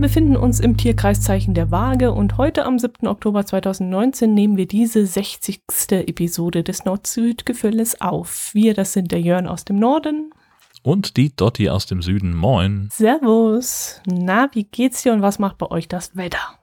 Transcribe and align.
Wir 0.00 0.08
befinden 0.08 0.36
uns 0.38 0.60
im 0.60 0.78
Tierkreiszeichen 0.78 1.52
der 1.52 1.70
Waage 1.70 2.12
und 2.12 2.38
heute 2.38 2.64
am 2.64 2.78
7. 2.78 3.06
Oktober 3.06 3.44
2019 3.44 4.32
nehmen 4.32 4.56
wir 4.56 4.66
diese 4.66 5.04
60. 5.04 5.60
Episode 5.90 6.62
des 6.62 6.86
Nord-Süd-Gefülles 6.86 8.00
auf. 8.00 8.54
Wir, 8.54 8.72
das 8.72 8.94
sind 8.94 9.12
der 9.12 9.20
Jörn 9.20 9.46
aus 9.46 9.66
dem 9.66 9.78
Norden. 9.78 10.32
Und 10.82 11.18
die 11.18 11.36
Dotti 11.36 11.68
aus 11.68 11.84
dem 11.84 12.00
Süden. 12.00 12.34
Moin. 12.34 12.88
Servus. 12.90 14.00
Na, 14.06 14.48
wie 14.54 14.64
geht's 14.64 15.02
dir 15.02 15.12
und 15.12 15.20
was 15.20 15.38
macht 15.38 15.58
bei 15.58 15.70
euch 15.70 15.86
das 15.86 16.16
Wetter? 16.16 16.58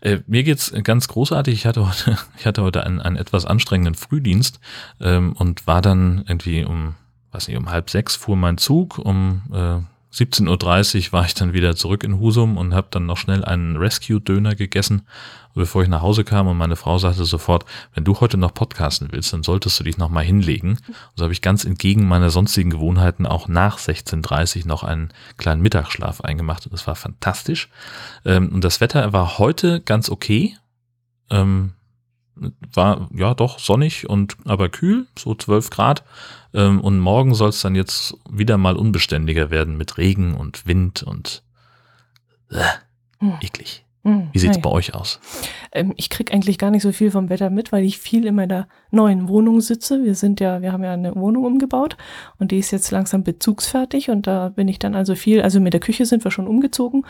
Äh, 0.00 0.18
mir 0.28 0.44
geht's 0.44 0.72
ganz 0.84 1.08
großartig. 1.08 1.52
Ich 1.52 1.66
hatte 1.66 1.84
heute, 1.84 2.16
ich 2.38 2.46
hatte 2.46 2.62
heute 2.62 2.86
einen, 2.86 3.00
einen 3.00 3.16
etwas 3.16 3.44
anstrengenden 3.44 3.96
Frühdienst 3.96 4.60
ähm, 5.00 5.32
und 5.32 5.66
war 5.66 5.82
dann 5.82 6.24
irgendwie 6.28 6.64
um, 6.64 6.94
weiß 7.32 7.48
nicht, 7.48 7.56
um 7.56 7.72
halb 7.72 7.90
sechs 7.90 8.14
fuhr 8.14 8.36
mein 8.36 8.56
Zug, 8.56 8.98
um 8.98 9.42
äh, 9.52 9.95
17.30 10.16 11.08
Uhr 11.08 11.12
war 11.12 11.26
ich 11.26 11.34
dann 11.34 11.52
wieder 11.52 11.76
zurück 11.76 12.02
in 12.02 12.18
Husum 12.18 12.56
und 12.56 12.74
habe 12.74 12.88
dann 12.90 13.04
noch 13.04 13.18
schnell 13.18 13.44
einen 13.44 13.76
Rescue-Döner 13.76 14.54
gegessen, 14.54 15.06
bevor 15.54 15.82
ich 15.82 15.90
nach 15.90 16.00
Hause 16.00 16.24
kam 16.24 16.46
und 16.46 16.56
meine 16.56 16.76
Frau 16.76 16.96
sagte 16.96 17.26
sofort, 17.26 17.66
wenn 17.94 18.04
du 18.04 18.18
heute 18.18 18.38
noch 18.38 18.54
podcasten 18.54 19.08
willst, 19.10 19.34
dann 19.34 19.42
solltest 19.42 19.78
du 19.78 19.84
dich 19.84 19.98
noch 19.98 20.08
mal 20.08 20.24
hinlegen. 20.24 20.70
Und 20.70 21.16
so 21.16 21.24
habe 21.24 21.34
ich 21.34 21.42
ganz 21.42 21.66
entgegen 21.66 22.08
meiner 22.08 22.30
sonstigen 22.30 22.70
Gewohnheiten 22.70 23.26
auch 23.26 23.46
nach 23.46 23.78
16.30 23.78 24.60
Uhr 24.62 24.68
noch 24.68 24.84
einen 24.84 25.12
kleinen 25.36 25.60
Mittagsschlaf 25.60 26.22
eingemacht 26.22 26.64
und 26.64 26.72
das 26.72 26.86
war 26.86 26.94
fantastisch. 26.94 27.68
Ähm, 28.24 28.48
und 28.54 28.64
das 28.64 28.80
Wetter 28.80 29.12
war 29.12 29.36
heute 29.36 29.82
ganz 29.82 30.08
okay. 30.08 30.56
Ähm, 31.28 31.72
war 32.72 33.08
ja 33.14 33.34
doch 33.34 33.58
sonnig 33.58 34.08
und 34.08 34.36
aber 34.44 34.68
kühl, 34.68 35.06
so 35.18 35.34
12 35.34 35.70
Grad. 35.70 36.04
Ähm, 36.56 36.80
und 36.80 36.98
morgen 36.98 37.34
soll 37.34 37.50
es 37.50 37.60
dann 37.60 37.74
jetzt 37.74 38.16
wieder 38.28 38.56
mal 38.56 38.76
unbeständiger 38.76 39.50
werden 39.50 39.76
mit 39.76 39.98
Regen 39.98 40.34
und 40.34 40.66
Wind 40.66 41.02
und 41.02 41.42
äh, 42.50 42.62
hm. 43.20 43.34
eklig. 43.42 43.84
Hm, 44.04 44.28
Wie 44.32 44.38
sieht's 44.38 44.56
hey. 44.56 44.62
bei 44.62 44.70
euch 44.70 44.94
aus? 44.94 45.20
Ähm, 45.72 45.92
ich 45.96 46.10
krieg 46.10 46.32
eigentlich 46.32 46.58
gar 46.58 46.70
nicht 46.70 46.82
so 46.82 46.92
viel 46.92 47.10
vom 47.10 47.28
Wetter 47.28 47.50
mit, 47.50 47.72
weil 47.72 47.84
ich 47.84 47.98
viel 47.98 48.24
in 48.24 48.36
meiner 48.36 48.68
neuen 48.92 49.28
Wohnung 49.28 49.60
sitze. 49.60 50.04
Wir 50.04 50.14
sind 50.14 50.38
ja, 50.38 50.62
wir 50.62 50.72
haben 50.72 50.84
ja 50.84 50.92
eine 50.92 51.14
Wohnung 51.16 51.44
umgebaut 51.44 51.96
und 52.38 52.52
die 52.52 52.58
ist 52.58 52.70
jetzt 52.70 52.92
langsam 52.92 53.24
bezugsfertig 53.24 54.08
und 54.08 54.28
da 54.28 54.48
bin 54.48 54.68
ich 54.68 54.78
dann 54.78 54.94
also 54.94 55.16
viel, 55.16 55.42
also 55.42 55.60
mit 55.60 55.72
der 55.72 55.80
Küche 55.80 56.06
sind 56.06 56.22
wir 56.24 56.30
schon 56.30 56.46
umgezogen 56.46 57.04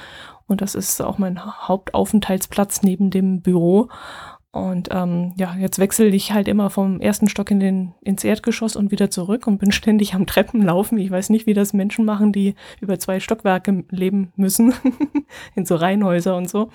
und 0.46 0.62
das 0.62 0.74
ist 0.74 1.00
auch 1.02 1.18
mein 1.18 1.44
Hauptaufenthaltsplatz 1.44 2.82
neben 2.82 3.10
dem 3.10 3.42
Büro. 3.42 3.90
Und 4.52 4.88
ähm, 4.90 5.34
ja, 5.36 5.54
jetzt 5.56 5.78
wechsle 5.78 6.06
ich 6.06 6.32
halt 6.32 6.48
immer 6.48 6.70
vom 6.70 7.00
ersten 7.00 7.28
Stock 7.28 7.50
in 7.50 7.60
den, 7.60 7.94
ins 8.00 8.24
Erdgeschoss 8.24 8.74
und 8.74 8.90
wieder 8.90 9.10
zurück 9.10 9.46
und 9.46 9.58
bin 9.58 9.72
ständig 9.72 10.14
am 10.14 10.26
Treppenlaufen. 10.26 10.98
Ich 10.98 11.10
weiß 11.10 11.30
nicht, 11.30 11.46
wie 11.46 11.54
das 11.54 11.72
Menschen 11.72 12.04
machen, 12.04 12.32
die 12.32 12.54
über 12.80 12.98
zwei 12.98 13.20
Stockwerke 13.20 13.84
leben 13.90 14.32
müssen, 14.36 14.72
in 15.54 15.66
so 15.66 15.74
Reihenhäuser 15.74 16.36
und 16.36 16.48
so. 16.48 16.70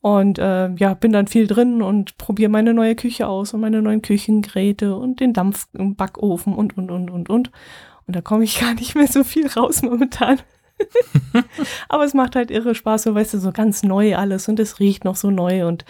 Und 0.00 0.38
äh, 0.38 0.72
ja, 0.74 0.94
bin 0.94 1.12
dann 1.12 1.26
viel 1.26 1.46
drin 1.46 1.82
und 1.82 2.16
probiere 2.18 2.50
meine 2.50 2.74
neue 2.74 2.94
Küche 2.94 3.26
aus 3.26 3.54
und 3.54 3.60
meine 3.60 3.82
neuen 3.82 4.02
Küchengeräte 4.02 4.94
und 4.94 5.20
den 5.20 5.32
Dampfbackofen 5.32 6.54
und, 6.54 6.76
und, 6.76 6.90
und, 6.90 7.10
und, 7.10 7.28
und. 7.28 7.50
Und 8.06 8.16
da 8.16 8.20
komme 8.20 8.44
ich 8.44 8.60
gar 8.60 8.74
nicht 8.74 8.94
mehr 8.94 9.08
so 9.08 9.24
viel 9.24 9.48
raus 9.48 9.82
momentan. 9.82 10.38
Aber 11.88 12.04
es 12.04 12.14
macht 12.14 12.36
halt 12.36 12.50
irre 12.50 12.74
Spaß, 12.74 13.04
so 13.04 13.14
weißt 13.14 13.34
du, 13.34 13.38
so 13.38 13.52
ganz 13.52 13.82
neu 13.82 14.16
alles 14.16 14.48
und 14.48 14.60
es 14.60 14.80
riecht 14.80 15.04
noch 15.04 15.16
so 15.16 15.30
neu 15.30 15.66
und 15.66 15.84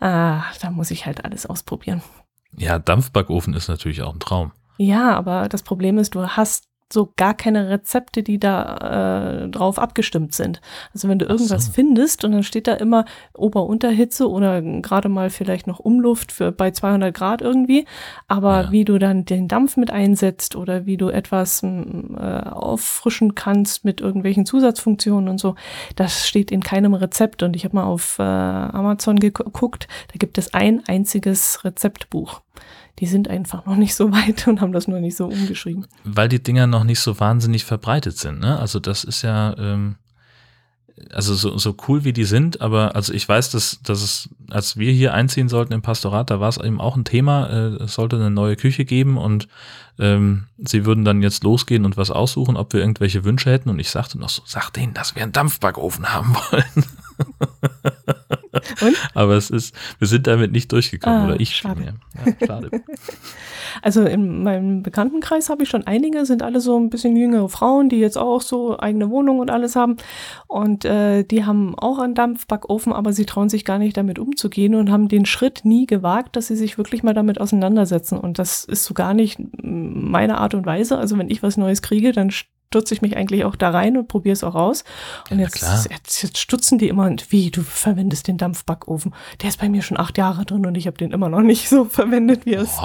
ah, 0.00 0.44
da 0.60 0.70
muss 0.70 0.90
ich 0.90 1.06
halt 1.06 1.24
alles 1.24 1.46
ausprobieren. 1.46 2.02
Ja, 2.56 2.78
Dampfbackofen 2.78 3.54
ist 3.54 3.68
natürlich 3.68 4.02
auch 4.02 4.12
ein 4.12 4.20
Traum. 4.20 4.52
Ja, 4.78 5.14
aber 5.14 5.48
das 5.48 5.62
Problem 5.62 5.98
ist, 5.98 6.14
du 6.14 6.26
hast 6.26 6.68
so 6.92 7.12
gar 7.16 7.34
keine 7.34 7.68
Rezepte, 7.68 8.22
die 8.22 8.38
da 8.38 9.44
äh, 9.44 9.48
drauf 9.48 9.78
abgestimmt 9.78 10.34
sind. 10.34 10.60
Also 10.92 11.08
wenn 11.08 11.18
du 11.18 11.26
irgendwas 11.26 11.66
so. 11.66 11.72
findest 11.72 12.24
und 12.24 12.32
dann 12.32 12.42
steht 12.42 12.66
da 12.66 12.74
immer 12.74 13.04
Ober-Unterhitze 13.34 14.28
oder 14.28 14.62
gerade 14.62 15.08
mal 15.08 15.30
vielleicht 15.30 15.66
noch 15.66 15.78
Umluft 15.78 16.32
für 16.32 16.52
bei 16.52 16.70
200 16.70 17.14
Grad 17.14 17.42
irgendwie, 17.42 17.86
aber 18.28 18.62
ja. 18.62 18.72
wie 18.72 18.84
du 18.84 18.98
dann 18.98 19.24
den 19.24 19.48
Dampf 19.48 19.76
mit 19.76 19.90
einsetzt 19.90 20.56
oder 20.56 20.86
wie 20.86 20.96
du 20.96 21.08
etwas 21.08 21.62
äh, 21.62 22.16
auffrischen 22.16 23.34
kannst 23.34 23.84
mit 23.84 24.00
irgendwelchen 24.00 24.46
Zusatzfunktionen 24.46 25.28
und 25.28 25.38
so, 25.38 25.54
das 25.96 26.26
steht 26.26 26.50
in 26.50 26.62
keinem 26.62 26.94
Rezept 26.94 27.42
und 27.42 27.56
ich 27.56 27.64
habe 27.64 27.76
mal 27.76 27.84
auf 27.84 28.18
äh, 28.18 28.22
Amazon 28.22 29.18
geguckt, 29.18 29.88
da 30.12 30.18
gibt 30.18 30.38
es 30.38 30.54
ein 30.54 30.82
einziges 30.86 31.64
Rezeptbuch 31.64 32.42
die 33.02 33.08
sind 33.08 33.26
einfach 33.26 33.66
noch 33.66 33.74
nicht 33.74 33.96
so 33.96 34.12
weit 34.12 34.46
und 34.46 34.60
haben 34.60 34.70
das 34.70 34.86
nur 34.86 35.00
nicht 35.00 35.16
so 35.16 35.26
umgeschrieben. 35.26 35.86
Weil 36.04 36.28
die 36.28 36.40
Dinger 36.40 36.68
noch 36.68 36.84
nicht 36.84 37.00
so 37.00 37.18
wahnsinnig 37.18 37.64
verbreitet 37.64 38.16
sind, 38.16 38.38
ne? 38.38 38.56
Also 38.60 38.78
das 38.78 39.02
ist 39.02 39.22
ja, 39.22 39.58
ähm, 39.58 39.96
also 41.12 41.34
so, 41.34 41.58
so 41.58 41.74
cool 41.88 42.04
wie 42.04 42.12
die 42.12 42.22
sind, 42.22 42.60
aber 42.60 42.94
also 42.94 43.12
ich 43.12 43.28
weiß, 43.28 43.50
dass, 43.50 43.80
dass 43.82 44.04
es, 44.04 44.28
als 44.50 44.76
wir 44.76 44.92
hier 44.92 45.14
einziehen 45.14 45.48
sollten 45.48 45.72
im 45.72 45.82
Pastorat, 45.82 46.30
da 46.30 46.38
war 46.38 46.48
es 46.48 46.58
eben 46.58 46.80
auch 46.80 46.96
ein 46.96 47.04
Thema, 47.04 47.48
äh, 47.48 47.82
es 47.82 47.94
sollte 47.94 48.14
eine 48.14 48.30
neue 48.30 48.54
Küche 48.54 48.84
geben 48.84 49.18
und 49.18 49.48
ähm, 49.98 50.44
sie 50.58 50.86
würden 50.86 51.04
dann 51.04 51.22
jetzt 51.22 51.42
losgehen 51.42 51.84
und 51.84 51.96
was 51.96 52.12
aussuchen, 52.12 52.56
ob 52.56 52.72
wir 52.72 52.78
irgendwelche 52.78 53.24
Wünsche 53.24 53.50
hätten 53.50 53.68
und 53.68 53.80
ich 53.80 53.90
sagte 53.90 54.16
noch 54.16 54.28
so, 54.28 54.42
sag 54.46 54.70
denen, 54.70 54.94
dass 54.94 55.16
wir 55.16 55.24
einen 55.24 55.32
Dampfbackofen 55.32 56.14
haben 56.14 56.36
wollen. 56.36 56.84
Und? 58.80 58.96
Aber 59.14 59.34
es 59.36 59.50
ist, 59.50 59.74
wir 59.98 60.08
sind 60.08 60.26
damit 60.26 60.52
nicht 60.52 60.70
durchgekommen, 60.72 61.20
ah, 61.20 61.24
oder 61.26 61.40
ich 61.40 61.56
schade. 61.56 61.94
Ja, 62.14 62.46
schade. 62.46 62.70
Also 63.80 64.02
in 64.02 64.42
meinem 64.42 64.82
Bekanntenkreis 64.82 65.48
habe 65.48 65.62
ich 65.62 65.70
schon 65.70 65.86
einige, 65.86 66.26
sind 66.26 66.42
alle 66.42 66.60
so 66.60 66.78
ein 66.78 66.90
bisschen 66.90 67.16
jüngere 67.16 67.48
Frauen, 67.48 67.88
die 67.88 67.98
jetzt 67.98 68.18
auch 68.18 68.42
so 68.42 68.78
eigene 68.78 69.08
Wohnungen 69.08 69.40
und 69.40 69.50
alles 69.50 69.76
haben. 69.76 69.96
Und 70.46 70.84
äh, 70.84 71.24
die 71.24 71.44
haben 71.46 71.78
auch 71.78 71.98
einen 71.98 72.14
Dampfbackofen, 72.14 72.92
aber 72.92 73.12
sie 73.12 73.24
trauen 73.24 73.48
sich 73.48 73.64
gar 73.64 73.78
nicht 73.78 73.96
damit 73.96 74.18
umzugehen 74.18 74.74
und 74.74 74.90
haben 74.90 75.08
den 75.08 75.24
Schritt 75.24 75.64
nie 75.64 75.86
gewagt, 75.86 76.36
dass 76.36 76.48
sie 76.48 76.56
sich 76.56 76.76
wirklich 76.76 77.02
mal 77.02 77.14
damit 77.14 77.40
auseinandersetzen. 77.40 78.18
Und 78.18 78.38
das 78.38 78.64
ist 78.64 78.84
so 78.84 78.94
gar 78.94 79.14
nicht 79.14 79.38
meine 79.62 80.38
Art 80.38 80.54
und 80.54 80.66
Weise. 80.66 80.98
Also 80.98 81.16
wenn 81.16 81.30
ich 81.30 81.42
was 81.42 81.56
Neues 81.56 81.82
kriege, 81.82 82.12
dann 82.12 82.30
stürze 82.72 82.94
ich 82.94 83.02
mich 83.02 83.18
eigentlich 83.18 83.44
auch 83.44 83.54
da 83.54 83.68
rein 83.68 83.98
und 83.98 84.08
probiere 84.08 84.32
es 84.32 84.42
auch 84.42 84.54
aus. 84.54 84.84
Und 85.30 85.38
ja, 85.38 85.44
jetzt, 85.44 85.90
jetzt, 85.90 86.22
jetzt, 86.22 86.38
stutzen 86.38 86.78
die 86.78 86.88
immer 86.88 87.04
und 87.04 87.30
wie, 87.30 87.50
du 87.50 87.62
verwendest 87.62 88.28
den 88.28 88.38
Dampfbackofen. 88.38 89.12
Der 89.42 89.50
ist 89.50 89.60
bei 89.60 89.68
mir 89.68 89.82
schon 89.82 90.00
acht 90.00 90.16
Jahre 90.16 90.46
drin 90.46 90.64
und 90.64 90.74
ich 90.74 90.86
habe 90.86 90.96
den 90.96 91.12
immer 91.12 91.28
noch 91.28 91.42
nicht 91.42 91.68
so 91.68 91.84
verwendet, 91.98 92.46
wie 92.46 92.54
es. 92.54 92.78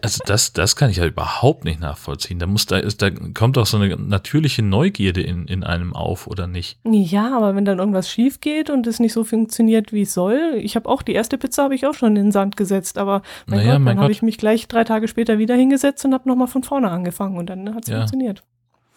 Also 0.00 0.22
das, 0.26 0.52
das 0.52 0.76
kann 0.76 0.90
ich 0.90 0.98
ja 0.98 1.06
überhaupt 1.06 1.64
nicht 1.64 1.80
nachvollziehen. 1.80 2.38
Da 2.38 2.46
muss 2.46 2.66
da 2.66 2.76
ist, 2.76 3.02
da 3.02 3.10
kommt 3.10 3.56
doch 3.56 3.66
so 3.66 3.78
eine 3.78 3.96
natürliche 3.96 4.62
Neugierde 4.62 5.22
in, 5.22 5.48
in 5.48 5.64
einem 5.64 5.92
auf, 5.92 6.28
oder 6.28 6.46
nicht? 6.46 6.78
Ja, 6.84 7.36
aber 7.36 7.56
wenn 7.56 7.64
dann 7.64 7.80
irgendwas 7.80 8.08
schief 8.08 8.40
geht 8.40 8.70
und 8.70 8.86
es 8.86 9.00
nicht 9.00 9.12
so 9.12 9.24
funktioniert, 9.24 9.92
wie 9.92 10.02
es 10.02 10.14
soll, 10.14 10.54
ich 10.58 10.76
habe 10.76 10.88
auch 10.88 11.02
die 11.02 11.14
erste 11.14 11.36
Pizza 11.36 11.64
habe 11.64 11.74
ich 11.74 11.84
auch 11.84 11.94
schon 11.94 12.10
in 12.10 12.26
den 12.26 12.32
Sand 12.32 12.56
gesetzt, 12.56 12.96
aber 12.96 13.22
mein 13.46 13.58
naja, 13.58 13.78
Gott, 13.78 13.88
dann 13.88 14.00
habe 14.00 14.12
ich 14.12 14.22
mich 14.22 14.38
gleich 14.38 14.68
drei 14.68 14.84
Tage 14.84 15.08
später 15.08 15.38
wieder 15.38 15.56
hingesetzt 15.56 16.04
und 16.04 16.14
habe 16.14 16.28
nochmal 16.28 16.46
von 16.46 16.62
vorne 16.62 16.90
angefangen 16.90 17.36
und 17.36 17.50
dann 17.50 17.74
hat 17.74 17.84
es 17.84 17.90
ja. 17.90 17.96
funktioniert. 17.98 18.44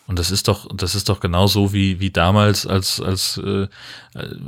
Und 0.10 0.18
das 0.18 0.32
ist 0.32 0.48
doch, 0.48 0.68
das 0.76 0.96
ist 0.96 1.08
doch 1.08 1.20
genau 1.20 1.46
so 1.46 1.72
wie, 1.72 2.00
wie 2.00 2.10
damals, 2.10 2.66
als, 2.66 3.00
als, 3.00 3.38
äh, 3.38 3.68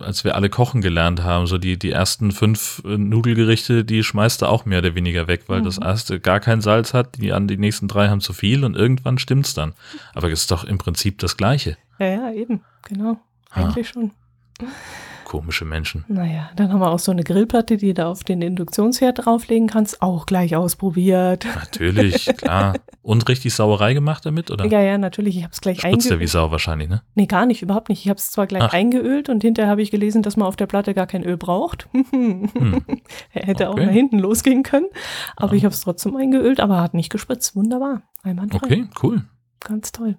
als 0.01 0.23
wir 0.23 0.33
alle 0.33 0.49
kochen 0.49 0.81
gelernt 0.81 1.21
haben. 1.21 1.45
So 1.45 1.59
die, 1.59 1.77
die 1.77 1.91
ersten 1.91 2.31
fünf 2.31 2.81
äh, 2.83 2.97
Nudelgerichte, 2.97 3.85
die 3.85 4.03
schmeißt 4.03 4.41
du 4.41 4.47
auch 4.47 4.65
mehr 4.65 4.79
oder 4.79 4.95
weniger 4.95 5.27
weg, 5.27 5.43
weil 5.45 5.59
mhm. 5.59 5.65
das 5.65 5.77
erste 5.77 6.19
gar 6.19 6.39
kein 6.39 6.61
Salz 6.61 6.95
hat, 6.95 7.21
die, 7.21 7.31
an 7.31 7.47
die 7.47 7.57
nächsten 7.57 7.87
drei 7.87 8.09
haben 8.09 8.21
zu 8.21 8.33
viel 8.33 8.65
und 8.65 8.75
irgendwann 8.75 9.19
stimmt's 9.19 9.53
dann. 9.53 9.73
Aber 10.15 10.31
es 10.31 10.41
ist 10.41 10.49
doch 10.49 10.63
im 10.63 10.79
Prinzip 10.79 11.19
das 11.19 11.37
Gleiche. 11.37 11.77
Ja, 11.99 12.07
ja, 12.07 12.31
eben, 12.31 12.61
genau. 12.83 13.19
Eigentlich 13.51 13.89
ah. 13.89 13.91
schon. 13.93 14.11
Komische 15.31 15.63
Menschen. 15.63 16.03
Naja, 16.09 16.49
dann 16.57 16.73
haben 16.73 16.81
wir 16.81 16.91
auch 16.91 16.99
so 16.99 17.09
eine 17.09 17.23
Grillplatte, 17.23 17.77
die 17.77 17.93
du 17.93 18.05
auf 18.05 18.25
den 18.25 18.41
Induktionsherd 18.41 19.25
drauflegen 19.25 19.67
kannst. 19.67 20.01
Auch 20.01 20.25
gleich 20.25 20.57
ausprobiert. 20.57 21.47
Natürlich, 21.55 22.25
klar. 22.35 22.75
Und 23.01 23.29
richtig 23.29 23.53
Sauerei 23.53 23.93
gemacht 23.93 24.25
damit, 24.25 24.51
oder? 24.51 24.65
Ja, 24.65 24.81
ja, 24.81 24.97
natürlich. 24.97 25.37
Ich 25.37 25.43
habe 25.43 25.53
es 25.53 25.61
gleich 25.61 25.85
eingeölt. 25.85 26.11
ja 26.11 26.19
wie 26.19 26.27
Sau 26.27 26.51
wahrscheinlich, 26.51 26.89
ne? 26.89 27.01
Nee, 27.15 27.27
gar 27.27 27.45
nicht, 27.45 27.61
überhaupt 27.61 27.87
nicht. 27.87 28.03
Ich 28.03 28.09
habe 28.09 28.17
es 28.17 28.29
zwar 28.29 28.45
gleich 28.45 28.61
Ach. 28.61 28.73
eingeölt 28.73 29.29
und 29.29 29.41
hinterher 29.41 29.71
habe 29.71 29.81
ich 29.81 29.89
gelesen, 29.89 30.21
dass 30.21 30.35
man 30.35 30.49
auf 30.49 30.57
der 30.57 30.67
Platte 30.67 30.93
gar 30.93 31.07
kein 31.07 31.23
Öl 31.23 31.37
braucht. 31.37 31.87
hm. 32.11 32.49
er 33.31 33.45
hätte 33.45 33.69
okay. 33.69 33.81
auch 33.83 33.85
nach 33.85 33.93
hinten 33.93 34.19
losgehen 34.19 34.63
können. 34.63 34.87
Aber 35.37 35.53
ah. 35.53 35.55
ich 35.55 35.63
habe 35.63 35.73
es 35.73 35.79
trotzdem 35.79 36.17
eingeölt, 36.17 36.59
aber 36.59 36.81
hat 36.81 36.93
nicht 36.93 37.09
gespritzt. 37.09 37.55
Wunderbar. 37.55 38.01
Einwandfrei. 38.21 38.65
Okay, 38.65 38.87
cool. 39.01 39.23
Ganz 39.61 39.93
toll. 39.93 40.17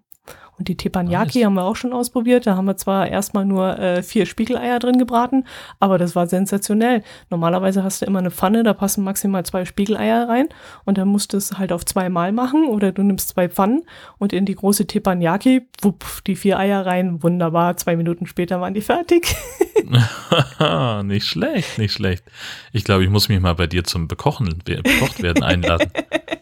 Und 0.63 0.69
die 0.69 0.77
Teppanyaki 0.77 1.41
nice. 1.41 1.47
haben 1.47 1.55
wir 1.55 1.65
auch 1.65 1.75
schon 1.75 1.93
ausprobiert. 1.93 2.47
Da 2.47 2.55
haben 2.55 2.67
wir 2.67 2.77
zwar 2.77 3.09
erstmal 3.09 3.45
nur 3.45 3.81
äh, 3.81 4.05
vier 4.05 4.27
Spiegeleier 4.27 4.79
drin 4.79 4.97
gebraten, 4.97 5.43
aber 5.81 5.99
das 5.99 6.15
war 6.15 6.29
sensationell. 6.29 7.03
Normalerweise 7.31 7.83
hast 7.83 8.01
du 8.01 8.07
immer 8.07 8.21
eine 8.21 8.31
Pfanne, 8.31 8.63
da 8.63 8.73
passen 8.73 9.03
maximal 9.03 9.45
zwei 9.45 9.65
Spiegeleier 9.65 10.29
rein 10.29 10.49
und 10.85 10.99
dann 10.99 11.09
musst 11.09 11.33
du 11.33 11.37
es 11.37 11.59
halt 11.59 11.73
auf 11.73 11.85
zweimal 11.85 12.31
machen 12.31 12.69
oder 12.69 12.93
du 12.93 13.03
nimmst 13.03 13.31
zwei 13.31 13.49
Pfannen 13.49 13.83
und 14.19 14.33
in 14.33 14.47
die 14.47 14.55
große 14.55 14.87
Teppanyaki, 14.87 15.67
wupp, 15.81 16.05
die 16.29 16.37
vier 16.37 16.61
Eier 16.61 16.87
rein. 16.87 17.25
Wunderbar. 17.25 17.77
Zwei 17.77 17.97
Minuten 17.97 18.27
später 18.27 18.61
waren 18.61 18.73
die 18.73 18.83
fertig. 18.83 19.35
nicht 21.03 21.27
schlecht, 21.27 21.77
nicht 21.77 21.93
schlecht. 21.93 22.23
Ich 22.71 22.85
glaube, 22.85 23.03
ich 23.03 23.11
muss 23.11 23.29
mich 23.29 23.41
mal 23.41 23.57
bei 23.57 23.67
dir 23.67 23.83
zum 23.83 24.07
Bekochen, 24.07 24.63
bekocht 24.65 25.25
werden 25.25 25.43
einladen. 25.43 25.91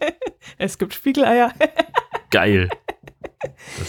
es 0.58 0.76
gibt 0.76 0.92
Spiegeleier. 0.92 1.54
Geil. 2.28 2.68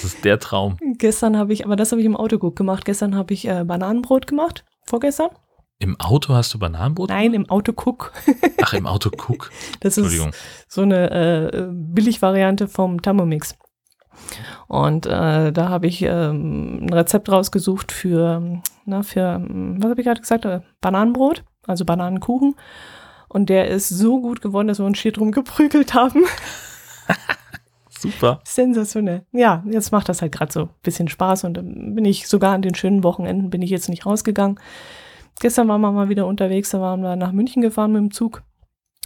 Das 0.01 0.15
ist 0.15 0.25
der 0.25 0.39
Traum. 0.39 0.77
gestern 0.97 1.37
habe 1.37 1.53
ich, 1.53 1.65
aber 1.65 1.75
das 1.75 1.91
habe 1.91 2.01
ich 2.01 2.05
im 2.05 2.15
Auto 2.15 2.39
gut 2.39 2.55
gemacht. 2.55 2.85
Gestern 2.85 3.15
habe 3.15 3.33
ich 3.33 3.47
äh, 3.47 3.63
Bananenbrot 3.63 4.25
gemacht. 4.25 4.65
Vorgestern? 4.87 5.29
Im 5.77 5.99
Auto 5.99 6.33
hast 6.33 6.53
du 6.53 6.59
Bananenbrot? 6.59 7.09
Nein, 7.09 7.33
im 7.33 7.49
Auto 7.49 7.71
Cook. 7.71 8.11
Ach, 8.61 8.73
im 8.73 8.87
Auto 8.87 9.09
Cook. 9.09 9.51
Das 9.79 9.97
ist 9.97 10.15
so 10.67 10.81
eine 10.81 11.11
äh, 11.11 11.67
Billigvariante 11.71 12.67
vom 12.67 13.01
Thermomix. 13.01 13.55
Und 14.67 15.05
äh, 15.05 15.51
da 15.51 15.69
habe 15.69 15.87
ich 15.87 16.01
ähm, 16.01 16.85
ein 16.85 16.93
Rezept 16.93 17.29
rausgesucht 17.29 17.91
für, 17.91 18.61
na, 18.85 19.03
für, 19.03 19.41
was 19.47 19.89
habe 19.89 20.01
ich 20.01 20.05
gerade 20.05 20.21
gesagt, 20.21 20.45
äh, 20.45 20.61
Bananenbrot, 20.81 21.43
also 21.67 21.85
Bananenkuchen. 21.85 22.55
Und 23.27 23.49
der 23.49 23.67
ist 23.67 23.89
so 23.89 24.19
gut 24.19 24.41
geworden, 24.41 24.67
dass 24.67 24.79
wir 24.79 24.85
uns 24.85 24.97
schier 24.97 25.11
drum 25.11 25.31
geprügelt 25.31 25.93
haben. 25.93 26.25
Super. 28.01 28.41
Sensationell. 28.43 29.25
Ja, 29.31 29.63
jetzt 29.69 29.91
macht 29.91 30.09
das 30.09 30.21
halt 30.21 30.31
gerade 30.31 30.51
so 30.51 30.61
ein 30.61 30.69
bisschen 30.81 31.07
Spaß 31.07 31.43
und 31.43 31.55
dann 31.55 31.93
bin 31.93 32.05
ich 32.05 32.27
sogar 32.27 32.53
an 32.53 32.63
den 32.63 32.73
schönen 32.73 33.03
Wochenenden 33.03 33.51
bin 33.51 33.61
ich 33.61 33.69
jetzt 33.69 33.89
nicht 33.89 34.05
rausgegangen. 34.05 34.59
Gestern 35.39 35.67
waren 35.67 35.81
wir 35.81 35.91
mal 35.91 36.09
wieder 36.09 36.25
unterwegs, 36.25 36.71
da 36.71 36.81
waren 36.81 37.01
wir 37.01 37.15
nach 37.15 37.31
München 37.31 37.61
gefahren 37.61 37.91
mit 37.91 38.01
dem 38.01 38.11
Zug. 38.11 38.43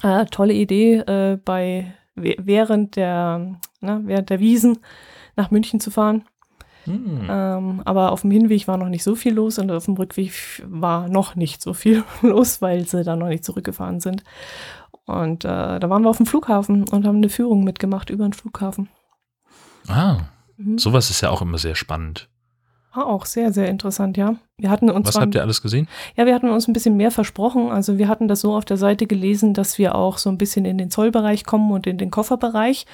Äh, 0.02 0.26
tolle 0.26 0.54
Idee, 0.54 0.96
äh, 0.96 1.38
bei 1.44 1.94
während 2.16 2.96
der, 2.96 3.58
ne, 3.82 4.02
während 4.06 4.30
der 4.30 4.40
Wiesen 4.40 4.80
nach 5.36 5.52
München 5.52 5.80
zu 5.80 5.92
fahren. 5.92 6.24
Hm. 6.86 7.28
Ähm, 7.30 7.82
aber 7.84 8.12
auf 8.12 8.22
dem 8.22 8.32
Hinweg 8.32 8.68
war 8.68 8.78
noch 8.78 8.90
nicht 8.90 9.04
so 9.04 9.16
viel 9.16 9.34
los 9.34 9.58
und 9.58 9.72
auf 9.72 9.86
dem 9.86 9.96
Rückweg 9.96 10.32
war 10.68 11.10
noch 11.10 11.36
nicht 11.36 11.62
so 11.62 11.74
viel 11.74 12.04
los, 12.22 12.62
weil 12.62 12.86
sie 12.86 13.04
da 13.04 13.16
noch 13.16 13.28
nicht 13.28 13.44
zurückgefahren 13.44 14.00
sind. 14.00 14.24
Und 15.06 15.46
äh, 15.46 15.80
da 15.80 15.90
waren 15.90 16.04
wir 16.04 16.10
auf 16.10 16.18
dem 16.18 16.26
Flughafen 16.26 16.88
und 16.88 17.06
haben 17.06 17.18
eine 17.18 17.30
Führung 17.30 17.64
mitgemacht 17.64 18.10
über 18.10 18.28
den 18.28 18.34
Flughafen. 18.34 18.90
Ah, 19.88 20.18
mhm. 20.58 20.78
sowas 20.78 21.10
ist 21.10 21.22
ja 21.22 21.30
auch 21.30 21.42
immer 21.42 21.58
sehr 21.58 21.76
spannend. 21.76 22.30
War 22.96 23.08
auch 23.08 23.26
sehr, 23.26 23.52
sehr 23.52 23.68
interessant, 23.68 24.16
ja. 24.16 24.36
Wir 24.58 24.70
hatten 24.70 24.90
uns 24.90 25.10
Was 25.10 25.18
habt 25.18 25.36
ihr 25.36 25.42
alles 25.42 25.62
gesehen? 25.62 25.88
Ja, 26.16 26.26
wir 26.26 26.34
hatten 26.34 26.50
uns 26.50 26.68
ein 26.68 26.74
bisschen 26.74 26.96
mehr 26.96 27.12
versprochen. 27.12 27.70
Also 27.70 27.98
wir 27.98 28.08
hatten 28.08 28.30
das 28.30 28.40
so 28.40 28.56
auf 28.56 28.64
der 28.64 28.78
Seite 28.78 29.06
gelesen, 29.06 29.54
dass 29.54 29.78
wir 29.78 29.96
auch 29.96 30.18
so 30.18 30.30
ein 30.30 30.38
bisschen 30.38 30.64
in 30.64 30.78
den 30.78 30.90
Zollbereich 30.90 31.44
kommen 31.44 31.72
und 31.72 31.88
in 31.88 31.98
den 31.98 32.10
Kofferbereich. 32.10 32.86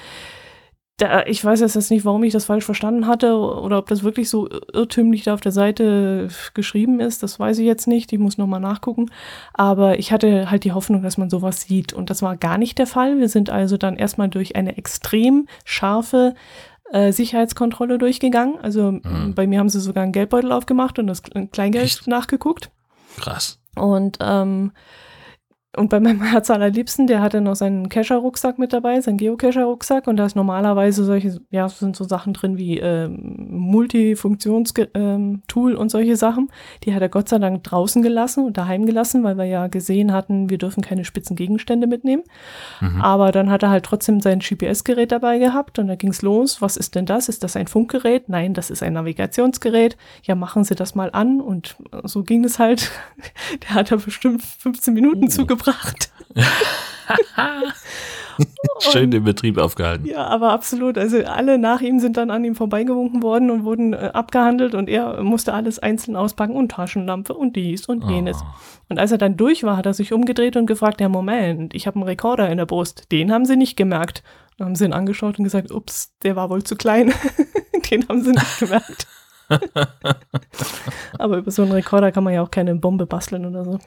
Da, 0.98 1.24
ich 1.24 1.42
weiß 1.44 1.60
jetzt 1.60 1.90
nicht, 1.90 2.04
warum 2.04 2.22
ich 2.22 2.32
das 2.32 2.44
falsch 2.44 2.64
verstanden 2.64 3.06
hatte 3.06 3.34
oder 3.34 3.78
ob 3.78 3.88
das 3.88 4.02
wirklich 4.02 4.28
so 4.28 4.48
irrtümlich 4.72 5.24
da 5.24 5.34
auf 5.34 5.40
der 5.40 5.50
Seite 5.50 6.28
geschrieben 6.54 7.00
ist. 7.00 7.22
Das 7.22 7.40
weiß 7.40 7.58
ich 7.58 7.66
jetzt 7.66 7.88
nicht. 7.88 8.12
Ich 8.12 8.18
muss 8.18 8.38
nochmal 8.38 8.60
nachgucken. 8.60 9.10
Aber 9.54 9.98
ich 9.98 10.12
hatte 10.12 10.50
halt 10.50 10.64
die 10.64 10.72
Hoffnung, 10.72 11.02
dass 11.02 11.16
man 11.16 11.30
sowas 11.30 11.62
sieht. 11.62 11.92
Und 11.92 12.10
das 12.10 12.20
war 12.20 12.36
gar 12.36 12.58
nicht 12.58 12.78
der 12.78 12.86
Fall. 12.86 13.18
Wir 13.18 13.28
sind 13.28 13.48
also 13.48 13.78
dann 13.78 13.96
erstmal 13.96 14.28
durch 14.28 14.54
eine 14.54 14.76
extrem 14.76 15.48
scharfe 15.64 16.34
äh, 16.92 17.10
Sicherheitskontrolle 17.10 17.96
durchgegangen. 17.98 18.58
Also 18.60 18.92
mhm. 18.92 19.34
bei 19.34 19.46
mir 19.46 19.58
haben 19.58 19.70
sie 19.70 19.80
sogar 19.80 20.04
einen 20.04 20.12
Geldbeutel 20.12 20.52
aufgemacht 20.52 20.98
und 20.98 21.06
das 21.06 21.22
Kleingeld 21.22 21.84
Echt? 21.84 22.06
nachgeguckt. 22.06 22.70
Krass. 23.18 23.58
Und 23.76 24.18
ähm, 24.20 24.72
und 25.74 25.88
bei 25.88 26.00
meinem 26.00 26.20
Herz 26.30 26.50
allerliebsten, 26.50 27.06
der 27.06 27.22
hatte 27.22 27.40
noch 27.40 27.54
seinen 27.54 27.88
Cacher-Rucksack 27.88 28.58
mit 28.58 28.74
dabei, 28.74 29.00
seinen 29.00 29.16
Geocacher-Rucksack. 29.16 30.06
Und 30.06 30.18
da 30.18 30.26
ist 30.26 30.36
normalerweise 30.36 31.02
solche, 31.04 31.40
ja, 31.50 31.66
sind 31.68 31.96
so 31.96 32.04
Sachen 32.04 32.34
drin 32.34 32.58
wie 32.58 32.78
ähm, 32.78 33.46
Multifunktionstool 33.48 34.92
ähm, 34.94 35.42
und 35.78 35.90
solche 35.90 36.16
Sachen. 36.16 36.50
Die 36.84 36.94
hat 36.94 37.00
er 37.00 37.08
Gott 37.08 37.30
sei 37.30 37.38
Dank 37.38 37.64
draußen 37.64 38.02
gelassen 38.02 38.44
und 38.44 38.58
daheim 38.58 38.84
gelassen, 38.84 39.24
weil 39.24 39.38
wir 39.38 39.46
ja 39.46 39.68
gesehen 39.68 40.12
hatten, 40.12 40.50
wir 40.50 40.58
dürfen 40.58 40.82
keine 40.82 41.06
spitzen 41.06 41.36
Gegenstände 41.36 41.86
mitnehmen. 41.86 42.24
Mhm. 42.80 43.00
Aber 43.00 43.32
dann 43.32 43.50
hat 43.50 43.62
er 43.62 43.70
halt 43.70 43.84
trotzdem 43.86 44.20
sein 44.20 44.40
GPS-Gerät 44.40 45.10
dabei 45.10 45.38
gehabt 45.38 45.78
und 45.78 45.86
da 45.88 45.94
ging's 45.94 46.20
los. 46.20 46.60
Was 46.60 46.76
ist 46.76 46.96
denn 46.96 47.06
das? 47.06 47.30
Ist 47.30 47.44
das 47.44 47.56
ein 47.56 47.66
Funkgerät? 47.66 48.28
Nein, 48.28 48.52
das 48.52 48.68
ist 48.68 48.82
ein 48.82 48.92
Navigationsgerät. 48.92 49.96
Ja, 50.24 50.34
machen 50.34 50.64
Sie 50.64 50.74
das 50.74 50.94
mal 50.94 51.08
an. 51.12 51.40
Und 51.40 51.76
so 52.04 52.24
ging 52.24 52.44
es 52.44 52.58
halt. 52.58 52.90
der 53.62 53.70
hat 53.74 53.90
da 53.90 53.96
bestimmt 53.96 54.42
15 54.42 54.92
Minuten 54.92 55.24
oh. 55.24 55.28
zugebracht 55.28 55.61
gebracht. 55.64 56.10
Schön 58.80 59.10
den 59.10 59.24
Betrieb 59.24 59.58
aufgehalten. 59.58 60.06
Ja, 60.06 60.26
aber 60.26 60.52
absolut. 60.52 60.98
Also 60.98 61.18
alle 61.24 61.58
nach 61.58 61.80
ihm 61.80 62.00
sind 62.00 62.16
dann 62.16 62.30
an 62.30 62.44
ihm 62.44 62.54
vorbeigewunken 62.54 63.22
worden 63.22 63.50
und 63.50 63.64
wurden 63.64 63.92
äh, 63.92 64.10
abgehandelt 64.12 64.74
und 64.74 64.88
er 64.88 65.22
musste 65.22 65.52
alles 65.52 65.78
einzeln 65.78 66.16
auspacken 66.16 66.56
und 66.56 66.70
Taschenlampe 66.72 67.34
und 67.34 67.56
dies 67.56 67.86
und 67.86 68.08
jenes. 68.08 68.38
Oh. 68.40 68.46
Und 68.88 68.98
als 68.98 69.12
er 69.12 69.18
dann 69.18 69.36
durch 69.36 69.62
war, 69.62 69.76
hat 69.76 69.86
er 69.86 69.94
sich 69.94 70.12
umgedreht 70.12 70.56
und 70.56 70.66
gefragt, 70.66 71.00
ja 71.00 71.08
Moment, 71.08 71.74
ich 71.74 71.86
habe 71.86 71.96
einen 71.96 72.08
Rekorder 72.08 72.48
in 72.50 72.58
der 72.58 72.66
Brust. 72.66 73.12
Den 73.12 73.32
haben 73.32 73.44
sie 73.44 73.56
nicht 73.56 73.76
gemerkt. 73.76 74.22
Dann 74.56 74.68
haben 74.68 74.74
sie 74.74 74.84
ihn 74.84 74.92
angeschaut 74.92 75.38
und 75.38 75.44
gesagt, 75.44 75.70
ups, 75.70 76.14
der 76.22 76.36
war 76.36 76.50
wohl 76.50 76.62
zu 76.62 76.76
klein. 76.76 77.12
Den 77.90 78.08
haben 78.08 78.22
sie 78.22 78.30
nicht 78.30 78.58
gemerkt. 78.58 79.06
aber 81.18 81.38
über 81.38 81.50
so 81.50 81.62
einen 81.62 81.72
Rekorder 81.72 82.12
kann 82.12 82.24
man 82.24 82.32
ja 82.32 82.42
auch 82.42 82.50
keine 82.50 82.74
Bombe 82.74 83.06
basteln 83.06 83.44
oder 83.44 83.64
so. 83.64 83.78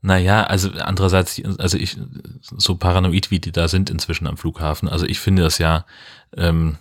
Naja, 0.00 0.44
also 0.44 0.70
andererseits, 0.78 1.42
also 1.58 1.76
ich, 1.76 1.96
so 2.40 2.76
paranoid 2.76 3.30
wie 3.30 3.40
die 3.40 3.50
da 3.50 3.66
sind 3.66 3.90
inzwischen 3.90 4.26
am 4.28 4.36
Flughafen, 4.36 4.88
also 4.88 5.06
ich 5.06 5.18
finde 5.18 5.42
das 5.42 5.58
ja 5.58 5.86
ähm, 6.36 6.78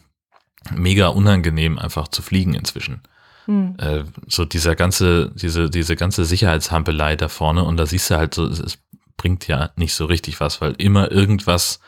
mega 0.72 1.08
unangenehm, 1.08 1.80
einfach 1.80 2.08
zu 2.10 2.22
fliegen 2.22 2.54
inzwischen. 2.54 3.02
Hm. 3.46 3.76
Äh, 3.80 4.04
so 4.28 4.46
dieser 4.46 4.76
ganze, 4.76 5.32
diese, 5.34 5.70
diese 5.70 5.96
ganze 5.96 6.26
Sicherheitshampelei 6.26 7.16
da 7.16 7.28
vorne 7.28 7.64
und 7.64 7.78
da 7.78 7.86
siehst 7.86 8.12
du 8.12 8.18
halt 8.18 8.36
so, 8.36 8.46
es 8.46 8.78
bringt 9.16 9.48
ja 9.48 9.72
nicht 9.76 9.96
so 9.96 10.06
richtig 10.06 10.40
was, 10.40 10.62
weil 10.62 10.74
immer 10.78 11.12
irgendwas 11.12 11.80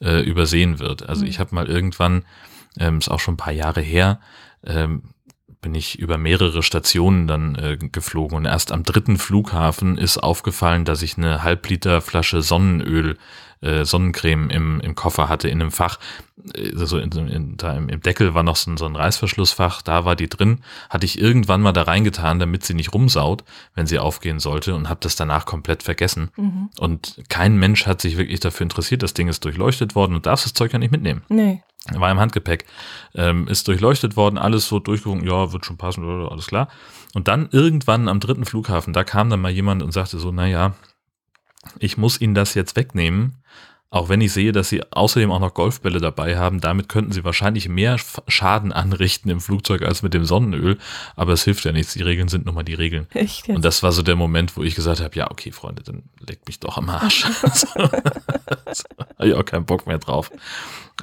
äh, 0.00 0.22
übersehen 0.22 0.78
wird. 0.78 1.08
Also 1.08 1.22
hm. 1.22 1.28
ich 1.28 1.40
habe 1.40 1.54
mal 1.54 1.66
irgendwann, 1.66 2.24
ähm, 2.78 2.98
ist 2.98 3.08
auch 3.08 3.20
schon 3.20 3.34
ein 3.34 3.38
paar 3.38 3.52
Jahre 3.52 3.80
her, 3.80 4.20
ähm, 4.64 5.02
bin 5.66 5.74
ich 5.74 5.98
über 5.98 6.16
mehrere 6.16 6.62
Stationen 6.62 7.26
dann 7.26 7.56
äh, 7.56 7.76
geflogen. 7.76 8.36
Und 8.36 8.44
erst 8.44 8.70
am 8.70 8.84
dritten 8.84 9.18
Flughafen 9.18 9.98
ist 9.98 10.16
aufgefallen, 10.16 10.84
dass 10.84 11.02
ich 11.02 11.18
eine 11.18 11.42
Halbliter 11.42 12.00
Flasche 12.00 12.40
Sonnenöl, 12.40 13.18
äh, 13.60 13.84
Sonnencreme 13.84 14.50
im, 14.50 14.80
im 14.80 14.94
Koffer 14.94 15.28
hatte 15.28 15.48
in 15.48 15.60
einem 15.60 15.70
Fach. 15.70 15.98
Also 16.76 16.98
in, 16.98 17.10
in, 17.12 17.56
da 17.56 17.74
im, 17.74 17.88
im 17.88 18.00
Deckel 18.00 18.34
war 18.34 18.42
noch 18.42 18.56
so 18.56 18.70
ein, 18.70 18.76
so 18.76 18.86
ein 18.86 18.94
Reißverschlussfach, 18.94 19.82
da 19.82 20.04
war 20.04 20.16
die 20.16 20.28
drin. 20.28 20.60
Hatte 20.90 21.06
ich 21.06 21.20
irgendwann 21.20 21.62
mal 21.62 21.72
da 21.72 21.82
reingetan, 21.82 22.38
damit 22.38 22.64
sie 22.64 22.74
nicht 22.74 22.94
rumsaut, 22.94 23.44
wenn 23.74 23.86
sie 23.86 23.98
aufgehen 23.98 24.38
sollte 24.38 24.74
und 24.74 24.88
habe 24.88 25.00
das 25.02 25.16
danach 25.16 25.46
komplett 25.46 25.82
vergessen. 25.82 26.30
Mhm. 26.36 26.70
Und 26.78 27.22
kein 27.28 27.56
Mensch 27.56 27.86
hat 27.86 28.00
sich 28.00 28.16
wirklich 28.16 28.40
dafür 28.40 28.64
interessiert. 28.64 29.02
Das 29.02 29.14
Ding 29.14 29.28
ist 29.28 29.44
durchleuchtet 29.44 29.94
worden 29.94 30.14
und 30.14 30.26
darfst 30.26 30.46
das 30.46 30.54
Zeug 30.54 30.72
ja 30.72 30.78
nicht 30.78 30.92
mitnehmen. 30.92 31.22
Nee 31.28 31.62
war 31.94 32.10
im 32.10 32.18
Handgepäck, 32.18 32.64
ähm, 33.14 33.46
ist 33.48 33.68
durchleuchtet 33.68 34.16
worden, 34.16 34.38
alles 34.38 34.66
so 34.66 34.78
durchgeguckt, 34.78 35.24
ja, 35.24 35.52
wird 35.52 35.64
schon 35.64 35.76
passen, 35.76 36.04
alles 36.04 36.46
klar. 36.46 36.68
Und 37.14 37.28
dann 37.28 37.48
irgendwann 37.52 38.08
am 38.08 38.20
dritten 38.20 38.44
Flughafen, 38.44 38.92
da 38.92 39.04
kam 39.04 39.30
dann 39.30 39.40
mal 39.40 39.50
jemand 39.50 39.82
und 39.82 39.92
sagte 39.92 40.18
so, 40.18 40.32
naja, 40.32 40.74
ich 41.78 41.96
muss 41.96 42.20
Ihnen 42.20 42.34
das 42.34 42.54
jetzt 42.54 42.76
wegnehmen, 42.76 43.34
auch 43.88 44.08
wenn 44.08 44.20
ich 44.20 44.32
sehe, 44.32 44.50
dass 44.50 44.68
sie 44.68 44.82
außerdem 44.90 45.30
auch 45.30 45.38
noch 45.38 45.54
Golfbälle 45.54 46.00
dabei 46.00 46.36
haben, 46.36 46.60
damit 46.60 46.88
könnten 46.88 47.12
sie 47.12 47.24
wahrscheinlich 47.24 47.68
mehr 47.68 47.96
Schaden 48.26 48.72
anrichten 48.72 49.30
im 49.30 49.40
Flugzeug 49.40 49.82
als 49.82 50.02
mit 50.02 50.12
dem 50.12 50.24
Sonnenöl. 50.24 50.76
Aber 51.14 51.32
es 51.32 51.44
hilft 51.44 51.64
ja 51.64 51.72
nichts. 51.72 51.94
Die 51.94 52.02
Regeln 52.02 52.28
sind 52.28 52.46
nun 52.46 52.54
mal 52.56 52.64
die 52.64 52.74
Regeln. 52.74 53.06
Echt? 53.14 53.48
Und 53.48 53.64
das 53.64 53.84
war 53.84 53.92
so 53.92 54.02
der 54.02 54.16
Moment, 54.16 54.56
wo 54.56 54.64
ich 54.64 54.74
gesagt 54.74 55.00
habe, 55.00 55.14
ja, 55.14 55.30
okay, 55.30 55.52
Freunde, 55.52 55.82
dann 55.84 56.02
leg 56.26 56.40
mich 56.46 56.58
doch 56.58 56.76
am 56.76 56.90
Arsch. 56.90 57.26
so, 57.54 57.68
habe 57.78 59.28
ich 59.28 59.34
auch 59.34 59.44
keinen 59.44 59.66
Bock 59.66 59.86
mehr 59.86 59.98
drauf. 59.98 60.32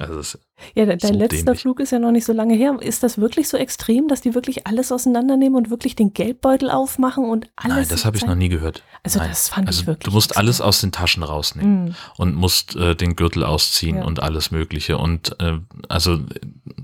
Also 0.00 0.38
ja, 0.74 0.86
dein 0.86 0.98
so 0.98 1.12
letzter 1.12 1.36
dämlich. 1.44 1.60
Flug 1.60 1.80
ist 1.80 1.92
ja 1.92 1.98
noch 1.98 2.10
nicht 2.10 2.24
so 2.24 2.32
lange 2.32 2.54
her. 2.54 2.76
Ist 2.80 3.02
das 3.02 3.18
wirklich 3.18 3.48
so 3.48 3.56
extrem, 3.56 4.08
dass 4.08 4.22
die 4.22 4.34
wirklich 4.34 4.66
alles 4.66 4.90
auseinandernehmen 4.90 5.56
und 5.56 5.70
wirklich 5.70 5.94
den 5.94 6.12
Geldbeutel 6.12 6.70
aufmachen 6.70 7.24
und 7.24 7.48
alles? 7.56 7.76
Nein, 7.76 7.86
das 7.88 8.04
habe 8.04 8.16
ich 8.16 8.26
noch 8.26 8.34
nie 8.34 8.48
gehört. 8.48 8.82
Also 9.02 9.20
Nein. 9.20 9.28
das 9.28 9.48
fand 9.48 9.68
also 9.68 9.82
ich 9.82 9.86
wirklich. 9.86 10.04
Du 10.04 10.10
musst 10.10 10.36
alles 10.36 10.60
aus 10.60 10.80
den 10.80 10.90
Taschen 10.90 11.22
rausnehmen 11.22 11.84
mm. 11.84 11.94
und 12.16 12.34
musst 12.34 12.74
äh, 12.74 12.96
den 12.96 13.14
Gürtel 13.14 13.44
ausziehen 13.44 13.98
ja. 13.98 14.04
und 14.04 14.20
alles 14.20 14.50
Mögliche. 14.50 14.98
Und 14.98 15.36
äh, 15.40 15.58
also 15.88 16.18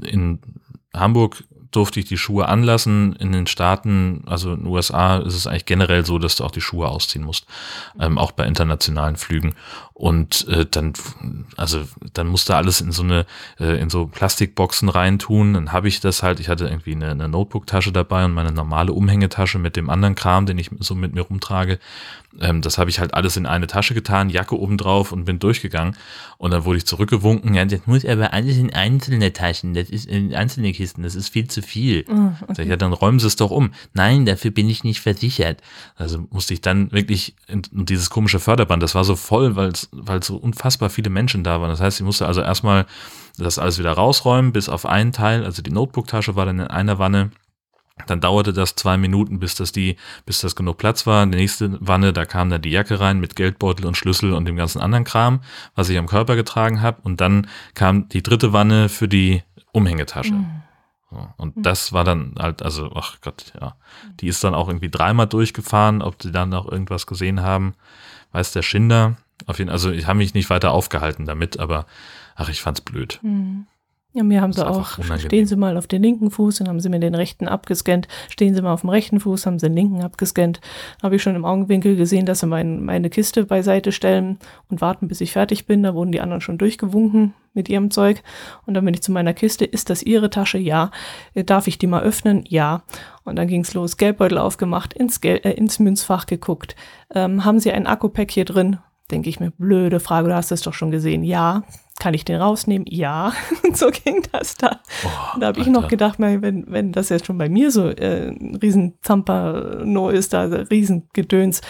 in 0.03 0.39
Hamburg 0.95 1.43
durfte 1.71 2.01
ich 2.01 2.07
die 2.07 2.19
Schuhe 2.19 2.49
anlassen. 2.49 3.15
In 3.17 3.33
den 3.33 3.47
Staaten, 3.47 4.23
also 4.27 4.53
in 4.53 4.61
den 4.61 4.67
USA, 4.67 5.19
ist 5.19 5.35
es 5.35 5.47
eigentlich 5.47 5.67
generell 5.67 6.05
so, 6.05 6.19
dass 6.19 6.37
du 6.37 6.45
auch 6.45 6.51
die 6.51 6.61
Schuhe 6.61 6.89
ausziehen 6.89 7.25
musst, 7.25 7.47
ähm, 7.99 8.19
auch 8.19 8.33
bei 8.33 8.47
internationalen 8.47 9.17
Flügen. 9.17 9.55
Und 9.95 10.49
äh, 10.49 10.67
dann, 10.69 10.95
also 11.57 11.83
dann 12.15 12.27
musste 12.27 12.57
alles 12.57 12.81
in 12.81 12.91
so 12.91 13.03
eine, 13.03 13.27
äh, 13.59 13.81
in 13.81 13.91
so 13.91 14.07
Plastikboxen 14.07 14.89
reintun. 14.89 15.55
Dann 15.55 15.73
habe 15.73 15.89
ich 15.89 16.01
das 16.01 16.23
halt, 16.23 16.41
ich 16.41 16.49
hatte 16.49 16.67
irgendwie 16.67 16.93
eine, 16.95 17.11
eine 17.11 17.29
Notebook-Tasche 17.29 17.93
dabei 17.93 18.25
und 18.25 18.33
meine 18.33 18.53
normale 18.53 18.93
Umhängetasche 18.93 19.59
mit 19.59 19.77
dem 19.77 19.91
anderen 19.91 20.15
Kram, 20.15 20.47
den 20.47 20.59
ich 20.59 20.71
so 20.81 20.95
mit 20.95 21.15
mir 21.15 21.23
rumtrage. 21.23 21.79
Ähm, 22.39 22.63
das 22.63 22.79
habe 22.79 22.91
ich 22.91 23.01
halt 23.01 23.15
alles 23.15 23.37
in 23.37 23.47
eine 23.47 23.67
Tasche 23.67 23.95
getan, 23.95 24.31
Jacke 24.31 24.59
oben 24.59 24.79
drauf 24.79 25.13
und 25.13 25.25
bin 25.25 25.39
durchgegangen. 25.39 25.97
Und 26.39 26.53
dann 26.53 26.65
wurde 26.65 26.79
ich 26.79 26.87
zurückgewunken, 26.87 27.55
ja, 27.55 27.65
das 27.65 27.87
muss 27.87 28.05
aber 28.05 28.33
alles 28.33 28.57
in 28.57 28.73
einzelne 28.73 29.33
Taschen, 29.33 29.75
das 29.75 29.91
ist 29.91 30.07
in 30.07 30.35
einzelne 30.35 30.73
Kisten, 30.73 31.03
das 31.03 31.15
ist 31.15 31.29
viel 31.29 31.49
zu 31.49 31.63
viel. 31.63 32.05
Oh, 32.09 32.31
okay. 32.49 32.67
ja, 32.67 32.77
dann 32.77 32.93
räumen 32.93 33.19
Sie 33.19 33.27
es 33.27 33.37
doch 33.37 33.51
um. 33.51 33.73
Nein, 33.95 34.27
dafür 34.27 34.51
bin 34.53 34.69
ich 34.69 34.85
nicht 34.85 35.01
versichert. 35.01 35.61
Also 35.97 36.27
musste 36.31 36.55
ich 36.55 36.61
dann 36.61 36.93
wirklich, 36.93 37.35
in, 37.49 37.63
dieses 37.73 38.11
komische 38.11 38.39
Förderband, 38.39 38.83
das 38.83 38.95
war 38.95 39.05
so 39.05 39.17
voll, 39.17 39.57
weil 39.57 39.71
es 39.71 39.89
weil 39.93 40.23
so 40.23 40.37
unfassbar 40.37 40.91
viele 40.91 41.11
Menschen 41.11 41.43
da 41.43 41.61
waren. 41.61 41.71
Das 41.71 41.81
heißt, 41.81 41.99
ich 41.99 42.07
musste 42.07 42.27
also 42.27 42.41
erstmal 42.41 42.87
das 43.39 43.59
alles 43.59 43.79
wieder 43.79 43.93
rausräumen, 43.93 44.53
bis 44.53 44.69
auf 44.69 44.87
einen 44.87 45.13
Teil, 45.13 45.45
also 45.45 45.63
die 45.63 45.71
Notebook-Tasche 45.71 46.37
war 46.37 46.47
dann 46.47 46.61
in 46.61 46.67
einer 46.67 46.99
Wanne 46.99 47.31
Dann 48.07 48.21
dauerte 48.21 48.53
das 48.53 48.75
zwei 48.75 48.97
Minuten, 48.97 49.39
bis 49.39 49.55
das 49.55 49.73
die, 49.73 49.97
bis 50.27 50.41
das 50.41 50.57
genug 50.57 50.79
Platz 50.79 51.07
war. 51.07 51.25
Die 51.27 51.37
nächste 51.37 51.77
Wanne, 51.81 52.13
da 52.13 52.25
kam 52.25 52.51
dann 52.51 52.63
die 52.63 52.71
Jacke 52.71 53.01
rein 53.01 53.21
mit 53.21 53.37
Geldbeutel 53.37 53.87
und 53.87 53.97
Schlüssel 53.97 54.33
und 54.33 54.45
dem 54.45 54.57
ganzen 54.57 54.81
anderen 54.81 55.05
Kram, 55.05 55.41
was 55.75 55.89
ich 55.89 55.99
am 55.99 56.07
Körper 56.07 56.37
getragen 56.37 56.83
habe. 56.83 57.01
Und 57.03 57.21
dann 57.21 57.47
kam 57.75 58.09
die 58.09 58.23
dritte 58.23 58.53
Wanne 58.53 58.89
für 58.89 59.09
die 59.09 59.43
Umhängetasche. 59.73 60.33
Mhm. 60.35 60.63
So, 61.11 61.29
und 61.37 61.57
mhm. 61.57 61.63
das 61.63 61.93
war 61.93 62.05
dann 62.05 62.35
halt, 62.39 62.63
also, 62.63 62.91
ach 62.95 63.21
Gott, 63.21 63.53
ja. 63.61 63.75
Die 64.21 64.29
ist 64.29 64.45
dann 64.45 64.55
auch 64.55 64.69
irgendwie 64.69 64.91
dreimal 64.91 65.27
durchgefahren, 65.27 66.03
ob 66.03 66.23
sie 66.23 66.33
dann 66.33 66.51
noch 66.51 66.71
irgendwas 66.71 67.07
gesehen 67.07 67.43
haben, 67.43 67.75
weiß 68.33 68.53
der 68.53 68.63
Schinder. 68.63 69.17
Auf 69.47 69.59
jeden 69.59 69.71
also 69.71 69.91
ich 69.91 70.07
habe 70.07 70.19
mich 70.19 70.35
nicht 70.35 70.51
weiter 70.51 70.71
aufgehalten 70.71 71.27
damit, 71.27 71.59
aber 71.59 71.87
ach, 72.37 72.49
ich 72.49 72.61
fand's 72.61 72.81
blöd. 72.81 73.19
Mhm. 73.23 73.67
Ja, 74.13 74.25
mir 74.25 74.41
haben 74.41 74.53
sie 74.53 74.69
auch, 74.69 74.99
stehen 75.19 75.47
Sie 75.47 75.55
mal 75.55 75.77
auf 75.77 75.87
den 75.87 76.03
linken 76.03 76.33
Fuß, 76.33 76.57
dann 76.57 76.67
haben 76.67 76.81
sie 76.81 76.89
mir 76.89 76.99
den 76.99 77.15
rechten 77.15 77.47
abgescannt. 77.47 78.09
Stehen 78.29 78.57
Sie 78.57 78.63
mal 78.63 78.73
auf 78.73 78.81
dem 78.81 78.91
rechten 78.91 79.21
Fuß, 79.21 79.47
haben 79.47 79.61
sie 79.61 79.69
den 79.69 79.77
linken 79.77 80.03
abgescannt. 80.03 80.61
Habe 81.01 81.15
ich 81.15 81.23
schon 81.23 81.37
im 81.37 81.45
Augenwinkel 81.45 81.95
gesehen, 81.95 82.27
dass 82.27 82.41
sie 82.41 82.49
mein, 82.49 82.85
meine 82.85 83.09
Kiste 83.09 83.45
beiseite 83.45 83.93
stellen 83.93 84.41
und 84.69 84.81
warten, 84.81 85.07
bis 85.07 85.21
ich 85.21 85.31
fertig 85.31 85.65
bin. 85.67 85.85
Da 85.85 85.95
wurden 85.95 86.11
die 86.11 86.21
anderen 86.21 86.41
schon 86.41 86.59
durchgewunken 86.59 87.35
mit 87.55 87.69
ihrem 87.69 87.93
Zeug. 87.93 88.25
Und 88.67 88.75
dann 88.75 88.85
bin 88.85 88.95
ich 88.95 89.03
zu 89.03 89.13
meiner 89.13 89.33
Kiste. 89.33 89.65
Ist 89.65 89.91
das 89.91 90.03
Ihre 90.03 90.29
Tasche? 90.29 90.59
Ja. 90.59 90.91
Äh, 91.35 91.45
darf 91.45 91.69
ich 91.69 91.79
die 91.79 91.87
mal 91.87 92.03
öffnen? 92.03 92.43
Ja. 92.49 92.83
Und 93.23 93.37
dann 93.37 93.47
ging's 93.47 93.75
los. 93.75 93.97
Geldbeutel 93.97 94.39
aufgemacht, 94.39 94.93
ins, 94.93 95.21
Gel 95.21 95.41
äh, 95.45 95.53
ins 95.53 95.79
Münzfach 95.79 96.27
geguckt. 96.27 96.75
Ähm, 97.15 97.45
haben 97.45 97.61
Sie 97.61 97.71
ein 97.71 97.87
Akkupack 97.87 98.33
hier 98.33 98.45
drin? 98.45 98.79
Denke 99.13 99.29
ich 99.29 99.39
mir, 99.39 99.53
blöde 99.53 100.01
Frage, 100.01 100.29
du 100.29 100.35
hast 100.35 100.51
es 100.51 100.63
doch 100.63 100.75
schon 100.75 100.91
gesehen. 100.91 101.23
Ja. 101.23 101.63
Kann 102.01 102.15
ich 102.15 102.25
den 102.25 102.41
rausnehmen? 102.41 102.87
Ja. 102.89 103.33
Und 103.63 103.77
so 103.77 103.91
ging 103.91 104.23
das 104.33 104.57
da. 104.57 104.81
Oh, 105.05 105.39
da 105.39 105.49
habe 105.49 105.61
ich 105.61 105.67
noch 105.67 105.87
gedacht, 105.87 106.19
wenn, 106.19 106.65
wenn 106.67 106.93
das 106.93 107.11
jetzt 107.11 107.27
schon 107.27 107.37
bei 107.37 107.51
mir 107.51 107.71
so 107.71 107.89
äh, 107.89 108.31
ein 108.31 108.59
riesen 108.61 108.95
Zampano 109.03 110.09
ist, 110.09 110.33
da 110.33 110.45
Riesengedöns, 110.45 111.61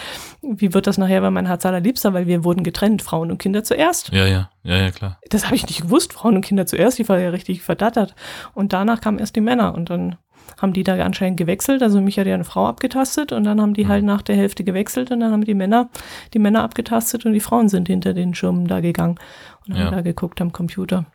wie 0.41 0.73
wird 0.73 0.87
das 0.87 0.97
nachher 0.97 1.19
bei 1.19 1.29
mein 1.29 1.47
Herz 1.47 1.65
allerliebster? 1.65 2.13
Weil 2.13 2.27
wir 2.27 2.45
wurden 2.45 2.63
getrennt, 2.63 3.01
Frauen 3.01 3.29
und 3.29 3.39
Kinder 3.39 3.65
zuerst. 3.65 4.09
Ja, 4.13 4.25
ja, 4.25 4.49
ja, 4.63 4.77
ja, 4.77 4.91
klar. 4.91 5.19
Das 5.29 5.45
habe 5.45 5.55
ich 5.55 5.67
nicht 5.67 5.81
gewusst, 5.81 6.13
Frauen 6.13 6.37
und 6.37 6.45
Kinder 6.45 6.65
zuerst, 6.65 6.97
die 6.97 7.09
war 7.09 7.19
ja 7.19 7.29
richtig 7.29 7.61
verdattert. 7.61 8.15
Und 8.53 8.71
danach 8.71 9.01
kamen 9.01 9.19
erst 9.19 9.35
die 9.35 9.41
Männer 9.41 9.75
und 9.75 9.89
dann 9.89 10.15
haben 10.61 10.73
die 10.73 10.83
da 10.83 10.95
anscheinend 11.03 11.37
gewechselt. 11.37 11.83
Also 11.83 12.01
mich 12.01 12.17
hat 12.19 12.27
ja 12.27 12.33
eine 12.33 12.43
Frau 12.43 12.67
abgetastet 12.67 13.31
und 13.31 13.43
dann 13.43 13.61
haben 13.61 13.73
die 13.73 13.85
mhm. 13.85 13.89
halt 13.89 14.03
nach 14.05 14.21
der 14.21 14.35
Hälfte 14.35 14.63
gewechselt 14.63 15.11
und 15.11 15.19
dann 15.19 15.31
haben 15.31 15.43
die 15.43 15.53
Männer 15.53 15.89
die 16.33 16.39
Männer 16.39 16.63
abgetastet 16.63 17.25
und 17.25 17.33
die 17.33 17.39
Frauen 17.39 17.69
sind 17.69 17.87
hinter 17.87 18.13
den 18.13 18.33
Schirmen 18.33 18.67
da 18.67 18.79
gegangen 18.79 19.17
und 19.71 19.79
ja. 19.79 19.85
haben 19.85 19.95
da 19.95 20.01
geguckt 20.01 20.41
am 20.41 20.51
Computer. 20.51 21.05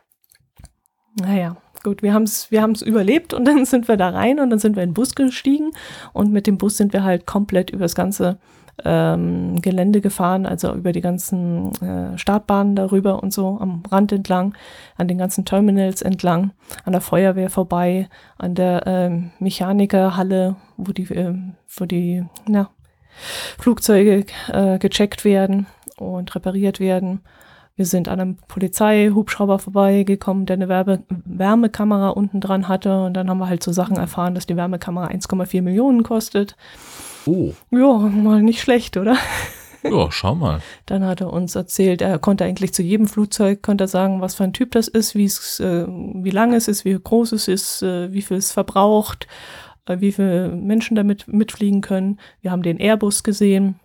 Naja, 1.20 1.56
gut, 1.82 2.02
wir 2.02 2.12
haben 2.12 2.24
es 2.24 2.50
wir 2.50 2.62
haben's 2.62 2.82
überlebt 2.82 3.32
und 3.32 3.44
dann 3.48 3.64
sind 3.64 3.88
wir 3.88 3.96
da 3.96 4.10
rein 4.10 4.40
und 4.40 4.50
dann 4.50 4.58
sind 4.58 4.76
wir 4.76 4.82
in 4.82 4.90
den 4.90 4.94
Bus 4.94 5.14
gestiegen 5.14 5.70
und 6.12 6.32
mit 6.32 6.46
dem 6.46 6.58
Bus 6.58 6.76
sind 6.76 6.92
wir 6.92 7.04
halt 7.04 7.26
komplett 7.26 7.70
über 7.70 7.84
das 7.84 7.94
ganze 7.94 8.38
ähm, 8.84 9.60
Gelände 9.62 10.00
gefahren, 10.00 10.46
also 10.46 10.74
über 10.74 10.92
die 10.92 11.00
ganzen 11.00 11.72
äh, 11.82 12.18
Startbahnen 12.18 12.76
darüber 12.76 13.22
und 13.22 13.32
so 13.32 13.58
am 13.58 13.82
Rand 13.90 14.12
entlang, 14.12 14.54
an 14.96 15.08
den 15.08 15.18
ganzen 15.18 15.44
Terminals 15.44 16.02
entlang, 16.02 16.52
an 16.84 16.92
der 16.92 17.00
Feuerwehr 17.00 17.50
vorbei, 17.50 18.08
an 18.36 18.54
der 18.54 18.82
ähm, 18.86 19.30
Mechanikerhalle, 19.38 20.56
wo 20.76 20.92
die, 20.92 21.04
äh, 21.04 21.34
wo 21.74 21.86
die 21.86 22.24
na, 22.46 22.70
Flugzeuge 23.58 24.26
äh, 24.52 24.78
gecheckt 24.78 25.24
werden 25.24 25.66
und 25.96 26.34
repariert 26.34 26.80
werden. 26.80 27.20
Wir 27.76 27.84
sind 27.84 28.08
an 28.08 28.20
einem 28.20 28.36
Polizeihubschrauber 28.48 29.58
vorbeigekommen, 29.58 30.46
der 30.46 30.54
eine 30.54 30.68
Werbe 30.68 31.02
Wärmekamera 31.08 32.08
unten 32.08 32.40
dran 32.40 32.68
hatte. 32.68 33.02
Und 33.02 33.14
dann 33.14 33.28
haben 33.28 33.38
wir 33.38 33.48
halt 33.48 33.62
so 33.62 33.70
Sachen 33.70 33.96
erfahren, 33.96 34.34
dass 34.34 34.46
die 34.46 34.56
Wärmekamera 34.56 35.08
1,4 35.08 35.60
Millionen 35.60 36.02
kostet. 36.02 36.56
Oh. 37.26 37.52
Ja, 37.70 37.98
mal 37.98 38.42
nicht 38.42 38.62
schlecht, 38.62 38.96
oder? 38.96 39.16
Ja, 39.82 40.10
schau 40.10 40.34
mal. 40.34 40.60
Dann 40.86 41.04
hat 41.04 41.20
er 41.20 41.32
uns 41.32 41.54
erzählt, 41.54 42.00
er 42.00 42.18
konnte 42.18 42.44
eigentlich 42.44 42.72
zu 42.72 42.82
jedem 42.82 43.06
Flugzeug 43.06 43.62
konnte 43.62 43.84
er 43.84 43.88
sagen, 43.88 44.20
was 44.20 44.34
für 44.34 44.44
ein 44.44 44.52
Typ 44.52 44.72
das 44.72 44.88
ist, 44.88 45.14
äh, 45.14 45.86
wie 45.86 46.30
lang 46.30 46.54
es 46.54 46.68
ist, 46.68 46.84
wie 46.84 46.98
groß 46.98 47.32
es 47.32 47.46
ist, 47.46 47.82
äh, 47.82 48.12
wie 48.12 48.22
viel 48.22 48.38
es 48.38 48.52
verbraucht, 48.52 49.26
äh, 49.86 50.00
wie 50.00 50.12
viele 50.12 50.48
Menschen 50.48 50.96
damit 50.96 51.28
mitfliegen 51.28 51.82
können. 51.82 52.18
Wir 52.40 52.50
haben 52.50 52.62
den 52.62 52.78
Airbus 52.78 53.22
gesehen, 53.22 53.78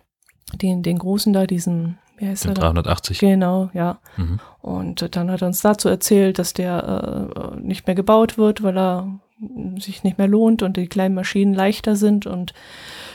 den, 0.54 0.82
den 0.82 0.98
großen 0.98 1.32
da, 1.32 1.46
diesen, 1.46 1.98
wie 2.22 2.28
heißt 2.28 2.44
den 2.44 2.54
der? 2.54 2.62
380. 2.62 3.18
Da? 3.18 3.26
Genau, 3.26 3.70
ja. 3.74 3.98
Mhm. 4.16 4.38
Und 4.60 5.16
dann 5.16 5.30
hat 5.30 5.42
er 5.42 5.48
uns 5.48 5.60
dazu 5.60 5.88
erzählt, 5.88 6.38
dass 6.38 6.54
der 6.54 7.32
äh, 7.34 7.60
nicht 7.60 7.86
mehr 7.86 7.96
gebaut 7.96 8.38
wird, 8.38 8.62
weil 8.62 8.78
er 8.78 9.20
sich 9.78 10.04
nicht 10.04 10.18
mehr 10.18 10.28
lohnt 10.28 10.62
und 10.62 10.76
die 10.76 10.86
kleinen 10.86 11.16
Maschinen 11.16 11.52
leichter 11.52 11.96
sind 11.96 12.26
und 12.26 12.54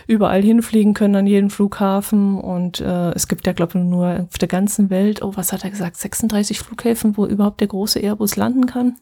überall 0.08 0.42
hinfliegen 0.42 0.94
können 0.94 1.16
an 1.16 1.26
jeden 1.26 1.50
Flughafen. 1.50 2.38
Und 2.38 2.82
äh, 2.82 3.12
es 3.12 3.30
gibt 3.30 3.48
ja, 3.48 3.54
glaube 3.54 3.80
ich, 3.80 3.86
nur 3.86 4.28
auf 4.30 4.38
der 4.38 4.50
ganzen 4.50 4.90
Welt, 4.90 5.22
oh, 5.22 5.32
was 5.36 5.54
hat 5.54 5.64
er 5.64 5.70
gesagt, 5.70 5.96
36 5.96 6.60
Flughäfen, 6.60 7.16
wo 7.16 7.26
überhaupt 7.26 7.62
der 7.62 7.70
große 7.70 8.00
Airbus 8.00 8.36
landen 8.36 8.66
kann. 8.66 8.98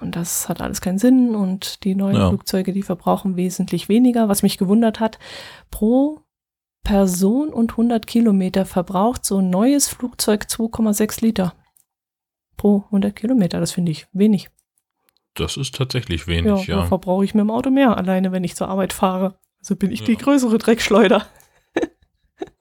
Und 0.00 0.16
das 0.16 0.48
hat 0.48 0.60
alles 0.60 0.80
keinen 0.80 0.98
Sinn. 0.98 1.36
Und 1.36 1.84
die 1.84 1.94
neuen 1.94 2.16
ja. 2.16 2.28
Flugzeuge, 2.28 2.72
die 2.72 2.82
verbrauchen 2.82 3.36
wesentlich 3.36 3.88
weniger. 3.88 4.28
Was 4.28 4.42
mich 4.42 4.58
gewundert 4.58 4.98
hat, 4.98 5.20
pro 5.70 6.20
Person 6.82 7.50
und 7.50 7.72
100 7.72 8.06
Kilometer 8.06 8.66
verbraucht 8.66 9.24
so 9.24 9.38
ein 9.38 9.50
neues 9.50 9.88
Flugzeug 9.88 10.46
2,6 10.48 11.22
Liter 11.22 11.54
pro 12.56 12.84
100 12.86 13.14
Kilometer. 13.14 13.60
Das 13.60 13.72
finde 13.72 13.92
ich 13.92 14.06
wenig. 14.12 14.50
Das 15.34 15.56
ist 15.56 15.74
tatsächlich 15.74 16.26
wenig, 16.26 16.66
ja. 16.66 16.76
ja. 16.76 16.86
verbrauche 16.86 17.24
ich 17.24 17.34
mit 17.34 17.42
dem 17.42 17.50
Auto 17.50 17.70
mehr, 17.70 17.96
alleine 17.96 18.32
wenn 18.32 18.44
ich 18.44 18.56
zur 18.56 18.68
Arbeit 18.68 18.92
fahre. 18.92 19.38
Also 19.60 19.76
bin 19.76 19.92
ich 19.92 20.00
ja. 20.00 20.06
die 20.06 20.16
größere 20.16 20.58
Dreckschleuder. 20.58 21.26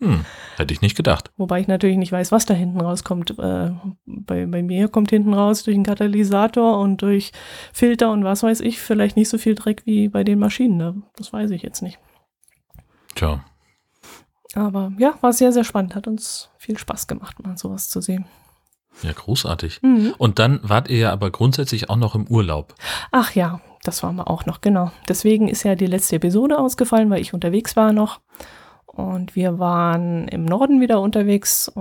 Hm, 0.01 0.25
hätte 0.57 0.73
ich 0.73 0.81
nicht 0.81 0.97
gedacht. 0.97 1.31
Wobei 1.38 1.61
ich 1.61 1.67
natürlich 1.67 1.95
nicht 1.95 2.11
weiß, 2.11 2.33
was 2.33 2.45
da 2.45 2.53
hinten 2.53 2.81
rauskommt. 2.81 3.31
Äh, 3.39 3.71
bei, 4.05 4.45
bei 4.45 4.61
mir 4.61 4.89
kommt 4.89 5.09
hinten 5.09 5.33
raus 5.33 5.63
durch 5.63 5.75
einen 5.75 5.85
Katalysator 5.85 6.79
und 6.79 7.01
durch 7.01 7.31
Filter 7.71 8.11
und 8.11 8.25
was 8.25 8.43
weiß 8.43 8.59
ich, 8.59 8.79
vielleicht 8.79 9.15
nicht 9.15 9.29
so 9.29 9.38
viel 9.38 9.55
Dreck 9.55 9.85
wie 9.85 10.09
bei 10.09 10.25
den 10.25 10.39
Maschinen. 10.39 10.77
Ne? 10.77 11.01
Das 11.15 11.31
weiß 11.31 11.51
ich 11.51 11.61
jetzt 11.63 11.81
nicht. 11.81 11.97
Tja. 13.15 13.43
Aber 14.56 14.91
ja, 14.98 15.13
war 15.22 15.34
sehr, 15.34 15.51
sehr 15.53 15.63
spannend. 15.63 15.96
Hat 15.96 16.08
uns 16.08 16.50
viel 16.58 16.77
Spaß 16.77 17.08
gemacht, 17.08 17.44
mal 17.44 17.58
sowas 17.58 17.89
zu 17.89 18.01
sehen. 18.01 18.25
Ja, 19.03 19.12
großartig. 19.13 19.82
Mhm. 19.82 20.13
Und 20.18 20.39
dann 20.39 20.60
wart 20.63 20.89
ihr 20.89 20.98
ja 20.98 21.12
aber 21.12 21.32
grundsätzlich 21.32 21.89
auch 21.89 21.96
noch 21.96 22.15
im 22.15 22.27
Urlaub. 22.27 22.75
Ach 23.12 23.34
ja, 23.34 23.62
das 23.84 24.03
waren 24.03 24.15
wir 24.15 24.29
auch 24.29 24.46
noch, 24.46 24.62
genau. 24.62 24.91
Deswegen 25.08 25.48
ist 25.48 25.63
ja 25.63 25.75
die 25.75 25.86
letzte 25.86 26.18
Episode 26.18 26.58
ausgefallen, 26.58 27.10
weil 27.10 27.22
ich 27.22 27.34
unterwegs 27.34 27.75
war 27.75 27.94
noch. 27.94 28.20
Und 28.88 29.36
wir 29.36 29.60
waren 29.60 30.27
im 30.27 30.44
Norden 30.44 30.82
wieder 30.82 31.00
unterwegs. 31.00 31.72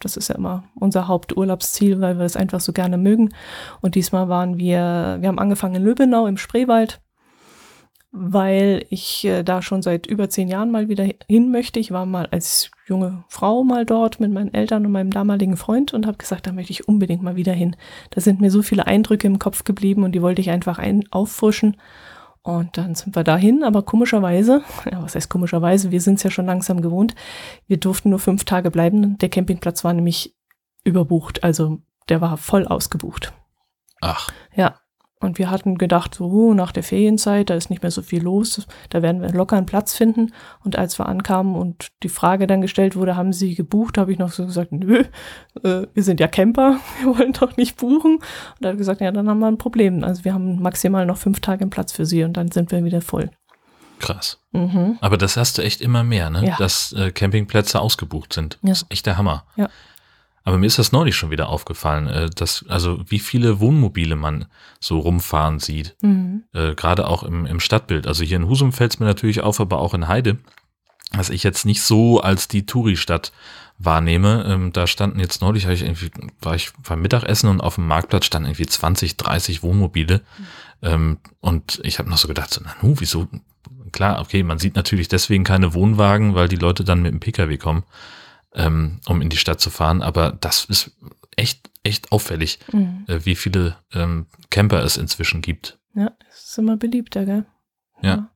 Das 0.00 0.16
ist 0.18 0.28
ja 0.28 0.34
immer 0.34 0.64
unser 0.74 1.08
Haupturlaubsziel, 1.08 2.00
weil 2.02 2.18
wir 2.18 2.26
es 2.26 2.36
einfach 2.36 2.60
so 2.60 2.72
gerne 2.74 2.98
mögen. 2.98 3.32
Und 3.80 3.94
diesmal 3.94 4.28
waren 4.28 4.58
wir, 4.58 5.16
wir 5.20 5.28
haben 5.28 5.38
angefangen 5.38 5.76
in 5.76 5.84
Löbenau 5.84 6.26
im 6.26 6.36
Spreewald 6.36 7.00
weil 8.16 8.86
ich 8.90 9.24
äh, 9.24 9.42
da 9.42 9.60
schon 9.60 9.82
seit 9.82 10.06
über 10.06 10.30
zehn 10.30 10.46
Jahren 10.46 10.70
mal 10.70 10.88
wieder 10.88 11.04
hin 11.26 11.50
möchte. 11.50 11.80
Ich 11.80 11.90
war 11.90 12.06
mal 12.06 12.26
als 12.26 12.70
junge 12.86 13.24
Frau 13.26 13.64
mal 13.64 13.84
dort 13.84 14.20
mit 14.20 14.32
meinen 14.32 14.54
Eltern 14.54 14.86
und 14.86 14.92
meinem 14.92 15.10
damaligen 15.10 15.56
Freund 15.56 15.92
und 15.92 16.06
habe 16.06 16.16
gesagt, 16.16 16.46
da 16.46 16.52
möchte 16.52 16.70
ich 16.70 16.86
unbedingt 16.86 17.24
mal 17.24 17.34
wieder 17.34 17.52
hin. 17.52 17.74
Da 18.10 18.20
sind 18.20 18.40
mir 18.40 18.52
so 18.52 18.62
viele 18.62 18.86
Eindrücke 18.86 19.26
im 19.26 19.40
Kopf 19.40 19.64
geblieben 19.64 20.04
und 20.04 20.12
die 20.12 20.22
wollte 20.22 20.40
ich 20.40 20.50
einfach 20.50 20.78
ein 20.78 21.10
auffrischen. 21.10 21.76
Und 22.42 22.78
dann 22.78 22.94
sind 22.94 23.16
wir 23.16 23.24
dahin, 23.24 23.64
aber 23.64 23.82
komischerweise, 23.82 24.62
ja, 24.92 25.02
was 25.02 25.16
heißt 25.16 25.28
komischerweise, 25.28 25.90
wir 25.90 26.00
sind 26.00 26.14
es 26.14 26.22
ja 26.22 26.30
schon 26.30 26.46
langsam 26.46 26.82
gewohnt, 26.82 27.16
wir 27.66 27.78
durften 27.78 28.10
nur 28.10 28.20
fünf 28.20 28.44
Tage 28.44 28.70
bleiben. 28.70 29.18
Der 29.18 29.28
Campingplatz 29.28 29.82
war 29.82 29.92
nämlich 29.92 30.36
überbucht, 30.84 31.42
also 31.42 31.78
der 32.08 32.20
war 32.20 32.36
voll 32.36 32.64
ausgebucht. 32.68 33.32
Ach. 34.00 34.28
Ja, 34.54 34.78
und 35.24 35.38
wir 35.38 35.50
hatten 35.50 35.78
gedacht, 35.78 36.14
so 36.14 36.54
nach 36.54 36.72
der 36.72 36.82
Ferienzeit, 36.82 37.50
da 37.50 37.54
ist 37.54 37.70
nicht 37.70 37.82
mehr 37.82 37.90
so 37.90 38.02
viel 38.02 38.22
los, 38.22 38.66
da 38.90 39.02
werden 39.02 39.22
wir 39.22 39.30
locker 39.30 39.56
einen 39.56 39.66
Platz 39.66 39.94
finden. 39.94 40.32
Und 40.62 40.76
als 40.76 40.98
wir 40.98 41.06
ankamen 41.06 41.56
und 41.56 41.88
die 42.02 42.08
Frage 42.08 42.46
dann 42.46 42.60
gestellt 42.60 42.96
wurde, 42.96 43.16
haben 43.16 43.32
Sie 43.32 43.54
gebucht, 43.54 43.98
habe 43.98 44.12
ich 44.12 44.18
noch 44.18 44.32
so 44.32 44.46
gesagt, 44.46 44.72
nö, 44.72 45.04
äh, 45.62 45.86
wir 45.92 46.02
sind 46.02 46.20
ja 46.20 46.28
Camper, 46.28 46.78
wir 47.02 47.18
wollen 47.18 47.32
doch 47.32 47.56
nicht 47.56 47.76
buchen. 47.76 48.16
Und 48.16 48.64
er 48.64 48.70
hat 48.70 48.78
gesagt, 48.78 49.00
ja, 49.00 49.10
dann 49.10 49.28
haben 49.28 49.40
wir 49.40 49.48
ein 49.48 49.58
Problem. 49.58 50.04
Also 50.04 50.24
wir 50.24 50.34
haben 50.34 50.60
maximal 50.62 51.06
noch 51.06 51.18
fünf 51.18 51.40
Tage 51.40 51.62
einen 51.62 51.70
Platz 51.70 51.92
für 51.92 52.06
Sie 52.06 52.24
und 52.24 52.36
dann 52.36 52.50
sind 52.50 52.70
wir 52.70 52.84
wieder 52.84 53.00
voll. 53.00 53.30
Krass. 54.00 54.38
Mhm. 54.52 54.98
Aber 55.00 55.16
das 55.16 55.36
hast 55.36 55.58
du 55.58 55.62
echt 55.62 55.80
immer 55.80 56.04
mehr, 56.04 56.28
ne? 56.30 56.44
Ja. 56.44 56.56
Dass 56.58 56.92
äh, 56.92 57.10
Campingplätze 57.10 57.80
ausgebucht 57.80 58.32
sind. 58.32 58.58
Ja. 58.62 58.70
Das 58.70 58.82
ist 58.82 58.90
echt 58.90 59.06
der 59.06 59.16
Hammer. 59.16 59.44
Ja. 59.56 59.68
Aber 60.44 60.58
mir 60.58 60.66
ist 60.66 60.78
das 60.78 60.92
neulich 60.92 61.16
schon 61.16 61.30
wieder 61.30 61.48
aufgefallen, 61.48 62.06
äh, 62.06 62.30
dass, 62.30 62.64
also 62.68 63.02
wie 63.08 63.18
viele 63.18 63.60
Wohnmobile 63.60 64.14
man 64.14 64.44
so 64.78 64.98
rumfahren 64.98 65.58
sieht. 65.58 65.96
Mhm. 66.02 66.44
Äh, 66.52 66.74
Gerade 66.74 67.08
auch 67.08 67.22
im, 67.22 67.46
im 67.46 67.60
Stadtbild. 67.60 68.06
Also 68.06 68.24
hier 68.24 68.36
in 68.36 68.48
Husum 68.48 68.72
fällt 68.72 68.92
es 68.92 69.00
mir 69.00 69.06
natürlich 69.06 69.40
auf, 69.40 69.58
aber 69.58 69.78
auch 69.78 69.94
in 69.94 70.06
Heide, 70.06 70.38
was 71.12 71.30
ich 71.30 71.42
jetzt 71.42 71.64
nicht 71.64 71.82
so 71.82 72.20
als 72.20 72.46
die 72.46 72.66
Touri-Stadt 72.66 73.32
wahrnehme. 73.78 74.44
Ähm, 74.46 74.72
da 74.72 74.86
standen 74.86 75.18
jetzt 75.18 75.40
neulich, 75.40 75.66
ich 75.66 75.82
irgendwie, 75.82 76.10
war 76.40 76.54
ich 76.54 76.72
beim 76.86 77.00
Mittagessen 77.00 77.48
und 77.48 77.62
auf 77.62 77.76
dem 77.76 77.86
Marktplatz 77.86 78.26
standen 78.26 78.48
irgendwie 78.48 78.66
20, 78.66 79.16
30 79.16 79.62
Wohnmobile. 79.62 80.18
Mhm. 80.18 80.46
Ähm, 80.82 81.18
und 81.40 81.80
ich 81.84 81.98
habe 81.98 82.10
noch 82.10 82.18
so 82.18 82.28
gedacht, 82.28 82.52
so, 82.52 82.60
na 82.62 82.74
nu, 82.82 82.94
wieso? 82.98 83.28
Klar, 83.92 84.20
okay, 84.20 84.42
man 84.42 84.58
sieht 84.58 84.76
natürlich 84.76 85.08
deswegen 85.08 85.44
keine 85.44 85.72
Wohnwagen, 85.72 86.34
weil 86.34 86.48
die 86.48 86.56
Leute 86.56 86.84
dann 86.84 87.00
mit 87.00 87.12
dem 87.12 87.20
Pkw 87.20 87.56
kommen, 87.56 87.84
ähm, 88.54 89.00
um 89.06 89.20
in 89.20 89.28
die 89.28 89.36
Stadt 89.36 89.60
zu 89.60 89.70
fahren. 89.70 90.02
Aber 90.02 90.32
das 90.32 90.64
ist 90.64 90.92
echt, 91.36 91.70
echt 91.82 92.12
auffällig, 92.12 92.58
mhm. 92.72 93.04
äh, 93.08 93.24
wie 93.24 93.34
viele 93.34 93.76
ähm, 93.92 94.26
Camper 94.50 94.82
es 94.82 94.96
inzwischen 94.96 95.42
gibt. 95.42 95.78
Ja, 95.94 96.12
es 96.30 96.50
ist 96.50 96.58
immer 96.58 96.76
beliebter, 96.76 97.24
gell? 97.24 97.46
Ja. 98.02 98.08
ja. 98.08 98.30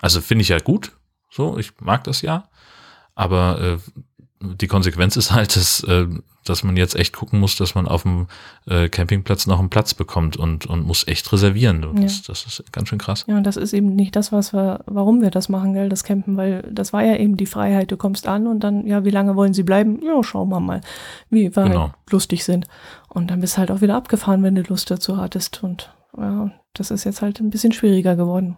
Also 0.00 0.20
finde 0.20 0.42
ich 0.42 0.48
ja 0.48 0.58
gut. 0.58 0.92
So, 1.30 1.58
ich 1.58 1.80
mag 1.80 2.04
das 2.04 2.22
ja. 2.22 2.50
Aber 3.14 3.60
äh, 3.60 3.78
die 4.42 4.66
Konsequenz 4.66 5.16
ist 5.16 5.32
halt, 5.32 5.56
dass, 5.56 5.82
äh, 5.84 6.06
dass 6.44 6.64
man 6.64 6.76
jetzt 6.76 6.96
echt 6.96 7.14
gucken 7.14 7.38
muss, 7.38 7.56
dass 7.56 7.74
man 7.74 7.86
auf 7.86 8.02
dem 8.02 8.26
äh, 8.66 8.88
Campingplatz 8.88 9.46
noch 9.46 9.60
einen 9.60 9.70
Platz 9.70 9.94
bekommt 9.94 10.36
und, 10.36 10.66
und 10.66 10.86
muss 10.86 11.06
echt 11.06 11.32
reservieren. 11.32 11.86
Das, 11.96 12.18
ja. 12.18 12.22
das 12.28 12.46
ist 12.46 12.72
ganz 12.72 12.88
schön 12.88 12.98
krass. 12.98 13.24
Ja, 13.28 13.36
und 13.36 13.44
das 13.44 13.56
ist 13.56 13.72
eben 13.72 13.94
nicht 13.94 14.16
das, 14.16 14.32
was 14.32 14.52
wir, 14.52 14.80
warum 14.86 15.22
wir 15.22 15.30
das 15.30 15.48
machen, 15.48 15.74
gell, 15.74 15.88
das 15.88 16.04
Campen, 16.04 16.36
weil 16.36 16.62
das 16.70 16.92
war 16.92 17.04
ja 17.04 17.16
eben 17.16 17.36
die 17.36 17.46
Freiheit. 17.46 17.90
Du 17.90 17.96
kommst 17.96 18.26
an 18.26 18.46
und 18.46 18.60
dann, 18.60 18.86
ja, 18.86 19.04
wie 19.04 19.10
lange 19.10 19.36
wollen 19.36 19.54
sie 19.54 19.62
bleiben? 19.62 20.00
Ja, 20.02 20.22
schauen 20.22 20.48
wir 20.48 20.60
mal, 20.60 20.80
wie 21.30 21.54
wir 21.54 21.64
genau. 21.64 21.80
halt 21.80 21.92
lustig 22.10 22.44
sind. 22.44 22.66
Und 23.08 23.30
dann 23.30 23.40
bist 23.40 23.54
du 23.54 23.58
halt 23.58 23.70
auch 23.70 23.80
wieder 23.80 23.96
abgefahren, 23.96 24.42
wenn 24.42 24.54
du 24.54 24.62
Lust 24.62 24.90
dazu 24.90 25.18
hattest. 25.18 25.62
Und 25.62 25.92
das 26.74 26.90
ist 26.90 27.04
jetzt 27.04 27.22
halt 27.22 27.40
ein 27.40 27.50
bisschen 27.50 27.72
schwieriger 27.72 28.16
geworden. 28.16 28.56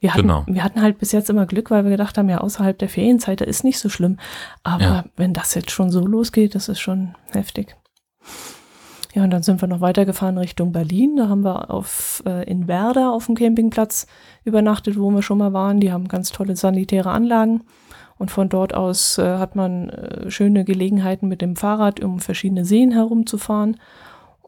Wir 0.00 0.12
hatten, 0.12 0.22
genau. 0.22 0.44
wir 0.46 0.64
hatten 0.64 0.80
halt 0.80 0.98
bis 0.98 1.12
jetzt 1.12 1.30
immer 1.30 1.46
Glück, 1.46 1.70
weil 1.70 1.84
wir 1.84 1.90
gedacht 1.90 2.16
haben, 2.16 2.28
ja, 2.28 2.38
außerhalb 2.38 2.78
der 2.78 2.88
Ferienzeit, 2.88 3.40
da 3.40 3.44
ist 3.44 3.64
nicht 3.64 3.78
so 3.78 3.88
schlimm. 3.88 4.18
Aber 4.62 4.82
ja. 4.82 5.04
wenn 5.16 5.32
das 5.32 5.54
jetzt 5.54 5.70
schon 5.70 5.90
so 5.90 6.06
losgeht, 6.06 6.54
das 6.54 6.68
ist 6.68 6.80
schon 6.80 7.14
heftig. 7.32 7.76
Ja, 9.14 9.24
und 9.24 9.30
dann 9.30 9.42
sind 9.42 9.62
wir 9.62 9.68
noch 9.68 9.80
weitergefahren 9.80 10.36
Richtung 10.36 10.72
Berlin. 10.72 11.16
Da 11.16 11.28
haben 11.28 11.42
wir 11.42 11.70
auf, 11.70 12.22
äh, 12.26 12.44
in 12.44 12.68
Werder 12.68 13.12
auf 13.12 13.26
dem 13.26 13.34
Campingplatz 13.34 14.06
übernachtet, 14.44 14.98
wo 14.98 15.10
wir 15.10 15.22
schon 15.22 15.38
mal 15.38 15.54
waren. 15.54 15.80
Die 15.80 15.90
haben 15.90 16.08
ganz 16.08 16.32
tolle 16.32 16.54
sanitäre 16.54 17.10
Anlagen. 17.10 17.62
Und 18.18 18.30
von 18.30 18.50
dort 18.50 18.74
aus 18.74 19.16
äh, 19.16 19.38
hat 19.38 19.56
man 19.56 19.88
äh, 19.88 20.30
schöne 20.30 20.64
Gelegenheiten 20.64 21.28
mit 21.28 21.40
dem 21.40 21.56
Fahrrad, 21.56 22.00
um 22.00 22.20
verschiedene 22.20 22.66
Seen 22.66 22.92
herumzufahren. 22.92 23.78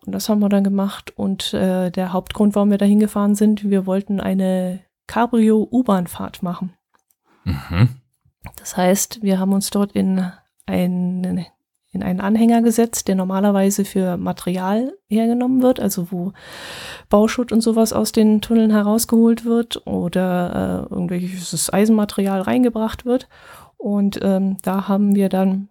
Und 0.08 0.12
das 0.12 0.30
haben 0.30 0.38
wir 0.38 0.48
dann 0.48 0.64
gemacht. 0.64 1.12
Und 1.18 1.52
äh, 1.52 1.90
der 1.90 2.14
Hauptgrund, 2.14 2.54
warum 2.54 2.70
wir 2.70 2.78
da 2.78 2.86
hingefahren 2.86 3.34
sind, 3.34 3.68
wir 3.68 3.84
wollten 3.84 4.20
eine 4.20 4.80
Cabrio-U-Bahn-Fahrt 5.06 6.42
machen. 6.42 6.72
Mhm. 7.44 7.90
Das 8.56 8.78
heißt, 8.78 9.22
wir 9.22 9.38
haben 9.38 9.52
uns 9.52 9.68
dort 9.68 9.92
in, 9.92 10.32
ein, 10.64 11.44
in 11.92 12.02
einen 12.02 12.22
Anhänger 12.22 12.62
gesetzt, 12.62 13.08
der 13.08 13.16
normalerweise 13.16 13.84
für 13.84 14.16
Material 14.16 14.94
hergenommen 15.10 15.60
wird, 15.60 15.78
also 15.78 16.10
wo 16.10 16.32
Bauschutt 17.10 17.52
und 17.52 17.60
sowas 17.60 17.92
aus 17.92 18.10
den 18.10 18.40
Tunneln 18.40 18.70
herausgeholt 18.70 19.44
wird 19.44 19.86
oder 19.86 20.86
äh, 20.90 20.94
irgendwelches 20.94 21.70
Eisenmaterial 21.70 22.40
reingebracht 22.40 23.04
wird. 23.04 23.28
Und 23.76 24.20
ähm, 24.22 24.56
da 24.62 24.88
haben 24.88 25.14
wir 25.14 25.28
dann 25.28 25.68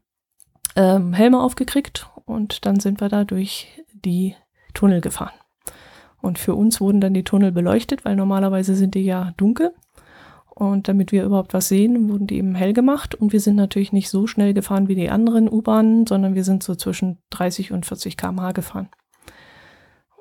ähm, 0.76 1.14
Helme 1.14 1.42
aufgekriegt 1.42 2.08
und 2.26 2.68
dann 2.68 2.80
sind 2.80 3.02
wir 3.02 3.10
da 3.10 3.24
durch 3.24 3.77
die 4.04 4.36
Tunnel 4.74 5.02
gefahren. 5.02 5.34
Und 6.22 6.40
für 6.40 6.56
uns 6.56 6.82
wurden 6.82 7.02
dann 7.02 7.14
die 7.14 7.24
Tunnel 7.24 7.52
beleuchtet, 7.52 8.06
weil 8.06 8.16
normalerweise 8.16 8.76
sind 8.76 8.96
die 8.96 9.06
ja 9.06 9.34
dunkel. 9.38 9.74
Und 10.50 10.88
damit 10.88 11.12
wir 11.12 11.24
überhaupt 11.24 11.54
was 11.54 11.68
sehen, 11.68 12.10
wurden 12.10 12.26
die 12.26 12.38
eben 12.38 12.56
hell 12.56 12.74
gemacht. 12.74 13.14
Und 13.14 13.32
wir 13.32 13.40
sind 13.40 13.56
natürlich 13.56 13.94
nicht 13.94 14.10
so 14.10 14.26
schnell 14.26 14.56
gefahren 14.56 14.88
wie 14.88 14.96
die 14.96 15.10
anderen 15.10 15.48
U-Bahnen, 15.48 16.08
sondern 16.08 16.34
wir 16.34 16.44
sind 16.44 16.64
so 16.64 16.74
zwischen 16.74 17.20
30 17.30 17.72
und 17.72 17.86
40 17.86 18.18
km/h 18.18 18.54
gefahren. 18.54 18.90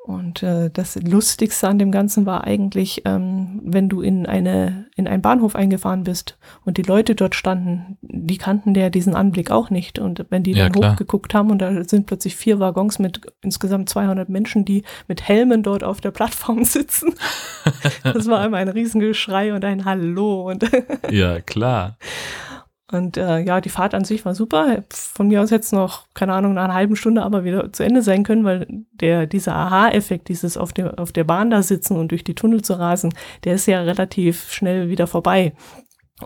Und 0.07 0.45
äh, 0.45 0.71
das 0.73 0.95
Lustigste 1.03 1.67
an 1.67 1.81
dem 1.81 1.91
Ganzen 1.91 2.27
war 2.27 2.45
eigentlich, 2.45 3.03
ähm, 3.07 3.61
wenn 3.65 3.89
du 3.89 4.03
in 4.03 4.25
eine 4.25 4.87
in 4.95 5.09
einen 5.09 5.21
Bahnhof 5.21 5.57
eingefahren 5.57 6.05
bist 6.05 6.39
und 6.65 6.77
die 6.77 6.83
Leute 6.83 7.17
dort 7.17 7.35
standen, 7.35 7.99
die 8.03 8.39
kannten 8.39 8.73
der 8.73 8.91
diesen 8.91 9.17
Anblick 9.17 9.51
auch 9.51 9.69
nicht. 9.69 9.99
Und 9.99 10.25
wenn 10.31 10.45
die 10.45 10.53
ja, 10.53 10.65
dann 10.67 10.73
klar. 10.73 10.93
hochgeguckt 10.93 11.35
haben 11.35 11.51
und 11.51 11.59
da 11.59 11.83
sind 11.83 12.07
plötzlich 12.07 12.37
vier 12.37 12.61
Waggons 12.61 13.01
mit 13.01 13.21
insgesamt 13.43 13.89
200 13.89 14.29
Menschen, 14.29 14.65
die 14.65 14.85
mit 15.09 15.27
Helmen 15.27 15.65
dort 15.65 15.83
auf 15.83 16.01
der 16.01 16.13
Plattform 16.13 16.63
sitzen, 16.65 17.13
das 18.05 18.29
war 18.29 18.47
immer 18.47 18.59
ein 18.59 18.69
Riesengeschrei 18.69 19.55
und 19.55 19.65
ein 19.65 19.85
Hallo 19.85 20.49
und 20.49 20.71
ja 21.11 21.41
klar. 21.41 21.99
Und 22.93 23.17
äh, 23.17 23.41
ja, 23.41 23.61
die 23.61 23.69
Fahrt 23.69 23.95
an 23.95 24.05
sich 24.05 24.25
war 24.25 24.35
super. 24.35 24.85
Von 24.91 25.27
mir 25.27 25.43
aus 25.43 25.51
hätte 25.51 25.65
es 25.65 25.73
noch, 25.73 26.07
keine 26.15 26.35
Ahnung, 26.35 26.55
nach 26.55 26.65
einer 26.65 26.75
halben 26.75 26.95
Stunde 26.95 27.23
aber 27.23 27.43
wieder 27.43 27.73
zu 27.73 27.83
Ende 27.83 28.01
sein 28.03 28.23
können, 28.23 28.45
weil 28.45 28.67
der, 28.93 29.27
dieser 29.27 29.57
Aha-Effekt, 29.57 30.29
dieses 30.29 30.57
auf 30.57 30.73
der, 30.73 30.99
auf 31.01 31.11
der 31.11 31.25
Bahn 31.25 31.51
da 31.51 31.63
sitzen 31.63 31.97
und 31.97 32.13
durch 32.13 32.23
die 32.23 32.37
Tunnel 32.37 32.63
zu 32.63 32.75
rasen, 32.75 33.13
der 33.43 33.55
ist 33.55 33.67
ja 33.67 33.81
relativ 33.81 34.53
schnell 34.53 34.89
wieder 34.89 35.09
vorbei. 35.09 35.53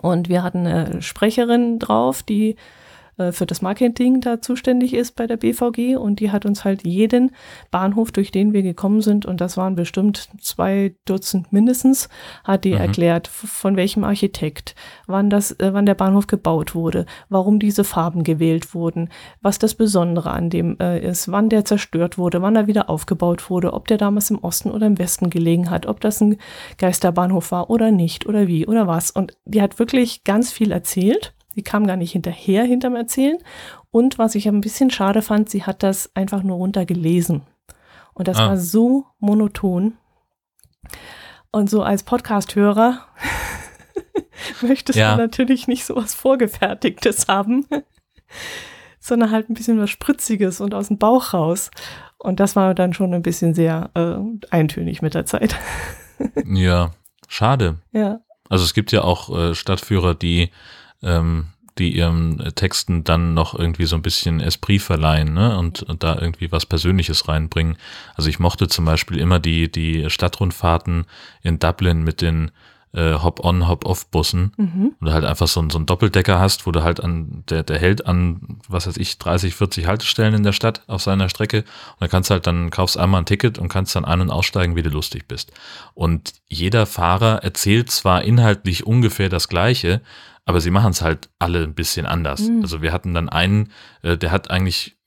Und 0.01 0.29
wir 0.29 0.43
hatten 0.43 0.67
eine 0.67 1.01
Sprecherin 1.01 1.79
drauf, 1.79 2.21
die 2.21 2.55
für 3.31 3.45
das 3.45 3.61
Marketing 3.61 4.21
da 4.21 4.41
zuständig 4.41 4.93
ist 4.93 5.15
bei 5.15 5.27
der 5.27 5.37
BVG 5.37 5.95
und 5.95 6.19
die 6.19 6.31
hat 6.31 6.45
uns 6.45 6.65
halt 6.65 6.85
jeden 6.85 7.31
Bahnhof, 7.69 8.11
durch 8.11 8.31
den 8.31 8.53
wir 8.53 8.63
gekommen 8.63 9.01
sind, 9.01 9.25
und 9.25 9.41
das 9.41 9.57
waren 9.57 9.75
bestimmt 9.75 10.29
zwei 10.41 10.95
Dutzend 11.05 11.53
mindestens, 11.53 12.09
hat 12.43 12.63
die 12.63 12.73
mhm. 12.73 12.81
erklärt, 12.81 13.27
von 13.27 13.75
welchem 13.75 14.03
Architekt, 14.03 14.75
wann 15.07 15.29
das, 15.29 15.51
äh, 15.59 15.73
wann 15.73 15.85
der 15.85 15.95
Bahnhof 15.95 16.27
gebaut 16.27 16.75
wurde, 16.75 17.05
warum 17.29 17.59
diese 17.59 17.83
Farben 17.83 18.23
gewählt 18.23 18.73
wurden, 18.73 19.09
was 19.41 19.59
das 19.59 19.75
Besondere 19.75 20.31
an 20.31 20.49
dem 20.49 20.77
äh, 20.79 20.99
ist, 20.99 21.31
wann 21.31 21.49
der 21.49 21.65
zerstört 21.65 22.17
wurde, 22.17 22.41
wann 22.41 22.55
er 22.55 22.67
wieder 22.67 22.89
aufgebaut 22.89 23.49
wurde, 23.49 23.73
ob 23.73 23.87
der 23.87 23.97
damals 23.97 24.29
im 24.29 24.39
Osten 24.39 24.71
oder 24.71 24.87
im 24.87 24.97
Westen 24.97 25.29
gelegen 25.29 25.69
hat, 25.69 25.85
ob 25.85 25.99
das 26.01 26.21
ein 26.21 26.37
Geisterbahnhof 26.77 27.51
war 27.51 27.69
oder 27.69 27.91
nicht 27.91 28.25
oder 28.25 28.47
wie 28.47 28.67
oder 28.67 28.87
was. 28.87 29.11
Und 29.11 29.33
die 29.45 29.61
hat 29.61 29.79
wirklich 29.79 30.23
ganz 30.23 30.51
viel 30.51 30.71
erzählt. 30.71 31.33
Sie 31.55 31.63
kam 31.63 31.85
gar 31.85 31.97
nicht 31.97 32.11
hinterher 32.11 32.63
hinterm 32.63 32.95
Erzählen. 32.95 33.37
Und 33.91 34.17
was 34.17 34.35
ich 34.35 34.47
ein 34.47 34.61
bisschen 34.61 34.89
schade 34.89 35.21
fand, 35.21 35.49
sie 35.49 35.63
hat 35.63 35.83
das 35.83 36.15
einfach 36.15 36.43
nur 36.43 36.57
runtergelesen. 36.57 37.43
Und 38.13 38.27
das 38.27 38.37
ah. 38.37 38.49
war 38.49 38.57
so 38.57 39.05
monoton. 39.19 39.97
Und 41.51 41.69
so 41.69 41.83
als 41.83 42.03
Podcast-Hörer 42.03 43.05
möchtest 44.61 44.97
ja. 44.97 45.15
du 45.15 45.21
natürlich 45.21 45.67
nicht 45.67 45.85
so 45.85 45.95
was 45.95 46.15
Vorgefertigtes 46.15 47.27
haben, 47.27 47.65
sondern 48.99 49.31
halt 49.31 49.49
ein 49.49 49.53
bisschen 49.53 49.79
was 49.79 49.89
Spritziges 49.89 50.61
und 50.61 50.73
aus 50.73 50.87
dem 50.87 50.97
Bauch 50.97 51.33
raus. 51.33 51.71
Und 52.17 52.39
das 52.39 52.55
war 52.55 52.73
dann 52.73 52.93
schon 52.93 53.13
ein 53.13 53.23
bisschen 53.23 53.53
sehr 53.53 53.89
äh, 53.95 54.17
eintönig 54.51 55.01
mit 55.01 55.13
der 55.13 55.25
Zeit. 55.25 55.55
ja, 56.45 56.91
schade. 57.27 57.79
Ja. 57.91 58.21
Also 58.47 58.63
es 58.63 58.73
gibt 58.73 58.91
ja 58.91 59.01
auch 59.01 59.35
äh, 59.35 59.55
Stadtführer, 59.55 60.13
die 60.15 60.51
ähm, 61.03 61.47
die 61.77 61.95
ihren 61.95 62.37
Texten 62.55 63.03
dann 63.03 63.33
noch 63.33 63.57
irgendwie 63.57 63.85
so 63.85 63.95
ein 63.95 64.01
bisschen 64.01 64.39
Esprit 64.39 64.81
verleihen 64.81 65.33
ne? 65.33 65.57
und, 65.57 65.83
und 65.83 66.03
da 66.03 66.17
irgendwie 66.19 66.51
was 66.51 66.65
Persönliches 66.65 67.27
reinbringen. 67.27 67.77
Also 68.15 68.29
ich 68.29 68.39
mochte 68.39 68.67
zum 68.67 68.85
Beispiel 68.85 69.17
immer 69.17 69.39
die, 69.39 69.71
die 69.71 70.09
Stadtrundfahrten 70.09 71.05
in 71.41 71.59
Dublin 71.59 72.03
mit 72.03 72.21
den 72.21 72.51
äh, 72.93 73.13
Hop-on, 73.13 73.69
Hop-off-Bussen 73.69 74.51
mhm. 74.57 74.95
und 74.99 75.07
du 75.07 75.13
halt 75.13 75.23
einfach 75.23 75.47
so, 75.47 75.63
so 75.69 75.77
einen 75.77 75.85
Doppeldecker 75.85 76.39
hast, 76.39 76.67
wo 76.67 76.71
du 76.71 76.83
halt 76.83 77.01
an, 77.01 77.43
der, 77.49 77.63
der 77.63 77.79
hält 77.79 78.05
an, 78.05 78.59
was 78.67 78.85
weiß 78.85 78.97
ich, 78.97 79.17
30, 79.17 79.55
40 79.55 79.87
Haltestellen 79.87 80.33
in 80.33 80.43
der 80.43 80.51
Stadt 80.51 80.83
auf 80.87 81.01
seiner 81.01 81.29
Strecke 81.29 81.59
und 81.59 82.01
dann 82.01 82.09
kannst 82.09 82.29
du 82.29 82.33
halt 82.33 82.47
dann, 82.47 82.69
kaufst 82.69 82.97
einmal 82.97 83.21
ein 83.21 83.25
Ticket 83.25 83.59
und 83.59 83.69
kannst 83.69 83.95
dann 83.95 84.03
ein- 84.03 84.21
und 84.21 84.29
aussteigen, 84.29 84.75
wie 84.75 84.83
du 84.83 84.89
lustig 84.89 85.27
bist. 85.27 85.53
Und 85.93 86.33
jeder 86.49 86.85
Fahrer 86.85 87.43
erzählt 87.43 87.91
zwar 87.91 88.23
inhaltlich 88.23 88.85
ungefähr 88.85 89.29
das 89.29 89.47
Gleiche, 89.47 90.01
aber 90.51 90.59
sie 90.59 90.69
machen 90.69 90.91
es 90.91 91.01
halt 91.01 91.29
alle 91.39 91.63
ein 91.63 91.73
bisschen 91.73 92.05
anders. 92.05 92.41
Mhm. 92.41 92.61
Also 92.61 92.81
wir 92.81 92.91
hatten 92.91 93.13
dann 93.13 93.29
einen, 93.29 93.71
äh, 94.01 94.17
der 94.17 94.31
hat 94.31 94.51
eigentlich 94.51 94.97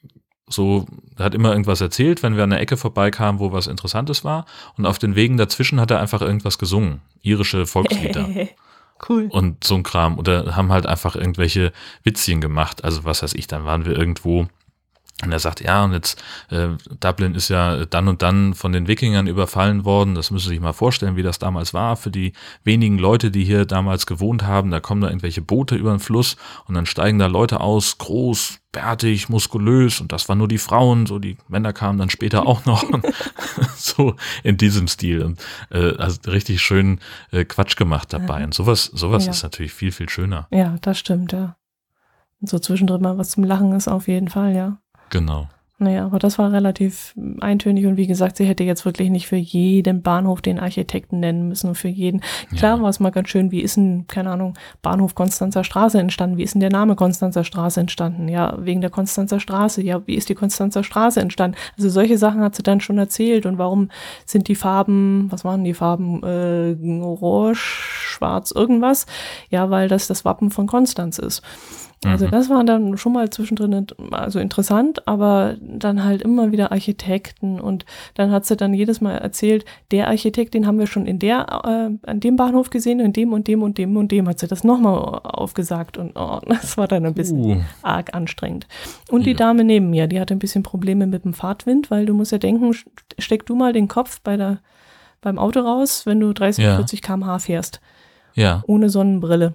so, 0.46 0.86
der 1.18 1.26
hat 1.26 1.34
immer 1.34 1.50
irgendwas 1.50 1.82
erzählt, 1.82 2.22
wenn 2.22 2.34
wir 2.34 2.44
an 2.44 2.50
der 2.50 2.60
Ecke 2.60 2.78
vorbeikamen, 2.78 3.40
wo 3.40 3.52
was 3.52 3.66
Interessantes 3.66 4.24
war. 4.24 4.46
Und 4.78 4.86
auf 4.86 4.98
den 4.98 5.16
Wegen 5.16 5.36
dazwischen 5.36 5.80
hat 5.80 5.90
er 5.90 6.00
einfach 6.00 6.22
irgendwas 6.22 6.56
gesungen. 6.56 7.02
Irische 7.20 7.66
Volkslieder. 7.66 8.26
cool. 9.10 9.28
Und 9.30 9.64
so 9.64 9.74
ein 9.74 9.82
Kram. 9.82 10.18
Oder 10.18 10.56
haben 10.56 10.72
halt 10.72 10.86
einfach 10.86 11.14
irgendwelche 11.14 11.72
Witzchen 12.04 12.40
gemacht. 12.40 12.82
Also 12.82 13.04
was 13.04 13.22
weiß 13.22 13.34
ich, 13.34 13.46
dann 13.46 13.66
waren 13.66 13.84
wir 13.84 13.94
irgendwo 13.98 14.46
und 15.24 15.32
er 15.32 15.38
sagt, 15.38 15.60
ja, 15.60 15.84
und 15.84 15.92
jetzt 15.92 16.22
äh, 16.50 16.68
Dublin 17.00 17.34
ist 17.34 17.48
ja 17.48 17.84
dann 17.86 18.08
und 18.08 18.22
dann 18.22 18.54
von 18.54 18.72
den 18.72 18.88
Wikingern 18.88 19.26
überfallen 19.26 19.84
worden. 19.84 20.14
Das 20.14 20.30
müssen 20.30 20.44
Sie 20.44 20.54
sich 20.54 20.60
mal 20.60 20.72
vorstellen, 20.72 21.16
wie 21.16 21.22
das 21.22 21.38
damals 21.38 21.74
war 21.74 21.96
für 21.96 22.10
die 22.10 22.32
wenigen 22.64 22.98
Leute, 22.98 23.30
die 23.30 23.44
hier 23.44 23.64
damals 23.64 24.06
gewohnt 24.06 24.44
haben. 24.44 24.70
Da 24.70 24.80
kommen 24.80 25.00
da 25.00 25.08
irgendwelche 25.08 25.42
Boote 25.42 25.74
über 25.76 25.90
den 25.90 26.00
Fluss 26.00 26.36
und 26.66 26.74
dann 26.74 26.86
steigen 26.86 27.18
da 27.18 27.26
Leute 27.26 27.60
aus, 27.60 27.98
groß, 27.98 28.60
bärtig, 28.72 29.30
muskulös. 29.30 30.00
Und 30.00 30.12
das 30.12 30.28
waren 30.28 30.38
nur 30.38 30.48
die 30.48 30.58
Frauen. 30.58 31.06
So 31.06 31.18
die 31.18 31.38
Männer 31.48 31.72
kamen 31.72 31.98
dann 31.98 32.10
später 32.10 32.46
auch 32.46 32.66
noch. 32.66 32.84
so 33.76 34.16
in 34.42 34.58
diesem 34.58 34.88
Stil. 34.88 35.22
Und 35.22 35.40
äh, 35.70 35.96
also 35.96 36.30
richtig 36.30 36.60
schön 36.60 37.00
äh, 37.30 37.44
Quatsch 37.44 37.76
gemacht 37.76 38.12
dabei. 38.12 38.44
Und 38.44 38.52
sowas, 38.52 38.84
sowas 38.92 39.24
ja. 39.24 39.30
ist 39.30 39.42
natürlich 39.42 39.72
viel, 39.72 39.92
viel 39.92 40.08
schöner. 40.08 40.46
Ja, 40.50 40.76
das 40.82 40.98
stimmt, 40.98 41.32
ja. 41.32 41.56
Und 42.40 42.48
so 42.48 42.58
zwischendrin 42.58 43.00
mal 43.00 43.16
was 43.16 43.30
zum 43.30 43.44
Lachen 43.44 43.72
ist 43.72 43.88
auf 43.88 44.06
jeden 44.06 44.28
Fall, 44.28 44.54
ja. 44.54 44.78
Genau. 45.14 45.46
Naja, 45.78 46.06
aber 46.06 46.20
das 46.20 46.38
war 46.38 46.52
relativ 46.52 47.14
eintönig 47.40 47.86
und 47.86 47.96
wie 47.96 48.06
gesagt, 48.06 48.36
sie 48.36 48.44
hätte 48.46 48.62
jetzt 48.62 48.84
wirklich 48.84 49.10
nicht 49.10 49.26
für 49.26 49.36
jeden 49.36 50.02
Bahnhof 50.02 50.40
den 50.40 50.60
Architekten 50.60 51.18
nennen 51.20 51.48
müssen 51.48 51.68
und 51.68 51.74
für 51.74 51.88
jeden. 51.88 52.20
Klar 52.56 52.76
Ja. 52.78 52.82
war 52.82 52.88
es 52.90 53.00
mal 53.00 53.10
ganz 53.10 53.28
schön, 53.28 53.50
wie 53.50 53.60
ist 53.60 53.76
denn, 53.76 54.06
keine 54.06 54.30
Ahnung, 54.30 54.54
Bahnhof 54.82 55.14
Konstanzer 55.16 55.62
Straße 55.64 55.98
entstanden? 55.98 56.36
Wie 56.36 56.44
ist 56.44 56.54
denn 56.54 56.60
der 56.60 56.70
Name 56.70 56.94
Konstanzer 56.94 57.42
Straße 57.44 57.80
entstanden? 57.80 58.28
Ja, 58.28 58.56
wegen 58.60 58.80
der 58.80 58.90
Konstanzer 58.90 59.40
Straße. 59.40 59.82
Ja, 59.82 60.00
wie 60.06 60.14
ist 60.14 60.28
die 60.28 60.36
Konstanzer 60.36 60.84
Straße 60.84 61.20
entstanden? 61.20 61.56
Also 61.76 61.88
solche 61.90 62.18
Sachen 62.18 62.40
hat 62.40 62.54
sie 62.54 62.62
dann 62.62 62.80
schon 62.80 62.98
erzählt 62.98 63.44
und 63.44 63.58
warum 63.58 63.88
sind 64.26 64.46
die 64.48 64.54
Farben, 64.56 65.26
was 65.30 65.44
waren 65.44 65.64
die 65.64 65.74
Farben? 65.74 66.22
Äh, 66.22 66.76
orange, 67.02 67.58
schwarz, 67.58 68.52
irgendwas? 68.52 69.06
Ja, 69.50 69.70
weil 69.70 69.88
das 69.88 70.06
das 70.06 70.24
Wappen 70.24 70.50
von 70.52 70.66
Konstanz 70.68 71.18
ist. 71.18 71.42
Also 72.06 72.26
Mhm. 72.26 72.30
das 72.30 72.50
war 72.50 72.64
dann 72.64 72.96
schon 72.98 73.12
mal 73.12 73.30
zwischendrin 73.30 73.86
also 74.10 74.38
interessant, 74.38 75.06
aber 75.08 75.56
dann 75.60 76.04
halt 76.04 76.22
immer 76.22 76.52
wieder 76.52 76.70
Architekten 76.72 77.58
und 77.60 77.84
dann 78.14 78.30
hat 78.30 78.44
sie 78.46 78.56
dann 78.56 78.74
jedes 78.74 79.00
Mal 79.00 79.12
erzählt, 79.18 79.64
der 79.90 80.08
Architekt, 80.08 80.54
den 80.54 80.66
haben 80.66 80.78
wir 80.78 80.86
schon 80.86 81.06
in 81.06 81.18
der, 81.18 81.46
äh, 81.64 82.08
an 82.10 82.20
dem 82.20 82.36
Bahnhof 82.36 82.70
gesehen, 82.70 83.00
in 83.00 83.12
dem 83.12 83.32
und 83.32 83.48
dem 83.48 83.62
und 83.62 83.78
dem 83.78 83.96
und 83.96 84.12
dem 84.12 84.28
hat 84.28 84.38
sie 84.38 84.46
das 84.48 84.64
nochmal 84.64 84.94
aufgesagt 85.22 85.96
und 85.98 86.12
oh, 86.16 86.40
das 86.46 86.76
war 86.76 86.88
dann 86.88 87.06
ein 87.06 87.14
bisschen 87.14 87.38
Uh, 87.44 87.60
arg 87.82 88.14
anstrengend. 88.14 88.66
Und 89.10 89.26
die 89.26 89.30
Ja. 89.32 89.36
Dame 89.36 89.64
neben 89.64 89.90
mir, 89.90 90.06
die 90.06 90.20
hatte 90.20 90.34
ein 90.34 90.38
bisschen 90.38 90.62
Probleme 90.62 91.06
mit 91.06 91.24
dem 91.24 91.34
Fahrtwind, 91.34 91.90
weil 91.90 92.06
du 92.06 92.14
musst 92.14 92.32
ja 92.32 92.38
denken, 92.38 92.70
st- 92.72 92.84
steck 93.18 93.46
du 93.46 93.54
mal 93.54 93.72
den 93.72 93.88
Kopf 93.88 94.20
bei 94.22 94.36
der, 94.36 94.58
beim 95.20 95.38
Auto 95.38 95.60
raus, 95.60 96.06
wenn 96.06 96.20
du 96.20 96.32
30, 96.32 96.64
Ja. 96.64 96.76
40 96.76 97.02
km/h 97.02 97.38
fährst, 97.38 97.80
ja. 98.34 98.62
ohne 98.66 98.90
Sonnenbrille. 98.90 99.54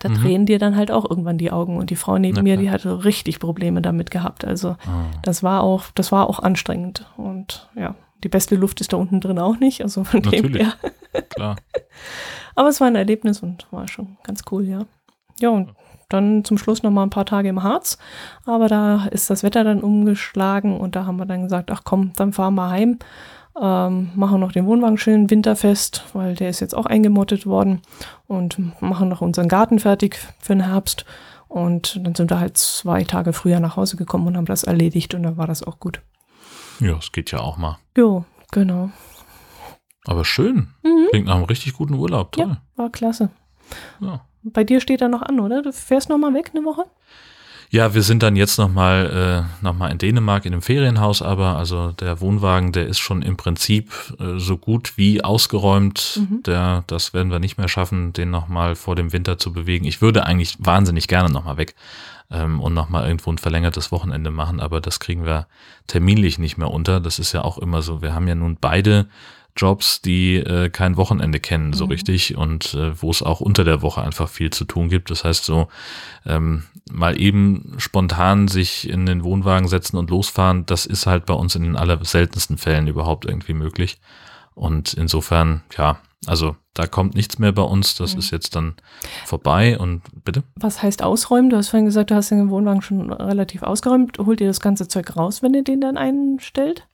Da 0.00 0.08
Mhm. 0.08 0.14
drehen 0.14 0.46
dir 0.46 0.58
dann 0.58 0.76
halt 0.76 0.90
auch 0.90 1.08
irgendwann 1.08 1.38
die 1.38 1.50
Augen. 1.50 1.76
Und 1.76 1.90
die 1.90 1.96
Frau 1.96 2.18
neben 2.18 2.36
Na 2.36 2.42
mir, 2.42 2.56
die 2.56 2.70
hatte 2.70 3.04
richtig 3.04 3.38
Probleme 3.40 3.82
damit 3.82 4.10
gehabt. 4.10 4.44
Also 4.44 4.70
Ah, 4.86 5.06
das 5.22 5.42
war 5.42 5.62
auch, 5.62 5.84
das 5.94 6.12
war 6.12 6.28
auch 6.28 6.38
anstrengend. 6.40 7.06
Und 7.16 7.68
ja, 7.76 7.94
die 8.24 8.28
beste 8.28 8.54
Luft 8.56 8.80
ist 8.80 8.92
da 8.92 8.96
unten 8.96 9.20
drin 9.20 9.38
auch 9.38 9.58
nicht. 9.58 9.82
Also 9.82 10.04
von 10.04 10.22
dem 10.22 10.30
Natürlich. 10.30 10.62
her. 10.62 10.72
klar. 11.30 11.56
Aber 12.54 12.68
es 12.68 12.80
war 12.80 12.86
ein 12.88 12.96
Erlebnis 12.96 13.40
und 13.42 13.66
war 13.70 13.88
schon 13.88 14.16
ganz 14.24 14.42
cool, 14.50 14.64
ja. 14.64 14.80
Ja, 15.40 15.48
und 15.50 15.70
dann 16.08 16.44
zum 16.44 16.58
Schluss 16.58 16.82
noch 16.82 16.90
mal 16.90 17.02
ein 17.04 17.10
paar 17.10 17.24
Tage 17.24 17.48
im 17.48 17.62
Harz. 17.62 17.96
Aber 18.44 18.68
da 18.68 19.06
ist 19.06 19.30
das 19.30 19.42
Wetter 19.42 19.64
dann 19.64 19.80
umgeschlagen 19.80 20.78
und 20.78 20.94
da 20.94 21.06
haben 21.06 21.16
wir 21.16 21.24
dann 21.26 21.42
gesagt, 21.44 21.70
ach 21.70 21.82
komm, 21.84 22.12
dann 22.16 22.32
fahren 22.34 22.54
wir 22.54 22.68
heim. 22.68 22.98
Ähm, 23.60 24.10
machen 24.14 24.40
noch 24.40 24.52
den 24.52 24.66
Wohnwagen 24.66 24.96
schön 24.96 25.28
winterfest, 25.28 26.04
weil 26.14 26.34
der 26.34 26.48
ist 26.48 26.60
jetzt 26.60 26.74
auch 26.74 26.86
eingemottet 26.86 27.46
worden 27.46 27.82
und 28.26 28.58
machen 28.80 29.08
noch 29.08 29.20
unseren 29.20 29.48
Garten 29.48 29.78
fertig 29.78 30.18
für 30.40 30.54
den 30.54 30.66
Herbst. 30.66 31.04
Und 31.48 32.00
dann 32.02 32.14
sind 32.14 32.30
wir 32.30 32.40
halt 32.40 32.56
zwei 32.56 33.04
Tage 33.04 33.34
früher 33.34 33.60
nach 33.60 33.76
Hause 33.76 33.96
gekommen 33.96 34.26
und 34.26 34.36
haben 34.38 34.46
das 34.46 34.64
erledigt 34.64 35.14
und 35.14 35.22
dann 35.22 35.36
war 35.36 35.46
das 35.46 35.62
auch 35.62 35.80
gut. 35.80 36.00
Ja, 36.80 36.96
es 36.96 37.12
geht 37.12 37.30
ja 37.30 37.40
auch 37.40 37.58
mal. 37.58 37.78
Jo, 37.94 38.24
genau. 38.50 38.90
Aber 40.06 40.24
schön. 40.24 40.68
Mhm. 40.82 41.08
Klingt 41.10 41.26
nach 41.26 41.36
einem 41.36 41.44
richtig 41.44 41.74
guten 41.74 41.94
Urlaub. 41.94 42.32
Toll. 42.32 42.56
War 42.76 42.90
klasse. 42.90 43.30
Ja. 44.00 44.24
Bei 44.42 44.64
dir 44.64 44.80
steht 44.80 45.00
er 45.00 45.08
noch 45.08 45.22
an, 45.22 45.38
oder? 45.38 45.62
Du 45.62 45.72
fährst 45.72 46.08
noch 46.08 46.18
mal 46.18 46.34
weg 46.34 46.52
eine 46.54 46.64
Woche? 46.64 46.86
Ja, 47.72 47.94
wir 47.94 48.02
sind 48.02 48.22
dann 48.22 48.36
jetzt 48.36 48.58
nochmal 48.58 49.46
äh, 49.58 49.64
noch 49.64 49.72
mal 49.72 49.90
in 49.90 49.96
Dänemark 49.96 50.44
in 50.44 50.52
einem 50.52 50.60
Ferienhaus, 50.60 51.22
aber 51.22 51.56
also 51.56 51.92
der 51.92 52.20
Wohnwagen, 52.20 52.70
der 52.70 52.86
ist 52.86 52.98
schon 52.98 53.22
im 53.22 53.38
Prinzip 53.38 53.90
äh, 54.20 54.38
so 54.38 54.58
gut 54.58 54.98
wie 54.98 55.24
ausgeräumt. 55.24 56.20
Mhm. 56.20 56.42
Der, 56.42 56.84
das 56.86 57.14
werden 57.14 57.32
wir 57.32 57.38
nicht 57.38 57.56
mehr 57.56 57.68
schaffen, 57.68 58.12
den 58.12 58.30
nochmal 58.30 58.74
vor 58.74 58.94
dem 58.94 59.14
Winter 59.14 59.38
zu 59.38 59.54
bewegen. 59.54 59.86
Ich 59.86 60.02
würde 60.02 60.26
eigentlich 60.26 60.58
wahnsinnig 60.58 61.08
gerne 61.08 61.30
nochmal 61.30 61.56
weg 61.56 61.74
ähm, 62.30 62.60
und 62.60 62.74
nochmal 62.74 63.06
irgendwo 63.06 63.32
ein 63.32 63.38
verlängertes 63.38 63.90
Wochenende 63.90 64.30
machen, 64.30 64.60
aber 64.60 64.82
das 64.82 65.00
kriegen 65.00 65.24
wir 65.24 65.46
terminlich 65.86 66.38
nicht 66.38 66.58
mehr 66.58 66.70
unter. 66.70 67.00
Das 67.00 67.18
ist 67.18 67.32
ja 67.32 67.42
auch 67.42 67.56
immer 67.56 67.80
so. 67.80 68.02
Wir 68.02 68.14
haben 68.14 68.28
ja 68.28 68.34
nun 68.34 68.58
beide 68.60 69.08
Jobs, 69.56 70.00
die 70.00 70.36
äh, 70.36 70.70
kein 70.70 70.96
Wochenende 70.96 71.38
kennen, 71.40 71.72
so 71.74 71.84
Mhm. 71.84 71.90
richtig 71.92 72.36
und 72.36 72.74
äh, 72.74 73.00
wo 73.00 73.10
es 73.10 73.22
auch 73.22 73.40
unter 73.40 73.64
der 73.64 73.82
Woche 73.82 74.02
einfach 74.02 74.28
viel 74.28 74.50
zu 74.50 74.64
tun 74.64 74.88
gibt. 74.88 75.10
Das 75.10 75.24
heißt 75.24 75.44
so, 75.44 75.68
ähm, 76.24 76.64
mal 76.90 77.20
eben 77.20 77.74
spontan 77.78 78.48
sich 78.48 78.88
in 78.88 79.04
den 79.06 79.24
Wohnwagen 79.24 79.68
setzen 79.68 79.96
und 79.98 80.10
losfahren, 80.10 80.64
das 80.66 80.86
ist 80.86 81.06
halt 81.06 81.26
bei 81.26 81.34
uns 81.34 81.54
in 81.54 81.62
den 81.64 81.76
allerseltensten 81.76 82.56
Fällen 82.58 82.86
überhaupt 82.86 83.24
irgendwie 83.26 83.54
möglich. 83.54 83.98
Und 84.54 84.94
insofern, 84.94 85.62
ja, 85.76 85.98
also 86.26 86.56
da 86.74 86.86
kommt 86.86 87.14
nichts 87.14 87.38
mehr 87.38 87.52
bei 87.52 87.62
uns, 87.62 87.94
das 87.96 88.14
Mhm. 88.14 88.18
ist 88.20 88.30
jetzt 88.30 88.56
dann 88.56 88.74
vorbei 89.26 89.78
und 89.78 90.02
bitte? 90.24 90.42
Was 90.56 90.82
heißt 90.82 91.02
ausräumen? 91.02 91.50
Du 91.50 91.56
hast 91.56 91.68
vorhin 91.68 91.84
gesagt, 91.86 92.10
du 92.10 92.14
hast 92.14 92.30
den 92.30 92.48
Wohnwagen 92.50 92.80
schon 92.80 93.12
relativ 93.12 93.62
ausgeräumt. 93.62 94.18
Holt 94.18 94.40
ihr 94.40 94.46
das 94.46 94.60
ganze 94.60 94.88
Zeug 94.88 95.14
raus, 95.16 95.42
wenn 95.42 95.52
ihr 95.54 95.64
den 95.64 95.80
dann 95.82 95.96
einstellt? 95.98 96.86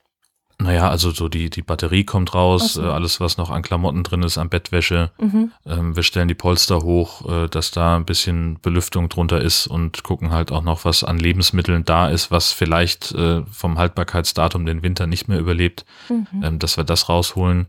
Naja, 0.61 0.89
also 0.89 1.11
so 1.11 1.29
die, 1.29 1.49
die 1.49 1.61
Batterie 1.61 2.03
kommt 2.03 2.33
raus, 2.35 2.73
so. 2.73 2.83
äh, 2.83 2.87
alles, 2.87 3.21
was 3.21 3.37
noch 3.37 3.49
an 3.49 3.61
Klamotten 3.61 4.03
drin 4.03 4.23
ist, 4.23 4.37
an 4.37 4.49
Bettwäsche. 4.49 5.09
Mhm. 5.17 5.51
Ähm, 5.65 5.95
wir 5.95 6.03
stellen 6.03 6.27
die 6.27 6.33
Polster 6.35 6.79
hoch, 6.81 7.25
äh, 7.31 7.47
dass 7.47 7.71
da 7.71 7.95
ein 7.95 8.03
bisschen 8.03 8.59
Belüftung 8.61 9.07
drunter 9.07 9.39
ist 9.41 9.67
und 9.67 10.03
gucken 10.03 10.31
halt 10.31 10.51
auch 10.51 10.61
noch, 10.61 10.83
was 10.83 11.05
an 11.05 11.17
Lebensmitteln 11.17 11.85
da 11.85 12.09
ist, 12.09 12.29
was 12.29 12.51
vielleicht 12.51 13.13
äh, 13.13 13.43
vom 13.49 13.77
Haltbarkeitsdatum 13.77 14.65
den 14.65 14.83
Winter 14.83 15.07
nicht 15.07 15.29
mehr 15.29 15.39
überlebt, 15.39 15.85
Mhm. 16.09 16.27
ähm, 16.43 16.59
dass 16.59 16.75
wir 16.75 16.83
das 16.83 17.07
rausholen. 17.07 17.67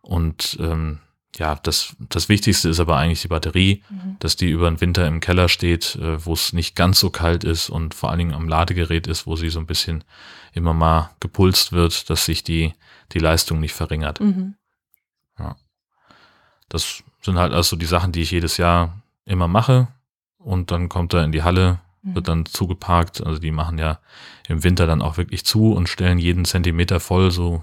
Und 0.00 0.56
ähm, 0.60 0.98
ja, 1.36 1.54
das, 1.62 1.94
das 2.00 2.28
Wichtigste 2.28 2.68
ist 2.68 2.80
aber 2.80 2.96
eigentlich 2.96 3.22
die 3.22 3.28
Batterie, 3.28 3.84
Mhm. 3.88 4.16
dass 4.18 4.34
die 4.34 4.50
über 4.50 4.68
den 4.68 4.80
Winter 4.80 5.06
im 5.06 5.20
Keller 5.20 5.48
steht, 5.48 5.94
äh, 5.94 6.26
wo 6.26 6.32
es 6.32 6.52
nicht 6.52 6.74
ganz 6.74 6.98
so 6.98 7.08
kalt 7.10 7.44
ist 7.44 7.70
und 7.70 7.94
vor 7.94 8.10
allen 8.10 8.18
Dingen 8.18 8.34
am 8.34 8.48
Ladegerät 8.48 9.06
ist, 9.06 9.28
wo 9.28 9.36
sie 9.36 9.48
so 9.48 9.60
ein 9.60 9.66
bisschen 9.66 10.02
immer 10.52 10.72
mal 10.74 11.10
gepulst 11.20 11.72
wird, 11.72 12.08
dass 12.10 12.24
sich 12.24 12.44
die, 12.44 12.74
die 13.12 13.18
Leistung 13.18 13.60
nicht 13.60 13.74
verringert. 13.74 14.20
Mhm. 14.20 14.54
Das 16.68 17.02
sind 17.20 17.38
halt 17.38 17.52
also 17.52 17.76
die 17.76 17.86
Sachen, 17.86 18.12
die 18.12 18.22
ich 18.22 18.30
jedes 18.30 18.56
Jahr 18.56 19.02
immer 19.26 19.48
mache. 19.48 19.88
Und 20.38 20.70
dann 20.70 20.88
kommt 20.88 21.12
er 21.12 21.22
in 21.22 21.32
die 21.32 21.42
Halle, 21.42 21.80
Mhm. 22.02 22.14
wird 22.16 22.28
dann 22.28 22.46
zugeparkt. 22.46 23.24
Also 23.24 23.38
die 23.38 23.50
machen 23.52 23.78
ja 23.78 24.00
im 24.48 24.64
Winter 24.64 24.86
dann 24.86 25.02
auch 25.02 25.16
wirklich 25.16 25.44
zu 25.44 25.72
und 25.72 25.88
stellen 25.88 26.18
jeden 26.18 26.44
Zentimeter 26.44 27.00
voll, 27.00 27.30
so 27.30 27.62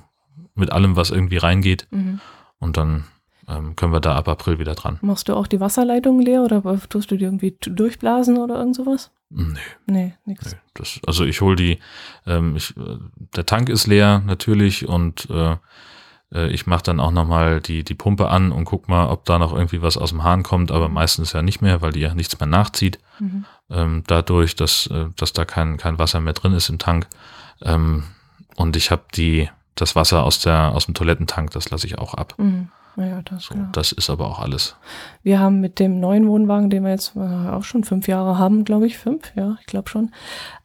mit 0.55 0.71
allem, 0.71 0.95
was 0.95 1.11
irgendwie 1.11 1.37
reingeht. 1.37 1.87
Mhm. 1.91 2.19
Und 2.59 2.77
dann 2.77 3.05
ähm, 3.47 3.75
können 3.75 3.93
wir 3.93 3.99
da 3.99 4.15
ab 4.15 4.27
April 4.27 4.59
wieder 4.59 4.75
dran. 4.75 4.97
Machst 5.01 5.27
du 5.27 5.33
auch 5.33 5.47
die 5.47 5.59
Wasserleitung 5.59 6.21
leer 6.21 6.43
oder 6.43 6.61
tust 6.87 7.11
du 7.11 7.17
die 7.17 7.25
irgendwie 7.25 7.57
durchblasen 7.59 8.37
oder 8.37 8.57
irgend 8.59 8.75
sowas? 8.75 9.11
Nö, 9.29 9.53
Nee, 9.85 10.13
nix. 10.25 10.45
nö. 10.45 10.57
Das, 10.73 10.99
also 11.05 11.23
ich 11.23 11.41
hole 11.41 11.55
die, 11.55 11.79
ähm, 12.25 12.55
ich, 12.55 12.75
äh, 12.77 12.97
der 13.35 13.45
Tank 13.45 13.69
ist 13.69 13.87
leer 13.87 14.23
natürlich 14.25 14.87
und 14.87 15.29
äh, 15.29 15.55
äh, 16.33 16.47
ich 16.49 16.65
mache 16.67 16.83
dann 16.83 16.99
auch 16.99 17.11
nochmal 17.11 17.61
die, 17.61 17.83
die 17.83 17.93
Pumpe 17.93 18.29
an 18.29 18.51
und 18.51 18.65
guck 18.65 18.87
mal, 18.89 19.07
ob 19.07 19.25
da 19.25 19.37
noch 19.39 19.53
irgendwie 19.53 19.81
was 19.81 19.97
aus 19.97 20.09
dem 20.09 20.23
Hahn 20.23 20.43
kommt, 20.43 20.71
aber 20.71 20.89
meistens 20.89 21.33
ja 21.33 21.41
nicht 21.41 21.61
mehr, 21.61 21.81
weil 21.81 21.91
die 21.91 21.99
ja 22.01 22.15
nichts 22.15 22.39
mehr 22.39 22.47
nachzieht. 22.47 22.99
Mhm. 23.19 23.45
ähm, 23.69 24.03
dadurch, 24.07 24.55
dass, 24.55 24.87
äh, 24.87 25.07
dass 25.17 25.33
da 25.33 25.45
kein, 25.45 25.77
kein 25.77 25.99
Wasser 25.99 26.21
mehr 26.21 26.33
drin 26.33 26.53
ist 26.53 26.69
im 26.69 26.79
Tank. 26.79 27.07
Ähm, 27.61 28.03
und 28.55 28.75
ich 28.75 28.91
habe 28.91 29.03
die 29.13 29.49
das 29.75 29.95
Wasser 29.95 30.23
aus 30.23 30.39
der 30.39 30.73
aus 30.73 30.85
dem 30.85 30.93
Toilettentank, 30.93 31.51
das 31.51 31.69
lasse 31.69 31.87
ich 31.87 31.97
auch 31.97 32.13
ab. 32.13 32.33
Mhm. 32.37 32.69
Naja, 32.99 33.21
das 33.23 33.45
So, 33.45 33.53
klar. 33.53 33.69
das 33.71 33.93
ist 33.93 34.09
aber 34.09 34.27
auch 34.27 34.39
alles. 34.39 34.75
Wir 35.23 35.39
haben 35.39 35.61
mit 35.61 35.79
dem 35.79 35.99
neuen 36.01 36.27
Wohnwagen, 36.27 36.69
den 36.69 36.83
wir 36.83 36.91
jetzt 36.91 37.15
äh, 37.15 37.19
auch 37.19 37.63
schon 37.63 37.83
fünf 37.85 38.07
Jahre 38.09 38.37
haben, 38.37 38.65
glaube 38.65 38.87
ich, 38.87 38.97
fünf, 38.97 39.31
ja, 39.35 39.55
ich 39.61 39.65
glaube 39.67 39.87
schon, 39.89 40.11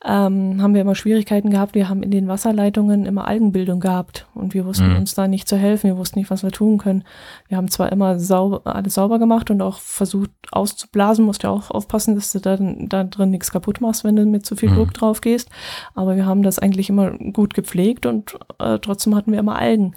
ähm, 0.04 0.60
haben 0.60 0.74
wir 0.74 0.80
immer 0.80 0.94
Schwierigkeiten 0.96 1.50
gehabt. 1.50 1.74
Wir 1.76 1.88
haben 1.88 2.02
in 2.02 2.10
den 2.10 2.26
Wasserleitungen 2.28 3.06
immer 3.06 3.28
Algenbildung 3.28 3.78
gehabt 3.78 4.26
und 4.34 4.52
wir 4.52 4.64
wussten 4.66 4.90
Mhm. 4.90 4.96
uns 4.96 5.14
da 5.14 5.28
nicht 5.28 5.48
zu 5.48 5.56
helfen. 5.56 5.88
Wir 5.90 5.96
wussten 5.96 6.18
nicht, 6.18 6.30
was 6.30 6.42
wir 6.42 6.50
tun 6.50 6.78
können. 6.78 7.04
Wir 7.48 7.56
haben 7.56 7.68
zwar 7.68 7.92
immer 7.92 8.18
sauber, 8.18 8.62
alles 8.64 8.94
sauber 8.94 9.18
gemacht 9.20 9.50
und 9.50 9.62
auch 9.62 9.78
versucht 9.78 10.30
auszublasen, 10.52 11.24
musst 11.24 11.42
ja 11.44 11.50
auch 11.50 11.70
aufpassen, 11.70 12.14
dass 12.16 12.32
du 12.32 12.40
da, 12.40 12.56
da 12.58 13.04
drin 13.04 13.30
nichts 13.30 13.50
kaputt 13.52 13.80
machst, 13.80 14.02
wenn 14.04 14.16
du 14.16 14.24
mit 14.26 14.44
zu 14.44 14.56
viel 14.56 14.70
Mhm. 14.70 14.74
Druck 14.76 14.94
drauf 14.94 15.20
gehst. 15.20 15.48
Aber 15.94 16.16
wir 16.16 16.26
haben 16.26 16.42
das 16.42 16.58
eigentlich 16.58 16.88
immer 16.90 17.12
gut 17.12 17.54
gepflegt 17.54 18.06
und 18.06 18.36
äh, 18.58 18.78
trotzdem 18.80 19.14
hatten 19.14 19.30
wir 19.32 19.38
immer 19.38 19.56
Algen. 19.56 19.94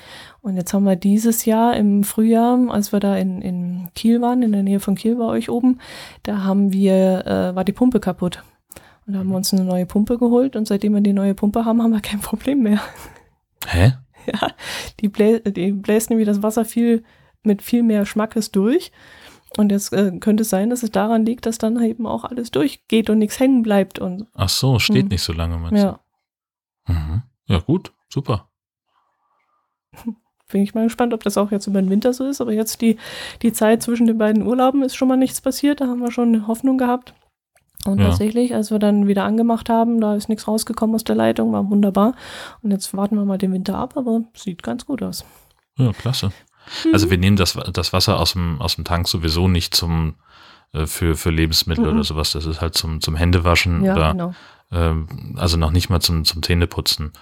Und 0.48 0.56
jetzt 0.56 0.74
haben 0.74 0.86
wir 0.86 0.96
dieses 0.96 1.44
Jahr 1.44 1.76
im 1.76 2.06
Frühjahr, 2.06 2.72
als 2.72 2.94
wir 2.94 3.02
da 3.02 3.18
in, 3.18 3.42
in 3.42 3.90
Kiel 3.96 4.22
waren, 4.22 4.44
in 4.44 4.54
der 4.54 4.64
Nähe 4.64 4.80
von 4.80 4.96
Kiel 4.96 5.18
bei 5.18 5.26
euch 5.26 5.50
oben, 5.50 5.82
da 6.24 6.46
haben 6.46 6.72
wir, 6.72 7.28
äh, 7.28 7.54
war 7.54 7.66
die 7.66 7.74
Pumpe 7.74 8.00
kaputt. 8.00 8.44
Und 9.06 9.12
da 9.12 9.20
haben 9.20 9.28
wir 9.28 9.36
uns 9.36 9.54
eine 9.54 9.66
neue 9.66 9.86
Pumpe 9.86 10.18
geholt 10.18 10.56
und 10.56 10.66
seitdem 10.66 10.94
wir 10.94 11.02
die 11.02 11.12
neue 11.12 11.36
Pumpe 11.36 11.66
haben, 11.66 11.84
haben 11.84 11.92
wir 11.92 12.00
kein 12.00 12.22
Problem 12.22 12.64
mehr. 12.64 12.80
Hä? 13.68 13.96
Ja, 14.26 14.52
die, 15.02 15.10
blä 15.10 15.42
die 15.42 15.74
bläst 15.74 16.10
nämlich 16.10 16.28
das 16.28 16.42
Wasser 16.42 16.64
viel 16.64 17.04
mit 17.44 17.62
viel 17.62 17.84
mehr 17.84 18.06
Schmackes 18.06 18.50
durch. 18.50 18.94
Und 19.58 19.74
jetzt 19.74 19.92
äh, 19.92 20.18
könnte 20.20 20.44
es 20.44 20.50
sein, 20.50 20.70
dass 20.70 20.82
es 20.82 20.92
daran 20.92 21.26
liegt, 21.26 21.46
dass 21.46 21.58
dann 21.58 21.84
eben 21.84 22.08
auch 22.08 22.24
alles 22.24 22.52
durchgeht 22.52 23.10
und 23.10 23.20
nichts 23.20 23.38
hängen 23.38 23.64
bleibt. 23.64 24.00
Und 24.00 24.28
Ach 24.34 24.48
so, 24.48 24.80
steht 24.80 25.04
Mhm. 25.04 25.10
nicht 25.10 25.24
so 25.24 25.34
lange, 25.34 25.58
meinst 25.58 25.84
ja, 25.84 26.00
du? 26.86 26.94
Mhm. 26.94 27.24
Ja, 27.48 27.60
gut, 27.60 27.92
super. 28.08 28.48
bin 30.52 30.62
ich 30.62 30.74
mal 30.74 30.86
gespannt, 30.86 31.14
ob 31.14 31.24
das 31.24 31.38
auch 31.38 31.52
jetzt 31.52 31.68
über 31.68 31.82
den 31.82 31.90
Winter 31.90 32.14
so 32.14 32.26
ist. 32.26 32.42
Aber 32.42 32.54
jetzt 32.54 32.82
die, 32.82 32.98
die 33.42 33.52
Zeit 33.54 33.84
zwischen 33.84 34.08
den 34.08 34.18
beiden 34.18 34.44
Urlauben 34.46 34.84
ist 34.84 34.96
schon 34.96 35.08
mal 35.08 35.18
nichts 35.18 35.42
passiert. 35.42 35.82
Da 35.82 35.88
haben 35.88 36.00
wir 36.00 36.12
schon 36.12 36.30
eine 36.34 36.48
Hoffnung 36.48 36.78
gehabt. 36.78 37.14
Und 37.86 38.00
Ja. 38.00 38.10
tatsächlich, 38.10 38.54
als 38.56 38.72
wir 38.72 38.80
dann 38.80 39.08
wieder 39.08 39.24
angemacht 39.24 39.70
haben, 39.70 40.02
da 40.02 40.16
ist 40.16 40.30
nichts 40.30 40.48
rausgekommen 40.48 40.96
aus 40.96 41.04
der 41.04 41.16
Leitung, 41.16 41.52
war 41.54 41.70
wunderbar. 41.70 42.16
Und 42.62 42.72
jetzt 42.72 42.96
warten 42.96 43.16
wir 43.18 43.26
mal 43.26 43.38
den 43.38 43.54
Winter 43.54 43.78
ab, 43.78 43.96
aber 43.96 44.22
sieht 44.36 44.64
ganz 44.64 44.86
gut 44.86 45.04
aus. 45.04 45.26
Ja, 45.78 45.92
klasse. 45.94 46.32
Also 46.92 47.10
wir 47.10 47.18
nehmen 47.18 47.38
das, 47.38 47.58
das 47.72 47.94
Wasser 47.94 48.20
aus 48.20 48.34
dem, 48.34 48.60
aus 48.62 48.76
dem 48.76 48.84
Tank 48.84 49.08
sowieso 49.08 49.48
nicht 49.48 49.74
zum 49.74 50.16
äh, 50.74 50.86
für, 50.86 51.16
für 51.16 51.30
Lebensmittel 51.30 51.86
Mhm. 51.86 51.92
oder 51.94 52.04
sowas. 52.04 52.32
Das 52.32 52.46
ist 52.46 52.60
halt 52.60 52.74
zum, 52.76 53.00
zum 53.00 53.16
Händewaschen 53.16 53.84
Ja, 53.86 53.94
oder 53.96 54.12
genau. 54.12 54.34
Ähm, 54.72 55.36
also 55.38 55.58
noch 55.58 55.72
nicht 55.72 55.90
mal 55.90 56.02
zum, 56.02 56.26
zum 56.26 56.44
Zähneputzen. 56.44 57.14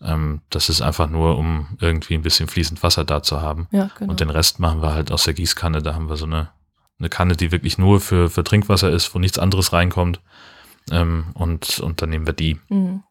Ähm, 0.00 0.40
das 0.50 0.68
ist 0.68 0.80
einfach 0.80 1.08
nur, 1.08 1.36
um 1.36 1.76
irgendwie 1.80 2.14
ein 2.14 2.22
bisschen 2.22 2.48
fließend 2.48 2.82
Wasser 2.82 3.04
da 3.04 3.22
zu 3.22 3.42
haben. 3.42 3.68
Ja, 3.72 3.90
genau. 3.98 4.10
Und 4.10 4.20
den 4.20 4.30
Rest 4.30 4.58
machen 4.58 4.82
wir 4.82 4.94
halt 4.94 5.12
aus 5.12 5.24
der 5.24 5.34
Gießkanne. 5.34 5.82
Da 5.82 5.94
haben 5.94 6.08
wir 6.08 6.16
so 6.16 6.26
eine, 6.26 6.50
eine 6.98 7.08
Kanne, 7.08 7.36
die 7.36 7.52
wirklich 7.52 7.78
nur 7.78 8.00
für, 8.00 8.30
für 8.30 8.44
Trinkwasser 8.44 8.90
ist, 8.90 9.14
wo 9.14 9.18
nichts 9.18 9.38
anderes 9.38 9.72
reinkommt. 9.72 10.20
Ähm, 10.90 11.26
und, 11.34 11.78
und 11.80 12.00
dann 12.00 12.10
nehmen 12.10 12.26
wir 12.26 12.34
die. 12.34 12.58
Mhm. 12.68 13.02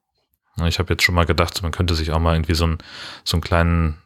Ich 0.65 0.77
habe 0.77 0.93
jetzt 0.93 1.03
schon 1.03 1.15
mal 1.15 1.25
gedacht, 1.25 1.61
man 1.63 1.71
könnte 1.71 1.95
sich 1.95 2.11
auch 2.11 2.19
mal 2.19 2.35
irgendwie 2.35 2.53
so 2.53 2.65
einen, 2.65 2.77
so 3.23 3.37
einen 3.37 3.41
kleinen, 3.41 3.97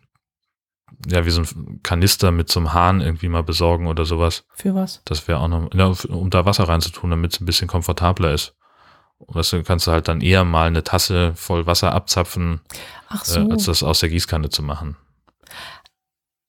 ja, 1.06 1.26
wie 1.26 1.30
so 1.30 1.42
ein 1.42 1.82
Kanister 1.84 2.32
mit 2.32 2.50
so 2.50 2.62
einem 2.62 2.74
Hahn 2.74 3.02
irgendwie 3.02 3.28
mal 3.28 3.44
besorgen 3.44 3.88
oder 3.88 4.06
sowas. 4.06 4.46
Für 4.54 4.74
was? 4.74 5.02
Das 5.04 5.28
wäre 5.28 5.40
auch 5.40 5.50
noch, 5.50 5.74
ja, 5.74 5.92
um 6.08 6.30
da 6.30 6.46
Wasser 6.46 6.68
reinzutun, 6.68 7.10
damit 7.10 7.34
es 7.34 7.42
ein 7.42 7.46
bisschen 7.46 7.68
komfortabler 7.68 8.34
ist. 8.34 8.56
Weißt 9.20 9.54
du, 9.54 9.64
kannst 9.64 9.88
du 9.88 9.92
halt 9.92 10.08
dann 10.08 10.22
eher 10.22 10.44
mal 10.46 10.68
eine 10.68 10.84
Tasse 10.84 11.34
voll 11.36 11.66
Wasser 11.66 11.92
abzapfen, 11.92 12.62
Ach 13.10 13.26
so. 13.26 13.42
äh, 13.42 13.52
als 13.52 13.66
das 13.66 13.84
aus 13.84 14.00
der 14.00 14.10
Gießkanne 14.10 14.50
zu 14.50 14.62
machen. 14.64 14.96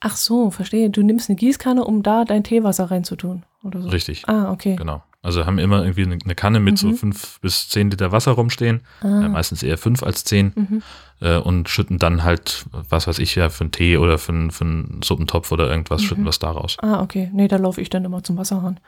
Ach 0.01 0.17
so, 0.17 0.51
verstehe. 0.51 0.91
Du 0.91 1.03
nimmst 1.03 1.29
eine 1.29 1.37
Gießkanne, 1.37 1.83
um 1.85 2.03
da 2.03 2.25
dein 2.25 2.45
Teewasser 2.45 2.91
reinzutun. 2.91 3.45
Oder 3.65 3.83
so. 3.83 3.89
Richtig, 3.89 4.29
Ah, 4.29 4.53
okay. 4.53 4.77
genau. 4.77 5.03
Also 5.23 5.45
haben 5.47 5.59
immer 5.59 5.83
irgendwie 5.85 6.05
eine 6.05 6.35
Kanne 6.37 6.61
mit 6.61 6.79
so 6.79 6.89
Mhm. 6.89 6.95
fünf 6.95 7.41
bis 7.41 7.69
zehn 7.69 7.91
Liter 7.91 8.13
Wasser 8.13 8.31
rumstehen, 8.33 8.83
Ah. 9.03 9.25
äh, 9.25 9.29
meistens 9.29 9.65
eher 9.65 9.77
fünf 9.77 10.05
als 10.05 10.23
zehn, 10.23 10.53
Mhm. 10.55 10.83
äh, 11.21 11.39
und 11.39 11.69
schütten 11.69 11.99
dann 11.99 12.23
halt, 12.23 12.67
was 12.71 13.09
weiß 13.09 13.19
ich 13.19 13.35
ja, 13.35 13.49
für 13.49 13.63
einen 13.65 13.73
Tee 13.73 13.97
oder 13.97 14.19
für 14.19 14.31
einen, 14.31 14.53
für 14.53 14.65
einen 14.65 15.01
Suppentopf 15.03 15.51
oder 15.51 15.69
irgendwas, 15.69 16.03
Mhm. 16.03 16.07
schütten 16.07 16.25
was 16.27 16.39
daraus. 16.39 16.77
Ah, 16.81 17.03
okay. 17.03 17.29
Nee, 17.33 17.49
da 17.49 17.57
laufe 17.57 17.81
ich 17.81 17.91
dann 17.91 18.05
immer 18.05 18.23
zum 18.23 18.37
Wasserhahn. 18.37 18.79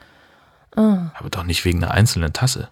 Ah. 0.77 1.11
Aber 1.19 1.29
doch 1.29 1.43
nicht 1.43 1.65
wegen 1.65 1.83
einer 1.83 1.91
einzelnen 1.93 2.31
Tasse. 2.31 2.69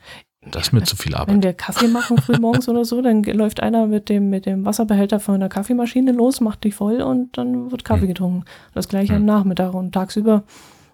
Das 0.52 0.64
ist 0.68 0.72
mir 0.74 0.84
zu 0.84 0.96
viel 0.96 1.14
Wenn 1.14 1.20
Arbeit. 1.20 1.44
wir 1.44 1.54
Kaffee 1.54 1.88
machen 1.88 2.18
frühmorgens 2.18 2.68
oder 2.70 2.86
so, 2.86 3.02
dann 3.02 3.24
läuft 3.24 3.62
einer 3.62 3.88
mit 3.88 4.10
dem, 4.10 4.30
mit 4.30 4.46
dem 4.46 4.66
Wasserbehälter 4.66 5.20
von 5.20 5.40
der 5.40 5.50
Kaffeemaschine 5.50 6.12
los, 6.12 6.42
macht 6.42 6.64
die 6.64 6.72
voll 6.72 7.02
und 7.02 7.38
dann 7.38 7.72
wird 7.72 7.84
Kaffee 7.86 8.02
Hm. 8.02 8.08
getrunken. 8.10 8.46
Das 8.74 8.88
gleiche 8.88 9.14
Hm. 9.14 9.22
am 9.22 9.26
Nachmittag 9.26 9.74
und 9.74 9.92
tagsüber, 9.94 10.44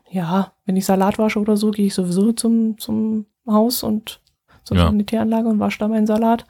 ja, 0.10 0.52
wenn 0.66 0.76
ich 0.76 0.86
Salat 0.86 1.18
wasche 1.18 1.40
oder 1.40 1.58
so, 1.58 1.72
gehe 1.72 1.86
ich 1.88 1.94
sowieso 1.94 2.32
zum, 2.32 2.78
zum 2.78 3.26
Haus 3.48 3.84
und 3.84 4.20
zur 4.64 4.78
Ja. 4.78 4.86
Sanitäranlage 4.88 5.48
und 5.48 5.60
wasche 5.60 5.80
da 5.80 5.88
meinen 5.88 6.08
Salat. 6.08 6.46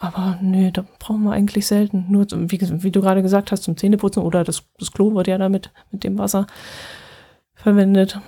Aber 0.00 0.38
nee, 0.40 0.70
da 0.70 0.84
brauchen 1.00 1.24
wir 1.24 1.32
eigentlich 1.32 1.66
selten. 1.66 2.06
Nur, 2.08 2.28
zum, 2.28 2.52
wie, 2.52 2.60
wie 2.82 2.90
du 2.92 3.00
gerade 3.00 3.20
gesagt 3.22 3.50
hast, 3.50 3.64
zum 3.64 3.76
Zähneputzen 3.76 4.22
oder 4.22 4.44
das, 4.44 4.62
das 4.78 4.92
Klo 4.92 5.12
wird 5.14 5.26
ja 5.26 5.38
damit 5.38 5.72
mit 5.90 6.04
dem 6.04 6.18
Wasser 6.18 6.46
verwendet. 7.54 8.20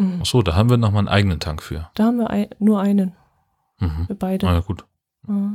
Hm. 0.00 0.20
Ach 0.22 0.26
so, 0.26 0.40
da 0.42 0.54
haben 0.54 0.70
wir 0.70 0.76
nochmal 0.78 1.00
einen 1.00 1.08
eigenen 1.08 1.40
Tank 1.40 1.62
für. 1.62 1.90
Da 1.94 2.04
haben 2.04 2.16
wir 2.18 2.30
ein, 2.30 2.48
nur 2.58 2.80
einen 2.80 3.12
Mhm. 3.80 4.06
für 4.06 4.14
beide. 4.14 4.46
Na 4.46 4.54
ja, 4.54 4.60
gut. 4.60 4.84
Ja. 5.28 5.52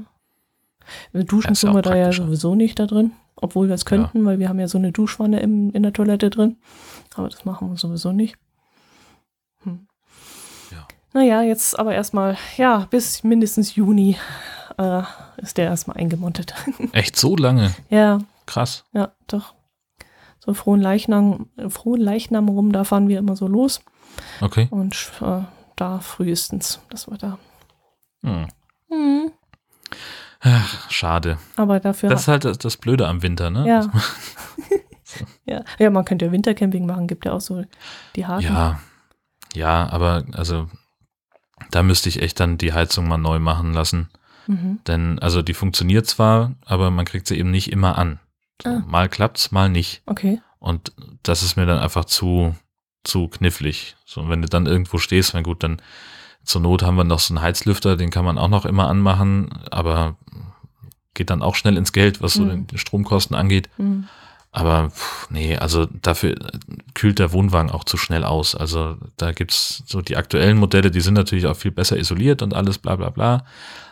Duschen 1.24 1.54
ja 1.54 1.60
tun 1.60 1.76
wir 1.76 1.82
da 1.82 1.96
ja 1.96 2.12
sowieso 2.12 2.54
nicht 2.56 2.78
da 2.80 2.86
drin, 2.86 3.12
obwohl 3.36 3.68
wir 3.68 3.76
es 3.76 3.86
könnten, 3.86 4.24
weil 4.26 4.38
wir 4.40 4.50
haben 4.50 4.60
ja 4.60 4.68
so 4.68 4.78
eine 4.78 4.92
Duschwanne 4.92 5.40
im, 5.40 5.72
in 5.72 5.82
der 5.84 5.94
Toilette 5.94 6.30
drin. 6.30 6.58
Aber 7.16 7.28
das 7.30 7.44
machen 7.46 7.70
wir 7.72 7.78
sowieso 7.78 8.12
nicht. 8.12 8.36
Hm. 9.64 9.88
Ja. 10.72 10.88
Naja, 11.14 11.42
jetzt 11.42 11.78
aber 11.80 11.94
erstmal, 11.96 12.38
ja, 12.58 12.86
bis 12.90 13.24
mindestens 13.24 13.76
Juni 13.76 14.18
äh, 14.78 15.02
ist 15.38 15.58
der 15.58 15.66
erstmal 15.66 15.98
eingemontet. 15.98 16.54
Echt 16.92 17.16
so 17.16 17.36
lange? 17.36 17.74
ja, 17.90 18.20
Krass. 18.46 18.86
ja, 18.94 19.12
doch. 19.28 19.56
So 20.40 20.54
frohen 20.54 20.82
Leichnam, 20.82 21.48
frohen 21.70 22.02
Leichnam 22.02 22.48
rum, 22.50 22.72
da 22.72 22.84
fahren 22.84 23.08
wir 23.08 23.18
immer 23.18 23.36
so 23.36 23.48
los. 23.48 23.82
Okay. 24.42 24.68
Und 24.70 25.12
äh, 25.22 25.42
da 25.76 26.00
frühestens, 26.00 26.80
das 26.90 27.10
war 27.10 27.18
da. 27.18 27.38
Hm. 28.24 28.48
Hm. 28.90 29.32
Ach, 30.42 30.92
schade. 30.92 31.38
Aber 31.56 31.80
dafür 31.80 32.10
Das 32.10 32.22
ist 32.22 32.28
halt 32.28 32.46
das, 32.46 32.58
das 32.58 32.78
Blöde 32.78 33.08
am 33.08 33.22
Winter, 33.24 33.50
ne? 33.50 33.68
Ja. 33.68 33.92
ja. 35.46 35.64
Ja, 35.80 35.90
man 35.90 36.06
könnte 36.06 36.26
ja 36.26 36.32
Wintercamping 36.32 36.86
machen, 36.86 37.08
gibt 37.08 37.26
ja 37.26 37.34
auch 37.34 37.42
so 37.42 37.64
die 38.16 38.26
Haken. 38.26 38.44
Ja, 38.44 38.80
ja, 39.54 39.90
aber 39.90 40.26
also 40.34 40.70
da 41.72 41.84
müsste 41.84 42.10
ich 42.10 42.22
echt 42.22 42.40
dann 42.40 42.58
die 42.58 42.74
Heizung 42.74 43.08
mal 43.08 43.18
neu 43.18 43.40
machen 43.40 43.74
lassen. 43.74 44.10
Mhm. 44.48 44.80
Denn 44.88 45.20
also 45.20 45.42
die 45.42 45.54
funktioniert 45.54 46.06
zwar, 46.06 46.54
aber 46.66 46.92
man 46.92 47.06
kriegt 47.06 47.28
sie 47.28 47.38
eben 47.40 47.52
nicht 47.52 47.72
immer 47.72 47.98
an. 47.98 48.20
So, 48.62 48.70
Ah. 48.70 48.84
Mal 48.86 49.10
klappt's, 49.10 49.52
mal 49.52 49.70
nicht. 49.70 50.04
Okay. 50.06 50.42
Und 50.60 50.94
das 51.24 51.44
ist 51.44 51.56
mir 51.56 51.66
dann 51.66 51.80
einfach 51.80 52.06
zu, 52.06 52.56
zu 53.06 53.28
knifflig. 53.28 53.96
So, 54.06 54.22
und 54.22 54.30
wenn 54.30 54.42
du 54.42 54.48
dann 54.48 54.66
irgendwo 54.66 54.98
stehst, 54.98 55.34
na 55.34 55.42
gut, 55.42 55.64
dann 55.64 55.82
zur 56.44 56.62
Not 56.62 56.84
haben 56.84 56.98
wir 56.98 57.04
noch 57.04 57.20
so 57.20 57.34
einen 57.34 57.42
Heizlüfter, 57.42 57.98
den 57.98 58.12
kann 58.12 58.26
man 58.26 58.38
auch 58.38 58.50
noch 58.50 58.66
immer 58.66 58.88
anmachen, 58.88 59.50
aber 59.72 60.18
geht 61.14 61.30
dann 61.30 61.42
auch 61.42 61.56
schnell 61.56 61.78
ins 61.78 61.94
Geld, 61.94 62.22
was 62.22 62.34
so 62.34 62.44
Mhm. 62.44 62.68
die 62.68 62.78
Stromkosten 62.78 63.36
angeht. 63.36 63.70
Mhm. 63.78 64.08
Aber 64.52 64.90
pff, 64.90 65.30
nee, 65.32 65.58
also 65.58 65.86
dafür 65.86 66.36
kühlt 66.94 67.20
der 67.20 67.34
Wohnwagen 67.34 67.70
auch 67.72 67.84
zu 67.84 67.98
schnell 67.98 68.24
aus. 68.24 68.56
Also 68.56 68.98
da 69.18 69.32
gibt's 69.32 69.84
so 69.86 70.02
die 70.02 70.16
aktuellen 70.18 70.58
Modelle, 70.58 70.92
die 70.92 71.02
sind 71.02 71.16
natürlich 71.16 71.48
auch 71.48 71.58
viel 71.58 71.72
besser 71.72 71.98
isoliert 71.98 72.42
und 72.42 72.54
alles 72.54 72.78
bla 72.78 72.96
bla 72.96 73.10
bla. 73.10 73.46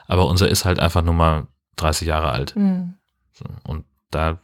Aber 0.08 0.28
unser 0.28 0.47
ist 0.47 0.63
halt 0.63 0.80
einfach 0.80 1.02
nur 1.02 1.13
mal 1.13 1.47
30 1.78 2.08
Jahre 2.08 2.32
alt. 2.32 2.56
Mhm. 2.56 2.93
So, 3.34 3.45
und 3.67 3.86
da 4.12 4.39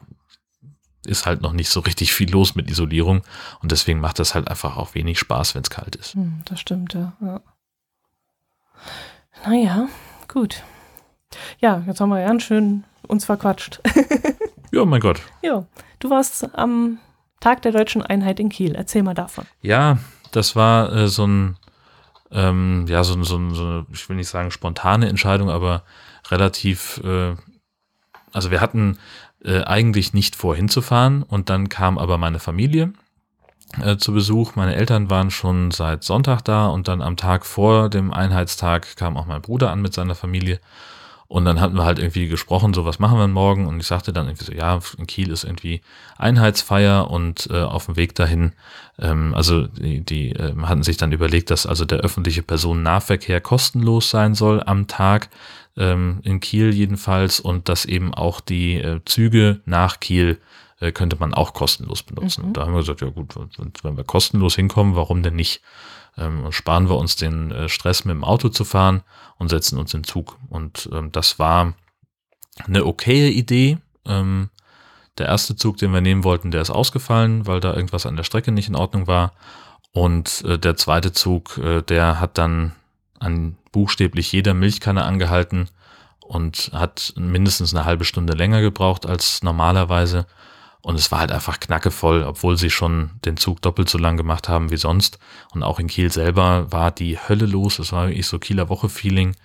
ist 1.10 1.26
halt 1.26 1.42
noch 1.42 1.54
nicht 1.54 1.70
so 1.70 1.82
richtig 1.82 2.14
viel 2.14 2.32
los 2.32 2.56
mit 2.56 2.70
Isolierung. 2.70 3.24
Und 3.62 3.72
deswegen 3.72 4.00
macht 4.00 4.20
das 4.20 4.36
halt 4.36 4.48
einfach 4.48 4.78
auch 4.78 4.96
wenig 4.96 5.20
Spaß, 5.20 5.56
wenn 5.56 5.64
es 5.64 5.70
kalt 5.70 5.96
ist. 5.96 6.16
Mhm. 6.16 6.42
Das 6.46 6.60
stimmt, 6.60 6.94
ja. 6.94 7.14
ja. 7.22 7.42
Naja, 9.46 9.90
gut. 10.28 10.64
Ja, 11.60 11.84
jetzt 11.86 12.00
haben 12.00 12.10
wir 12.10 12.26
ganz 12.26 12.44
schön 12.44 12.84
uns 13.08 13.26
verquatscht. 13.26 13.82
Ja, 14.72 14.86
mein 14.86 15.02
Gott. 15.02 15.22
jo, 15.42 15.66
du 15.98 16.12
warst 16.12 16.56
am 16.56 17.00
Tag 17.40 17.64
der 17.64 17.72
deutschen 17.72 18.04
Einheit 18.04 18.40
in 18.40 18.50
Kiel. 18.50 18.76
Erzähl 18.76 19.02
mal 19.02 19.16
davon. 19.16 19.46
Ja, 19.62 19.98
das 20.32 20.56
war 20.56 20.94
äh, 20.94 21.08
so 21.08 21.26
ein, 21.26 21.58
ähm, 22.32 22.86
ja, 22.88 23.04
so, 23.04 23.22
so, 23.24 23.50
so 23.50 23.64
eine, 23.66 23.86
ich 23.92 24.08
will 24.10 24.16
nicht 24.16 24.30
sagen 24.30 24.52
spontane 24.52 25.10
Entscheidung, 25.10 25.50
aber 25.50 25.84
relativ, 26.30 27.02
äh, 27.04 27.36
also 28.32 28.52
wir 28.52 28.62
hatten 28.62 29.00
äh, 29.44 29.64
eigentlich 29.64 30.14
nicht 30.14 30.36
vor 30.36 30.56
hinzufahren 30.56 31.24
und 31.24 31.50
dann 31.50 31.70
kam 31.70 31.98
aber 31.98 32.18
meine 32.18 32.40
Familie 32.40 32.94
äh, 33.82 33.98
zu 33.98 34.14
Besuch. 34.14 34.56
Meine 34.56 34.76
Eltern 34.76 35.10
waren 35.10 35.32
schon 35.32 35.72
seit 35.72 36.04
Sonntag 36.04 36.42
da 36.44 36.68
und 36.68 36.88
dann 36.88 37.02
am 37.02 37.18
Tag 37.18 37.46
vor 37.46 37.90
dem 37.90 38.12
Einheitstag 38.12 38.96
kam 38.96 39.18
auch 39.18 39.26
mein 39.26 39.42
Bruder 39.42 39.72
an 39.72 39.82
mit 39.82 39.94
seiner 39.94 40.16
Familie. 40.16 40.60
Und 41.30 41.46
dann 41.46 41.62
hatten 41.62 41.76
wir 41.76 41.86
halt 41.86 42.00
irgendwie 42.00 42.28
gesprochen, 42.28 42.74
so 42.74 42.86
was 42.86 42.98
machen 42.98 43.20
wir 43.20 43.28
morgen? 43.28 43.68
Und 43.68 43.80
ich 43.80 43.86
sagte 43.86 44.12
dann 44.12 44.26
irgendwie 44.26 44.46
so, 44.46 44.52
ja, 44.52 44.80
in 44.98 45.06
Kiel 45.06 45.30
ist 45.30 45.44
irgendwie 45.44 45.82
Einheitsfeier 46.18 47.12
und 47.12 47.48
äh, 47.52 47.62
auf 47.62 47.86
dem 47.86 47.98
Weg 47.98 48.16
dahin, 48.16 48.54
ähm, 48.98 49.36
also 49.36 49.68
die, 49.68 50.04
die 50.04 50.32
ähm, 50.32 50.68
hatten 50.68 50.82
sich 50.82 50.98
dann 50.98 51.12
überlegt, 51.12 51.52
dass 51.52 51.68
also 51.68 51.86
der 51.86 52.00
öffentliche 52.00 52.42
Personennahverkehr 52.42 53.42
kostenlos 53.42 54.10
sein 54.10 54.34
soll 54.34 54.64
am 54.64 54.88
Tag, 54.88 55.30
ähm, 55.78 56.20
in 56.24 56.40
Kiel 56.40 56.74
jedenfalls, 56.74 57.40
und 57.40 57.70
dass 57.70 57.86
eben 57.86 58.14
auch 58.14 58.42
die 58.42 58.76
äh, 58.76 59.02
Züge 59.06 59.62
nach 59.66 60.00
Kiel 60.00 60.40
äh, 60.80 60.92
könnte 60.92 61.18
man 61.20 61.34
auch 61.34 61.54
kostenlos 61.54 62.04
benutzen. 62.04 62.42
Mhm. 62.42 62.48
Und 62.48 62.58
da 62.58 62.62
haben 62.62 62.74
wir 62.74 62.80
gesagt, 62.80 63.02
ja 63.02 63.10
gut, 63.10 63.36
wenn- 63.36 63.74
wenn 63.84 63.98
wir 63.98 64.04
kostenlos 64.04 64.56
hinkommen, 64.56 64.96
warum 64.96 65.24
denn 65.24 65.36
nicht? 65.36 65.62
ähm, 66.18 66.52
sparen 66.52 66.90
wir 66.90 66.98
uns 66.98 67.16
den 67.16 67.52
äh, 67.52 67.70
Stress 67.70 68.04
mit 68.04 68.14
dem 68.14 68.24
Auto 68.26 68.50
zu 68.50 68.66
fahren 68.66 69.04
und 69.38 69.48
setzen 69.50 69.78
uns 69.80 69.94
in 69.94 70.04
Zug. 70.04 70.38
Und 70.50 70.90
ähm, 70.92 71.12
das 71.14 71.40
war 71.40 71.76
eine 72.66 72.86
okaye 72.86 73.30
Idee. 73.30 73.78
Ähm, 74.06 74.50
der 75.18 75.28
erste 75.28 75.56
Zug, 75.56 75.78
den 75.78 75.94
wir 75.94 76.02
nehmen 76.02 76.26
wollten, 76.26 76.52
der 76.52 76.62
ist 76.62 76.72
ausgefallen, 76.72 77.48
weil 77.48 77.62
da 77.62 77.74
irgendwas 77.74 78.06
an 78.06 78.18
der 78.18 78.24
Strecke 78.24 78.52
nicht 78.52 78.68
in 78.68 78.76
Ordnung 78.76 79.08
war. 79.08 79.34
Und 79.94 80.44
äh, 80.46 80.58
der 80.60 80.76
zweite 80.76 81.14
Zug, 81.14 81.58
äh, 81.58 81.84
der 81.84 82.20
hat 82.20 82.38
dann 82.38 82.74
an 83.20 83.58
buchstäblich 83.72 84.32
jeder 84.32 84.54
Milchkanne 84.54 85.04
angehalten 85.04 85.70
und 86.20 86.72
hat 86.74 87.14
mindestens 87.18 87.74
eine 87.74 87.86
halbe 87.86 88.06
Stunde 88.06 88.34
länger 88.34 88.62
gebraucht 88.62 89.06
als 89.06 89.42
normalerweise. 89.44 90.26
Und 90.82 90.96
es 90.96 91.12
war 91.12 91.20
halt 91.20 91.32
einfach 91.32 91.60
knackevoll, 91.60 92.24
obwohl 92.24 92.58
sie 92.58 92.70
schon 92.70 93.12
den 93.26 93.36
Zug 93.36 93.62
doppelt 93.62 93.90
so 93.90 93.98
lang 93.98 94.16
gemacht 94.16 94.48
haben 94.48 94.72
wie 94.72 94.78
sonst. 94.78 95.20
Und 95.54 95.64
auch 95.64 95.80
in 95.80 95.88
Kiel 95.88 96.12
selber 96.12 96.72
war 96.72 96.92
die 96.92 97.18
Hölle 97.18 97.46
los. 97.46 97.80
Es 97.80 97.92
war 97.92 98.08
wirklich 98.08 98.28
so 98.28 98.40
Kieler 98.40 98.70
Woche-Feeling. 98.70 99.36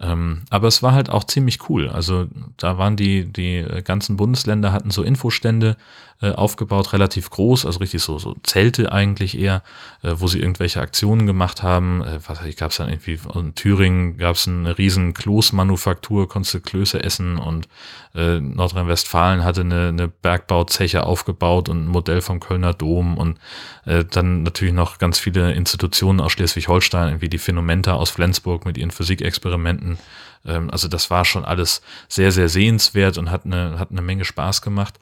Ähm, 0.00 0.42
aber 0.48 0.68
es 0.68 0.82
war 0.82 0.92
halt 0.92 1.10
auch 1.10 1.24
ziemlich 1.24 1.68
cool. 1.68 1.88
Also 1.88 2.26
da 2.56 2.78
waren 2.78 2.96
die, 2.96 3.30
die 3.30 3.66
ganzen 3.84 4.16
Bundesländer 4.16 4.72
hatten 4.72 4.90
so 4.90 5.02
Infostände 5.02 5.76
äh, 6.20 6.32
aufgebaut, 6.32 6.92
relativ 6.92 7.30
groß, 7.30 7.64
also 7.64 7.78
richtig 7.78 8.02
so, 8.02 8.18
so 8.18 8.34
Zelte 8.42 8.90
eigentlich 8.90 9.38
eher, 9.38 9.62
äh, 10.02 10.14
wo 10.16 10.26
sie 10.26 10.40
irgendwelche 10.40 10.80
Aktionen 10.80 11.26
gemacht 11.26 11.62
haben. 11.62 12.02
Äh, 12.02 12.18
was 12.26 12.40
gab 12.56 12.72
es 12.72 12.78
dann 12.78 12.88
irgendwie, 12.88 13.18
in 13.34 13.54
Thüringen 13.54 14.16
gab 14.16 14.34
es 14.34 14.48
eine 14.48 14.76
riesen 14.78 15.14
Kloßmanufaktur, 15.14 16.28
konntest 16.28 16.54
du 16.54 16.60
Klöße 16.60 17.02
essen 17.02 17.38
und 17.38 17.68
äh, 18.14 18.40
Nordrhein-Westfalen 18.40 19.44
hatte 19.44 19.60
eine, 19.60 19.88
eine 19.88 20.08
Bergbauzeche 20.08 21.04
aufgebaut 21.04 21.68
und 21.68 21.84
ein 21.84 21.88
Modell 21.88 22.20
vom 22.20 22.40
Kölner 22.40 22.74
Dom 22.74 23.16
und 23.16 23.38
äh, 23.84 24.04
dann 24.04 24.42
natürlich 24.42 24.74
noch 24.74 24.98
ganz 24.98 25.18
viele 25.20 25.52
Institutionen 25.52 26.20
aus 26.20 26.32
Schleswig-Holstein, 26.32 27.20
wie 27.20 27.28
die 27.28 27.38
Phänomenta 27.38 27.94
aus 27.94 28.10
Flensburg 28.10 28.66
mit 28.66 28.76
ihren 28.76 28.90
Physikexperimenten. 28.90 29.98
Ähm, 30.44 30.70
also 30.70 30.88
das 30.88 31.10
war 31.10 31.24
schon 31.24 31.44
alles 31.44 31.80
sehr, 32.08 32.32
sehr 32.32 32.48
sehenswert 32.48 33.18
und 33.18 33.30
hat 33.30 33.44
eine, 33.44 33.78
hat 33.78 33.90
eine 33.90 34.02
Menge 34.02 34.24
Spaß 34.24 34.62
gemacht. 34.62 34.94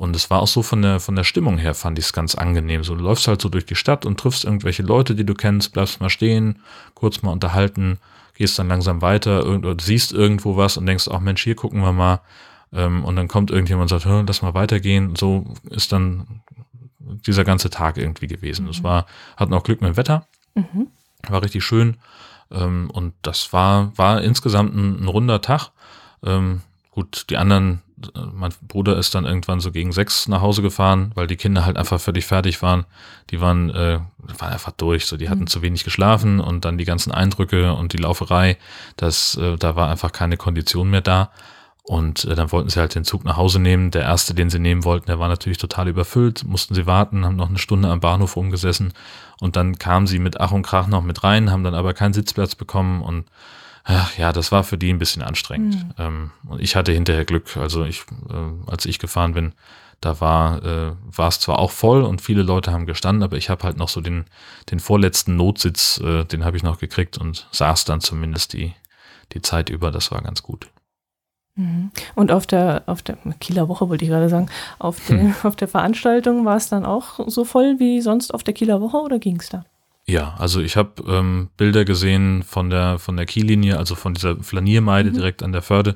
Und 0.00 0.16
es 0.16 0.30
war 0.30 0.40
auch 0.40 0.48
so 0.48 0.62
von 0.62 0.80
der, 0.80 0.98
von 0.98 1.14
der 1.14 1.24
Stimmung 1.24 1.58
her, 1.58 1.74
fand 1.74 1.98
ich 1.98 2.06
es 2.06 2.14
ganz 2.14 2.34
angenehm. 2.34 2.84
So, 2.84 2.94
du 2.94 3.02
läufst 3.02 3.28
halt 3.28 3.42
so 3.42 3.50
durch 3.50 3.66
die 3.66 3.74
Stadt 3.74 4.06
und 4.06 4.18
triffst 4.18 4.46
irgendwelche 4.46 4.82
Leute, 4.82 5.14
die 5.14 5.26
du 5.26 5.34
kennst, 5.34 5.74
bleibst 5.74 6.00
mal 6.00 6.08
stehen, 6.08 6.60
kurz 6.94 7.20
mal 7.20 7.32
unterhalten, 7.32 7.98
gehst 8.32 8.58
dann 8.58 8.68
langsam 8.68 9.02
weiter, 9.02 9.42
irgend, 9.42 9.82
siehst 9.82 10.14
irgendwo 10.14 10.56
was 10.56 10.78
und 10.78 10.86
denkst, 10.86 11.06
ach 11.12 11.20
Mensch, 11.20 11.44
hier 11.44 11.54
gucken 11.54 11.82
wir 11.82 11.92
mal. 11.92 12.22
Ähm, 12.72 13.04
und 13.04 13.16
dann 13.16 13.28
kommt 13.28 13.50
irgendjemand 13.50 13.92
und 13.92 14.00
sagt, 14.00 14.26
lass 14.26 14.40
mal 14.40 14.54
weitergehen. 14.54 15.16
So 15.16 15.52
ist 15.68 15.92
dann 15.92 16.40
dieser 17.26 17.44
ganze 17.44 17.68
Tag 17.68 17.98
irgendwie 17.98 18.26
gewesen. 18.26 18.68
Es 18.68 18.78
mhm. 18.78 18.84
war, 18.84 19.06
hatten 19.36 19.52
auch 19.52 19.64
Glück 19.64 19.82
mit 19.82 19.90
dem 19.90 19.96
Wetter. 19.98 20.26
Mhm. 20.54 20.86
War 21.28 21.42
richtig 21.42 21.62
schön. 21.62 21.98
Ähm, 22.50 22.88
und 22.90 23.12
das 23.20 23.52
war, 23.52 23.92
war 23.98 24.22
insgesamt 24.22 24.74
ein, 24.74 25.02
ein 25.02 25.08
runder 25.08 25.42
Tag. 25.42 25.72
Ähm, 26.24 26.62
gut, 26.90 27.26
die 27.28 27.36
anderen, 27.36 27.82
mein 28.32 28.52
Bruder 28.66 28.96
ist 28.96 29.14
dann 29.14 29.24
irgendwann 29.24 29.60
so 29.60 29.72
gegen 29.72 29.92
sechs 29.92 30.28
nach 30.28 30.40
Hause 30.40 30.62
gefahren, 30.62 31.12
weil 31.14 31.26
die 31.26 31.36
Kinder 31.36 31.64
halt 31.64 31.76
einfach 31.76 32.00
völlig 32.00 32.26
fertig 32.26 32.62
waren. 32.62 32.86
Die 33.30 33.40
waren, 33.40 33.70
äh, 33.70 34.00
waren 34.18 34.52
einfach 34.52 34.72
durch, 34.72 35.06
so 35.06 35.16
die 35.16 35.28
hatten 35.28 35.42
mhm. 35.42 35.48
zu 35.48 35.62
wenig 35.62 35.84
geschlafen 35.84 36.40
und 36.40 36.64
dann 36.64 36.78
die 36.78 36.84
ganzen 36.84 37.12
Eindrücke 37.12 37.74
und 37.74 37.92
die 37.92 37.98
Lauferei, 37.98 38.56
das, 38.96 39.36
äh, 39.36 39.56
da 39.56 39.76
war 39.76 39.88
einfach 39.88 40.12
keine 40.12 40.36
Kondition 40.36 40.90
mehr 40.90 41.02
da. 41.02 41.30
Und 41.82 42.24
äh, 42.24 42.34
dann 42.34 42.52
wollten 42.52 42.68
sie 42.68 42.78
halt 42.78 42.94
den 42.94 43.04
Zug 43.04 43.24
nach 43.24 43.36
Hause 43.36 43.58
nehmen. 43.58 43.90
Der 43.90 44.02
erste, 44.02 44.34
den 44.34 44.50
sie 44.50 44.58
nehmen 44.58 44.84
wollten, 44.84 45.06
der 45.06 45.18
war 45.18 45.28
natürlich 45.28 45.58
total 45.58 45.88
überfüllt, 45.88 46.44
mussten 46.44 46.74
sie 46.74 46.86
warten, 46.86 47.24
haben 47.24 47.36
noch 47.36 47.48
eine 47.48 47.58
Stunde 47.58 47.88
am 47.88 48.00
Bahnhof 48.00 48.36
rumgesessen 48.36 48.92
und 49.40 49.56
dann 49.56 49.78
kamen 49.78 50.06
sie 50.06 50.18
mit 50.18 50.40
Ach 50.40 50.52
und 50.52 50.62
Krach 50.62 50.86
noch 50.86 51.02
mit 51.02 51.24
rein, 51.24 51.50
haben 51.50 51.64
dann 51.64 51.74
aber 51.74 51.94
keinen 51.94 52.12
Sitzplatz 52.12 52.54
bekommen 52.54 53.02
und 53.02 53.24
ach, 53.90 54.18
ja, 54.18 54.32
das 54.32 54.52
war 54.52 54.64
für 54.64 54.78
die 54.78 54.92
ein 54.92 54.98
bisschen 54.98 55.22
anstrengend. 55.22 55.74
Mhm. 55.74 55.94
Ähm, 55.98 56.30
und 56.48 56.60
ich 56.60 56.76
hatte 56.76 56.92
hinterher 56.92 57.24
Glück. 57.24 57.56
Also 57.56 57.84
ich, 57.84 58.04
äh, 58.28 58.70
als 58.70 58.86
ich 58.86 58.98
gefahren 58.98 59.34
bin, 59.34 59.52
da 60.00 60.20
war 60.20 60.64
äh, 60.64 60.92
war 61.04 61.28
es 61.28 61.40
zwar 61.40 61.58
auch 61.58 61.70
voll 61.70 62.02
und 62.02 62.22
viele 62.22 62.42
Leute 62.42 62.72
haben 62.72 62.86
gestanden, 62.86 63.22
aber 63.22 63.36
ich 63.36 63.50
habe 63.50 63.64
halt 63.64 63.76
noch 63.76 63.90
so 63.90 64.00
den 64.00 64.24
den 64.70 64.80
vorletzten 64.80 65.36
Notsitz, 65.36 65.98
äh, 65.98 66.24
den 66.24 66.44
habe 66.44 66.56
ich 66.56 66.62
noch 66.62 66.78
gekriegt 66.78 67.18
und 67.18 67.46
saß 67.50 67.84
dann 67.84 68.00
zumindest 68.00 68.54
die 68.54 68.74
die 69.32 69.42
Zeit 69.42 69.68
über. 69.68 69.90
Das 69.90 70.10
war 70.10 70.22
ganz 70.22 70.42
gut. 70.42 70.70
Mhm. 71.56 71.90
Und 72.14 72.32
auf 72.32 72.46
der, 72.46 72.84
auf 72.86 73.02
der 73.02 73.18
Kieler 73.40 73.68
Woche 73.68 73.88
wollte 73.88 74.04
ich 74.04 74.10
gerade 74.10 74.28
sagen, 74.28 74.48
auf 74.78 74.98
der, 75.08 75.20
hm. 75.20 75.34
auf 75.42 75.56
der 75.56 75.68
Veranstaltung 75.68 76.44
war 76.44 76.56
es 76.56 76.68
dann 76.68 76.86
auch 76.86 77.20
so 77.28 77.44
voll 77.44 77.78
wie 77.78 78.00
sonst 78.00 78.32
auf 78.32 78.42
der 78.42 78.54
Kieler 78.54 78.80
Woche 78.80 78.98
oder 78.98 79.18
ging 79.18 79.38
es 79.40 79.48
da? 79.48 79.64
Ja, 80.10 80.34
also 80.38 80.60
ich 80.60 80.76
habe 80.76 81.02
ähm, 81.06 81.50
Bilder 81.56 81.84
gesehen 81.84 82.42
von 82.42 82.68
der 82.68 82.98
von 82.98 83.16
der 83.16 83.26
Kiellinie, 83.26 83.78
also 83.78 83.94
von 83.94 84.14
dieser 84.14 84.42
Flaniermeide 84.42 85.10
mhm. 85.10 85.14
direkt 85.14 85.42
an 85.44 85.52
der 85.52 85.62
Förde, 85.62 85.94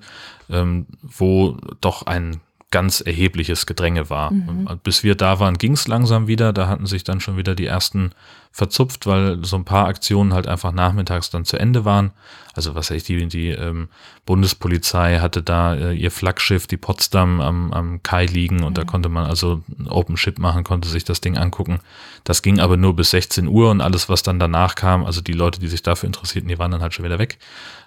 ähm, 0.48 0.86
wo 1.02 1.56
doch 1.80 2.06
ein 2.06 2.40
ganz 2.70 3.00
erhebliches 3.00 3.66
Gedränge 3.66 4.10
war. 4.10 4.32
Mhm. 4.32 4.68
Bis 4.84 5.02
wir 5.02 5.16
da 5.16 5.40
waren, 5.40 5.58
ging 5.58 5.72
es 5.72 5.88
langsam 5.88 6.28
wieder. 6.28 6.52
Da 6.52 6.68
hatten 6.68 6.86
sich 6.86 7.02
dann 7.02 7.20
schon 7.20 7.36
wieder 7.36 7.56
die 7.56 7.66
ersten 7.66 8.12
verzupft, 8.54 9.08
weil 9.08 9.44
so 9.44 9.56
ein 9.56 9.64
paar 9.64 9.88
Aktionen 9.88 10.32
halt 10.32 10.46
einfach 10.46 10.70
nachmittags 10.70 11.28
dann 11.28 11.44
zu 11.44 11.56
Ende 11.56 11.84
waren. 11.84 12.12
Also 12.54 12.76
was 12.76 12.88
ich 12.92 13.02
die, 13.02 13.26
die 13.26 13.48
ähm, 13.48 13.88
Bundespolizei 14.26 15.18
hatte 15.18 15.42
da 15.42 15.74
äh, 15.74 15.92
ihr 15.92 16.12
Flaggschiff, 16.12 16.68
die 16.68 16.76
Potsdam 16.76 17.40
am, 17.40 17.72
am 17.72 18.04
Kai 18.04 18.26
liegen 18.26 18.62
und 18.62 18.70
mhm. 18.70 18.74
da 18.74 18.84
konnte 18.84 19.08
man 19.08 19.26
also 19.26 19.64
Open 19.88 20.16
Ship 20.16 20.38
machen, 20.38 20.62
konnte 20.62 20.88
sich 20.88 21.02
das 21.02 21.20
Ding 21.20 21.36
angucken. 21.36 21.80
Das 22.22 22.42
ging 22.42 22.60
aber 22.60 22.76
nur 22.76 22.94
bis 22.94 23.10
16 23.10 23.48
Uhr 23.48 23.72
und 23.72 23.80
alles, 23.80 24.08
was 24.08 24.22
dann 24.22 24.38
danach 24.38 24.76
kam, 24.76 25.04
also 25.04 25.20
die 25.20 25.32
Leute, 25.32 25.58
die 25.58 25.66
sich 25.66 25.82
dafür 25.82 26.06
interessierten, 26.06 26.48
die 26.48 26.58
waren 26.60 26.70
dann 26.70 26.80
halt 26.80 26.94
schon 26.94 27.04
wieder 27.04 27.18
weg. 27.18 27.38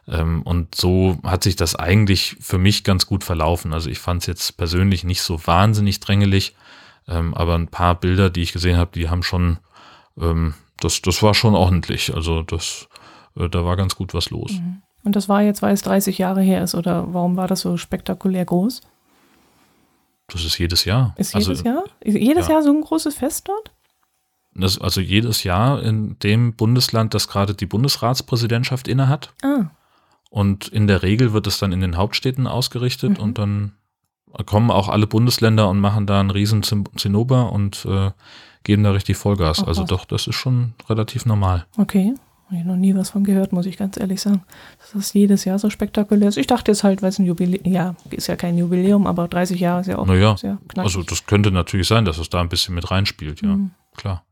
Ähm, 0.06 0.42
und 0.42 0.76
so 0.76 1.18
hat 1.24 1.46
sich 1.46 1.56
das 1.56 1.76
eigentlich 1.76 2.36
für 2.42 2.58
mich 2.58 2.84
ganz 2.84 3.06
gut 3.06 3.24
verlaufen. 3.24 3.72
Also 3.72 3.90
ich 3.90 4.00
fand 4.00 4.24
es 4.24 4.28
jetzt 4.28 4.58
persönlich 4.58 5.06
nicht 5.06 5.22
so 5.22 5.40
wahnsinnig 5.48 6.02
drängelig, 6.02 6.56
ähm, 7.08 7.34
aber 7.36 7.56
ein 7.56 7.70
paar 7.70 7.96
Bilder, 7.96 8.30
die 8.30 8.42
ich 8.42 8.52
gesehen 8.52 8.76
habe, 8.76 8.92
die 8.94 9.08
haben 9.08 9.24
schon 9.24 9.60
ähm, 10.20 10.54
das, 10.80 11.02
das 11.02 11.24
war 11.24 11.34
schon 11.34 11.56
ordentlich. 11.56 12.14
Also 12.14 12.42
das, 12.44 12.88
äh, 13.36 13.50
da 13.50 13.66
war 13.66 13.76
ganz 13.76 13.96
gut 13.96 14.14
was 14.14 14.30
los. 14.30 14.54
Mhm. 14.54 14.82
Und 15.04 15.16
das 15.16 15.30
war 15.30 15.42
jetzt, 15.42 15.62
weil 15.62 15.74
es 15.74 15.82
30 15.84 16.18
Jahre 16.18 16.42
her 16.42 16.64
ist, 16.64 16.76
oder 16.76 17.14
warum 17.14 17.38
war 17.38 17.48
das 17.48 17.62
so 17.62 17.78
spektakulär 17.78 18.46
groß? 18.46 18.82
Das 20.28 20.44
ist 20.44 20.58
jedes 20.58 20.84
Jahr. 20.84 21.14
Ist 21.18 21.34
jedes 21.34 21.50
also, 21.50 21.64
Jahr? 21.64 21.84
Ist 22.02 22.18
jedes 22.18 22.48
ja. 22.48 22.56
Jahr 22.56 22.64
so 22.64 22.72
ein 22.72 22.82
großes 22.82 23.16
Fest 23.16 23.48
dort? 23.48 23.72
Das, 24.54 24.82
also 24.82 25.00
jedes 25.00 25.44
Jahr 25.44 25.82
in 25.82 26.18
dem 26.20 26.56
Bundesland, 26.56 27.14
das 27.14 27.28
gerade 27.28 27.54
die 27.54 27.68
Bundesratspräsidentschaft 27.68 28.88
innehat. 28.88 29.34
Ah. 29.44 29.68
Und 30.30 30.68
in 30.68 30.88
der 30.88 31.04
Regel 31.04 31.32
wird 31.32 31.48
es 31.48 31.60
dann 31.60 31.72
in 31.72 31.80
den 31.80 31.96
Hauptstädten 31.96 32.48
ausgerichtet 32.48 33.18
mhm. 33.18 33.24
und 33.24 33.38
dann 33.38 33.74
kommen 34.46 34.72
auch 34.72 34.90
alle 34.90 35.08
Bundesländer 35.08 35.70
und 35.70 35.80
machen 35.80 36.06
da 36.06 36.20
einen 36.20 36.32
riesen 36.32 36.64
Zinnober 36.64 37.52
und 37.52 37.86
äh, 37.86 38.12
geben 38.68 38.84
da 38.84 38.92
richtig 38.92 39.18
Vollgas. 39.18 39.62
Ach, 39.64 39.68
also 39.68 39.84
doch, 39.86 40.06
das 40.06 40.28
ist 40.28 40.36
schon 40.36 40.74
relativ 40.88 41.26
normal. 41.26 41.66
Okay. 41.78 42.14
Habe 42.48 42.60
ich 42.60 42.66
noch 42.66 42.76
nie 42.76 42.96
was 42.96 43.10
von 43.10 43.24
gehört, 43.24 43.52
muss 43.52 43.66
ich 43.66 43.78
ganz 43.78 43.98
ehrlich 43.98 44.22
sagen. 44.22 44.44
Dass 44.80 44.92
das 44.92 45.14
jedes 45.14 45.44
Jahr 45.44 45.58
so 45.58 45.70
spektakulär 45.70 46.30
ist. 46.30 46.38
Ich 46.38 46.48
dachte 46.48 46.72
jetzt 46.72 46.84
halt, 46.84 47.02
weil 47.02 47.10
es 47.10 47.20
ein 47.20 47.26
Jubiläum, 47.26 47.66
ja, 47.66 47.96
ist 48.12 48.28
ja 48.28 48.36
kein 48.36 48.58
Jubiläum, 48.58 49.08
aber 49.08 49.28
30 49.28 49.60
Jahre 49.60 49.82
ist 49.82 49.88
ja 49.88 49.98
auch 49.98 50.06
naja, 50.06 50.38
sehr 50.38 50.58
knackig. 50.68 50.84
Also 50.84 51.04
das 51.04 51.26
könnte 51.26 51.52
natürlich 51.52 51.88
sein, 51.88 52.06
dass 52.06 52.18
es 52.18 52.30
da 52.30 52.40
ein 52.40 52.48
bisschen 52.48 52.76
mit 52.76 52.90
reinspielt, 52.92 53.42
ja, 53.42 53.50
mhm. 53.50 53.72
klar. 53.96 54.24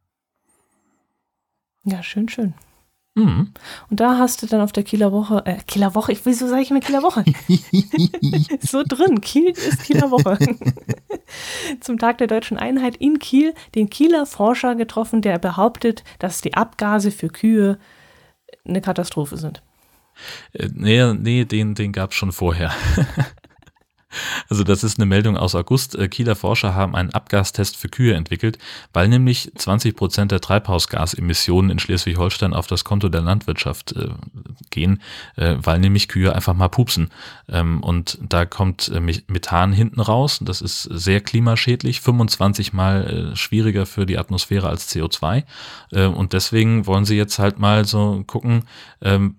Ja, 1.84 2.04
schön, 2.04 2.30
schön. 2.30 2.54
Mhm. 3.15 3.51
Und 3.89 3.99
da 3.99 4.17
hast 4.17 4.43
du 4.43 4.47
dann 4.47 4.60
auf 4.60 4.73
der 4.73 4.84
Kieler 4.84 5.13
Woche, 5.13 5.41
äh, 5.45 5.58
Kieler 5.65 5.95
Woche, 5.95 6.12
ich, 6.12 6.25
wieso 6.25 6.47
sage 6.47 6.62
ich 6.62 6.71
immer 6.71 6.82
Kieler 6.82 7.01
Woche? 7.01 7.23
so 8.60 8.84
drin, 8.86 9.21
Kiel 9.21 9.51
ist 9.51 9.84
Kieler 9.84 10.12
Woche. 10.12 10.38
Zum 11.80 11.97
Tag 11.97 12.17
der 12.17 12.28
deutschen 12.28 12.58
Einheit 12.58 12.97
in 12.97 13.19
Kiel 13.19 13.54
den 13.73 13.89
Kieler 13.89 14.25
Forscher 14.25 14.75
getroffen, 14.75 15.21
der 15.21 15.39
behauptet, 15.39 16.04
dass 16.19 16.41
die 16.41 16.56
Abgase 16.56 17.10
für 17.10 17.30
Kühe 17.30 17.80
eine 18.65 18.82
Katastrophe 18.82 19.38
sind. 19.38 19.63
Äh, 20.51 20.67
nee, 20.73 21.13
nee, 21.13 21.45
den, 21.45 21.73
den 21.73 21.93
gab 21.93 22.12
es 22.12 22.17
schon 22.17 22.34
vorher. 22.34 22.73
Also 24.49 24.63
das 24.63 24.84
ist 24.84 24.97
eine 24.97 25.06
Meldung 25.06 25.38
aus 25.38 25.56
August. 25.56 25.95
Äh, 25.95 26.08
Kieler 26.08 26.36
Forscher 26.36 26.75
haben 26.75 26.95
einen 26.95 27.12
Abgastest 27.12 27.78
für 27.78 27.89
Kühe 27.89 28.13
entwickelt, 28.13 28.58
weil 28.93 29.08
nämlich 29.08 29.51
20 29.56 29.95
Prozent 29.95 30.32
der 30.32 30.41
Treibhausgasemissionen 30.41 31.71
in 31.71 31.80
Schleswig-Holstein 31.80 32.54
auf 32.54 32.67
das 32.67 32.84
Konto 32.84 33.10
der 33.10 33.21
Landwirtschaft 33.21 33.93
äh, 33.93 34.10
gehen, 34.69 35.01
äh, 35.36 35.56
weil 35.62 35.80
nämlich 35.80 36.08
Kühe 36.08 36.34
einfach 36.34 36.54
mal 36.54 36.69
pupsen. 36.69 37.10
Ähm, 37.49 37.82
und 37.84 38.17
da 38.21 38.45
kommt 38.45 38.89
äh, 38.89 38.99
Methan 38.99 39.73
hinten 39.73 40.01
raus. 40.01 40.39
Das 40.41 40.62
ist 40.62 40.84
sehr 40.84 41.21
klimaschädlich, 41.21 42.01
25 42.01 42.73
mal 42.73 43.32
äh, 43.34 43.36
schwieriger 43.36 43.86
für 43.86 44.06
die 44.06 44.17
Atmosphäre 44.17 44.69
als 44.69 44.93
CO2. 44.93 45.43
Äh, 45.91 46.06
und 46.06 46.34
deswegen 46.34 46.86
wollen 46.88 47.06
sie 47.06 47.17
jetzt 47.17 47.39
halt 47.39 47.60
mal 47.60 47.86
so 47.86 48.23
gucken, 48.25 48.63
ähm, 49.01 49.36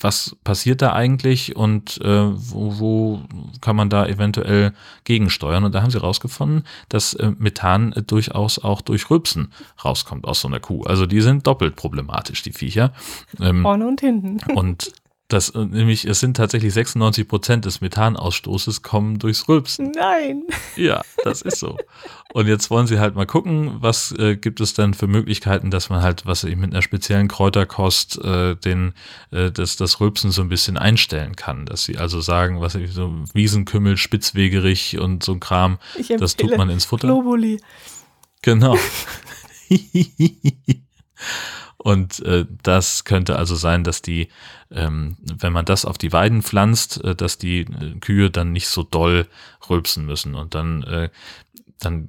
was 0.00 0.36
passiert 0.44 0.82
da 0.82 0.92
eigentlich 0.92 1.56
und 1.56 2.00
äh, 2.02 2.30
wo, 2.34 2.78
wo 2.78 3.20
kann 3.60 3.76
man 3.76 3.90
da 3.90 4.06
eventuell 4.06 4.72
gegensteuern? 5.04 5.64
Und 5.64 5.74
da 5.74 5.82
haben 5.82 5.90
sie 5.90 6.00
rausgefunden, 6.00 6.64
dass 6.88 7.14
äh, 7.14 7.32
Methan 7.38 7.92
äh, 7.92 8.02
durchaus 8.02 8.58
auch 8.58 8.80
durch 8.80 9.10
Rübsen 9.10 9.52
rauskommt 9.84 10.26
aus 10.26 10.40
so 10.40 10.48
einer 10.48 10.60
Kuh. 10.60 10.82
Also 10.84 11.06
die 11.06 11.20
sind 11.20 11.46
doppelt 11.46 11.76
problematisch, 11.76 12.42
die 12.42 12.52
Viecher. 12.52 12.92
Ähm, 13.40 13.62
Vorne 13.62 13.86
und 13.86 14.00
hinten. 14.00 14.38
Und 14.52 14.92
das 15.28 15.50
äh, 15.50 15.64
nämlich, 15.64 16.04
es 16.04 16.20
sind 16.20 16.36
tatsächlich 16.36 16.72
96 16.72 17.26
Prozent 17.26 17.64
des 17.64 17.80
Methanausstoßes 17.80 18.82
kommen 18.82 19.18
durchs 19.18 19.48
Rülpsen. 19.48 19.92
Nein. 19.92 20.44
Ja, 20.76 21.02
das 21.24 21.42
ist 21.42 21.58
so. 21.58 21.76
Und 22.32 22.46
jetzt 22.46 22.70
wollen 22.70 22.86
sie 22.86 22.98
halt 23.00 23.16
mal 23.16 23.26
gucken, 23.26 23.76
was 23.80 24.12
äh, 24.12 24.36
gibt 24.36 24.60
es 24.60 24.74
denn 24.74 24.94
für 24.94 25.06
Möglichkeiten, 25.06 25.70
dass 25.70 25.90
man 25.90 26.02
halt, 26.02 26.26
was 26.26 26.44
ich 26.44 26.56
mit 26.56 26.72
einer 26.72 26.82
speziellen 26.82 27.28
Kräuterkost 27.28 28.22
äh, 28.22 28.54
den, 28.56 28.94
äh, 29.32 29.50
das, 29.50 29.76
das 29.76 30.00
Rülpsen 30.00 30.30
so 30.30 30.42
ein 30.42 30.48
bisschen 30.48 30.76
einstellen 30.76 31.34
kann. 31.34 31.66
Dass 31.66 31.84
sie 31.84 31.98
also 31.98 32.20
sagen, 32.20 32.60
was 32.60 32.74
ich 32.76 32.92
so 32.92 33.12
Wiesenkümmel, 33.32 33.96
Spitzwegerich 33.96 34.98
und 34.98 35.24
so 35.24 35.32
ein 35.32 35.40
Kram, 35.40 35.78
das 36.18 36.36
tut 36.36 36.56
man 36.56 36.70
ins 36.70 36.84
Futter. 36.84 37.08
Globuli. 37.08 37.60
Genau. 38.42 38.78
Und 41.86 42.18
äh, 42.26 42.46
das 42.64 43.04
könnte 43.04 43.36
also 43.36 43.54
sein, 43.54 43.84
dass 43.84 44.02
die, 44.02 44.26
ähm, 44.72 45.18
wenn 45.22 45.52
man 45.52 45.64
das 45.64 45.84
auf 45.84 45.98
die 45.98 46.12
Weiden 46.12 46.42
pflanzt, 46.42 47.00
äh, 47.04 47.14
dass 47.14 47.38
die 47.38 47.60
äh, 47.60 47.94
Kühe 48.00 48.28
dann 48.28 48.50
nicht 48.50 48.66
so 48.66 48.82
doll 48.82 49.28
rülpsen 49.70 50.04
müssen. 50.04 50.34
Und 50.34 50.56
dann, 50.56 50.82
äh, 50.82 51.10
dann 51.78 52.08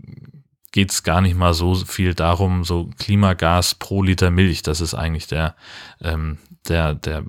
geht 0.72 0.90
es 0.90 1.04
gar 1.04 1.22
nicht 1.22 1.38
mal 1.38 1.54
so 1.54 1.76
viel 1.76 2.16
darum, 2.16 2.64
so 2.64 2.90
Klimagas 2.98 3.76
pro 3.76 4.02
Liter 4.02 4.32
Milch. 4.32 4.64
Das 4.64 4.82
ist 4.82 4.96
eigentlich 4.96 5.28
der, 5.28 5.56
ähm, 6.02 6.40
der, 6.68 6.96
der, 6.96 7.24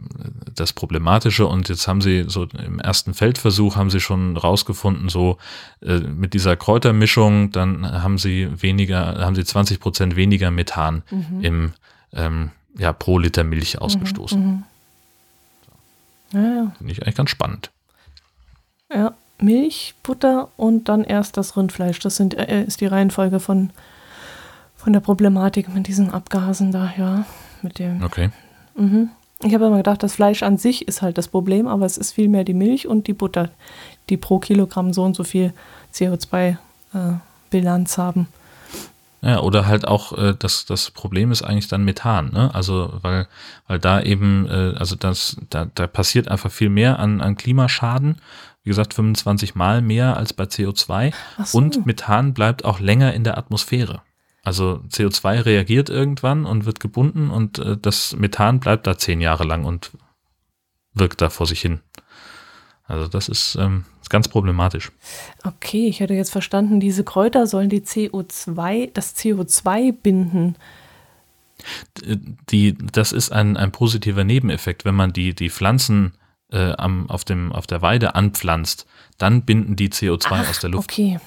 das 0.55 0.72
Problematische. 0.72 1.46
Und 1.46 1.68
jetzt 1.68 1.86
haben 1.86 2.01
sie 2.01 2.24
so 2.28 2.44
im 2.44 2.80
ersten 2.80 3.12
Feldversuch 3.12 3.76
haben 3.76 3.90
sie 3.90 4.01
schon 4.01 4.38
rausgefunden, 4.38 5.11
so 5.11 5.36
äh, 5.82 5.99
mit 5.99 6.32
dieser 6.32 6.57
Kräutermischung, 6.57 7.51
dann 7.53 8.03
haben 8.03 8.16
sie 8.16 8.49
weniger, 8.62 9.18
haben 9.18 9.34
sie 9.34 9.44
20 9.44 9.80
Prozent 9.80 10.16
weniger 10.16 10.51
Methan 10.51 11.03
mhm. 11.11 11.44
im, 11.44 11.72
ähm, 12.12 12.50
ja, 12.76 12.92
pro 12.92 13.18
Liter 13.18 13.44
Milch 13.44 13.74
mhm, 13.74 13.82
ausgestoßen. 13.82 14.46
Mhm, 14.46 14.64
ja, 16.32 16.54
ja. 16.54 16.72
Finde 16.76 16.92
ich 16.92 17.02
eigentlich 17.02 17.16
ganz 17.16 17.30
spannend. 17.30 17.70
Ja, 18.92 19.14
Milch, 19.40 19.94
Butter 20.02 20.48
und 20.56 20.88
dann 20.88 21.04
erst 21.04 21.36
das 21.36 21.56
Rindfleisch. 21.56 22.00
Das 22.00 22.16
sind, 22.16 22.34
äh, 22.34 22.64
ist 22.64 22.80
die 22.80 22.86
Reihenfolge 22.86 23.40
von, 23.40 23.70
von 24.76 24.92
der 24.92 25.00
Problematik 25.00 25.72
mit 25.72 25.86
diesen 25.86 26.11
Abgasen 26.11 26.72
da, 26.72 26.92
ja. 26.96 27.24
Mit 27.62 27.78
dem. 27.78 28.02
Okay. 28.02 28.30
Mhm. 28.76 29.11
Ich 29.40 29.54
habe 29.54 29.66
immer 29.66 29.76
gedacht, 29.76 30.02
das 30.02 30.14
Fleisch 30.14 30.42
an 30.42 30.59
sich 30.59 30.88
ist 30.88 31.00
halt 31.00 31.16
das 31.16 31.28
Problem, 31.28 31.68
aber 31.68 31.86
es 31.86 31.96
ist 31.96 32.12
vielmehr 32.12 32.42
die 32.42 32.54
Milch 32.54 32.88
und 32.88 33.06
die 33.06 33.12
Butter, 33.12 33.50
die 34.09 34.16
pro 34.16 34.40
Kilogramm 34.40 34.92
so 34.92 35.04
und 35.04 35.14
so 35.14 35.22
viel 35.22 35.52
CO2-Bilanz 35.94 37.98
äh, 37.98 38.00
haben. 38.00 38.26
Ja, 39.21 39.41
oder 39.41 39.66
halt 39.66 39.87
auch, 39.87 40.16
äh, 40.16 40.35
das, 40.39 40.64
das 40.64 40.93
Problem 40.93 41.33
ist 41.33 41.43
eigentlich 41.43 41.66
dann 41.66 41.85
Methan, 41.85 42.31
ne? 42.33 42.55
Also, 42.55 42.99
weil, 43.03 43.27
weil 43.66 43.81
da 43.81 44.01
eben, 44.01 44.47
äh, 44.47 44.75
also 44.79 44.95
das, 44.95 45.37
da, 45.51 45.66
da 45.75 45.87
passiert 45.89 46.29
einfach 46.29 46.53
viel 46.53 46.69
mehr 46.69 47.01
an, 47.01 47.21
an 47.21 47.37
Klimaschaden. 47.37 48.16
Wie 48.62 48.71
gesagt, 48.71 48.95
25 48.95 49.55
Mal 49.55 49.83
mehr 49.83 50.16
als 50.16 50.33
bei 50.33 50.45
CO2. 50.45 51.12
So. 51.45 51.59
Und 51.59 51.85
Methan 51.87 52.33
bleibt 52.33 52.64
auch 52.64 52.81
länger 52.81 53.12
in 53.14 53.25
der 53.25 53.39
Atmosphäre. 53.39 54.03
Also 54.45 54.83
CO2 54.89 55.45
reagiert 55.45 55.91
irgendwann 55.91 56.47
und 56.47 56.64
wird 56.64 56.79
gebunden 56.79 57.31
und 57.31 57.59
äh, 57.59 57.77
das 57.77 58.14
Methan 58.16 58.61
bleibt 58.61 58.87
da 58.87 58.97
zehn 58.97 59.21
Jahre 59.21 59.45
lang 59.45 59.64
und 59.64 59.91
wirkt 60.95 61.21
da 61.21 61.29
vor 61.29 61.47
sich 61.47 61.61
hin. 61.61 61.81
Also 62.89 63.07
das 63.07 63.28
ist, 63.28 63.57
ähm, 63.61 63.84
ist 64.01 64.09
ganz 64.09 64.28
problematisch. 64.28 64.91
Okay, 65.45 65.86
ich 65.86 66.01
hätte 66.01 66.14
jetzt 66.14 66.30
verstanden, 66.30 66.80
diese 66.80 67.05
Kräuter 67.05 67.47
sollen 67.47 67.68
die 67.68 67.82
CO2, 67.82 68.91
das 68.93 69.14
CO2 69.14 69.93
binden. 69.93 70.57
Die, 72.51 72.76
das 72.78 73.12
ist 73.12 73.30
ein, 73.30 73.57
ein 73.57 73.72
positiver 73.72 74.24
Nebeneffekt, 74.24 74.84
wenn 74.84 74.95
man 74.95 75.12
die, 75.12 75.34
die 75.34 75.51
Pflanzen 75.51 76.14
äh, 76.51 76.72
am, 76.72 77.11
auf, 77.11 77.24
dem, 77.24 77.53
auf 77.53 77.66
der 77.66 77.82
Weide 77.82 78.14
anpflanzt, 78.14 78.86
dann 79.18 79.43
binden 79.43 79.76
die 79.76 79.91
CO2 79.91 80.26
Ach, 80.30 80.49
aus 80.49 80.61
der 80.61 80.70
Luft. 80.70 80.91
Okay 80.91 81.20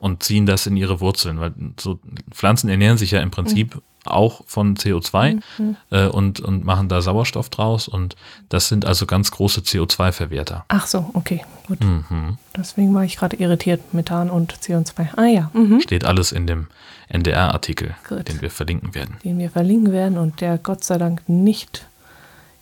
und 0.00 0.22
ziehen 0.22 0.46
das 0.46 0.66
in 0.66 0.76
ihre 0.76 1.00
Wurzeln, 1.00 1.40
weil 1.40 1.52
so 1.78 1.98
Pflanzen 2.30 2.68
ernähren 2.68 2.98
sich 2.98 3.12
ja 3.12 3.20
im 3.20 3.30
Prinzip 3.30 3.76
mhm. 3.76 3.80
auch 4.04 4.42
von 4.46 4.76
CO2 4.76 5.40
mhm. 5.58 5.76
äh, 5.90 6.06
und, 6.06 6.40
und 6.40 6.64
machen 6.64 6.88
da 6.88 7.00
Sauerstoff 7.00 7.48
draus 7.48 7.88
und 7.88 8.16
das 8.48 8.68
sind 8.68 8.84
also 8.84 9.06
ganz 9.06 9.30
große 9.30 9.60
CO2-Verwerter. 9.60 10.64
Ach 10.68 10.86
so, 10.86 11.10
okay, 11.14 11.44
gut. 11.66 11.82
Mhm. 11.82 12.38
Deswegen 12.56 12.94
war 12.94 13.04
ich 13.04 13.16
gerade 13.16 13.36
irritiert, 13.36 13.94
Methan 13.94 14.30
und 14.30 14.54
CO2. 14.54 15.16
Ah 15.16 15.26
ja. 15.26 15.50
Mhm. 15.54 15.80
Steht 15.80 16.04
alles 16.04 16.32
in 16.32 16.46
dem 16.46 16.66
NDR-Artikel, 17.08 17.94
den 18.10 18.40
wir 18.42 18.50
verlinken 18.50 18.94
werden. 18.94 19.16
Den 19.24 19.38
wir 19.38 19.50
verlinken 19.50 19.92
werden 19.92 20.18
und 20.18 20.40
der 20.40 20.58
Gott 20.58 20.84
sei 20.84 20.98
Dank 20.98 21.28
nicht 21.28 21.86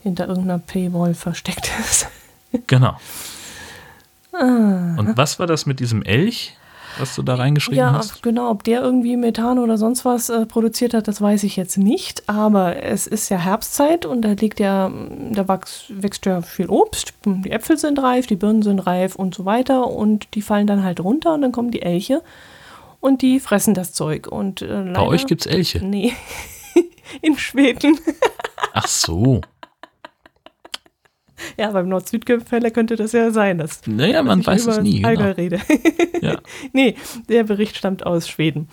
hinter 0.03 0.27
irgendeiner 0.27 0.59
Paywall 0.59 1.15
versteckt 1.15 1.71
ist. 1.79 2.07
genau. 2.67 2.99
Ah. 4.33 4.95
Und 4.97 5.17
was 5.17 5.39
war 5.39 5.47
das 5.47 5.65
mit 5.65 5.79
diesem 5.79 6.03
Elch? 6.03 6.55
Was 6.97 7.15
du 7.15 7.23
da 7.23 7.35
reingeschrieben 7.35 7.79
ja, 7.79 7.93
hast? 7.93 8.15
Ja, 8.15 8.21
genau. 8.21 8.49
Ob 8.49 8.63
der 8.63 8.81
irgendwie 8.81 9.17
Methan 9.17 9.59
oder 9.59 9.77
sonst 9.77 10.05
was 10.05 10.29
äh, 10.29 10.45
produziert 10.45 10.93
hat, 10.93 11.07
das 11.07 11.21
weiß 11.21 11.43
ich 11.43 11.55
jetzt 11.55 11.77
nicht. 11.77 12.27
Aber 12.27 12.83
es 12.83 13.07
ist 13.07 13.29
ja 13.29 13.37
Herbstzeit 13.37 14.05
und 14.05 14.21
da 14.21 14.31
liegt 14.31 14.59
ja, 14.59 14.91
da 15.31 15.47
wächst, 15.47 15.85
wächst 15.89 16.25
ja 16.25 16.41
viel 16.41 16.67
Obst. 16.67 17.13
Die 17.25 17.51
Äpfel 17.51 17.77
sind 17.77 17.99
reif, 17.99 18.27
die 18.27 18.35
Birnen 18.35 18.61
sind 18.61 18.79
reif 18.79 19.15
und 19.15 19.35
so 19.35 19.45
weiter. 19.45 19.87
Und 19.87 20.33
die 20.35 20.41
fallen 20.41 20.67
dann 20.67 20.83
halt 20.83 20.99
runter 20.99 21.33
und 21.33 21.41
dann 21.41 21.51
kommen 21.51 21.71
die 21.71 21.81
Elche 21.81 22.21
und 22.99 23.21
die 23.21 23.39
fressen 23.39 23.73
das 23.73 23.93
Zeug. 23.93 24.27
Und, 24.27 24.61
äh, 24.61 24.65
leider, 24.65 24.93
Bei 24.93 25.03
euch 25.03 25.27
gibt 25.27 25.41
es 25.41 25.47
Elche? 25.47 25.85
Nee. 25.85 26.13
In 27.21 27.37
Schweden. 27.37 27.99
Ach 28.73 28.87
so. 28.87 29.41
Ja, 31.57 31.71
beim 31.71 31.89
Nord-Süd-Gefälle 31.89 32.71
könnte 32.71 32.95
das 32.95 33.11
ja 33.11 33.31
sein. 33.31 33.57
Dass, 33.57 33.85
naja, 33.87 34.23
man 34.23 34.39
dass 34.39 34.47
weiß 34.47 34.67
es 34.67 34.81
nie. 34.81 35.01
Genau. 35.01 35.31
rede. 35.31 35.59
ja. 36.21 36.39
Nee, 36.73 36.95
der 37.29 37.43
Bericht 37.43 37.77
stammt 37.77 38.05
aus 38.05 38.27
Schweden. 38.27 38.67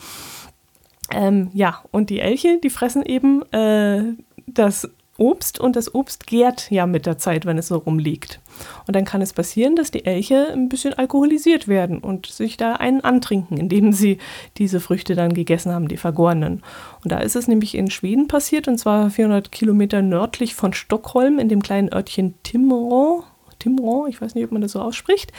Ähm, 1.10 1.50
ja, 1.52 1.82
und 1.90 2.10
die 2.10 2.20
Elche, 2.20 2.58
die 2.62 2.70
fressen 2.70 3.02
eben 3.04 3.42
äh, 3.52 4.14
das 4.46 4.90
Obst 5.22 5.60
und 5.60 5.76
das 5.76 5.94
Obst 5.94 6.26
gärt 6.26 6.68
ja 6.70 6.84
mit 6.84 7.06
der 7.06 7.16
Zeit, 7.16 7.46
wenn 7.46 7.56
es 7.56 7.68
so 7.68 7.76
rumliegt. 7.76 8.40
Und 8.88 8.96
dann 8.96 9.04
kann 9.04 9.22
es 9.22 9.32
passieren, 9.32 9.76
dass 9.76 9.92
die 9.92 10.04
Elche 10.04 10.48
ein 10.52 10.68
bisschen 10.68 10.94
alkoholisiert 10.94 11.68
werden 11.68 11.98
und 11.98 12.26
sich 12.26 12.56
da 12.56 12.74
einen 12.74 13.02
antrinken, 13.02 13.56
indem 13.56 13.92
sie 13.92 14.18
diese 14.58 14.80
Früchte 14.80 15.14
dann 15.14 15.32
gegessen 15.32 15.72
haben, 15.72 15.86
die 15.86 15.96
vergorenen. 15.96 16.64
Und 17.04 17.12
da 17.12 17.18
ist 17.18 17.36
es 17.36 17.46
nämlich 17.46 17.76
in 17.76 17.88
Schweden 17.88 18.26
passiert, 18.26 18.66
und 18.66 18.78
zwar 18.78 19.10
400 19.10 19.52
Kilometer 19.52 20.02
nördlich 20.02 20.56
von 20.56 20.72
Stockholm, 20.72 21.38
in 21.38 21.48
dem 21.48 21.62
kleinen 21.62 21.92
Örtchen 21.92 22.34
Timrå. 22.42 23.22
Timrå, 23.60 24.08
ich 24.08 24.20
weiß 24.20 24.34
nicht, 24.34 24.44
ob 24.44 24.50
man 24.50 24.60
das 24.60 24.72
so 24.72 24.80
ausspricht. 24.80 25.32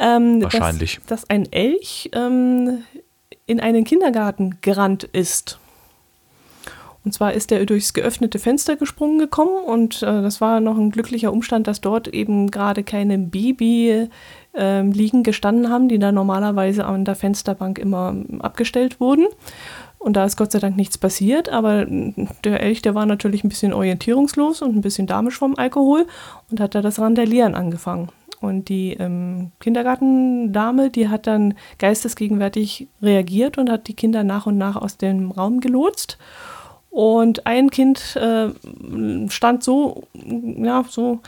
Ähm, 0.00 0.40
Wahrscheinlich. 0.40 1.00
Dass, 1.08 1.22
dass 1.22 1.30
ein 1.30 1.50
Elch 1.50 2.10
ähm, 2.14 2.84
in 3.46 3.58
einen 3.58 3.82
Kindergarten 3.82 4.58
gerannt 4.60 5.02
ist 5.02 5.58
und 7.10 7.14
zwar 7.14 7.32
ist 7.32 7.50
er 7.50 7.66
durchs 7.66 7.92
geöffnete 7.92 8.38
Fenster 8.38 8.76
gesprungen 8.76 9.18
gekommen 9.18 9.64
und 9.66 10.00
äh, 10.00 10.22
das 10.22 10.40
war 10.40 10.60
noch 10.60 10.78
ein 10.78 10.92
glücklicher 10.92 11.32
Umstand, 11.32 11.66
dass 11.66 11.80
dort 11.80 12.06
eben 12.06 12.52
gerade 12.52 12.84
keine 12.84 13.18
Baby 13.18 14.06
äh, 14.56 14.82
liegen 14.82 15.24
gestanden 15.24 15.70
haben, 15.70 15.88
die 15.88 15.98
da 15.98 16.12
normalerweise 16.12 16.84
an 16.86 17.04
der 17.04 17.16
Fensterbank 17.16 17.80
immer 17.80 18.14
abgestellt 18.38 19.00
wurden. 19.00 19.26
Und 19.98 20.14
da 20.14 20.24
ist 20.24 20.36
Gott 20.36 20.52
sei 20.52 20.60
Dank 20.60 20.76
nichts 20.76 20.98
passiert, 20.98 21.48
aber 21.48 21.84
der 21.84 22.60
Elch, 22.60 22.80
der 22.80 22.94
war 22.94 23.06
natürlich 23.06 23.42
ein 23.42 23.48
bisschen 23.48 23.72
orientierungslos 23.72 24.62
und 24.62 24.76
ein 24.76 24.80
bisschen 24.80 25.08
damisch 25.08 25.36
vom 25.36 25.56
Alkohol 25.56 26.06
und 26.48 26.60
hat 26.60 26.76
da 26.76 26.80
das 26.80 27.00
Randalieren 27.00 27.56
angefangen. 27.56 28.10
Und 28.40 28.68
die 28.68 28.92
ähm, 28.92 29.50
Kindergartendame, 29.58 30.90
die 30.90 31.08
hat 31.08 31.26
dann 31.26 31.54
geistesgegenwärtig 31.78 32.86
reagiert 33.02 33.58
und 33.58 33.68
hat 33.68 33.88
die 33.88 33.94
Kinder 33.94 34.22
nach 34.22 34.46
und 34.46 34.58
nach 34.58 34.76
aus 34.76 34.96
dem 34.96 35.32
Raum 35.32 35.58
gelotst. 35.58 36.18
Und 36.90 37.46
ein 37.46 37.70
Kind 37.70 38.16
äh, 38.16 38.48
stand 39.28 39.62
so, 39.62 40.04
ja, 40.12 40.84
so 40.88 41.20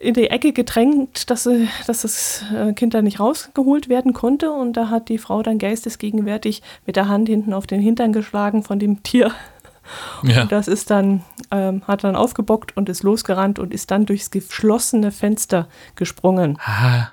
in 0.00 0.14
die 0.14 0.28
Ecke 0.28 0.52
gedrängt, 0.52 1.30
dass, 1.30 1.46
äh, 1.46 1.66
dass 1.86 2.02
das 2.02 2.44
äh, 2.54 2.72
Kind 2.74 2.94
da 2.94 3.02
nicht 3.02 3.20
rausgeholt 3.20 3.88
werden 3.88 4.12
konnte. 4.12 4.52
Und 4.52 4.74
da 4.74 4.90
hat 4.90 5.08
die 5.08 5.18
Frau 5.18 5.42
dann 5.42 5.58
geistesgegenwärtig 5.58 6.62
mit 6.86 6.96
der 6.96 7.08
Hand 7.08 7.28
hinten 7.28 7.52
auf 7.52 7.66
den 7.66 7.80
Hintern 7.80 8.12
geschlagen 8.12 8.62
von 8.62 8.78
dem 8.78 9.02
Tier. 9.02 9.32
Ja. 10.22 10.44
Und 10.44 10.52
das 10.52 10.66
ist 10.66 10.88
dann, 10.88 11.22
ähm, 11.50 11.82
hat 11.86 12.04
dann 12.04 12.16
aufgebockt 12.16 12.74
und 12.74 12.88
ist 12.88 13.02
losgerannt 13.02 13.58
und 13.58 13.74
ist 13.74 13.90
dann 13.90 14.06
durchs 14.06 14.30
geschlossene 14.30 15.12
Fenster 15.12 15.68
gesprungen. 15.94 16.58
Ah. 16.64 17.08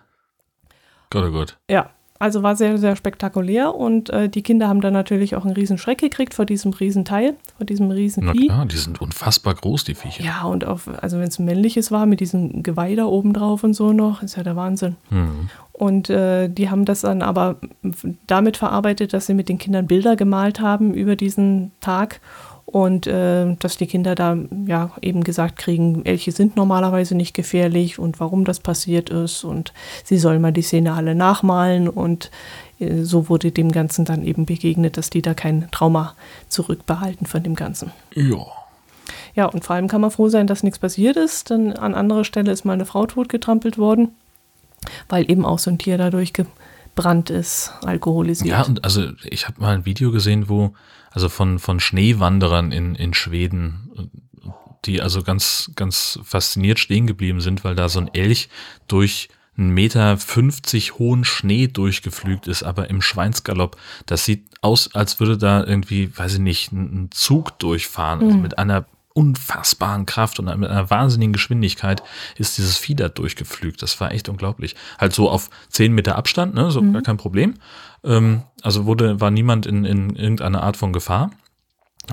Gott, 1.09 1.25
oh 1.27 1.31
Gott. 1.31 1.57
Ja, 1.69 1.89
also 2.21 2.43
war 2.43 2.55
sehr, 2.55 2.77
sehr 2.77 2.95
spektakulär 2.95 3.73
und 3.73 4.11
äh, 4.11 4.29
die 4.29 4.43
Kinder 4.43 4.67
haben 4.67 4.79
dann 4.79 4.93
natürlich 4.93 5.35
auch 5.35 5.43
einen 5.43 5.55
riesen 5.55 5.79
Schreck 5.79 5.97
gekriegt 5.97 6.35
vor 6.35 6.45
diesem 6.45 6.71
Riesenteil, 6.71 7.35
vor 7.57 7.65
diesem 7.65 7.89
riesen 7.89 8.25
Na 8.25 8.33
klar, 8.33 8.65
die 8.67 8.77
sind 8.77 9.01
unfassbar 9.01 9.55
groß, 9.55 9.85
die 9.85 9.95
Viecher. 9.95 10.23
Ja, 10.23 10.43
und 10.43 10.63
auf, 10.63 10.87
also 11.01 11.17
wenn 11.17 11.27
es 11.27 11.39
ein 11.39 11.45
männliches 11.45 11.89
war, 11.89 12.05
mit 12.05 12.19
diesem 12.19 12.61
Geweih 12.61 12.93
da 12.93 13.05
oben 13.05 13.33
drauf 13.33 13.63
und 13.63 13.73
so 13.73 13.91
noch, 13.91 14.21
ist 14.21 14.37
ja 14.37 14.43
der 14.43 14.55
Wahnsinn. 14.55 14.97
Mhm. 15.09 15.49
Und 15.73 16.11
äh, 16.11 16.47
die 16.47 16.69
haben 16.69 16.85
das 16.85 17.01
dann 17.01 17.23
aber 17.23 17.57
damit 18.27 18.55
verarbeitet, 18.55 19.13
dass 19.13 19.25
sie 19.25 19.33
mit 19.33 19.49
den 19.49 19.57
Kindern 19.57 19.87
Bilder 19.87 20.15
gemalt 20.15 20.59
haben 20.59 20.93
über 20.93 21.15
diesen 21.15 21.71
Tag 21.79 22.21
und 22.71 23.05
äh, 23.05 23.55
dass 23.59 23.77
die 23.77 23.87
Kinder 23.87 24.15
da 24.15 24.37
ja 24.65 24.91
eben 25.01 25.23
gesagt 25.23 25.57
kriegen, 25.57 26.05
Elche 26.05 26.31
sind 26.31 26.55
normalerweise 26.55 27.15
nicht 27.15 27.33
gefährlich 27.33 27.99
und 27.99 28.19
warum 28.19 28.45
das 28.45 28.59
passiert 28.59 29.09
ist 29.09 29.43
und 29.43 29.73
sie 30.03 30.17
sollen 30.17 30.41
mal 30.41 30.53
die 30.53 30.61
Szene 30.61 30.93
alle 30.93 31.13
nachmalen 31.13 31.89
und 31.89 32.31
äh, 32.79 33.03
so 33.03 33.27
wurde 33.29 33.51
dem 33.51 33.71
Ganzen 33.71 34.05
dann 34.05 34.23
eben 34.23 34.45
begegnet, 34.45 34.97
dass 34.97 35.09
die 35.09 35.21
da 35.21 35.33
kein 35.33 35.69
Trauma 35.71 36.15
zurückbehalten 36.47 37.27
von 37.27 37.43
dem 37.43 37.55
Ganzen. 37.55 37.91
Ja. 38.13 38.45
Ja, 39.35 39.45
und 39.45 39.63
vor 39.63 39.75
allem 39.75 39.87
kann 39.87 40.01
man 40.01 40.11
froh 40.11 40.29
sein, 40.29 40.47
dass 40.47 40.63
nichts 40.63 40.79
passiert 40.79 41.17
ist, 41.17 41.49
denn 41.49 41.73
an 41.73 41.93
anderer 41.93 42.23
Stelle 42.23 42.51
ist 42.51 42.65
mal 42.65 42.73
eine 42.73 42.85
Frau 42.85 43.05
totgetrampelt 43.05 43.77
worden, 43.77 44.09
weil 45.09 45.29
eben 45.29 45.45
auch 45.45 45.59
so 45.59 45.69
ein 45.71 45.77
Tier 45.77 45.97
dadurch 45.97 46.33
Brand 46.95 47.29
ist, 47.29 47.71
alkoholisiert. 47.83 48.49
Ja, 48.49 48.63
und 48.63 48.83
also 48.83 49.11
ich 49.23 49.47
habe 49.47 49.61
mal 49.61 49.73
ein 49.73 49.85
Video 49.85 50.11
gesehen, 50.11 50.49
wo, 50.49 50.73
also 51.11 51.29
von, 51.29 51.59
von 51.59 51.79
Schneewanderern 51.79 52.71
in, 52.71 52.95
in 52.95 53.13
Schweden, 53.13 54.09
die 54.85 55.01
also 55.01 55.21
ganz, 55.21 55.71
ganz 55.75 56.19
fasziniert 56.23 56.79
stehen 56.79 57.05
geblieben 57.05 57.41
sind, 57.41 57.63
weil 57.63 57.75
da 57.75 57.89
so 57.89 57.99
ein 57.99 58.13
Elch 58.13 58.49
durch 58.87 59.29
einen 59.57 59.71
Meter 59.71 60.17
50 60.17 60.97
hohen 60.97 61.23
Schnee 61.23 61.67
durchgeflügt 61.67 62.47
ist, 62.47 62.63
aber 62.63 62.89
im 62.89 63.01
Schweinsgalopp. 63.01 63.77
Das 64.05 64.25
sieht 64.25 64.45
aus, 64.61 64.95
als 64.95 65.19
würde 65.19 65.37
da 65.37 65.63
irgendwie, 65.63 66.17
weiß 66.17 66.35
ich 66.35 66.39
nicht, 66.39 66.71
ein 66.71 67.09
Zug 67.11 67.59
durchfahren. 67.59 68.23
Also 68.23 68.37
mit 68.37 68.57
einer 68.57 68.85
unfassbaren 69.13 70.05
Kraft 70.05 70.39
und 70.39 70.45
mit 70.57 70.69
einer 70.69 70.89
wahnsinnigen 70.89 71.33
Geschwindigkeit 71.33 72.01
ist 72.37 72.57
dieses 72.57 72.77
Vieh 72.77 72.95
da 72.95 73.09
durchgeflügt. 73.09 73.81
Das 73.81 73.99
war 73.99 74.11
echt 74.11 74.29
unglaublich. 74.29 74.75
Halt 74.97 75.13
so 75.13 75.29
auf 75.29 75.49
10 75.69 75.93
Meter 75.93 76.15
Abstand, 76.15 76.53
ne, 76.53 76.71
so 76.71 76.81
mhm. 76.81 76.93
gar 76.93 77.01
kein 77.01 77.17
Problem. 77.17 77.55
Ähm, 78.03 78.43
also 78.61 78.85
wurde, 78.85 79.19
war 79.21 79.31
niemand 79.31 79.65
in, 79.65 79.85
in 79.85 80.15
irgendeiner 80.15 80.63
Art 80.63 80.77
von 80.77 80.93
Gefahr. 80.93 81.31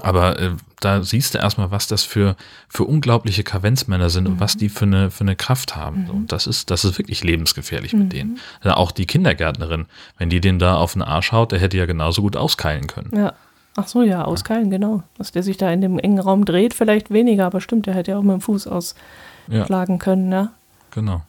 Aber 0.03 0.39
äh, 0.39 0.51
da 0.80 1.03
siehst 1.03 1.34
du 1.34 1.39
erstmal, 1.39 1.70
was 1.70 1.86
das 1.86 2.05
für, 2.05 2.36
für 2.68 2.84
unglaubliche 2.84 3.43
Kavenzmänner 3.43 4.11
sind 4.11 4.24
mhm. 4.24 4.34
und 4.34 4.41
was 4.41 4.57
die 4.57 4.68
für 4.68 4.84
eine, 4.84 5.11
für 5.11 5.24
eine 5.24 5.34
Kraft 5.34 5.76
haben. 5.76 6.05
Mhm. 6.05 6.11
Und 6.11 6.32
das 6.32 6.47
ist, 6.47 6.70
das 6.70 6.84
ist 6.84 6.99
wirklich 6.99 7.24
lebensgefährlich 7.24 7.95
mhm. 7.95 8.01
mit 8.01 8.12
denen. 8.12 8.39
Also 8.61 8.76
auch 8.76 8.93
die 8.93 9.07
Kindergärtnerin, 9.07 9.86
wenn 10.18 10.30
die 10.30 10.41
den 10.41 10.59
da 10.59 10.76
auf 10.76 10.93
den 10.93 11.03
Arsch 11.03 11.32
haut, 11.32 11.53
der 11.53 11.59
hätte 11.59 11.78
ja 11.78 11.86
genauso 11.86 12.22
gut 12.22 12.36
auskeilen 12.36 12.86
können. 12.86 13.11
Ja. 13.16 13.32
Ach 13.76 13.86
so, 13.86 14.03
ja, 14.03 14.24
auskeilen, 14.24 14.70
genau. 14.70 15.05
Dass 15.18 15.30
der 15.30 15.45
sich 15.45 15.57
da 15.57 15.70
in 15.70 15.80
dem 15.80 16.01
engen 16.01 16.18
Raum 16.18 16.45
dreht, 16.45 16.74
vielleicht 16.74 17.12
weniger, 17.12 17.47
aber 17.47 17.61
stimmt, 17.61 17.86
der 17.86 17.95
hätte 17.95 18.11
ja 18.11 18.18
auch 18.18 18.22
mit 18.22 18.32
dem 18.32 18.41
Fuß 18.41 18.66
ausschlagen 18.66 19.95
ja. 19.95 19.99
können, 19.99 20.32
ja. 20.32 20.51
Genau. 20.91 21.22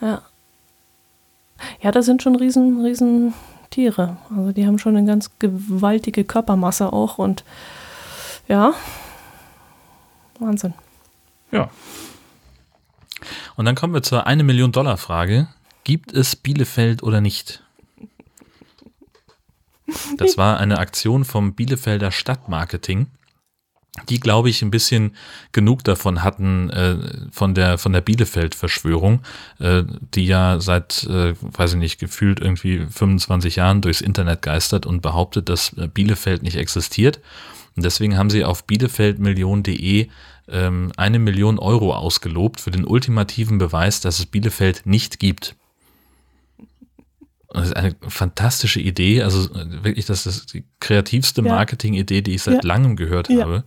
Ja. 0.00 0.22
Ja, 1.80 1.90
das 1.90 2.06
sind 2.06 2.22
schon 2.22 2.36
riesen, 2.36 2.84
riesen 2.84 3.34
Tiere. 3.70 4.16
Also 4.30 4.52
die 4.52 4.66
haben 4.66 4.78
schon 4.78 4.96
eine 4.96 5.06
ganz 5.06 5.30
gewaltige 5.38 6.24
Körpermasse 6.24 6.92
auch 6.92 7.18
und 7.18 7.44
ja, 8.48 8.74
Wahnsinn. 10.38 10.74
Ja. 11.50 11.70
Und 13.56 13.64
dann 13.64 13.74
kommen 13.74 13.94
wir 13.94 14.02
zur 14.02 14.26
1 14.26 14.42
Million 14.42 14.72
Dollar 14.72 14.96
Frage. 14.96 15.48
Gibt 15.84 16.12
es 16.12 16.36
Bielefeld 16.36 17.02
oder 17.02 17.20
nicht? 17.20 17.62
Das 20.16 20.36
war 20.36 20.58
eine 20.58 20.78
Aktion 20.78 21.24
vom 21.24 21.54
Bielefelder 21.54 22.10
Stadtmarketing, 22.10 23.06
die, 24.08 24.20
glaube 24.20 24.50
ich, 24.50 24.62
ein 24.62 24.70
bisschen 24.70 25.16
genug 25.52 25.84
davon 25.84 26.22
hatten, 26.22 26.70
äh, 26.70 26.96
von 27.30 27.54
der, 27.54 27.78
von 27.78 27.92
der 27.92 28.00
Bielefeld-Verschwörung, 28.00 29.20
äh, 29.58 29.84
die 30.14 30.26
ja 30.26 30.60
seit, 30.60 31.04
äh, 31.04 31.34
weiß 31.40 31.72
ich 31.72 31.78
nicht, 31.78 31.98
gefühlt 31.98 32.40
irgendwie 32.40 32.86
25 32.86 33.56
Jahren 33.56 33.80
durchs 33.80 34.00
Internet 34.00 34.42
geistert 34.42 34.86
und 34.86 35.02
behauptet, 35.02 35.48
dass 35.48 35.72
äh, 35.74 35.88
Bielefeld 35.88 36.42
nicht 36.42 36.56
existiert. 36.56 37.20
Und 37.76 37.84
deswegen 37.84 38.16
haben 38.16 38.30
sie 38.30 38.44
auf 38.44 38.64
bielefeldmillion.de 38.64 40.08
ähm, 40.48 40.92
eine 40.96 41.18
Million 41.18 41.58
Euro 41.58 41.94
ausgelobt 41.94 42.60
für 42.60 42.70
den 42.70 42.84
ultimativen 42.84 43.58
Beweis, 43.58 44.00
dass 44.00 44.18
es 44.18 44.26
Bielefeld 44.26 44.82
nicht 44.84 45.18
gibt. 45.18 45.56
Das 47.56 47.68
ist 47.68 47.76
eine 47.76 47.96
fantastische 48.06 48.80
Idee. 48.80 49.22
Also 49.22 49.48
wirklich, 49.82 50.06
das 50.06 50.26
ist 50.26 50.52
die 50.52 50.64
kreativste 50.80 51.42
Marketing-Idee, 51.42 52.22
die 52.22 52.34
ich 52.34 52.42
seit 52.42 52.62
ja. 52.62 52.68
langem 52.68 52.96
gehört 52.96 53.28
ja. 53.28 53.40
habe. 53.40 53.64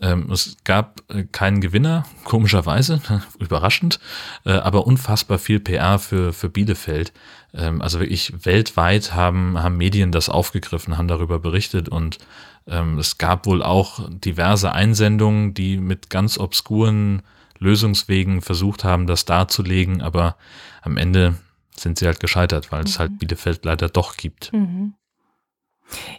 Ähm, 0.00 0.30
es 0.30 0.56
gab 0.64 1.02
äh, 1.08 1.24
keinen 1.24 1.60
Gewinner, 1.60 2.04
komischerweise, 2.24 3.00
überraschend, 3.38 4.00
äh, 4.44 4.52
aber 4.52 4.86
unfassbar 4.86 5.38
viel 5.38 5.60
PR 5.60 5.98
für, 5.98 6.32
für 6.32 6.48
Bielefeld. 6.48 7.12
Ähm, 7.52 7.80
also 7.80 8.00
wirklich 8.00 8.32
weltweit 8.44 9.14
haben, 9.14 9.62
haben 9.62 9.76
Medien 9.76 10.10
das 10.10 10.28
aufgegriffen, 10.28 10.98
haben 10.98 11.08
darüber 11.08 11.38
berichtet 11.38 11.88
und 11.88 12.18
ähm, 12.66 12.98
es 12.98 13.18
gab 13.18 13.46
wohl 13.46 13.62
auch 13.62 14.08
diverse 14.10 14.72
Einsendungen, 14.72 15.54
die 15.54 15.76
mit 15.76 16.10
ganz 16.10 16.38
obskuren 16.38 17.22
Lösungswegen 17.58 18.42
versucht 18.42 18.84
haben, 18.84 19.06
das 19.06 19.26
darzulegen, 19.26 20.02
aber 20.02 20.36
am 20.82 20.96
Ende 20.96 21.34
sind 21.76 21.98
sie 21.98 22.06
halt 22.06 22.20
gescheitert, 22.20 22.72
weil 22.72 22.80
mhm. 22.80 22.86
es 22.86 22.98
halt 22.98 23.12
mhm. 23.12 23.18
Bielefeld 23.18 23.64
leider 23.64 23.88
doch 23.88 24.16
gibt. 24.16 24.52
Mhm. 24.52 24.94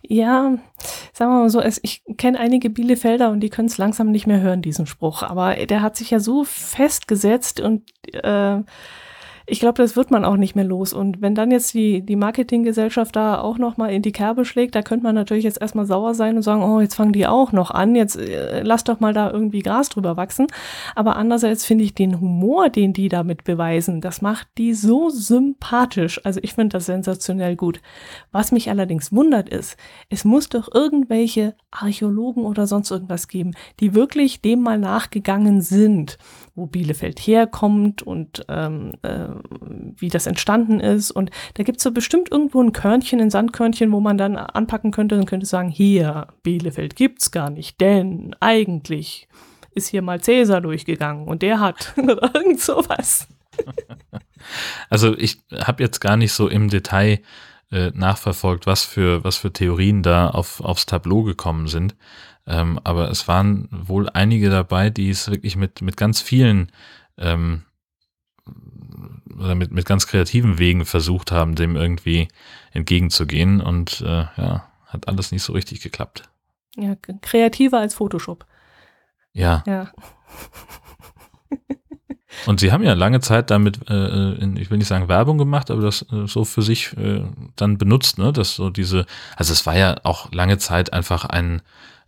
Ja, 0.03 0.58
sagen 1.12 1.32
wir 1.32 1.39
mal 1.39 1.49
so, 1.49 1.62
ich 1.62 2.03
kenne 2.18 2.39
einige 2.39 2.70
Bielefelder 2.70 3.32
und 3.32 3.39
die 3.39 3.49
können 3.49 3.68
es 3.68 3.78
langsam 3.78 4.12
nicht 4.12 4.28
mehr 4.28 4.39
hören, 4.39 4.62
diesen 4.62 4.86
Spruch. 4.86 5.24
Aber 5.24 5.56
der 5.56 5.82
hat 5.82 5.95
sich 5.97 6.12
ja 6.12 6.20
so 6.20 6.43
festgesetzt 6.43 7.60
und 7.60 7.84
äh, 8.14 8.62
ich 9.48 9.60
glaube, 9.60 9.82
das 9.82 9.96
wird 9.96 10.10
man 10.10 10.26
auch 10.26 10.38
nicht 10.38 10.56
mehr 10.56 10.66
los. 10.66 10.91
Und 10.91 11.22
wenn 11.22 11.36
dann 11.36 11.52
jetzt 11.52 11.74
die, 11.76 12.02
die 12.02 12.16
Marketinggesellschaft 12.16 13.16
da 13.16 13.39
auch 13.39 13.60
nochmal 13.60 13.93
in 13.93 14.02
die 14.02 14.12
Kerbe 14.12 14.43
schlägt, 14.43 14.74
da 14.74 14.82
könnte 14.82 15.04
man 15.04 15.14
natürlich 15.14 15.43
jetzt 15.43 15.62
erstmal 15.62 15.86
sauer 15.86 16.16
sein 16.16 16.36
und 16.36 16.41
sagen, 16.41 16.64
oh, 16.64 16.80
jetzt 16.80 16.96
fangen 16.96 17.14
die 17.14 17.28
auch 17.28 17.52
noch 17.52 17.70
an, 17.70 17.96
jetzt 17.96 18.16
äh, 18.16 18.64
lass 18.64 18.84
doch 18.84 19.00
mal 19.00 19.14
da 19.14 19.30
irgendwie 19.30 19.62
Gras 19.62 19.89
drüber 19.89 20.18
wachsen. 20.18 20.48
Aber 20.96 21.16
andererseits 21.16 21.64
finde 21.64 21.84
ich 21.84 21.93
den 21.93 22.20
Humor, 22.20 22.70
den 22.70 22.93
die 22.93 23.08
damit 23.08 23.43
beweisen, 23.43 24.02
das 24.02 24.22
macht 24.22 24.48
die 24.58 24.74
so 24.74 25.10
sympathisch. 25.10 26.20
Also 26.26 26.39
ich 26.41 26.54
finde 26.54 26.78
das 26.78 26.88
sensationell 26.88 27.56
gut. 27.56 27.82
Was 28.32 28.52
mich 28.52 28.70
allerdings 28.70 29.12
wundert 29.12 29.50
ist, 29.50 29.78
es 30.10 30.26
muss 30.26 30.50
doch 30.50 30.74
irgendwelche 30.74 31.56
Archäologen 31.70 32.46
oder 32.46 32.66
sonst 32.66 32.89
irgendwas 32.89 33.28
geben, 33.28 33.52
die 33.80 33.93
wirklich 33.93 34.41
dem 34.41 34.62
mal 34.62 34.80
nachgegangen 34.80 35.62
sind 35.62 36.18
wo 36.56 36.66
Bielefeld 36.66 37.20
herkommt 37.20 38.01
und 38.01 38.45
ähm, 38.47 38.93
äh, 39.01 39.28
wie 39.97 40.10
das 40.10 40.26
entstanden 40.26 40.80
ist. 40.80 41.12
Und 41.12 41.32
da 41.56 41.64
gibt 41.64 41.78
es 41.78 41.84
so 41.84 41.91
bestimmt 41.91 42.32
irgendwo 42.32 42.62
ein 42.62 42.72
Körnchen, 42.72 43.20
ein 43.20 43.30
Sandkörnchen, 43.30 43.91
wo 43.91 43.99
man 43.99 44.18
dann 44.18 44.38
anpacken 44.38 44.91
könnte 44.91 45.18
und 45.18 45.26
könnte 45.26 45.45
sagen, 45.45 45.70
hier, 45.70 46.28
Bielefeld 46.43 46.95
gibt's 46.95 47.32
gar 47.32 47.49
nicht, 47.49 47.82
denn 47.82 48.36
eigentlich 48.39 49.28
ist 49.74 49.89
hier 49.89 50.01
mal 50.01 50.22
Cäsar 50.22 50.62
durchgegangen 50.62 51.28
und 51.28 51.41
der 51.41 51.60
hat 51.60 51.93
irgend 51.97 52.60
sowas. 52.60 53.28
Also 54.91 55.18
ich 55.18 55.41
habe 55.51 55.82
jetzt 55.82 55.99
gar 56.01 56.18
nicht 56.18 56.32
so 56.32 56.47
im 56.47 56.70
Detail 56.70 57.22
äh, 57.72 57.91
nachverfolgt, 57.95 58.68
was 58.68 58.84
für, 58.84 59.24
was 59.24 59.38
für 59.38 59.51
Theorien 59.51 60.03
da 60.03 60.30
auf, 60.30 60.62
aufs 60.62 60.86
Tableau 60.86 61.24
gekommen 61.24 61.68
sind. 61.68 61.95
Ähm, 62.48 62.80
aber 62.84 63.10
es 63.10 63.28
waren 63.28 63.68
wohl 63.72 64.10
einige 64.10 64.50
dabei, 64.50 64.89
die 64.89 65.10
es 65.10 65.30
wirklich 65.30 65.56
mit, 65.56 65.82
mit 65.82 65.98
ganz 65.98 66.22
vielen 66.22 66.72
ähm, 67.18 67.64
oder 69.38 69.56
mit, 69.56 69.72
mit 69.72 69.86
ganz 69.86 70.08
kreativen 70.08 70.60
Wegen 70.60 70.86
versucht 70.86 71.32
haben, 71.32 71.56
dem 71.56 71.76
irgendwie 71.76 72.28
entgegenzugehen. 72.72 73.62
Und 73.62 74.02
äh, 74.02 74.26
ja, 74.38 74.70
hat 74.86 75.08
alles 75.08 75.32
nicht 75.32 75.43
so 75.43 75.54
richtig 75.54 75.82
geklappt. 75.82 76.24
Ja, 76.76 76.96
kreativer 77.22 77.80
als 77.80 77.96
Photoshop. 77.96 78.46
Ja. 79.34 79.64
Ja. 79.66 79.91
Und 82.46 82.60
sie 82.60 82.72
haben 82.72 82.84
ja 82.84 82.93
lange 82.93 83.22
Zeit 83.22 83.50
damit, 83.50 83.89
äh, 83.89 84.34
in, 84.34 84.58
ich 84.58 84.70
will 84.70 84.78
nicht 84.78 84.88
sagen 84.88 85.08
Werbung 85.08 85.38
gemacht, 85.38 85.72
aber 85.72 85.82
das 85.82 86.06
äh, 86.12 86.28
so 86.28 86.43
für 86.43 86.62
sich 86.62 86.96
äh, 86.98 87.24
dann 87.56 87.78
benutzt, 87.78 88.18
ne? 88.18 88.34
Dass 88.34 88.56
so 88.56 88.70
diese, 88.70 89.06
also 89.36 89.54
es 89.54 89.66
war 89.66 89.78
ja 89.78 89.96
auch 90.04 90.32
lange 90.34 90.58
Zeit 90.58 90.91
einfach 90.93 91.26
ein, 91.26 91.58
äh, 91.60 91.62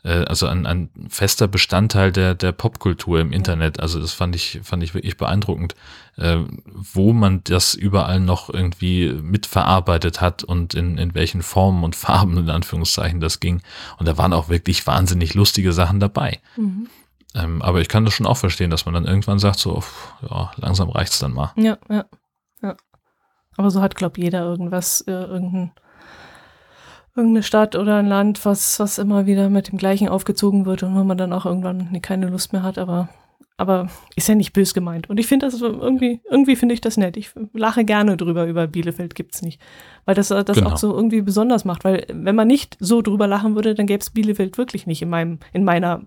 also 0.04 0.48
ein, 0.48 0.66
ein 0.66 0.90
fester 1.10 1.48
Bestandteil 1.48 2.12
der, 2.12 2.36
der 2.36 2.52
Popkultur 2.52 3.20
im 3.20 3.34
Internet. 3.34 3.80
Also 3.80 4.00
das 4.00 4.14
fand 4.14 4.36
ich, 4.36 4.60
fand 4.64 4.84
ich 4.84 4.94
wirklich 4.94 5.18
beeindruckend, 5.18 5.76
äh, 6.18 6.38
wo 6.74 7.14
man 7.14 7.42
das 7.44 7.74
überall 7.74 8.20
noch 8.20 8.50
irgendwie 8.50 9.12
mitverarbeitet 9.12 10.22
hat 10.22 10.44
und 10.44 10.74
in, 10.74 10.98
in 10.98 11.14
welchen 11.16 11.42
Formen 11.42 11.84
und 11.84 11.96
Farben 11.96 12.38
in 12.38 12.50
Anführungszeichen 12.50 13.20
das 13.20 13.40
ging. 13.40 13.62
Und 13.98 14.08
da 14.08 14.18
waren 14.18 14.34
auch 14.34 14.50
wirklich 14.50 14.86
wahnsinnig 14.88 15.34
lustige 15.34 15.74
Sachen 15.74 16.00
dabei. 16.00 16.40
Mhm. 16.56 16.88
Ähm, 17.36 17.62
aber 17.62 17.82
ich 17.82 17.90
kann 17.90 18.06
das 18.06 18.14
schon 18.14 18.26
auch 18.26 18.38
verstehen, 18.38 18.70
dass 18.70 18.86
man 18.86 18.94
dann 18.94 19.06
irgendwann 19.06 19.40
sagt, 19.40 19.60
so, 19.60 19.84
ja, 20.30 20.52
langsam 20.58 20.90
reicht's 20.90 21.20
dann 21.20 21.34
mal. 21.34 21.52
Ja, 21.56 21.78
ja, 21.90 22.06
ja. 22.62 22.76
Aber 23.58 23.72
so 23.72 23.82
hat, 23.82 23.96
glaube 23.96 24.22
jeder 24.22 24.42
irgendwas, 24.42 25.02
äh, 25.02 25.12
irgendein 25.12 25.72
irgendeine 27.18 27.44
Stadt 27.44 27.76
oder 27.76 27.98
ein 27.98 28.08
Land, 28.08 28.46
was, 28.46 28.80
was 28.80 29.00
immer 29.00 29.26
wieder 29.26 29.50
mit 29.50 29.70
dem 29.70 29.78
gleichen 29.78 30.08
aufgezogen 30.08 30.66
wird 30.66 30.84
und 30.84 30.96
wo 30.96 31.04
man 31.04 31.18
dann 31.18 31.34
auch 31.34 31.46
irgendwann 31.46 32.02
keine 32.02 32.28
Lust 32.28 32.54
mehr 32.54 32.64
hat, 32.64 32.78
aber, 32.78 33.10
aber 33.58 33.90
ist 34.16 34.30
ja 34.30 34.36
nicht 34.36 34.54
bös 34.54 34.74
gemeint. 34.74 35.10
Und 35.10 35.20
ich 35.20 35.26
finde 35.26 35.48
das 35.48 35.60
irgendwie, 35.60 36.22
irgendwie 36.30 36.56
finde 36.56 36.76
ich 36.76 36.82
das 36.82 36.96
nett. 36.96 37.18
Ich 37.18 37.32
lache 37.54 37.84
gerne 37.84 38.18
drüber, 38.18 38.46
über 38.46 38.68
Bielefeld 38.68 39.16
gibt's 39.16 39.42
nicht. 39.42 39.60
Weil 40.06 40.16
das 40.16 40.28
das 40.28 40.46
genau. 40.46 40.70
auch 40.70 40.78
so 40.78 40.96
irgendwie 40.96 41.22
besonders 41.22 41.66
macht. 41.66 41.84
Weil 41.84 42.06
wenn 42.10 42.36
man 42.36 42.48
nicht 42.48 42.78
so 42.80 43.02
drüber 43.02 43.28
lachen 43.28 43.56
würde, 43.56 43.74
dann 43.74 43.88
gäbe 43.88 44.00
es 44.00 44.12
Bielefeld 44.12 44.60
wirklich 44.60 44.86
nicht 44.86 45.02
in 45.02 45.10
meinem, 45.10 45.40
in 45.54 45.64
meiner 45.64 46.04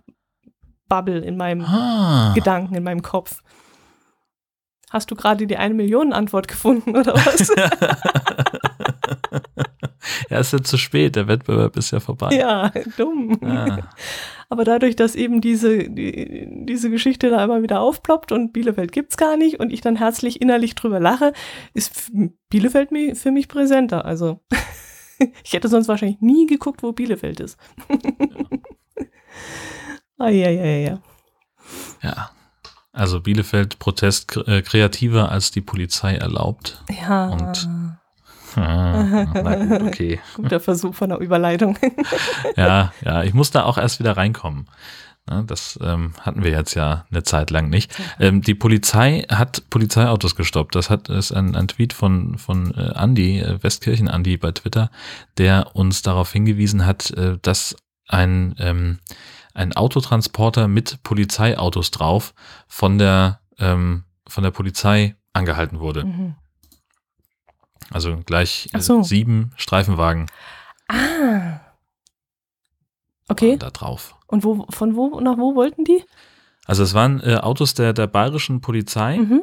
Bubble, 0.88 1.18
in 1.18 1.36
meinem 1.36 1.64
ah. 1.64 2.32
Gedanken, 2.34 2.76
in 2.76 2.84
meinem 2.84 3.02
Kopf. 3.02 3.42
Hast 4.90 5.11
du 5.11 5.16
gerade 5.16 5.46
die 5.46 5.56
eine 5.56 5.74
Million 5.74 6.12
Antwort 6.12 6.48
gefunden 6.48 6.96
oder 6.96 7.14
was? 7.14 7.50
ja, 10.28 10.38
ist 10.38 10.53
ja 10.53 10.62
zu 10.62 10.76
spät. 10.76 11.16
Der 11.16 11.28
Wettbewerb 11.28 11.76
ist 11.76 11.90
ja 11.90 12.01
vorbei. 12.01 12.34
Ja, 12.34 12.70
dumm. 12.96 13.38
Ah. 13.42 13.88
Aber 14.48 14.64
dadurch, 14.64 14.96
dass 14.96 15.14
eben 15.14 15.40
diese, 15.40 15.88
die, 15.88 16.48
diese 16.66 16.90
Geschichte 16.90 17.30
da 17.30 17.44
immer 17.44 17.62
wieder 17.62 17.80
aufploppt 17.80 18.32
und 18.32 18.53
Bielefeld 18.53 18.90
gibt's 18.90 19.16
gar 19.16 19.36
nicht 19.36 19.61
und 19.61 19.72
ich 19.72 19.80
dann 19.80 19.96
herzlich 19.96 20.40
innerlich 20.40 20.74
drüber 20.74 20.98
lache, 20.98 21.32
ist 21.72 22.11
Bielefeld 22.48 22.90
für 23.16 23.30
mich 23.30 23.46
präsenter. 23.46 24.05
Also 24.05 24.40
ich 25.44 25.53
hätte 25.53 25.68
sonst 25.68 25.88
wahrscheinlich 25.88 26.20
nie 26.20 26.46
geguckt, 26.46 26.82
wo 26.82 26.92
Bielefeld 26.92 27.38
ist. 27.40 27.59
ah, 30.18 30.28
ja, 30.28 30.51
ja, 30.51 30.64
ja. 30.64 31.01
Ja. 32.03 32.30
Also 32.92 33.20
Bielefeld 33.20 33.78
Protest 33.78 34.36
äh, 34.48 34.62
kreativer 34.62 35.30
als 35.30 35.53
die 35.53 35.61
Polizei 35.61 36.16
erlaubt. 36.16 36.82
Ja. 36.90 37.28
Und 37.28 37.68
Ah, 38.57 39.26
na 39.34 39.55
gut, 39.57 39.82
okay. 39.82 40.20
Guter 40.34 40.61
Versuch 40.61 40.94
von 40.94 41.11
der 41.11 41.18
Überleitung. 41.18 41.78
ja, 42.57 42.92
ja, 43.05 43.22
ich 43.22 43.34
muss 43.34 43.51
da 43.51 43.64
auch 43.64 43.78
erst 43.78 44.01
wieder 44.01 44.16
reinkommen. 44.16 44.66
Das 45.46 45.78
ähm, 45.80 46.12
hatten 46.20 46.42
wir 46.42 46.51
jetzt 46.51 46.74
ja 46.74 47.05
eine 47.11 47.22
Zeit 47.22 47.51
lang 47.51 47.68
nicht. 47.68 47.94
Ähm, 48.18 48.42
die 48.42 48.55
Polizei 48.55 49.24
hat 49.30 49.62
Polizeiautos 49.70 50.34
gestoppt. 50.34 50.74
Das 50.74 50.90
hat 50.90 51.09
ist 51.09 51.30
ein, 51.30 51.55
ein 51.55 51.68
Tweet 51.68 51.92
von 51.92 52.36
von 52.36 52.74
äh, 52.74 52.92
Andy 52.96 53.38
äh, 53.38 53.62
Westkirchen 53.62 54.09
Andy 54.09 54.36
bei 54.38 54.51
Twitter, 54.51 54.90
der 55.38 55.76
uns 55.76 56.03
darauf 56.03 56.32
hingewiesen 56.32 56.84
hat, 56.84 57.12
äh, 57.12 57.38
dass 57.42 57.76
ein 58.09 58.57
ähm, 58.59 58.98
ein 59.55 59.72
Autotransporter 59.72 60.66
mit 60.66 61.03
Polizeiautos 61.05 61.92
drauf 61.92 62.34
von 62.66 62.98
der 62.98 63.40
ähm, 63.59 64.05
von 64.26 64.42
der 64.42 64.51
Polizei 64.51 65.14
angehalten 65.32 65.78
wurde. 65.78 66.07
Mhm. 66.07 66.34
Also 67.91 68.18
gleich 68.24 68.68
äh, 68.72 68.80
so. 68.80 69.03
sieben 69.03 69.53
Streifenwagen. 69.57 70.26
Ah. 70.88 71.61
Okay. 73.28 73.57
Da 73.57 73.70
drauf. 73.70 74.16
Und 74.26 74.45
wo, 74.45 74.66
von 74.70 74.97
wo 74.97 75.20
nach 75.20 75.38
wo 75.38 75.55
wollten 75.55 75.84
die? 75.84 76.05
Also 76.66 76.82
es 76.82 76.95
waren 76.95 77.20
äh, 77.20 77.36
Autos 77.36 77.74
der, 77.74 77.93
der 77.93 78.07
bayerischen 78.07 78.61
Polizei 78.61 79.18
mhm. 79.18 79.43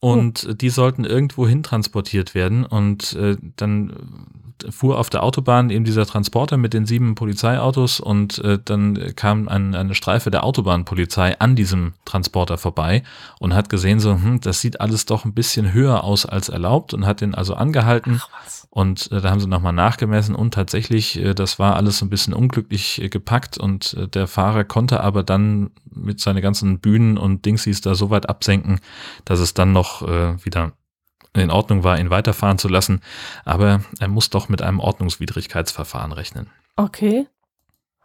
und 0.00 0.46
oh. 0.48 0.52
die 0.52 0.70
sollten 0.70 1.04
irgendwo 1.04 1.46
hin 1.46 1.62
transportiert 1.62 2.34
werden 2.34 2.64
und 2.64 3.14
äh, 3.14 3.36
dann 3.56 4.37
fuhr 4.70 4.98
auf 4.98 5.10
der 5.10 5.22
Autobahn 5.22 5.70
eben 5.70 5.84
dieser 5.84 6.06
Transporter 6.06 6.56
mit 6.56 6.74
den 6.74 6.86
sieben 6.86 7.14
Polizeiautos 7.14 8.00
und 8.00 8.38
äh, 8.38 8.58
dann 8.64 9.14
kam 9.16 9.48
ein, 9.48 9.74
eine 9.74 9.94
Streife 9.94 10.30
der 10.30 10.44
Autobahnpolizei 10.44 11.38
an 11.38 11.56
diesem 11.56 11.94
Transporter 12.04 12.58
vorbei 12.58 13.02
und 13.38 13.54
hat 13.54 13.68
gesehen, 13.68 14.00
so, 14.00 14.12
hm, 14.12 14.40
das 14.40 14.60
sieht 14.60 14.80
alles 14.80 15.06
doch 15.06 15.24
ein 15.24 15.34
bisschen 15.34 15.72
höher 15.72 16.04
aus 16.04 16.26
als 16.26 16.48
erlaubt 16.48 16.94
und 16.94 17.06
hat 17.06 17.20
den 17.20 17.34
also 17.34 17.54
angehalten. 17.54 18.20
Und 18.70 19.10
äh, 19.12 19.20
da 19.20 19.30
haben 19.30 19.40
sie 19.40 19.48
nochmal 19.48 19.72
nachgemessen 19.72 20.34
und 20.34 20.54
tatsächlich, 20.54 21.18
äh, 21.18 21.34
das 21.34 21.58
war 21.58 21.76
alles 21.76 22.02
ein 22.02 22.10
bisschen 22.10 22.34
unglücklich 22.34 23.00
äh, 23.00 23.08
gepackt 23.08 23.58
und 23.58 23.94
äh, 23.94 24.08
der 24.08 24.26
Fahrer 24.26 24.64
konnte 24.64 25.00
aber 25.00 25.22
dann 25.22 25.70
mit 25.90 26.20
seinen 26.20 26.42
ganzen 26.42 26.78
Bühnen 26.78 27.18
und 27.18 27.44
Dingsies 27.44 27.80
da 27.80 27.94
so 27.94 28.10
weit 28.10 28.28
absenken, 28.28 28.80
dass 29.24 29.40
es 29.40 29.54
dann 29.54 29.72
noch 29.72 30.02
äh, 30.06 30.44
wieder 30.44 30.72
in 31.40 31.50
Ordnung 31.50 31.84
war, 31.84 31.98
ihn 31.98 32.10
weiterfahren 32.10 32.58
zu 32.58 32.68
lassen, 32.68 33.00
aber 33.44 33.80
er 33.98 34.08
muss 34.08 34.30
doch 34.30 34.48
mit 34.48 34.62
einem 34.62 34.80
Ordnungswidrigkeitsverfahren 34.80 36.12
rechnen. 36.12 36.48
Okay. 36.76 37.26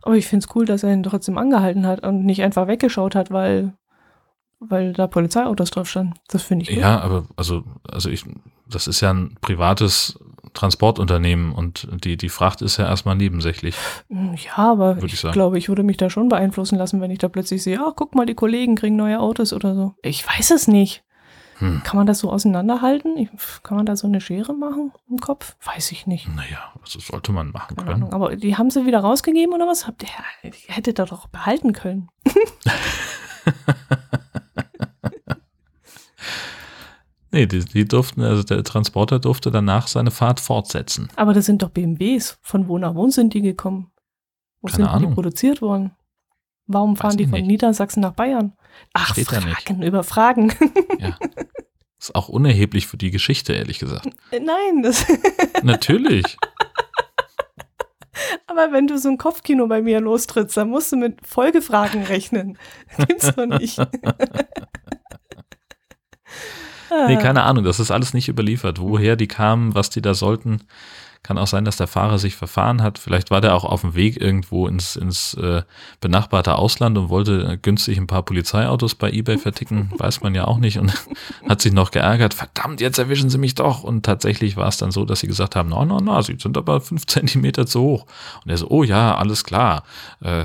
Aber 0.01 0.15
ich 0.15 0.27
finde 0.27 0.45
es 0.45 0.55
cool, 0.55 0.65
dass 0.65 0.83
er 0.83 0.93
ihn 0.93 1.03
trotzdem 1.03 1.37
angehalten 1.37 1.87
hat 1.87 2.03
und 2.03 2.25
nicht 2.25 2.43
einfach 2.43 2.67
weggeschaut 2.67 3.15
hat, 3.15 3.31
weil, 3.31 3.73
weil 4.59 4.93
da 4.93 5.07
Polizeiautos 5.07 5.71
drauf 5.71 5.89
standen. 5.89 6.15
Das 6.27 6.43
finde 6.43 6.63
ich 6.63 6.69
gut. 6.69 6.79
Ja, 6.79 6.99
aber 6.99 7.25
also, 7.37 7.63
also 7.89 8.09
ich, 8.09 8.25
das 8.69 8.87
ist 8.87 8.99
ja 8.99 9.13
ein 9.13 9.37
privates 9.39 10.19
Transportunternehmen 10.53 11.51
und 11.53 11.87
die, 12.03 12.17
die 12.17 12.29
Fracht 12.29 12.61
ist 12.61 12.77
ja 12.77 12.85
erstmal 12.85 13.15
nebensächlich. 13.15 13.75
Ja, 14.09 14.71
aber 14.71 14.97
ich, 15.03 15.23
ich 15.23 15.31
glaube, 15.31 15.57
ich 15.57 15.67
würde 15.67 15.83
mich 15.83 15.97
da 15.97 16.09
schon 16.09 16.29
beeinflussen 16.29 16.77
lassen, 16.77 17.01
wenn 17.01 17.11
ich 17.11 17.19
da 17.19 17.27
plötzlich 17.27 17.63
sehe, 17.63 17.79
ach, 17.79 17.93
guck 17.95 18.13
mal, 18.13 18.25
die 18.25 18.35
Kollegen 18.35 18.75
kriegen 18.75 18.95
neue 18.95 19.19
Autos 19.19 19.53
oder 19.53 19.73
so. 19.73 19.95
Ich 20.03 20.27
weiß 20.27 20.51
es 20.51 20.67
nicht. 20.67 21.03
Hm. 21.59 21.81
Kann 21.83 21.97
man 21.97 22.07
das 22.07 22.19
so 22.19 22.31
auseinanderhalten? 22.31 23.29
Kann 23.63 23.77
man 23.77 23.85
da 23.85 23.95
so 23.95 24.07
eine 24.07 24.21
Schere 24.21 24.53
machen 24.53 24.91
im 25.09 25.19
Kopf? 25.19 25.55
Weiß 25.63 25.91
ich 25.91 26.07
nicht. 26.07 26.27
Naja, 26.35 26.73
das 26.81 26.93
sollte 27.05 27.31
man 27.31 27.51
machen 27.51 27.75
Keine 27.75 27.91
können. 27.91 28.03
Ahnung. 28.03 28.13
Aber 28.13 28.35
die 28.35 28.57
haben 28.57 28.69
sie 28.69 28.85
wieder 28.85 28.99
rausgegeben 28.99 29.53
oder 29.53 29.67
was? 29.67 29.87
Habt 29.87 30.03
ihr, 30.03 30.09
hättet 30.67 30.99
ihr 30.99 31.05
doch 31.05 31.27
behalten 31.27 31.73
können. 31.73 32.09
nee, 37.31 37.45
die, 37.45 37.63
die, 37.65 37.85
durften, 37.85 38.21
also 38.21 38.43
der 38.43 38.63
Transporter 38.63 39.19
durfte 39.19 39.51
danach 39.51 39.87
seine 39.87 40.11
Fahrt 40.11 40.39
fortsetzen. 40.39 41.09
Aber 41.15 41.33
das 41.33 41.45
sind 41.45 41.61
doch 41.61 41.69
BMWs. 41.69 42.37
Von 42.41 42.67
wo 42.67 42.77
nach 42.77 42.95
wo 42.95 43.09
sind 43.09 43.33
die 43.33 43.41
gekommen? 43.41 43.91
Wo 44.61 44.67
Keine 44.67 44.77
sind 44.77 44.87
Ahnung. 44.87 45.09
die 45.11 45.15
produziert 45.15 45.61
worden? 45.61 45.91
Warum 46.65 46.95
fahren 46.95 47.17
die 47.17 47.25
von 47.25 47.39
nicht. 47.39 47.47
Niedersachsen 47.47 48.01
nach 48.01 48.13
Bayern? 48.13 48.53
Ach, 48.93 49.11
Steht 49.13 49.27
Fragen 49.27 49.81
über 49.81 50.03
Fragen. 50.03 50.53
Ja. 50.99 51.17
Ist 51.99 52.15
auch 52.15 52.27
unerheblich 52.27 52.87
für 52.87 52.97
die 52.97 53.11
Geschichte, 53.11 53.53
ehrlich 53.53 53.79
gesagt. 53.79 54.07
Äh, 54.31 54.39
nein, 54.41 54.83
das. 54.83 55.05
Natürlich. 55.63 56.37
Aber 58.45 58.71
wenn 58.71 58.87
du 58.87 58.97
so 58.97 59.09
ein 59.09 59.17
Kopfkino 59.17 59.67
bei 59.67 59.81
mir 59.81 60.01
lostrittst, 60.01 60.57
dann 60.57 60.69
musst 60.69 60.91
du 60.91 60.97
mit 60.97 61.25
Folgefragen 61.25 62.03
rechnen. 62.03 62.57
Gibt's 63.07 63.33
doch 63.33 63.45
nicht. 63.45 63.79
nee, 67.07 67.17
keine 67.17 67.43
Ahnung, 67.43 67.63
das 67.63 67.79
ist 67.79 67.89
alles 67.89 68.13
nicht 68.13 68.27
überliefert. 68.27 68.79
Woher 68.79 69.15
die 69.15 69.27
kamen, 69.27 69.73
was 69.73 69.89
die 69.89 70.01
da 70.01 70.13
sollten. 70.13 70.67
Kann 71.23 71.37
auch 71.37 71.47
sein, 71.47 71.63
dass 71.63 71.77
der 71.77 71.87
Fahrer 71.87 72.19
sich 72.19 72.35
verfahren 72.35 72.83
hat. 72.83 72.99
Vielleicht 72.99 73.31
war 73.31 73.39
der 73.39 73.55
auch 73.55 73.63
auf 73.63 73.79
dem 73.79 73.95
Weg 73.95 74.19
irgendwo 74.19 74.67
ins, 74.67 74.97
ins 74.97 75.33
äh, 75.35 75.63
benachbarte 76.01 76.55
Ausland 76.55 76.97
und 76.97 77.07
wollte 77.07 77.57
günstig 77.61 77.97
ein 77.97 78.07
paar 78.07 78.23
Polizeiautos 78.23 78.95
bei 78.95 79.09
eBay 79.09 79.37
verticken. 79.37 79.89
Weiß 79.97 80.21
man 80.21 80.35
ja 80.35 80.43
auch 80.43 80.57
nicht. 80.57 80.79
Und 80.79 80.93
hat 81.47 81.61
sich 81.61 81.71
noch 81.71 81.91
geärgert. 81.91 82.33
Verdammt, 82.33 82.81
jetzt 82.81 82.97
erwischen 82.97 83.29
sie 83.29 83.37
mich 83.37 83.55
doch. 83.55 83.83
Und 83.83 84.05
tatsächlich 84.05 84.57
war 84.57 84.67
es 84.67 84.75
dann 84.75 84.91
so, 84.91 85.05
dass 85.05 85.21
sie 85.21 85.27
gesagt 85.27 85.55
haben, 85.55 85.69
no, 85.69 85.85
no, 85.85 85.99
no, 85.99 86.21
sie 86.21 86.35
sind 86.37 86.57
aber 86.57 86.81
fünf 86.81 87.05
Zentimeter 87.07 87.65
zu 87.65 87.81
hoch. 87.81 88.05
Und 88.43 88.51
er 88.51 88.57
so, 88.57 88.67
oh 88.69 88.83
ja, 88.83 89.15
alles 89.15 89.45
klar. 89.45 89.83
Äh, 90.19 90.43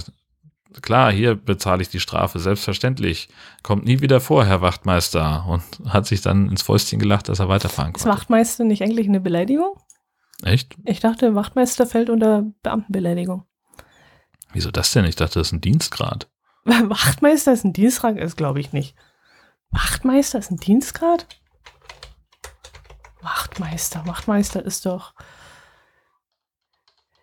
klar, 0.81 1.11
hier 1.11 1.35
bezahle 1.35 1.83
ich 1.83 1.89
die 1.89 1.99
Strafe, 1.99 2.39
selbstverständlich. 2.39 3.29
Kommt 3.64 3.85
nie 3.85 4.01
wieder 4.01 4.20
vor, 4.20 4.45
Herr 4.45 4.61
Wachtmeister. 4.61 5.45
Und 5.49 5.62
hat 5.89 6.07
sich 6.07 6.20
dann 6.20 6.49
ins 6.49 6.62
Fäustchen 6.62 7.01
gelacht, 7.01 7.29
dass 7.29 7.41
er 7.41 7.49
weiterfahren 7.49 7.95
konnte. 7.95 8.09
Ist 8.09 8.14
Wachtmeister 8.14 8.62
nicht 8.62 8.85
eigentlich 8.85 9.09
eine 9.09 9.18
Beleidigung? 9.18 9.72
Echt? 10.43 10.76
Ich 10.84 11.01
dachte, 11.01 11.34
Wachtmeister 11.34 11.86
fällt 11.86 12.11
unter 12.11 12.45
Beamtenbeleidigung. 12.62 13.45
Wieso 14.53 14.70
das 14.70 14.93
denn? 14.93 15.05
Ich 15.05 15.16
dachte, 15.16 15.39
das 15.39 15.49
ist 15.49 15.53
ein 15.53 15.61
Dienstgrad. 15.61 16.28
Wachtmeister 16.64 17.53
ist 17.53 17.64
ein 17.64 17.72
Dienstgrad? 17.72 18.18
Das 18.18 18.36
glaube 18.36 18.61
ich 18.61 18.72
nicht. 18.72 18.95
Wachtmeister 19.70 20.39
ist 20.39 20.51
ein 20.51 20.59
Dienstgrad? 20.59 21.26
Wachtmeister, 23.20 24.07
Wachtmeister 24.07 24.64
ist 24.64 24.86
doch 24.86 25.14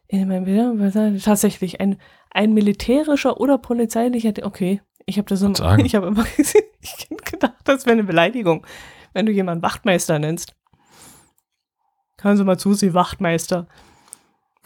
in 0.08 0.28
meinem 0.28 0.46
Bild 0.46 1.24
tatsächlich 1.24 1.82
ein, 1.82 2.00
ein 2.32 2.54
militärischer 2.54 3.40
oder 3.40 3.58
polizeilicher. 3.58 4.34
Okay, 4.44 4.82
ich 5.06 5.18
habe 5.18 5.28
das 5.28 5.42
immer, 5.42 5.56
ich 5.84 5.94
habe 5.96 6.08
immer 6.08 6.26
gedacht, 7.24 7.54
das 7.64 7.86
wäre 7.86 7.94
eine 7.94 8.04
Beleidigung, 8.04 8.66
wenn 9.14 9.26
du 9.26 9.32
jemanden 9.32 9.64
Wachtmeister 9.64 10.20
nennst. 10.20 10.56
Hören 12.26 12.38
Sie 12.38 12.44
mal 12.44 12.58
zu, 12.58 12.74
Sie 12.74 12.96
Wachtmeister. 12.96 13.68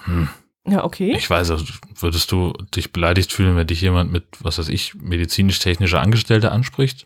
Hm. 0.06 0.30
Ja, 0.66 0.86
okay. 0.86 1.14
Ich 1.18 1.30
weiß, 1.30 1.52
würdest 1.94 2.32
du 2.32 2.54
dich 2.74 2.94
beleidigt 2.94 3.34
fühlen, 3.34 3.58
wenn 3.58 3.68
dich 3.68 3.82
jemand 3.82 4.14
mit, 4.14 4.24
was 4.40 4.60
weiß 4.60 4.70
ich, 4.70 4.96
medizinisch-technischer 4.96 6.00
Angestellte 6.00 6.54
anspricht? 6.54 7.06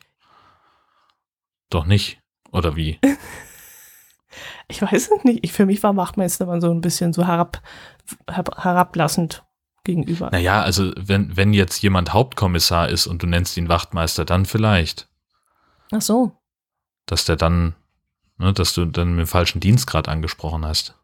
Doch 1.72 1.88
nicht. 1.88 2.20
Oder 2.52 2.76
wie? 2.76 3.00
ich 4.68 4.80
weiß 4.80 5.10
es 5.10 5.24
nicht. 5.24 5.44
Ich, 5.44 5.54
für 5.54 5.66
mich 5.66 5.82
war 5.82 5.98
Wachtmeister 5.98 6.46
mal 6.46 6.62
so 6.62 6.70
ein 6.70 6.82
bisschen 6.82 7.14
so 7.14 7.26
herab, 7.26 7.64
herablassend 8.28 9.44
gegenüber. 9.84 10.30
Naja, 10.32 10.62
also 10.62 10.92
wenn, 10.96 11.36
wenn 11.36 11.54
jetzt 11.54 11.82
jemand 11.82 12.14
Hauptkommissar 12.14 12.90
ist 12.90 13.08
und 13.08 13.24
du 13.24 13.26
nennst 13.26 13.58
ihn 13.58 13.70
Wachtmeister, 13.70 14.24
dann 14.24 14.46
vielleicht. 14.46 15.10
Ach 15.90 16.02
so. 16.02 16.38
Dass 17.08 17.26
der 17.26 17.38
dann 17.38 17.74
ne, 18.38 18.54
dass 18.54 18.74
du 18.74 18.86
dann 18.86 19.12
mit 19.12 19.26
dem 19.26 19.28
falschen 19.28 19.60
Dienstgrad 19.60 20.08
angesprochen 20.08 20.66
hast. 20.66 20.96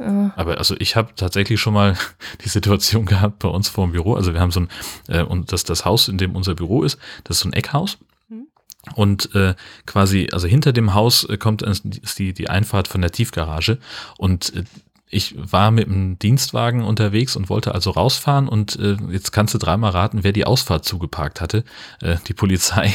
Ja. 0.00 0.32
Aber 0.36 0.58
also 0.58 0.74
ich 0.78 0.96
habe 0.96 1.14
tatsächlich 1.16 1.60
schon 1.60 1.74
mal 1.74 1.96
die 2.44 2.48
Situation 2.48 3.06
gehabt 3.06 3.38
bei 3.40 3.48
uns 3.48 3.68
vor 3.68 3.86
dem 3.86 3.92
Büro. 3.92 4.14
Also 4.14 4.32
wir 4.32 4.40
haben 4.40 4.50
so 4.50 4.60
ein, 4.60 4.68
äh, 5.08 5.22
und 5.22 5.52
das, 5.52 5.64
das 5.64 5.84
Haus, 5.84 6.08
in 6.08 6.18
dem 6.18 6.34
unser 6.34 6.54
Büro 6.54 6.82
ist, 6.82 6.98
das 7.24 7.36
ist 7.36 7.42
so 7.42 7.48
ein 7.48 7.52
Eckhaus. 7.52 7.98
Mhm. 8.28 8.46
Und 8.94 9.34
äh, 9.34 9.54
quasi, 9.86 10.28
also 10.32 10.46
hinter 10.46 10.72
dem 10.72 10.94
Haus 10.94 11.24
äh, 11.24 11.36
kommt 11.36 11.62
ist 11.62 12.18
die, 12.18 12.32
die 12.32 12.48
Einfahrt 12.48 12.88
von 12.88 13.00
der 13.02 13.12
Tiefgarage. 13.12 13.78
Und 14.18 14.54
äh, 14.56 14.64
ich 15.12 15.34
war 15.36 15.70
mit 15.70 15.86
dem 15.86 16.18
Dienstwagen 16.18 16.82
unterwegs 16.82 17.36
und 17.36 17.50
wollte 17.50 17.74
also 17.74 17.90
rausfahren 17.90 18.48
und 18.48 18.76
äh, 18.76 18.96
jetzt 19.10 19.30
kannst 19.30 19.52
du 19.52 19.58
dreimal 19.58 19.90
raten, 19.90 20.24
wer 20.24 20.32
die 20.32 20.46
Ausfahrt 20.46 20.86
zugeparkt 20.86 21.42
hatte. 21.42 21.64
Äh, 22.00 22.16
die 22.26 22.34
Polizei. 22.34 22.94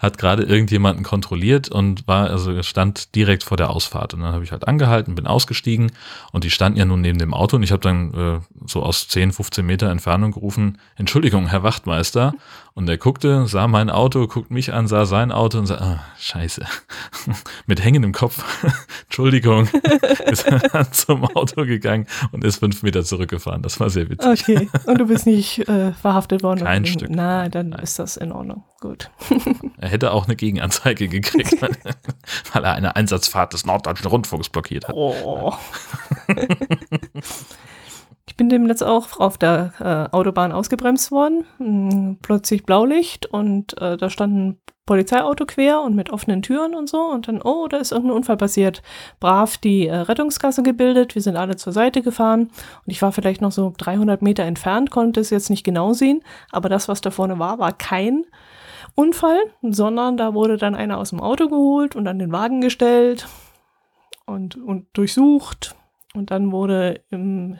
Hat 0.00 0.18
gerade 0.18 0.42
irgendjemanden 0.42 1.04
kontrolliert 1.04 1.68
und 1.68 2.06
war, 2.06 2.30
also 2.30 2.62
stand 2.62 3.14
direkt 3.14 3.42
vor 3.42 3.56
der 3.56 3.70
Ausfahrt. 3.70 4.14
Und 4.14 4.20
dann 4.20 4.32
habe 4.32 4.44
ich 4.44 4.52
halt 4.52 4.66
angehalten, 4.66 5.14
bin 5.14 5.26
ausgestiegen 5.26 5.92
und 6.32 6.44
die 6.44 6.50
standen 6.50 6.78
ja 6.78 6.84
nun 6.84 7.00
neben 7.00 7.18
dem 7.18 7.34
Auto 7.34 7.56
und 7.56 7.62
ich 7.62 7.72
habe 7.72 7.82
dann 7.82 8.14
äh, 8.14 8.40
so 8.66 8.82
aus 8.82 9.08
10, 9.08 9.32
15 9.32 9.64
Meter 9.64 9.90
Entfernung 9.90 10.32
gerufen, 10.32 10.78
Entschuldigung, 10.96 11.48
Herr 11.48 11.62
Wachtmeister. 11.62 12.34
Und 12.78 12.88
er 12.88 12.96
guckte, 12.96 13.48
sah 13.48 13.66
mein 13.66 13.90
Auto, 13.90 14.28
guckt 14.28 14.52
mich 14.52 14.72
an, 14.72 14.86
sah 14.86 15.04
sein 15.04 15.32
Auto 15.32 15.58
und 15.58 15.66
sah, 15.66 15.78
ah, 15.78 16.04
scheiße, 16.16 16.64
mit 17.66 17.82
hängendem 17.82 18.12
Kopf, 18.12 18.44
Entschuldigung, 19.06 19.66
ist 20.26 20.46
dann 20.46 20.92
zum 20.92 21.24
Auto 21.24 21.64
gegangen 21.64 22.06
und 22.30 22.44
ist 22.44 22.60
fünf 22.60 22.84
Meter 22.84 23.02
zurückgefahren. 23.02 23.62
Das 23.62 23.80
war 23.80 23.90
sehr 23.90 24.08
witzig. 24.08 24.28
Okay, 24.28 24.70
und 24.86 25.00
du 25.00 25.06
bist 25.06 25.26
nicht 25.26 25.68
äh, 25.68 25.92
verhaftet 25.92 26.44
worden? 26.44 26.60
Kein 26.62 26.86
Stück. 26.86 27.08
Na, 27.10 27.48
dann 27.48 27.70
Nein. 27.70 27.80
ist 27.80 27.98
das 27.98 28.16
in 28.16 28.30
Ordnung. 28.30 28.62
Gut. 28.80 29.10
Er 29.78 29.88
hätte 29.88 30.12
auch 30.12 30.26
eine 30.26 30.36
Gegenanzeige 30.36 31.08
gekriegt, 31.08 31.60
weil 32.52 32.64
er 32.64 32.74
eine 32.74 32.96
Einsatzfahrt 32.96 33.52
des 33.52 33.64
Norddeutschen 33.64 34.06
Rundfunks 34.06 34.48
blockiert 34.48 34.88
hat. 34.88 34.94
Oh. 34.94 35.54
Ich 38.28 38.36
bin 38.36 38.50
demnächst 38.50 38.84
auch 38.84 39.18
auf 39.18 39.38
der 39.38 39.72
äh, 39.80 40.14
Autobahn 40.14 40.52
ausgebremst 40.52 41.10
worden. 41.10 41.46
Hm, 41.56 42.18
plötzlich 42.20 42.64
Blaulicht 42.64 43.24
und 43.24 43.80
äh, 43.80 43.96
da 43.96 44.10
stand 44.10 44.36
ein 44.36 44.60
Polizeiauto 44.88 45.44
quer 45.44 45.82
und 45.82 45.94
mit 45.94 46.10
offenen 46.10 46.40
Türen 46.40 46.74
und 46.74 46.88
so. 46.88 46.98
Und 46.98 47.28
dann, 47.28 47.42
oh, 47.42 47.68
da 47.68 47.76
ist 47.76 47.92
irgendein 47.92 48.16
Unfall 48.16 48.38
passiert. 48.38 48.82
Brav 49.20 49.58
die 49.58 49.86
äh, 49.86 49.94
Rettungskasse 49.94 50.62
gebildet. 50.62 51.14
Wir 51.14 51.20
sind 51.20 51.36
alle 51.36 51.56
zur 51.56 51.74
Seite 51.74 52.00
gefahren. 52.00 52.44
Und 52.44 52.90
ich 52.90 53.02
war 53.02 53.12
vielleicht 53.12 53.42
noch 53.42 53.52
so 53.52 53.74
300 53.76 54.22
Meter 54.22 54.44
entfernt, 54.44 54.90
konnte 54.90 55.20
es 55.20 55.28
jetzt 55.28 55.50
nicht 55.50 55.62
genau 55.62 55.92
sehen. 55.92 56.22
Aber 56.52 56.70
das, 56.70 56.88
was 56.88 57.02
da 57.02 57.10
vorne 57.10 57.38
war, 57.38 57.58
war 57.58 57.72
kein 57.72 58.24
Unfall, 58.98 59.38
sondern 59.62 60.16
da 60.16 60.34
wurde 60.34 60.56
dann 60.56 60.74
einer 60.74 60.98
aus 60.98 61.10
dem 61.10 61.20
Auto 61.20 61.48
geholt 61.48 61.94
und 61.94 62.08
an 62.08 62.18
den 62.18 62.32
Wagen 62.32 62.60
gestellt 62.60 63.28
und, 64.26 64.56
und 64.56 64.86
durchsucht. 64.92 65.76
Und 66.14 66.32
dann 66.32 66.50
wurde, 66.50 67.02
im, 67.10 67.58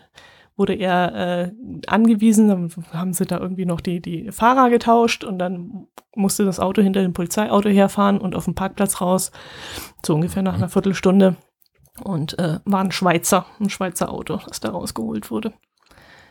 wurde 0.57 0.74
er 0.74 1.14
äh, 1.14 1.53
angewiesen, 1.86 2.49
dann 2.49 2.70
haben 2.93 3.12
sie 3.12 3.24
da 3.24 3.39
irgendwie 3.39 3.66
noch 3.66 3.80
die, 3.80 4.01
die 4.01 4.32
Fahrer 4.32 4.68
getauscht 4.68 5.22
und 5.22 5.39
dann 5.39 5.86
musste 6.16 6.45
das 6.45 6.59
Auto 6.59 6.82
hinter 6.82 7.03
dem 7.03 7.12
Polizeiauto 7.12 7.68
herfahren 7.68 8.18
und 8.18 8.34
auf 8.34 8.47
dem 8.47 8.57
Parkplatz 8.57 9.01
raus, 9.01 9.30
so 10.05 10.16
ungefähr 10.16 10.43
nach 10.43 10.55
einer 10.55 10.68
Viertelstunde. 10.68 11.36
Und 12.03 12.36
äh, 12.41 12.59
war 12.64 12.80
ein 12.80 12.91
Schweizer, 12.91 13.47
ein 13.61 13.70
Schweizer 13.70 14.11
Auto, 14.11 14.41
das 14.49 14.59
da 14.59 14.70
rausgeholt 14.70 15.30
wurde. 15.30 15.53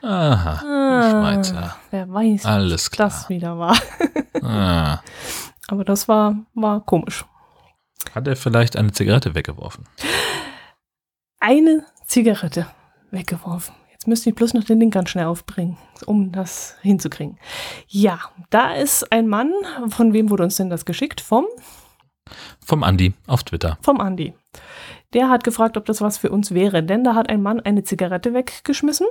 Aha, 0.02 0.62
ah, 0.64 1.10
Schweizer. 1.12 1.76
Wer 1.92 2.12
weiß, 2.12 2.46
Alles 2.46 2.92
klar. 2.92 3.10
das 3.10 3.30
wieder 3.30 3.58
war. 3.58 3.78
ah. 4.42 5.00
Aber 5.68 5.84
das 5.84 6.08
war, 6.08 6.36
war 6.54 6.82
komisch. 6.82 7.26
Hat 8.14 8.28
er 8.28 8.36
vielleicht 8.36 8.78
eine 8.78 8.92
Zigarette 8.92 9.36
weggeworfen? 9.36 9.84
Eine 11.40 11.86
Zigarette 12.06 12.68
weggeworfen. 13.12 13.76
Jetzt 13.92 14.08
müsste 14.08 14.30
ich 14.30 14.36
bloß 14.36 14.54
noch 14.54 14.64
den 14.64 14.80
Link 14.80 14.94
ganz 14.94 15.10
schnell 15.10 15.26
aufbringen, 15.26 15.78
um 16.06 16.32
das 16.32 16.78
hinzukriegen. 16.82 17.38
Ja, 17.88 18.20
da 18.50 18.74
ist 18.74 19.12
ein 19.12 19.28
Mann, 19.28 19.52
von 19.90 20.14
wem 20.14 20.30
wurde 20.30 20.44
uns 20.44 20.56
denn 20.56 20.70
das 20.70 20.86
geschickt? 20.86 21.20
Vom? 21.20 21.46
Vom 22.66 22.84
Andi 22.84 23.14
auf 23.26 23.44
Twitter. 23.44 23.78
Vom 23.82 24.00
Andi. 24.00 24.34
Der 25.14 25.30
hat 25.30 25.46
gefragt, 25.46 25.78
ob 25.78 25.86
das 25.86 26.02
was 26.02 26.18
für 26.18 26.30
uns 26.32 26.54
wäre, 26.54 26.84
denn 26.84 27.04
da 27.06 27.16
hat 27.16 27.30
ein 27.30 27.42
Mann 27.42 27.62
eine 27.62 27.84
Zigarette 27.84 28.34
weggeschmissen, 28.34 29.08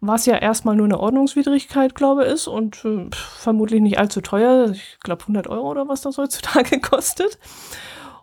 was 0.00 0.24
ja 0.24 0.36
erstmal 0.36 0.76
nur 0.76 0.86
eine 0.86 0.98
Ordnungswidrigkeit, 0.98 1.94
glaube 1.94 2.24
ich, 2.24 2.32
ist 2.32 2.46
und 2.46 2.82
äh, 2.86 3.10
vermutlich 3.12 3.82
nicht 3.82 3.98
allzu 3.98 4.22
teuer. 4.22 4.70
Ich 4.70 4.98
glaube 5.00 5.22
100 5.22 5.46
Euro 5.48 5.70
oder 5.70 5.88
was 5.88 6.00
das 6.00 6.16
heutzutage 6.16 6.80
kostet. 6.80 7.38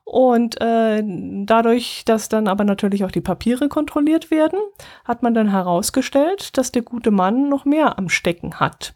Und 0.06 0.60
äh, 0.60 1.02
dadurch, 1.46 2.04
dass 2.06 2.30
dann 2.30 2.48
aber 2.48 2.66
natürlich 2.66 3.06
auch 3.06 3.12
die 3.12 3.22
Papiere 3.22 3.70
kontrolliert 3.70 4.32
werden, 4.32 4.60
hat 5.06 5.24
man 5.24 5.34
dann 5.34 5.50
herausgestellt, 5.50 6.58
dass 6.58 6.72
der 6.72 6.82
gute 6.82 7.12
Mann 7.12 7.48
noch 7.48 7.64
mehr 7.64 7.98
am 7.98 8.10
Stecken 8.10 8.60
hat. 8.60 8.94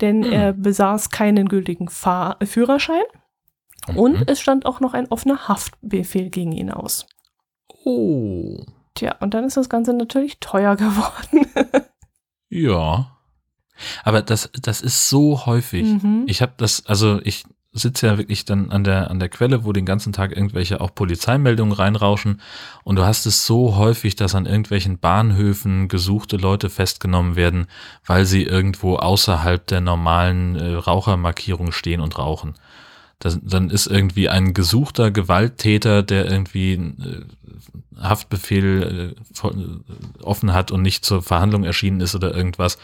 Denn 0.00 0.20
mhm. 0.20 0.32
er 0.32 0.52
besaß 0.52 1.10
keinen 1.10 1.48
gültigen 1.48 1.88
Fahr 1.88 2.38
Führerschein 2.42 3.04
mhm. 3.88 3.98
und 3.98 4.30
es 4.30 4.40
stand 4.40 4.66
auch 4.66 4.80
noch 4.80 4.94
ein 4.94 5.10
offener 5.10 5.48
Haftbefehl 5.48 6.30
gegen 6.30 6.52
ihn 6.52 6.70
aus. 6.70 7.06
Oh. 7.86 8.66
Tja, 8.94 9.14
und 9.20 9.32
dann 9.32 9.44
ist 9.44 9.56
das 9.56 9.68
Ganze 9.68 9.92
natürlich 9.92 10.40
teuer 10.40 10.74
geworden. 10.76 11.46
ja. 12.48 13.12
Aber 14.02 14.22
das, 14.22 14.50
das 14.60 14.80
ist 14.80 15.08
so 15.08 15.46
häufig. 15.46 16.02
Mhm. 16.02 16.24
Ich 16.26 16.42
habe 16.42 16.54
das, 16.56 16.84
also 16.86 17.20
ich 17.22 17.44
sitze 17.72 18.06
ja 18.06 18.18
wirklich 18.18 18.44
dann 18.44 18.70
an 18.70 18.82
der, 18.82 19.10
an 19.10 19.20
der 19.20 19.28
Quelle, 19.28 19.64
wo 19.64 19.72
den 19.72 19.84
ganzen 19.84 20.12
Tag 20.12 20.34
irgendwelche 20.34 20.80
auch 20.80 20.94
Polizeimeldungen 20.94 21.74
reinrauschen. 21.74 22.40
Und 22.82 22.96
du 22.96 23.04
hast 23.04 23.26
es 23.26 23.46
so 23.46 23.76
häufig, 23.76 24.16
dass 24.16 24.34
an 24.34 24.46
irgendwelchen 24.46 24.98
Bahnhöfen 24.98 25.86
gesuchte 25.86 26.38
Leute 26.38 26.70
festgenommen 26.70 27.36
werden, 27.36 27.66
weil 28.04 28.24
sie 28.24 28.42
irgendwo 28.42 28.96
außerhalb 28.96 29.64
der 29.64 29.80
normalen 29.80 30.56
äh, 30.56 30.74
Rauchermarkierung 30.74 31.70
stehen 31.70 32.00
und 32.00 32.18
rauchen. 32.18 32.54
Das, 33.18 33.38
dann 33.42 33.70
ist 33.70 33.86
irgendwie 33.86 34.28
ein 34.28 34.52
gesuchter 34.52 35.10
Gewalttäter, 35.10 36.02
der 36.02 36.30
irgendwie 36.30 36.74
äh, 36.74 37.24
Haftbefehl 37.98 39.14
äh, 39.16 40.22
offen 40.22 40.52
hat 40.52 40.70
und 40.70 40.82
nicht 40.82 41.04
zur 41.04 41.22
Verhandlung 41.22 41.64
erschienen 41.64 42.00
ist 42.00 42.14
oder 42.14 42.34
irgendwas. 42.34 42.78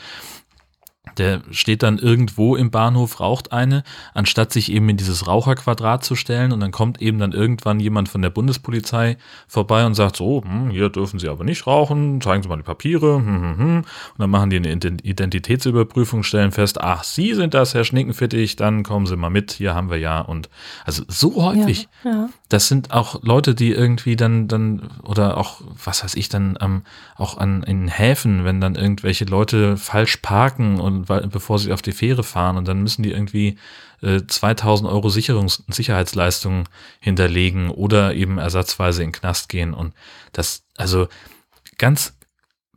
Der 1.18 1.42
steht 1.50 1.82
dann 1.82 1.98
irgendwo 1.98 2.56
im 2.56 2.70
Bahnhof, 2.70 3.20
raucht 3.20 3.52
eine, 3.52 3.82
anstatt 4.14 4.52
sich 4.52 4.72
eben 4.72 4.88
in 4.88 4.96
dieses 4.96 5.26
Raucherquadrat 5.26 6.04
zu 6.04 6.16
stellen. 6.16 6.52
Und 6.52 6.60
dann 6.60 6.70
kommt 6.70 7.00
eben 7.00 7.18
dann 7.18 7.32
irgendwann 7.32 7.80
jemand 7.80 8.08
von 8.08 8.22
der 8.22 8.30
Bundespolizei 8.30 9.16
vorbei 9.46 9.86
und 9.86 9.94
sagt 9.94 10.16
so, 10.16 10.42
hm, 10.44 10.70
hier 10.70 10.88
dürfen 10.88 11.18
Sie 11.18 11.28
aber 11.28 11.44
nicht 11.44 11.66
rauchen, 11.66 12.20
zeigen 12.20 12.42
Sie 12.42 12.48
mal 12.48 12.56
die 12.56 12.62
Papiere. 12.62 13.16
Hm, 13.16 13.26
hm, 13.26 13.58
hm. 13.58 13.76
Und 13.76 13.86
dann 14.18 14.30
machen 14.30 14.50
die 14.50 14.56
eine 14.56 14.72
Identitätsüberprüfung, 14.72 16.22
stellen 16.22 16.52
fest, 16.52 16.80
ach, 16.80 17.04
Sie 17.04 17.34
sind 17.34 17.54
das, 17.54 17.74
Herr 17.74 17.84
Schnickenfittig, 17.84 18.56
dann 18.56 18.82
kommen 18.82 19.06
Sie 19.06 19.16
mal 19.16 19.30
mit, 19.30 19.52
hier 19.52 19.74
haben 19.74 19.90
wir 19.90 19.98
ja. 19.98 20.20
Und 20.20 20.48
also 20.84 21.02
so 21.08 21.42
häufig. 21.42 21.88
Ja, 22.04 22.10
ja. 22.10 22.28
Das 22.48 22.68
sind 22.68 22.92
auch 22.92 23.22
Leute, 23.22 23.54
die 23.54 23.72
irgendwie 23.72 24.14
dann, 24.14 24.46
dann, 24.46 24.90
oder 25.02 25.38
auch, 25.38 25.62
was 25.84 26.04
weiß 26.04 26.14
ich, 26.16 26.28
dann 26.28 26.58
ähm, 26.60 26.82
auch 27.16 27.38
an 27.38 27.62
in 27.62 27.88
Häfen, 27.88 28.44
wenn 28.44 28.60
dann 28.60 28.74
irgendwelche 28.74 29.24
Leute 29.24 29.76
falsch 29.76 30.18
parken 30.18 30.78
und 30.78 31.01
weil, 31.08 31.26
bevor 31.28 31.58
sie 31.58 31.72
auf 31.72 31.82
die 31.82 31.92
Fähre 31.92 32.22
fahren 32.22 32.56
und 32.56 32.68
dann 32.68 32.82
müssen 32.82 33.02
die 33.02 33.12
irgendwie 33.12 33.58
äh, 34.00 34.22
2000 34.26 34.88
Euro 34.88 35.08
Sicherungs 35.08 35.64
Sicherheitsleistungen 35.68 36.68
hinterlegen 37.00 37.70
oder 37.70 38.14
eben 38.14 38.38
ersatzweise 38.38 39.02
in 39.02 39.08
den 39.08 39.12
Knast 39.12 39.48
gehen 39.48 39.74
und 39.74 39.94
das, 40.32 40.64
also 40.76 41.08
ganz 41.78 42.14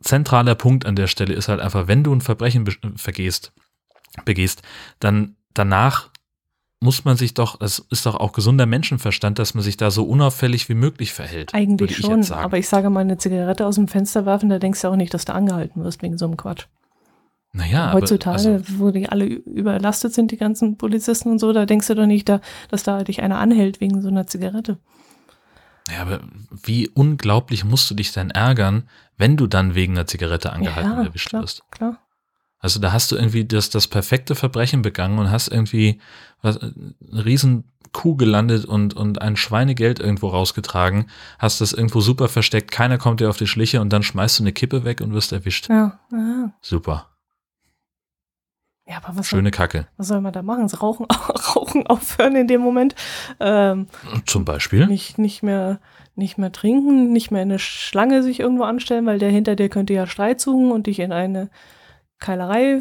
zentraler 0.00 0.54
Punkt 0.54 0.86
an 0.86 0.96
der 0.96 1.06
Stelle 1.06 1.34
ist 1.34 1.48
halt 1.48 1.60
einfach, 1.60 1.88
wenn 1.88 2.04
du 2.04 2.14
ein 2.14 2.20
Verbrechen 2.20 2.66
vergehst, 2.96 3.52
begehst, 4.24 4.62
dann 5.00 5.36
danach 5.54 6.10
muss 6.80 7.04
man 7.04 7.16
sich 7.16 7.34
doch, 7.34 7.60
es 7.60 7.78
ist 7.90 8.06
doch 8.06 8.14
auch 8.16 8.32
gesunder 8.32 8.66
Menschenverstand, 8.66 9.38
dass 9.38 9.54
man 9.54 9.64
sich 9.64 9.76
da 9.76 9.90
so 9.90 10.04
unauffällig 10.04 10.68
wie 10.68 10.74
möglich 10.74 11.12
verhält. 11.12 11.54
Eigentlich 11.54 11.96
schon, 11.96 12.30
aber 12.32 12.58
ich 12.58 12.68
sage 12.68 12.90
mal, 12.90 13.00
eine 13.00 13.16
Zigarette 13.16 13.66
aus 13.66 13.76
dem 13.76 13.88
Fenster 13.88 14.26
werfen, 14.26 14.50
da 14.50 14.58
denkst 14.58 14.82
du 14.82 14.88
auch 14.88 14.96
nicht, 14.96 15.14
dass 15.14 15.24
du 15.24 15.34
angehalten 15.34 15.82
wirst 15.82 16.02
wegen 16.02 16.18
so 16.18 16.26
einem 16.26 16.36
Quatsch. 16.36 16.66
Naja, 17.56 17.94
heutzutage, 17.94 18.48
aber, 18.48 18.54
also, 18.56 18.78
wo 18.78 18.90
die 18.90 19.08
alle 19.08 19.24
überlastet 19.24 20.12
sind, 20.12 20.30
die 20.30 20.36
ganzen 20.36 20.76
Polizisten 20.76 21.30
und 21.30 21.38
so, 21.38 21.54
da 21.54 21.64
denkst 21.64 21.86
du 21.86 21.94
doch 21.94 22.04
nicht, 22.04 22.28
da, 22.28 22.42
dass 22.68 22.82
da 22.82 23.02
dich 23.02 23.22
einer 23.22 23.38
anhält 23.38 23.80
wegen 23.80 24.02
so 24.02 24.08
einer 24.08 24.26
Zigarette. 24.26 24.78
Ja, 25.90 26.02
aber 26.02 26.20
wie 26.50 26.88
unglaublich 26.88 27.64
musst 27.64 27.90
du 27.90 27.94
dich 27.94 28.12
denn 28.12 28.30
ärgern, 28.30 28.88
wenn 29.16 29.38
du 29.38 29.46
dann 29.46 29.74
wegen 29.74 29.94
einer 29.94 30.06
Zigarette 30.06 30.52
angehalten 30.52 30.92
ja, 30.92 31.04
erwischt 31.04 31.30
klar, 31.30 31.42
wirst? 31.42 31.62
Klar. 31.70 31.98
Also 32.58 32.78
da 32.78 32.92
hast 32.92 33.10
du 33.10 33.16
irgendwie 33.16 33.46
das, 33.46 33.70
das 33.70 33.86
perfekte 33.86 34.34
Verbrechen 34.34 34.82
begangen 34.82 35.18
und 35.18 35.30
hast 35.30 35.48
irgendwie 35.48 36.00
was, 36.42 36.60
eine 36.60 37.24
riesen 37.24 37.64
Kuh 37.92 38.16
gelandet 38.16 38.66
und, 38.66 38.92
und 38.92 39.22
ein 39.22 39.36
Schweinegeld 39.36 39.98
irgendwo 39.98 40.28
rausgetragen, 40.28 41.06
hast 41.38 41.62
das 41.62 41.72
irgendwo 41.72 42.00
super 42.02 42.28
versteckt, 42.28 42.70
keiner 42.70 42.98
kommt 42.98 43.20
dir 43.20 43.30
auf 43.30 43.38
die 43.38 43.46
Schliche 43.46 43.80
und 43.80 43.90
dann 43.94 44.02
schmeißt 44.02 44.40
du 44.40 44.42
eine 44.42 44.52
Kippe 44.52 44.84
weg 44.84 45.00
und 45.00 45.14
wirst 45.14 45.32
erwischt. 45.32 45.70
Ja, 45.70 45.98
ja. 46.12 46.52
Super. 46.60 47.15
Ja, 48.88 48.98
aber 48.98 49.18
was 49.18 49.28
Schöne 49.28 49.42
soll, 49.44 49.50
Kacke. 49.50 49.88
Was 49.96 50.08
soll 50.08 50.20
man 50.20 50.32
da 50.32 50.42
machen? 50.42 50.62
Das 50.62 50.80
Rauchen, 50.80 51.06
Rauchen 51.56 51.86
aufhören 51.86 52.36
in 52.36 52.46
dem 52.46 52.60
Moment. 52.60 52.94
Ähm, 53.40 53.88
Zum 54.26 54.44
Beispiel? 54.44 54.86
Nicht, 54.86 55.18
nicht, 55.18 55.42
mehr, 55.42 55.80
nicht 56.14 56.38
mehr 56.38 56.52
trinken, 56.52 57.12
nicht 57.12 57.32
mehr 57.32 57.42
in 57.42 57.50
eine 57.50 57.58
Schlange 57.58 58.22
sich 58.22 58.38
irgendwo 58.38 58.62
anstellen, 58.62 59.04
weil 59.06 59.18
der 59.18 59.30
hinter 59.30 59.56
dir 59.56 59.68
könnte 59.68 59.92
ja 59.92 60.06
Streit 60.06 60.40
suchen 60.40 60.70
und 60.70 60.86
dich 60.86 61.00
in 61.00 61.12
eine 61.12 61.50
Keilerei 62.20 62.80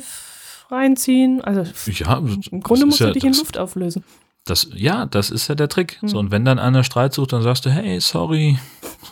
reinziehen. 0.70 1.42
Also 1.42 1.64
ja, 1.92 2.18
im 2.18 2.62
Grunde 2.62 2.86
musst 2.86 3.00
du 3.00 3.06
ja 3.06 3.12
dich 3.12 3.24
das, 3.24 3.38
in 3.38 3.40
Luft 3.40 3.58
auflösen. 3.58 4.04
Das, 4.46 4.70
ja, 4.76 5.08
das 5.08 5.32
ist 5.32 5.48
ja 5.48 5.56
der 5.56 5.70
Trick. 5.70 6.00
Hm. 6.02 6.10
So, 6.10 6.20
und 6.20 6.30
wenn 6.30 6.46
dann 6.46 6.60
einer 6.60 6.84
Streit 6.84 7.14
sucht, 7.14 7.34
dann 7.34 7.42
sagst 7.42 7.66
du, 7.66 7.72
hey, 7.72 8.00
sorry, 8.00 8.60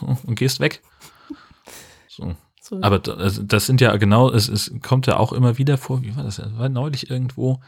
und 0.00 0.36
gehst 0.36 0.60
weg. 0.60 0.80
So. 2.06 2.36
So. 2.64 2.80
Aber 2.80 3.02
also, 3.18 3.42
das 3.42 3.66
sind 3.66 3.82
ja 3.82 3.94
genau, 3.98 4.30
es, 4.30 4.48
es 4.48 4.72
kommt 4.80 5.06
ja 5.06 5.18
auch 5.18 5.34
immer 5.34 5.58
wieder 5.58 5.76
vor, 5.76 6.00
wie 6.00 6.16
war 6.16 6.24
das? 6.24 6.36
Das 6.36 6.56
war 6.56 6.70
neulich 6.70 7.10
irgendwo, 7.10 7.60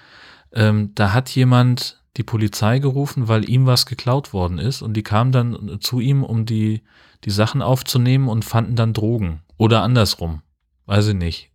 ähm, 0.53 0.93
da 0.95 1.13
hat 1.13 1.29
jemand 1.29 2.03
die 2.17 2.23
Polizei 2.23 2.79
gerufen, 2.79 3.29
weil 3.29 3.47
ihm 3.47 3.67
was 3.67 3.85
geklaut 3.85 4.33
worden 4.33 4.59
ist 4.59 4.81
und 4.81 4.95
die 4.95 5.03
kamen 5.03 5.33
dann 5.33 5.79
zu 5.83 6.01
ihm, 6.01 6.25
um 6.25 6.47
die, 6.47 6.81
die 7.25 7.31
Sachen 7.31 7.61
aufzunehmen 7.61 8.27
und 8.27 8.47
fanden 8.47 8.75
dann 8.75 8.95
Drogen. 8.95 9.43
Oder 9.59 9.83
andersrum. 9.83 10.41
Weiß 10.87 11.09
ich 11.09 11.15
nicht. 11.15 11.51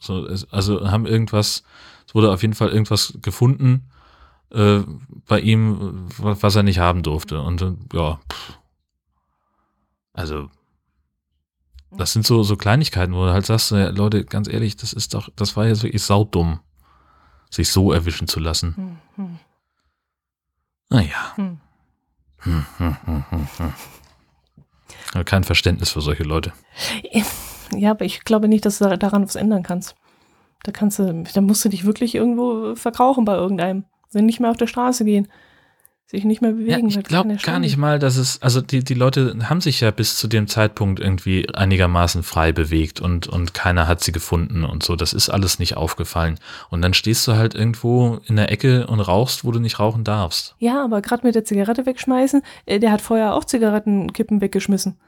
So, 0.00 0.26
also 0.50 0.90
haben 0.90 1.06
irgendwas, 1.06 1.62
es 2.08 2.14
wurde 2.16 2.32
auf 2.32 2.42
jeden 2.42 2.54
Fall 2.54 2.70
irgendwas 2.70 3.16
gefunden 3.22 3.88
äh, 4.50 4.80
bei 5.28 5.38
ihm, 5.38 6.08
was 6.18 6.56
er 6.56 6.64
nicht 6.64 6.80
haben 6.80 7.04
durfte. 7.04 7.40
Und 7.40 7.62
äh, 7.62 7.72
ja, 7.92 8.18
pff. 8.32 8.58
also 10.12 10.48
das 11.92 12.12
sind 12.12 12.26
so, 12.26 12.42
so 12.42 12.56
Kleinigkeiten, 12.56 13.14
wo 13.14 13.24
du 13.24 13.32
halt 13.32 13.46
sagst, 13.46 13.70
ja, 13.72 13.88
Leute, 13.90 14.24
ganz 14.24 14.48
ehrlich, 14.48 14.76
das 14.76 14.92
ist 14.92 15.14
doch, 15.14 15.28
das 15.36 15.56
war 15.56 15.66
jetzt 15.66 15.82
wirklich 15.82 16.02
saudumm, 16.02 16.60
sich 17.50 17.70
so 17.70 17.92
erwischen 17.92 18.28
zu 18.28 18.40
lassen. 18.40 18.76
Hm, 18.76 18.98
hm. 19.16 19.38
Naja. 20.90 21.32
Hm. 21.36 21.58
Hm, 22.38 22.66
hm, 22.78 22.96
hm, 23.04 23.24
hm, 23.30 23.48
hm. 23.58 25.24
Kein 25.24 25.44
Verständnis 25.44 25.90
für 25.90 26.00
solche 26.00 26.22
Leute. 26.22 26.52
Ja, 27.74 27.90
aber 27.90 28.04
ich 28.04 28.24
glaube 28.24 28.48
nicht, 28.48 28.64
dass 28.64 28.78
du 28.78 28.96
daran 28.96 29.24
was 29.24 29.36
ändern 29.36 29.62
kannst. 29.62 29.94
Da 30.62 30.72
kannst 30.72 30.98
du, 30.98 31.24
da 31.32 31.40
musst 31.40 31.64
du 31.64 31.68
dich 31.68 31.84
wirklich 31.84 32.14
irgendwo 32.14 32.74
verkrauchen 32.74 33.24
bei 33.24 33.34
irgendeinem. 33.34 33.84
Wenn 34.12 34.26
nicht 34.26 34.40
mehr 34.40 34.50
auf 34.50 34.56
der 34.56 34.66
Straße 34.66 35.04
gehen 35.04 35.28
sich 36.10 36.24
nicht 36.24 36.42
mehr 36.42 36.50
bewegen. 36.50 36.88
Ja, 36.88 36.98
ich 36.98 37.04
glaube 37.04 37.36
gar 37.36 37.60
nicht 37.60 37.76
mal, 37.76 38.00
dass 38.00 38.16
es, 38.16 38.42
also 38.42 38.60
die, 38.60 38.82
die 38.82 38.94
Leute 38.94 39.36
haben 39.48 39.60
sich 39.60 39.80
ja 39.80 39.92
bis 39.92 40.16
zu 40.16 40.26
dem 40.26 40.48
Zeitpunkt 40.48 40.98
irgendwie 40.98 41.48
einigermaßen 41.54 42.24
frei 42.24 42.50
bewegt 42.50 43.00
und, 43.00 43.28
und 43.28 43.54
keiner 43.54 43.86
hat 43.86 44.00
sie 44.00 44.10
gefunden 44.10 44.64
und 44.64 44.82
so. 44.82 44.96
Das 44.96 45.12
ist 45.12 45.28
alles 45.28 45.60
nicht 45.60 45.76
aufgefallen. 45.76 46.40
Und 46.68 46.82
dann 46.82 46.94
stehst 46.94 47.28
du 47.28 47.34
halt 47.34 47.54
irgendwo 47.54 48.18
in 48.26 48.34
der 48.34 48.50
Ecke 48.50 48.88
und 48.88 48.98
rauchst, 48.98 49.44
wo 49.44 49.52
du 49.52 49.60
nicht 49.60 49.78
rauchen 49.78 50.02
darfst. 50.02 50.56
Ja, 50.58 50.84
aber 50.84 51.00
gerade 51.00 51.24
mit 51.24 51.36
der 51.36 51.44
Zigarette 51.44 51.86
wegschmeißen, 51.86 52.42
äh, 52.66 52.80
der 52.80 52.90
hat 52.90 53.02
vorher 53.02 53.34
auch 53.36 53.44
Zigarettenkippen 53.44 54.40
weggeschmissen. 54.40 54.98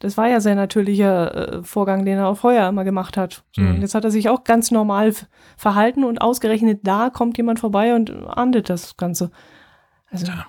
Das 0.00 0.18
war 0.18 0.28
ja 0.28 0.40
sein 0.40 0.56
natürlicher 0.56 1.60
äh, 1.60 1.62
Vorgang, 1.62 2.04
den 2.04 2.18
er 2.18 2.28
auf 2.28 2.40
Feuer 2.40 2.68
immer 2.68 2.84
gemacht 2.84 3.16
hat. 3.16 3.42
So, 3.56 3.62
mhm. 3.62 3.80
Jetzt 3.80 3.94
hat 3.94 4.04
er 4.04 4.10
sich 4.10 4.28
auch 4.28 4.44
ganz 4.44 4.70
normal 4.70 5.14
verhalten 5.56 6.04
und 6.04 6.20
ausgerechnet 6.20 6.80
da 6.82 7.08
kommt 7.08 7.38
jemand 7.38 7.58
vorbei 7.58 7.94
und 7.94 8.10
ahndet 8.26 8.68
das 8.68 8.98
Ganze. 8.98 9.30
Also, 10.14 10.26
ja. 10.26 10.46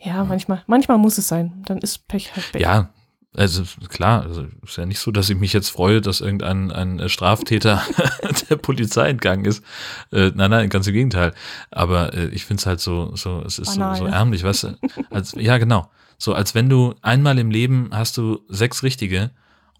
ja, 0.00 0.24
manchmal, 0.24 0.62
manchmal 0.66 0.98
muss 0.98 1.18
es 1.18 1.28
sein. 1.28 1.62
Dann 1.66 1.78
ist 1.78 2.06
Pech 2.08 2.34
halt 2.36 2.52
Pech. 2.52 2.62
Ja, 2.62 2.90
also 3.34 3.62
klar, 3.88 4.22
also 4.22 4.46
ist 4.62 4.76
ja 4.76 4.84
nicht 4.84 4.98
so, 4.98 5.10
dass 5.10 5.30
ich 5.30 5.38
mich 5.38 5.54
jetzt 5.54 5.70
freue, 5.70 6.02
dass 6.02 6.20
irgendein 6.20 6.70
ein 6.70 7.08
Straftäter 7.08 7.82
der 8.50 8.56
Polizei 8.56 9.08
entgangen 9.08 9.46
ist. 9.46 9.64
Äh, 10.12 10.32
nein, 10.34 10.50
nein, 10.50 10.68
ganz 10.68 10.86
im 10.86 10.92
Gegenteil. 10.92 11.32
Aber 11.70 12.12
äh, 12.12 12.26
ich 12.26 12.44
finde 12.44 12.60
es 12.60 12.66
halt 12.66 12.80
so, 12.80 13.16
so, 13.16 13.42
es 13.46 13.58
ist 13.58 13.78
Banal, 13.78 13.96
so, 13.96 14.04
so 14.04 14.10
ärmlich, 14.10 14.44
weißt 14.44 14.64
du? 14.64 14.78
Als, 15.10 15.32
ja, 15.32 15.56
genau. 15.56 15.90
So, 16.18 16.34
als 16.34 16.54
wenn 16.54 16.68
du 16.68 16.94
einmal 17.00 17.38
im 17.38 17.50
Leben 17.50 17.88
hast 17.92 18.18
du 18.18 18.40
sechs 18.48 18.82
richtige 18.82 19.30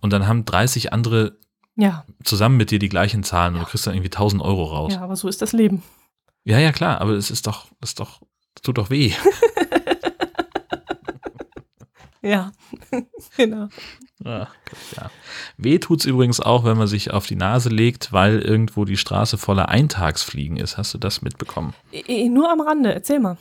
und 0.00 0.14
dann 0.14 0.26
haben 0.26 0.46
30 0.46 0.92
andere 0.94 1.36
ja. 1.76 2.04
zusammen 2.24 2.56
mit 2.56 2.70
dir 2.70 2.78
die 2.78 2.88
gleichen 2.88 3.22
Zahlen 3.22 3.54
ja. 3.54 3.60
und 3.60 3.66
du 3.66 3.70
kriegst 3.70 3.86
dann 3.86 3.94
irgendwie 3.94 4.10
1000 4.10 4.40
Euro 4.42 4.64
raus. 4.64 4.94
Ja, 4.94 5.02
aber 5.02 5.16
so 5.16 5.28
ist 5.28 5.42
das 5.42 5.52
Leben. 5.52 5.82
Ja, 6.44 6.58
ja, 6.58 6.72
klar, 6.72 7.00
aber 7.02 7.12
es 7.12 7.30
ist 7.30 7.46
doch, 7.46 7.66
ist 7.82 8.00
doch 8.00 8.20
tut 8.62 8.78
doch 8.78 8.90
weh. 8.90 9.12
ja, 12.22 12.52
genau. 13.36 13.68
Ach, 14.24 14.54
ja. 14.96 15.10
Weh 15.56 15.78
tut's 15.78 16.04
übrigens 16.04 16.40
auch, 16.40 16.64
wenn 16.64 16.78
man 16.78 16.86
sich 16.86 17.10
auf 17.10 17.26
die 17.26 17.36
Nase 17.36 17.68
legt, 17.68 18.12
weil 18.12 18.38
irgendwo 18.38 18.84
die 18.84 18.96
Straße 18.96 19.36
voller 19.36 19.68
Eintagsfliegen 19.68 20.56
ist. 20.56 20.78
Hast 20.78 20.94
du 20.94 20.98
das 20.98 21.22
mitbekommen? 21.22 21.74
Nur 22.30 22.50
am 22.50 22.60
Rande, 22.60 22.94
erzähl 22.94 23.18
mal. 23.18 23.36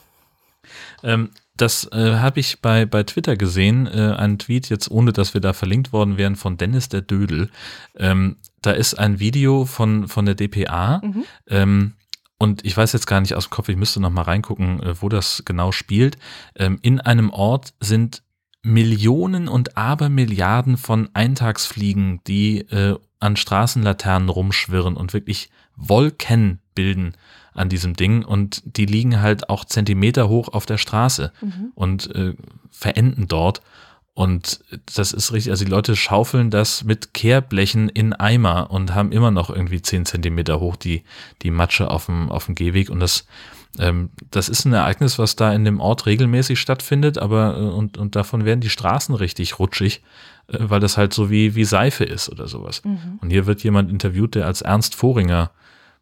Ähm, 1.03 1.30
das 1.55 1.88
äh, 1.91 2.15
habe 2.15 2.39
ich 2.39 2.61
bei, 2.61 2.86
bei 2.86 3.03
Twitter 3.03 3.36
gesehen, 3.36 3.88
äh, 3.88 4.15
einen 4.15 4.39
Tweet 4.39 4.69
jetzt, 4.69 4.89
ohne 4.89 5.13
dass 5.13 5.34
wir 5.34 5.41
da 5.41 5.53
verlinkt 5.53 5.93
worden 5.93 6.17
wären, 6.17 6.36
von 6.36 6.57
Dennis 6.57 6.89
der 6.89 7.01
Dödel. 7.01 7.49
Ähm, 7.95 8.38
da 8.61 8.72
ist 8.72 8.95
ein 8.95 9.19
Video 9.19 9.65
von, 9.65 10.07
von 10.07 10.26
der 10.26 10.36
DPA. 10.36 11.01
Mhm. 11.03 11.24
Ähm, 11.47 11.93
und 12.41 12.65
ich 12.65 12.75
weiß 12.75 12.91
jetzt 12.93 13.05
gar 13.05 13.21
nicht 13.21 13.35
aus 13.35 13.45
dem 13.45 13.51
Kopf, 13.51 13.69
ich 13.69 13.77
müsste 13.77 13.99
noch 13.99 14.09
mal 14.09 14.23
reingucken, 14.23 14.81
äh, 14.81 14.99
wo 14.99 15.09
das 15.09 15.43
genau 15.45 15.71
spielt. 15.71 16.17
Ähm, 16.55 16.79
in 16.81 16.99
einem 16.99 17.29
Ort 17.29 17.75
sind 17.79 18.23
Millionen 18.63 19.47
und 19.47 19.77
Abermilliarden 19.77 20.77
von 20.77 21.07
Eintagsfliegen, 21.13 22.19
die 22.25 22.61
äh, 22.61 22.97
an 23.19 23.35
Straßenlaternen 23.35 24.29
rumschwirren 24.29 24.97
und 24.97 25.13
wirklich 25.13 25.51
Wolken 25.75 26.61
bilden 26.73 27.13
an 27.53 27.69
diesem 27.69 27.95
Ding 27.95 28.25
und 28.25 28.63
die 28.65 28.87
liegen 28.87 29.21
halt 29.21 29.47
auch 29.47 29.63
Zentimeter 29.63 30.27
hoch 30.27 30.47
auf 30.47 30.65
der 30.65 30.79
Straße 30.79 31.31
mhm. 31.41 31.71
und 31.75 32.15
äh, 32.15 32.33
verenden 32.71 33.27
dort. 33.27 33.61
Und 34.14 34.59
das 34.93 35.14
ist 35.14 35.32
richtig, 35.32 35.51
also 35.51 35.64
die 35.64 35.72
Leute 35.72 35.95
schaufeln 35.95 36.49
das 36.49 36.84
mit 36.84 37.14
Kehrblechen 37.14 37.88
in 37.88 38.12
Eimer 38.14 38.70
und 38.70 38.93
haben 38.93 39.12
immer 39.14 39.32
noch 39.32 39.49
irgendwie 39.49 39.82
zehn 39.82 40.05
Zentimeter 40.05 40.59
hoch 40.59 40.76
die, 40.76 41.03
die 41.43 41.51
Matsche 41.51 41.89
auf 41.89 42.07
dem, 42.07 42.30
auf 42.30 42.45
dem 42.45 42.55
Gehweg. 42.55 42.89
Und 42.89 42.99
das, 42.99 43.26
ähm, 43.80 44.09
das 44.30 44.49
ist 44.49 44.66
ein 44.66 44.74
Ereignis, 44.74 45.18
was 45.18 45.38
da 45.38 45.53
in 45.53 45.64
dem 45.64 45.80
Ort 45.80 46.05
regelmäßig 46.07 46.59
stattfindet, 46.59 47.18
aber 47.18 47.57
äh, 47.57 47.62
und, 47.62 47.97
und 47.97 48.18
davon 48.18 48.43
werden 48.43 48.59
die 48.59 48.70
Straßen 48.70 49.16
richtig 49.16 49.59
rutschig, 49.59 50.03
äh, 50.47 50.57
weil 50.59 50.82
das 50.82 50.97
halt 50.97 51.14
so 51.14 51.30
wie, 51.30 51.55
wie 51.55 51.64
Seife 51.64 52.03
ist 52.03 52.30
oder 52.30 52.49
sowas. 52.49 52.84
Mhm. 52.84 53.18
Und 53.22 53.30
hier 53.30 53.45
wird 53.45 53.64
jemand 53.64 53.89
interviewt, 53.89 54.36
der 54.36 54.45
als 54.45 54.62
Ernst 54.62 54.93
Voringer 54.95 55.51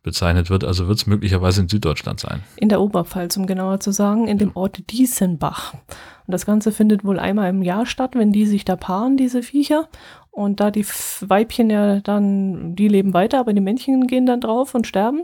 bezeichnet 0.03 0.49
wird, 0.49 0.63
also 0.63 0.87
wird 0.87 0.97
es 0.97 1.07
möglicherweise 1.07 1.61
in 1.61 1.69
Süddeutschland 1.69 2.19
sein. 2.19 2.43
In 2.55 2.69
der 2.69 2.81
Oberpfalz, 2.81 3.35
um 3.37 3.45
genauer 3.47 3.79
zu 3.79 3.91
sagen, 3.91 4.27
in 4.27 4.37
dem 4.37 4.55
Ort 4.55 4.89
Diesenbach. 4.91 5.73
Und 5.73 6.31
das 6.31 6.45
Ganze 6.45 6.71
findet 6.71 7.03
wohl 7.03 7.19
einmal 7.19 7.49
im 7.49 7.61
Jahr 7.61 7.85
statt, 7.85 8.11
wenn 8.15 8.31
die 8.31 8.45
sich 8.45 8.65
da 8.65 8.75
paaren, 8.75 9.17
diese 9.17 9.43
Viecher. 9.43 9.89
Und 10.31 10.59
da 10.59 10.71
die 10.71 10.85
Weibchen 10.85 11.69
ja 11.69 11.99
dann, 11.99 12.75
die 12.75 12.87
leben 12.87 13.13
weiter, 13.13 13.39
aber 13.39 13.53
die 13.53 13.61
Männchen 13.61 14.07
gehen 14.07 14.25
dann 14.25 14.41
drauf 14.41 14.73
und 14.73 14.87
sterben. 14.87 15.23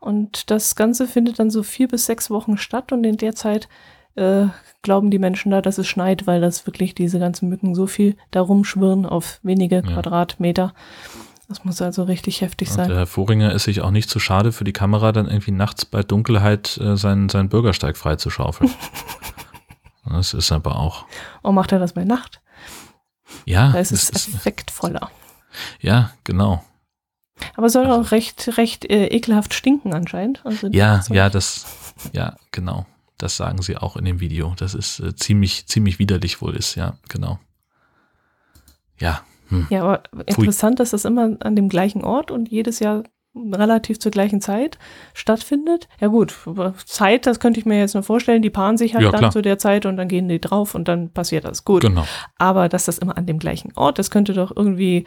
Und 0.00 0.50
das 0.50 0.74
Ganze 0.74 1.06
findet 1.06 1.38
dann 1.38 1.50
so 1.50 1.62
vier 1.62 1.88
bis 1.88 2.06
sechs 2.06 2.30
Wochen 2.30 2.56
statt 2.56 2.92
und 2.92 3.04
in 3.04 3.16
der 3.16 3.34
Zeit 3.34 3.68
äh, 4.14 4.46
glauben 4.82 5.10
die 5.10 5.18
Menschen 5.18 5.50
da, 5.50 5.60
dass 5.60 5.78
es 5.78 5.86
schneit, 5.86 6.26
weil 6.26 6.40
das 6.40 6.66
wirklich 6.66 6.94
diese 6.94 7.18
ganzen 7.18 7.48
Mücken 7.48 7.74
so 7.74 7.86
viel 7.86 8.16
da 8.30 8.40
rumschwirren 8.40 9.06
auf 9.06 9.40
wenige 9.42 9.76
ja. 9.76 9.82
Quadratmeter. 9.82 10.72
Das 11.48 11.64
muss 11.64 11.80
also 11.80 12.02
richtig 12.02 12.42
heftig 12.42 12.70
sein. 12.70 12.84
Und 12.84 12.88
der 12.90 12.98
Herr 12.98 13.06
Voringer 13.06 13.52
ist 13.54 13.64
sich 13.64 13.80
auch 13.80 13.90
nicht 13.90 14.10
zu 14.10 14.20
schade 14.20 14.52
für 14.52 14.64
die 14.64 14.74
Kamera, 14.74 15.12
dann 15.12 15.26
irgendwie 15.26 15.50
nachts 15.50 15.86
bei 15.86 16.02
Dunkelheit 16.02 16.76
äh, 16.76 16.96
seinen, 16.96 17.30
seinen 17.30 17.48
Bürgersteig 17.48 17.96
freizuschaufeln. 17.96 18.70
das 20.04 20.34
ist 20.34 20.52
aber 20.52 20.76
auch. 20.76 21.06
Und 21.40 21.54
macht 21.54 21.72
er 21.72 21.78
das 21.78 21.94
bei 21.94 22.04
Nacht? 22.04 22.42
Ja. 23.46 23.72
Da 23.72 23.78
ist 23.78 23.92
es 23.92 24.10
effektvoller. 24.10 25.10
Ja, 25.80 26.12
genau. 26.24 26.62
Aber 27.56 27.70
soll 27.70 27.86
also, 27.86 28.00
auch 28.00 28.10
recht, 28.10 28.58
recht 28.58 28.84
äh, 28.84 29.06
ekelhaft 29.06 29.54
stinken 29.54 29.94
anscheinend. 29.94 30.44
Also 30.44 30.68
ja, 30.68 31.02
ja, 31.08 31.30
das, 31.30 31.66
ja, 32.12 32.36
genau. 32.52 32.84
Das 33.16 33.36
sagen 33.36 33.62
sie 33.62 33.76
auch 33.78 33.96
in 33.96 34.04
dem 34.04 34.20
Video. 34.20 34.54
Das 34.56 34.74
ist 34.74 35.00
äh, 35.00 35.16
ziemlich, 35.16 35.66
ziemlich 35.66 35.98
widerlich 35.98 36.42
wohl 36.42 36.54
ist, 36.54 36.74
ja, 36.74 36.98
genau. 37.08 37.38
Ja, 38.98 39.22
hm. 39.48 39.66
Ja, 39.70 39.82
aber 39.82 40.02
interessant, 40.26 40.80
dass 40.80 40.90
das 40.90 41.04
immer 41.04 41.36
an 41.40 41.56
dem 41.56 41.68
gleichen 41.68 42.04
Ort 42.04 42.30
und 42.30 42.48
jedes 42.48 42.80
Jahr 42.80 43.04
relativ 43.52 43.98
zur 43.98 44.10
gleichen 44.10 44.40
Zeit 44.40 44.78
stattfindet. 45.14 45.88
Ja 46.00 46.08
gut, 46.08 46.34
Zeit, 46.86 47.26
das 47.26 47.40
könnte 47.40 47.60
ich 47.60 47.66
mir 47.66 47.78
jetzt 47.78 47.94
nur 47.94 48.02
vorstellen, 48.02 48.42
die 48.42 48.50
paaren 48.50 48.76
sich 48.76 48.94
halt 48.94 49.04
ja, 49.04 49.10
dann 49.10 49.20
klar. 49.20 49.30
zu 49.30 49.42
der 49.42 49.58
Zeit 49.58 49.86
und 49.86 49.96
dann 49.96 50.08
gehen 50.08 50.28
die 50.28 50.40
drauf 50.40 50.74
und 50.74 50.88
dann 50.88 51.10
passiert 51.10 51.44
das. 51.44 51.64
Gut. 51.64 51.82
Genau. 51.82 52.06
Aber 52.36 52.68
dass 52.68 52.86
das 52.86 52.98
immer 52.98 53.16
an 53.16 53.26
dem 53.26 53.38
gleichen 53.38 53.72
Ort, 53.76 53.98
das 53.98 54.10
könnte 54.10 54.32
doch 54.32 54.54
irgendwie 54.54 55.04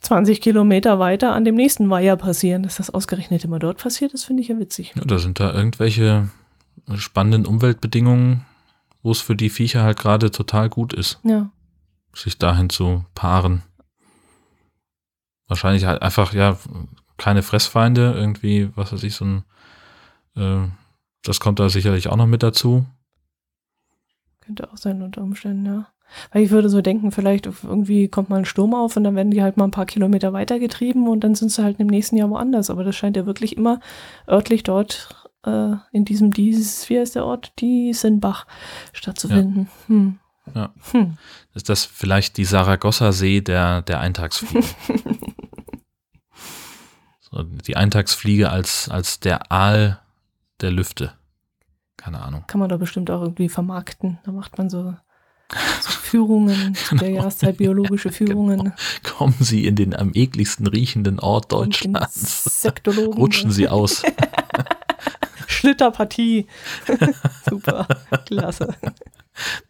20 0.00 0.40
Kilometer 0.40 0.98
weiter 0.98 1.32
an 1.34 1.44
dem 1.44 1.54
nächsten 1.54 1.90
Weiher 1.90 2.16
passieren. 2.16 2.62
Dass 2.62 2.76
das 2.76 2.90
ausgerechnet 2.90 3.44
immer 3.44 3.58
dort 3.58 3.78
passiert, 3.78 4.14
das 4.14 4.24
finde 4.24 4.42
ich 4.42 4.48
ja 4.48 4.58
witzig. 4.58 4.92
Ja, 4.96 5.02
da 5.04 5.18
sind 5.18 5.40
da 5.40 5.52
irgendwelche 5.52 6.28
spannenden 6.96 7.46
Umweltbedingungen, 7.46 8.44
wo 9.02 9.10
es 9.10 9.20
für 9.20 9.36
die 9.36 9.50
Viecher 9.50 9.82
halt 9.82 9.98
gerade 9.98 10.30
total 10.30 10.68
gut 10.68 10.92
ist. 10.92 11.20
Ja 11.24 11.50
sich 12.14 12.38
dahin 12.38 12.70
zu 12.70 13.04
paaren. 13.14 13.62
Wahrscheinlich 15.48 15.84
halt 15.84 16.02
einfach, 16.02 16.32
ja, 16.32 16.58
keine 17.16 17.42
Fressfeinde, 17.42 18.12
irgendwie, 18.14 18.70
was 18.76 18.92
weiß 18.92 19.02
ich, 19.02 19.14
so 19.14 19.24
ein, 19.24 19.44
äh, 20.36 20.68
das 21.22 21.40
kommt 21.40 21.58
da 21.58 21.68
sicherlich 21.68 22.08
auch 22.08 22.16
noch 22.16 22.26
mit 22.26 22.42
dazu. 22.42 22.86
Könnte 24.40 24.70
auch 24.72 24.76
sein 24.76 25.02
unter 25.02 25.22
Umständen, 25.22 25.66
ja. 25.66 25.86
Weil 26.32 26.42
ich 26.42 26.50
würde 26.50 26.68
so 26.68 26.82
denken, 26.82 27.12
vielleicht 27.12 27.46
irgendwie 27.46 28.08
kommt 28.08 28.28
mal 28.28 28.38
ein 28.38 28.44
Sturm 28.44 28.74
auf 28.74 28.96
und 28.96 29.04
dann 29.04 29.16
werden 29.16 29.30
die 29.30 29.42
halt 29.42 29.56
mal 29.56 29.64
ein 29.64 29.70
paar 29.70 29.86
Kilometer 29.86 30.32
weitergetrieben 30.32 31.08
und 31.08 31.24
dann 31.24 31.34
sind 31.34 31.50
sie 31.50 31.62
halt 31.62 31.80
im 31.80 31.86
nächsten 31.86 32.16
Jahr 32.16 32.30
woanders. 32.30 32.70
Aber 32.70 32.84
das 32.84 32.94
scheint 32.94 33.16
ja 33.16 33.26
wirklich 33.26 33.56
immer 33.56 33.80
örtlich 34.28 34.62
dort 34.62 35.28
äh, 35.44 35.72
in 35.92 36.04
diesem, 36.04 36.32
dieses, 36.32 36.88
wie 36.90 36.98
heißt 36.98 37.16
der 37.16 37.24
Ort? 37.24 37.52
Diesenbach 37.58 38.46
stattzufinden. 38.92 39.68
Ja. 39.88 39.94
Hm. 39.94 40.18
Ja. 40.54 40.72
Hm. 40.92 41.16
Ist 41.54 41.68
das 41.68 41.84
vielleicht 41.84 42.36
die 42.36 42.44
Saragossa-See 42.44 43.40
der, 43.40 43.82
der 43.82 44.00
Eintagsfliege? 44.00 44.66
so, 47.20 47.42
die 47.42 47.76
Eintagsfliege 47.76 48.50
als, 48.50 48.88
als 48.88 49.20
der 49.20 49.50
Aal 49.50 50.00
der 50.60 50.70
Lüfte. 50.70 51.12
keine 51.96 52.20
Ahnung. 52.20 52.44
Kann 52.46 52.60
man 52.60 52.68
da 52.68 52.76
bestimmt 52.76 53.10
auch 53.10 53.22
irgendwie 53.22 53.48
vermarkten. 53.48 54.18
Da 54.24 54.32
macht 54.32 54.58
man 54.58 54.68
so, 54.70 54.94
so 55.80 55.90
Führungen 55.90 56.74
zu 56.88 56.96
der 56.96 57.10
Jahreszeit, 57.10 57.56
biologische 57.56 58.12
Führungen. 58.12 58.58
Genau. 58.58 58.74
Kommen 59.02 59.36
Sie 59.40 59.66
in 59.66 59.76
den 59.76 59.94
am 59.96 60.10
ekligsten 60.14 60.66
riechenden 60.66 61.18
Ort 61.20 61.52
Deutschlands. 61.52 62.68
Rutschen 62.86 63.50
Sie 63.50 63.68
aus. 63.68 64.02
Schlitterpartie. 65.46 66.46
Super, 67.48 67.86
klasse. 68.26 68.74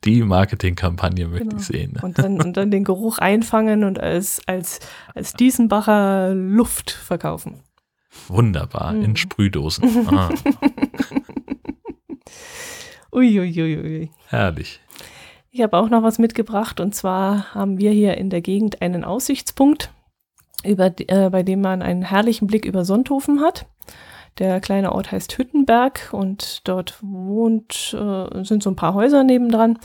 Die 0.05 0.23
Marketingkampagne 0.23 1.27
möchte 1.29 1.47
Genau. 1.47 1.57
ich 1.61 1.67
sehen. 1.67 1.99
Und 2.03 2.19
dann, 2.19 2.41
und 2.41 2.57
dann 2.57 2.71
den 2.71 2.85
Geruch 2.85 3.19
einfangen 3.19 3.85
und 3.85 3.99
als, 3.99 4.43
als, 4.47 4.81
als 5.15 5.33
Diesenbacher 5.33 6.35
Luft 6.35 6.91
verkaufen. 6.91 7.63
Wunderbar, 8.29 8.95
in 8.95 9.11
Mhm. 9.11 9.17
Sprühdosen. 9.17 10.07
Ah, 10.09 10.29
Uiuiuiui. 13.13 13.77
Ui, 13.77 13.79
ui. 14.01 14.11
herrlich. 14.29 14.81
Ich 15.51 15.63
habe 15.63 15.77
auch 15.79 15.89
noch 15.89 16.03
was 16.03 16.19
mitgebracht 16.19 16.81
und 16.81 16.95
zwar 16.95 17.55
haben 17.55 17.79
wir 17.79 17.93
hier 17.93 18.17
in 18.19 18.29
der 18.29 18.41
Gegend 18.41 18.83
einen 18.83 19.05
Aussichtspunkt, 19.05 19.93
über, 20.65 20.87
äh, 20.99 21.31
bei 21.31 21.43
dem 21.45 21.61
man 21.61 21.81
einen 21.83 22.03
herrlichen 22.03 22.49
Blick 22.49 22.65
über 22.65 22.85
Sonthofen 22.85 23.41
hat. 23.41 23.67
Der 24.39 24.61
kleine 24.61 24.93
Ort 24.93 25.13
heißt 25.13 25.39
Hüttenberg 25.39 26.09
und 26.13 26.67
dort 26.69 26.99
wohnt, 27.03 27.97
äh, 27.99 28.45
sind 28.45 28.63
so 28.63 28.71
ein 28.71 28.77
paar 28.77 28.95
Häuser 28.95 29.23
nebendran. 29.25 29.79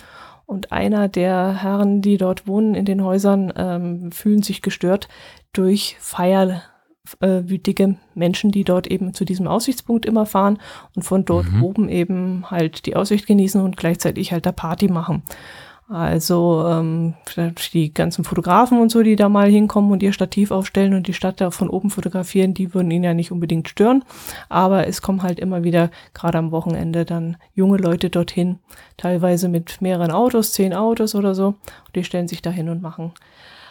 Und 0.46 0.72
einer 0.72 1.08
der 1.08 1.62
Herren, 1.62 2.02
die 2.02 2.18
dort 2.18 2.48
wohnen 2.48 2.74
in 2.74 2.86
den 2.86 3.04
Häusern, 3.04 3.54
ähm, 3.56 4.12
fühlen 4.12 4.42
sich 4.42 4.64
gestört 4.64 5.08
durch 5.54 5.96
feierwütige 6.00 7.98
Menschen, 8.16 8.52
die 8.52 8.64
dort 8.64 8.88
eben 8.88 9.14
zu 9.14 9.26
diesem 9.26 9.48
Aussichtspunkt 9.48 10.08
immer 10.08 10.26
fahren 10.26 10.58
und 10.96 11.04
von 11.04 11.26
dort 11.26 11.52
Mhm. 11.52 11.64
oben 11.64 11.90
eben 11.90 12.50
halt 12.50 12.88
die 12.88 12.96
Aussicht 12.96 13.28
genießen 13.28 13.62
und 13.62 13.78
gleichzeitig 13.78 14.32
halt 14.32 14.48
da 14.48 14.52
Party 14.52 14.88
machen. 14.88 15.22
Also 15.90 16.66
ähm, 16.68 17.16
die 17.74 17.92
ganzen 17.92 18.24
Fotografen 18.24 18.80
und 18.80 18.92
so, 18.92 19.02
die 19.02 19.16
da 19.16 19.28
mal 19.28 19.50
hinkommen 19.50 19.92
und 19.92 20.04
ihr 20.04 20.14
Stativ 20.14 20.52
aufstellen 20.52 20.94
und 20.94 21.08
die 21.08 21.14
Stadt 21.14 21.42
da 21.42 21.50
von 21.50 21.68
oben 21.68 21.90
fotografieren, 21.90 22.54
die 22.54 22.76
würden 22.76 22.92
ihn 22.92 23.04
ja 23.04 23.16
nicht 23.16 23.32
unbedingt 23.32 23.68
stören. 23.68 24.04
Aber 24.50 24.86
es 24.86 25.02
kommen 25.02 25.24
halt 25.24 25.40
immer 25.40 25.64
wieder, 25.64 25.90
gerade 26.14 26.38
am 26.38 26.52
Wochenende, 26.52 27.06
dann 27.06 27.38
junge 27.56 27.78
Leute 27.78 28.12
dorthin, 28.12 28.60
teilweise 28.98 29.50
mit 29.50 29.82
mehreren 29.82 30.12
Autos, 30.12 30.54
zehn 30.54 30.76
Autos 30.76 31.16
oder 31.16 31.34
so. 31.34 31.48
Und 31.48 31.96
die 31.96 32.04
stellen 32.04 32.28
sich 32.28 32.44
da 32.44 32.52
hin 32.52 32.70
und 32.70 32.84
machen 32.84 33.14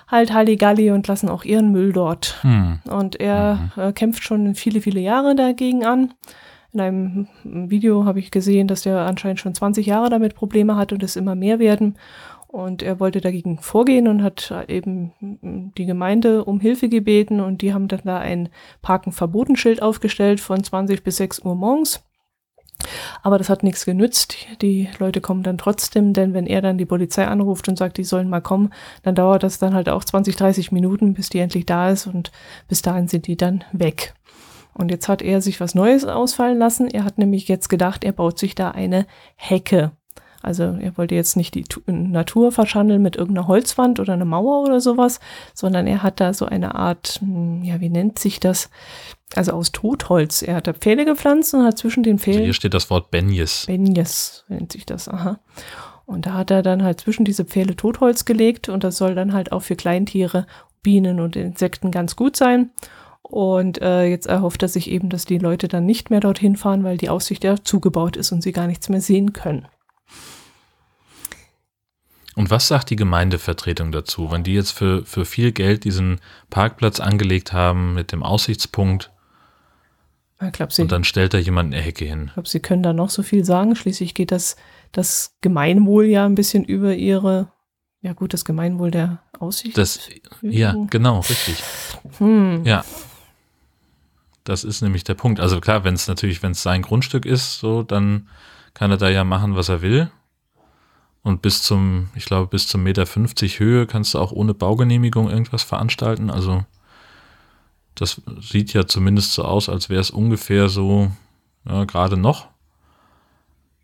halt 0.09 0.33
Halligalli 0.33 0.91
und 0.91 1.07
lassen 1.07 1.29
auch 1.29 1.45
ihren 1.45 1.71
Müll 1.71 1.93
dort. 1.93 2.39
Hm. 2.41 2.81
Und 2.89 3.21
er 3.21 3.71
äh, 3.77 3.93
kämpft 3.93 4.25
schon 4.25 4.55
viele, 4.55 4.81
viele 4.81 5.01
Jahre 5.01 5.37
dagegen 5.37 5.85
an. 5.85 6.15
In 6.73 6.81
einem 6.81 7.29
Video 7.45 8.05
habe 8.05 8.19
ich 8.19 8.31
gesehen, 8.31 8.69
dass 8.69 8.85
er 8.85 9.07
anscheinend 9.07 9.41
schon 9.41 9.55
20 9.55 9.87
Jahre 9.87 10.11
damit 10.11 10.35
Probleme 10.35 10.77
hat 10.77 10.93
und 10.93 11.03
es 11.03 11.17
immer 11.17 11.35
mehr 11.35 11.59
werden. 11.59 11.97
Und 12.47 12.83
er 12.83 12.99
wollte 12.99 13.21
dagegen 13.21 13.59
vorgehen 13.59 14.09
und 14.09 14.23
hat 14.23 14.53
eben 14.69 15.73
die 15.77 15.87
Gemeinde 15.87 16.45
um 16.45 16.61
Hilfe 16.61 16.89
gebeten 16.89 17.41
und 17.41 17.61
die 17.61 17.75
haben 17.75 17.89
dann 17.89 18.01
da 18.05 18.19
ein 18.19 18.49
Parken-Verbotenschild 18.81 19.83
aufgestellt 19.83 20.41
von 20.41 20.65
20 20.65 21.05
bis 21.05 21.19
6 21.19 21.41
Uhr 21.41 21.55
morgens. 21.55 22.03
Aber 23.23 23.39
das 23.39 23.51
hat 23.51 23.63
nichts 23.63 23.85
genützt. 23.85 24.37
Die 24.63 24.89
Leute 24.99 25.21
kommen 25.21 25.43
dann 25.43 25.59
trotzdem, 25.59 26.13
denn 26.13 26.33
wenn 26.33 26.47
er 26.47 26.63
dann 26.63 26.79
die 26.79 26.87
Polizei 26.87 27.27
anruft 27.27 27.69
und 27.69 27.77
sagt, 27.77 27.99
die 27.99 28.05
sollen 28.05 28.31
mal 28.31 28.41
kommen, 28.41 28.73
dann 29.03 29.15
dauert 29.15 29.43
das 29.43 29.59
dann 29.59 29.75
halt 29.75 29.89
auch 29.89 30.05
20, 30.05 30.37
30 30.37 30.73
Minuten, 30.73 31.15
bis 31.15 31.29
die 31.29 31.41
endlich 31.41 31.67
da 31.67 31.91
ist 31.91 32.07
und 32.07 32.31
bis 32.69 32.83
dahin 32.83 33.09
sind 33.09 33.27
die 33.27 33.37
dann 33.37 33.65
weg. 33.73 34.15
Und 34.79 34.91
jetzt 34.91 35.09
hat 35.09 35.21
er 35.21 35.43
sich 35.43 35.61
was 35.61 35.75
Neues 35.75 36.05
ausfallen 36.07 36.59
lassen. 36.59 36.89
Er 36.89 37.05
hat 37.05 37.19
nämlich 37.19 37.49
jetzt 37.49 37.69
gedacht, 37.69 38.05
er 38.05 38.13
baut 38.13 38.39
sich 38.39 38.55
da 38.55 38.71
eine 38.71 39.07
Hecke. 39.37 39.91
Also 40.41 40.63
er 40.81 40.97
wollte 40.97 41.17
jetzt 41.17 41.37
nicht 41.37 41.55
die 41.57 41.65
Tu- 41.65 41.81
Natur 41.87 42.53
verschandeln 42.53 43.03
mit 43.03 43.17
irgendeiner 43.17 43.49
Holzwand 43.49 43.99
oder 43.99 44.13
einer 44.13 44.25
Mauer 44.25 44.63
oder 44.63 44.81
sowas, 44.81 45.19
sondern 45.53 45.89
er 45.89 46.05
hat 46.05 46.21
da 46.21 46.33
so 46.33 46.47
eine 46.47 46.77
Art, 46.77 47.19
hm, 47.21 47.65
ja, 47.65 47.81
wie 47.81 47.89
nennt 47.89 48.21
sich 48.21 48.39
das? 48.39 48.71
Also 49.35 49.53
aus 49.53 49.73
Totholz. 49.73 50.43
Er 50.43 50.55
hat 50.55 50.69
da 50.69 50.73
Pfähle 50.75 51.05
gepflanzt 51.05 51.53
und 51.55 51.65
hat 51.65 51.77
zwischen 51.77 52.05
den 52.05 52.15
Also 52.15 52.23
Pfählen 52.25 52.45
hier 52.45 52.55
steht 52.55 52.73
das 52.73 52.89
Wort 52.89 53.11
Benjes. 53.11 53.65
Benjes 53.67 54.45
nennt 54.49 54.71
sich 54.73 54.87
das, 54.87 55.09
aha. 55.09 55.41
Und 56.07 56.25
da 56.25 56.35
hat 56.35 56.53
er 56.53 56.63
dann 56.63 56.85
halt 56.85 57.01
zwischen 57.01 57.25
diese 57.25 57.45
Pfähle 57.45 57.75
Totholz 57.75 58.25
gelegt 58.25 58.69
und 58.69 58.85
das 58.85 58.97
soll 58.97 59.17
dann 59.17 59.33
halt 59.33 59.51
auch 59.51 59.63
für 59.63 59.75
Kleintiere, 59.77 60.47
Bienen 60.83 61.19
und 61.19 61.35
Insekten 61.35 61.91
ganz 61.91 62.15
gut 62.15 62.37
sein. 62.37 62.71
Und 63.23 63.81
äh, 63.83 64.07
jetzt 64.07 64.27
erhofft 64.27 64.63
er 64.63 64.69
sich 64.69 64.91
eben, 64.91 65.11
dass 65.11 65.25
die 65.27 65.39
Leute 65.39 65.69
dann 65.69 65.85
nicht 65.85 66.11
mehr 66.11 66.21
dorthin 66.21 66.57
fahren, 66.57 66.85
weil 66.85 66.97
die 66.97 67.11
Aussicht 67.11 67.45
ja 67.45 67.63
zugebaut 67.63 68.17
ist 68.17 68.33
und 68.33 68.43
sie 68.43 68.53
gar 68.53 68.67
nichts 68.67 68.89
mehr 68.89 69.01
sehen 69.01 69.33
können. 69.33 69.69
Und 72.39 72.51
was 72.51 72.69
sagt 72.69 72.91
die 72.91 72.97
Gemeindevertretung 72.97 73.91
dazu, 73.91 74.31
wenn 74.31 74.45
die 74.45 74.55
jetzt 74.55 74.71
für, 74.71 75.05
für 75.05 75.25
viel 75.25 75.51
Geld 75.51 75.83
diesen 75.83 76.21
Parkplatz 76.51 77.01
angelegt 77.01 77.53
haben 77.53 77.95
mit 77.95 78.13
dem 78.13 78.23
Aussichtspunkt 78.23 79.11
Ich 80.41 80.53
glaube, 80.53 80.73
sie, 80.73 80.83
und 80.83 80.93
dann 80.93 81.03
stellt 81.03 81.35
da 81.35 81.39
jemand 81.39 81.75
eine 81.75 81.83
Hecke 81.83 82.05
hin? 82.05 82.31
glaub, 82.33 82.47
sie 82.47 82.61
können 82.61 82.85
da 82.85 82.93
noch 82.93 83.11
so 83.11 83.25
viel 83.25 83.45
sagen. 83.45 83.75
Schließlich 83.75 84.15
geht 84.15 84.31
das, 84.31 84.55
das 84.93 85.35
Gemeinwohl 85.41 86.05
ja 86.05 86.27
ein 86.27 86.37
bisschen 86.37 86.63
über 86.65 86.95
ihre, 86.95 87.51
ja 88.03 88.13
gut, 88.13 88.33
das 88.33 88.45
Gemeinwohl 88.45 88.93
der 88.93 89.21
Aussicht. 89.41 89.77
Das, 89.77 90.09
ja, 90.41 90.77
genau, 90.91 91.19
richtig. 91.19 91.61
hm. 92.19 92.65
Ja. 92.65 92.85
Das 94.49 94.65
ist 94.65 94.81
nämlich 94.81 95.05
der 95.05 95.13
Punkt. 95.15 95.41
Also 95.41 95.61
klar, 95.61 95.85
wenn 95.85 95.93
es 95.93 96.09
natürlich, 96.09 96.43
wenn 96.43 96.53
es 96.53 96.63
sein 96.63 96.81
Grundstück 96.81 97.27
ist, 97.27 97.59
so, 97.59 97.83
dann 97.83 98.29
kann 98.73 98.91
er 98.91 98.97
da 98.97 99.11
ja 99.11 99.23
machen, 99.23 99.57
was 99.57 99.69
er 99.69 99.83
will. 99.83 100.11
Und 101.23 101.43
bis 101.43 101.63
zum, 101.63 102.09
ich 102.15 102.25
glaube, 102.25 102.47
bis 102.47 102.67
zum 102.67 102.83
Meter 102.83 103.05
50 103.05 103.61
Höhe 103.61 103.87
kannst 103.87 104.15
du 104.15 104.19
auch 104.19 104.33
ohne 104.33 104.55
Baugenehmigung 104.55 105.29
irgendwas 105.29 105.65
veranstalten. 105.65 106.31
Also 106.31 106.65
das 107.95 108.23
sieht 108.41 108.73
ja 108.73 108.87
zumindest 108.87 109.35
so 109.35 109.45
aus, 109.45 109.69
als 109.69 109.91
wäre 109.91 110.01
es 110.01 110.11
ungefähr 110.11 110.71
so, 110.71 111.13
ja, 111.69 111.85
gerade 111.85 112.17
noch. 112.17 112.49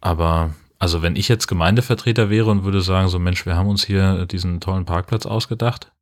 Aber, 0.00 0.54
also 0.78 1.02
wenn 1.02 1.14
ich 1.14 1.28
jetzt 1.28 1.46
Gemeindevertreter 1.46 2.30
wäre 2.30 2.50
und 2.50 2.64
würde 2.64 2.80
sagen, 2.80 3.08
so 3.08 3.18
Mensch, 3.18 3.44
wir 3.44 3.54
haben 3.54 3.68
uns 3.68 3.84
hier 3.84 4.24
diesen 4.24 4.60
tollen 4.60 4.86
Parkplatz 4.86 5.26
ausgedacht, 5.26 5.92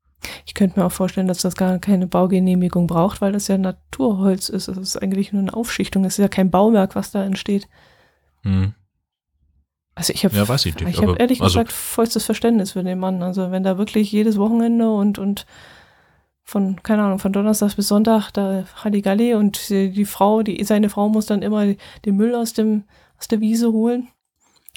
Ich 0.46 0.54
könnte 0.54 0.78
mir 0.78 0.86
auch 0.86 0.92
vorstellen, 0.92 1.26
dass 1.28 1.38
das 1.42 1.56
gar 1.56 1.78
keine 1.78 2.06
Baugenehmigung 2.06 2.86
braucht, 2.86 3.20
weil 3.20 3.32
das 3.32 3.48
ja 3.48 3.58
Naturholz 3.58 4.48
ist. 4.48 4.68
Es 4.68 4.76
ist 4.78 4.96
eigentlich 5.02 5.32
nur 5.32 5.42
eine 5.42 5.54
Aufschichtung. 5.54 6.04
Es 6.04 6.14
ist 6.14 6.22
ja 6.22 6.28
kein 6.28 6.50
Bauwerk, 6.50 6.94
was 6.94 7.10
da 7.10 7.24
entsteht. 7.24 7.68
hm, 8.42 8.74
Also 9.94 10.12
ich 10.12 10.24
habe 10.24 10.34
Ja, 10.36 10.48
weiß 10.48 10.66
ich 10.66 10.74
nicht, 10.74 10.88
ich 10.88 10.96
habe 10.98 11.10
aber- 11.12 11.20
ehrlich 11.20 11.40
also- 11.42 11.52
gesagt 11.58 11.72
vollstes 11.72 12.24
Verständnis 12.24 12.72
für 12.72 12.82
den 12.82 12.98
Mann. 12.98 13.22
Also 13.22 13.50
wenn 13.50 13.62
da 13.62 13.78
wirklich 13.78 14.10
jedes 14.12 14.38
Wochenende 14.38 14.90
und, 14.90 15.18
und 15.18 15.44
von, 16.44 16.82
keine 16.82 17.02
Ahnung, 17.04 17.18
von 17.18 17.32
Donnerstag 17.32 17.76
bis 17.76 17.88
Sonntag 17.88 18.30
da 18.32 18.64
Halligalli 18.82 19.34
und 19.34 19.68
die, 19.70 19.90
die 19.90 20.04
Frau, 20.04 20.42
die, 20.42 20.62
seine 20.64 20.88
Frau 20.88 21.08
muss 21.08 21.26
dann 21.26 21.42
immer 21.42 21.66
den 22.04 22.16
Müll 22.16 22.34
aus 22.34 22.52
dem, 22.52 22.84
aus 23.18 23.28
der 23.28 23.40
Wiese 23.40 23.70
holen. 23.72 24.08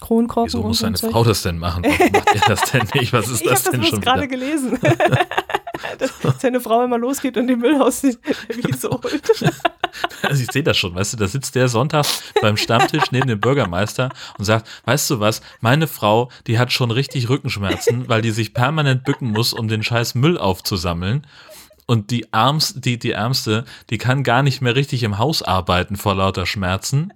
Kronkorken 0.02 0.48
Wieso 0.54 0.62
muss 0.62 0.80
so 0.80 0.88
ein 0.88 0.96
seine. 0.96 1.12
Frau 1.14 1.24
das 1.24 1.42
denn 1.44 1.58
machen? 1.58 1.84
Warum 1.84 2.12
macht 2.12 2.36
er 2.36 2.42
das 2.48 2.72
denn 2.72 2.88
nicht? 2.94 3.14
Was 3.14 3.28
ist 3.32 3.42
Ich 3.42 3.48
das 3.50 3.66
habe 3.66 3.72
denn 3.72 3.82
das 3.82 3.90
schon 3.90 4.02
bloß 4.02 4.06
gerade 4.14 4.24
wieder? 4.24 4.38
gelesen. 4.38 4.80
dass 5.98 6.12
seine 6.42 6.60
Frau 6.60 6.84
immer 6.84 6.98
losgeht 6.98 7.38
und 7.38 7.48
den 7.48 7.60
Müll 7.60 7.82
aus 7.82 8.02
der 8.02 8.16
Wiese 8.50 8.90
holt. 8.90 9.44
Also 10.24 10.44
ich 10.44 10.52
sehe 10.52 10.64
das 10.64 10.78
schon, 10.78 10.96
weißt 10.96 11.14
du, 11.14 11.18
da 11.18 11.28
sitzt 11.28 11.56
der 11.56 11.68
Sonntag 11.68 12.06
beim 12.42 12.58
Stammtisch 12.58 13.12
neben 13.12 13.28
dem 13.28 13.40
Bürgermeister 13.40 14.10
und 14.38 14.46
sagt, 14.46 14.68
weißt 14.86 15.10
du 15.10 15.20
was, 15.20 15.42
meine 15.62 15.88
Frau, 15.88 16.30
die 16.48 16.60
hat 16.60 16.72
schon 16.72 16.92
richtig 16.92 17.30
Rückenschmerzen, 17.30 18.08
weil 18.10 18.22
die 18.22 18.32
sich 18.32 18.54
permanent 18.54 19.04
bücken 19.04 19.32
muss, 19.32 19.54
um 19.54 19.68
den 19.68 19.84
scheiß 19.84 20.16
Müll 20.16 20.38
aufzusammeln. 20.38 21.26
Und 21.88 22.10
die 22.10 22.34
Armst, 22.34 22.84
die, 22.84 22.98
die 22.98 23.12
Ärmste, 23.12 23.64
die 23.90 23.98
kann 24.00 24.24
gar 24.24 24.42
nicht 24.42 24.60
mehr 24.62 24.76
richtig 24.76 25.04
im 25.04 25.18
Haus 25.20 25.44
arbeiten 25.44 25.98
vor 25.98 26.16
lauter 26.16 26.46
Schmerzen. 26.46 27.14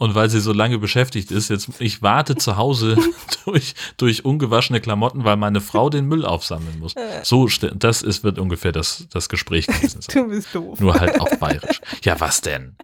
Und 0.00 0.14
weil 0.14 0.30
sie 0.30 0.40
so 0.40 0.54
lange 0.54 0.78
beschäftigt 0.78 1.30
ist, 1.30 1.50
jetzt, 1.50 1.68
ich 1.78 2.00
warte 2.00 2.34
zu 2.34 2.56
Hause 2.56 2.96
durch, 3.44 3.74
durch 3.98 4.24
ungewaschene 4.24 4.80
Klamotten, 4.80 5.24
weil 5.24 5.36
meine 5.36 5.60
Frau 5.60 5.90
den 5.90 6.06
Müll 6.06 6.24
aufsammeln 6.24 6.78
muss. 6.78 6.94
So, 7.22 7.44
st- 7.44 7.74
das 7.74 8.00
ist, 8.00 8.24
wird 8.24 8.38
ungefähr 8.38 8.72
das, 8.72 9.06
das 9.12 9.28
Gespräch 9.28 9.66
gewesen 9.66 10.00
sein. 10.00 10.14
Du 10.24 10.28
bist 10.30 10.54
doof. 10.54 10.80
Nur 10.80 10.94
halt 10.98 11.20
auf 11.20 11.38
bayerisch. 11.38 11.82
Ja, 12.02 12.18
was 12.18 12.40
denn? 12.40 12.76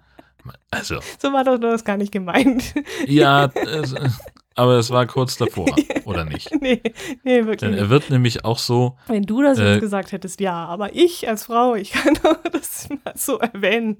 Also, 0.71 1.01
So 1.19 1.33
war 1.33 1.43
doch 1.45 1.57
das 1.59 1.85
gar 1.85 1.97
nicht 1.97 2.13
gemeint. 2.13 2.75
ja, 3.07 3.45
äh, 3.55 3.83
aber 4.57 4.79
es 4.79 4.91
war 4.91 5.07
kurz 5.07 5.37
davor, 5.37 5.75
oder 6.05 6.25
nicht? 6.25 6.51
nee, 6.61 6.83
nee, 7.23 7.45
wirklich 7.45 7.59
Denn 7.61 7.75
er 7.75 7.89
wird 7.91 8.11
nämlich 8.11 8.45
auch 8.45 8.59
so, 8.59 8.97
Wenn 9.07 9.23
du 9.23 9.43
das 9.43 9.59
Äh, 9.59 9.75
jetzt 9.75 9.81
gesagt 9.81 10.13
hättest, 10.13 10.41
ja, 10.41 10.65
aber 10.67 10.95
ich 10.95 11.29
als 11.29 11.45
Frau, 11.45 11.75
ich 11.75 11.93
kann 11.93 12.15
doch 12.23 12.37
das 12.51 12.89
mal 13.05 13.13
so 13.15 13.39
erwähnen. 13.39 13.99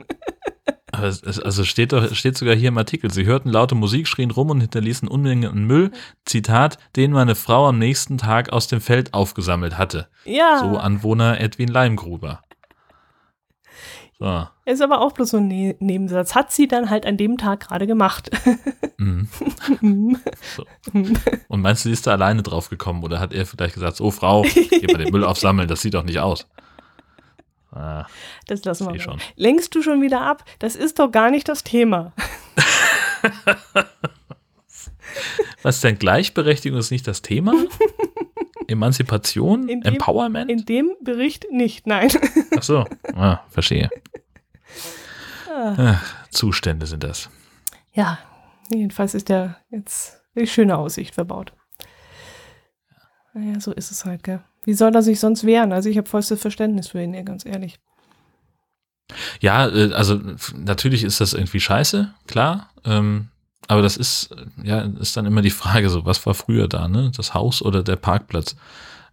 aber 0.93 1.07
es, 1.07 1.23
es- 1.23 1.39
also 1.41 1.65
steht 1.65 1.93
doch, 1.93 2.15
steht 2.15 2.37
sogar 2.39 2.55
hier 2.55 2.69
im 2.69 2.79
Artikel, 2.79 3.11
sie 3.13 3.27
hörten 3.27 3.51
laute 3.51 3.75
Musik, 3.75 4.09
schrien 4.09 4.31
rum 4.31 4.51
und 4.51 4.61
hinterließen 4.61 5.09
Unmengen 5.09 5.51
an 5.51 5.65
Müll, 5.65 5.91
Zitat, 6.25 6.79
den 6.97 7.13
meine 7.13 7.35
Frau 7.35 7.69
am 7.69 7.79
nächsten 7.79 8.19
Tag 8.19 8.53
aus 8.53 8.67
dem 8.67 8.81
Feld 8.81 9.15
aufgesammelt 9.15 9.77
hatte. 9.79 10.09
Ja, 10.25 10.59
So 10.59 10.79
Anwohner 10.79 11.41
Edwin 11.41 11.69
Leimgruber. 11.69 12.41
So. 14.19 14.47
Ist 14.65 14.81
aber 14.81 15.03
auch 15.03 15.13
bloß 15.13 15.31
so 15.31 15.37
ein 15.37 15.49
ne 15.49 15.77
Nebensatz. 15.79 16.35
Hat 16.35 16.51
sie 16.51 16.67
dann 16.67 16.89
halt 16.89 17.05
an 17.05 17.17
dem 17.17 17.37
Tag 17.37 17.69
gerade 17.69 17.87
gemacht. 17.87 18.31
Mhm. 18.99 19.29
so. 20.57 20.65
Und 21.49 21.61
meinst 21.61 21.85
du, 21.85 21.91
sie 21.91 21.93
ist 21.93 22.07
da 22.07 22.13
alleine 22.13 22.43
drauf 22.43 22.71
gekommen 22.71 23.05
oder 23.05 23.21
hat 23.21 23.35
er 23.35 23.45
vielleicht 23.45 23.75
gesagt, 23.75 24.01
oh 24.01 24.11
Frau, 24.11 24.41
geh 24.43 24.87
mal 24.91 24.97
den 24.97 25.13
Müll 25.13 25.23
aufsammeln, 25.25 25.69
das 25.69 25.83
sieht 25.83 25.93
doch 25.93 26.03
nicht 26.03 26.19
aus. 26.19 26.49
Ah, 27.73 28.07
das 28.47 28.65
lassen 28.65 28.87
wir 28.87 28.93
mal. 28.93 29.01
Schon. 29.01 29.21
Lenkst 29.37 29.75
du 29.75 29.83
schon 29.83 30.01
wieder 30.01 30.23
ab? 30.23 30.45
Das 30.61 30.77
ist 30.77 30.99
doch 30.99 31.13
gar 31.13 31.31
nicht 31.31 31.47
das 31.47 31.63
Thema. 31.63 32.15
Was 35.63 35.83
denn 35.83 35.99
Gleichberechtigung 35.99 36.79
ist 36.79 36.91
nicht 36.91 37.07
das 37.07 37.21
Thema? 37.21 37.53
Emanzipation? 38.69 39.69
In 39.69 39.81
dem, 39.81 39.95
Empowerment? 39.95 40.51
In 40.51 40.65
dem 40.65 40.91
Bericht 41.03 41.47
nicht, 41.51 41.87
nein. 41.87 42.11
Ach 42.57 42.63
so, 42.63 42.85
ah, 43.15 43.41
verstehe. 43.49 43.91
Ah. 45.51 45.75
Ach, 45.79 46.31
Zustände 46.31 46.87
sind 46.87 47.03
das. 47.03 47.31
Ja, 47.93 48.19
jedenfalls 48.71 49.15
ist 49.15 49.29
der 49.29 49.57
jetzt 49.71 50.21
eine 50.35 50.47
schöne 50.47 50.77
Aussicht 50.77 51.15
verbaut. 51.15 51.53
Naja, 53.33 53.61
so 53.61 53.73
ist 53.73 53.91
es 53.91 54.05
halt, 54.05 54.23
gell. 54.23 54.41
Wie 54.65 54.75
soll 54.75 54.95
er 54.95 55.03
sich 55.03 55.21
sonst 55.21 55.45
wehren? 55.45 55.73
Also 55.73 55.89
ich 55.89 55.97
habe 55.97 56.09
vollstes 56.09 56.41
Verständnis 56.41 56.89
für 56.89 57.03
ihn, 57.03 57.15
ja, 57.15 57.23
ganz 57.23 57.47
ehrlich. 57.47 57.79
Ja, 59.41 59.69
äh, 59.69 59.93
also 59.93 60.21
natürlich 60.57 61.05
ist 61.05 61.21
das 61.21 61.33
irgendwie 61.33 61.61
scheiße, 61.61 62.13
klar. 62.27 62.71
Ähm, 62.85 63.29
aber 63.69 63.83
das 63.83 63.97
ist, 63.97 64.35
ja, 64.63 64.81
ist 65.01 65.17
dann 65.17 65.27
immer 65.27 65.43
die 65.43 65.51
Frage 65.51 65.89
so, 65.89 66.05
was 66.05 66.25
war 66.27 66.35
früher 66.35 66.69
da, 66.69 66.89
ne? 66.89 67.11
Das 67.17 67.35
Haus 67.35 67.63
oder 67.63 67.83
der 67.83 67.97
Parkplatz? 67.97 68.57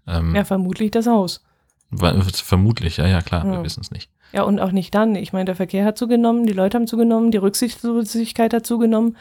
Ähm, 0.08 0.36
ja, 0.36 0.44
vermutlich 0.44 0.92
das 0.92 1.08
Haus. 1.08 1.44
War, 1.90 2.14
vermutlich, 2.22 2.98
ja, 2.98 3.08
ja, 3.08 3.22
klar, 3.22 3.46
ja. 3.46 3.52
wir 3.52 3.64
wissen 3.64 3.82
es 3.82 3.92
nicht. 3.92 4.10
Ja, 4.32 4.44
und 4.44 4.60
auch 4.60 4.72
nicht 4.72 4.94
dann. 4.96 5.16
Ich 5.16 5.32
meine, 5.32 5.46
der 5.46 5.56
Verkehr 5.56 5.86
hat 5.86 5.98
zugenommen, 5.98 6.48
die 6.48 6.54
Leute 6.54 6.78
haben 6.78 6.88
zugenommen, 6.88 7.32
die 7.32 7.38
Rücksichtslosigkeit 7.38 8.54
hat 8.54 8.66
zugenommen. 8.66 9.16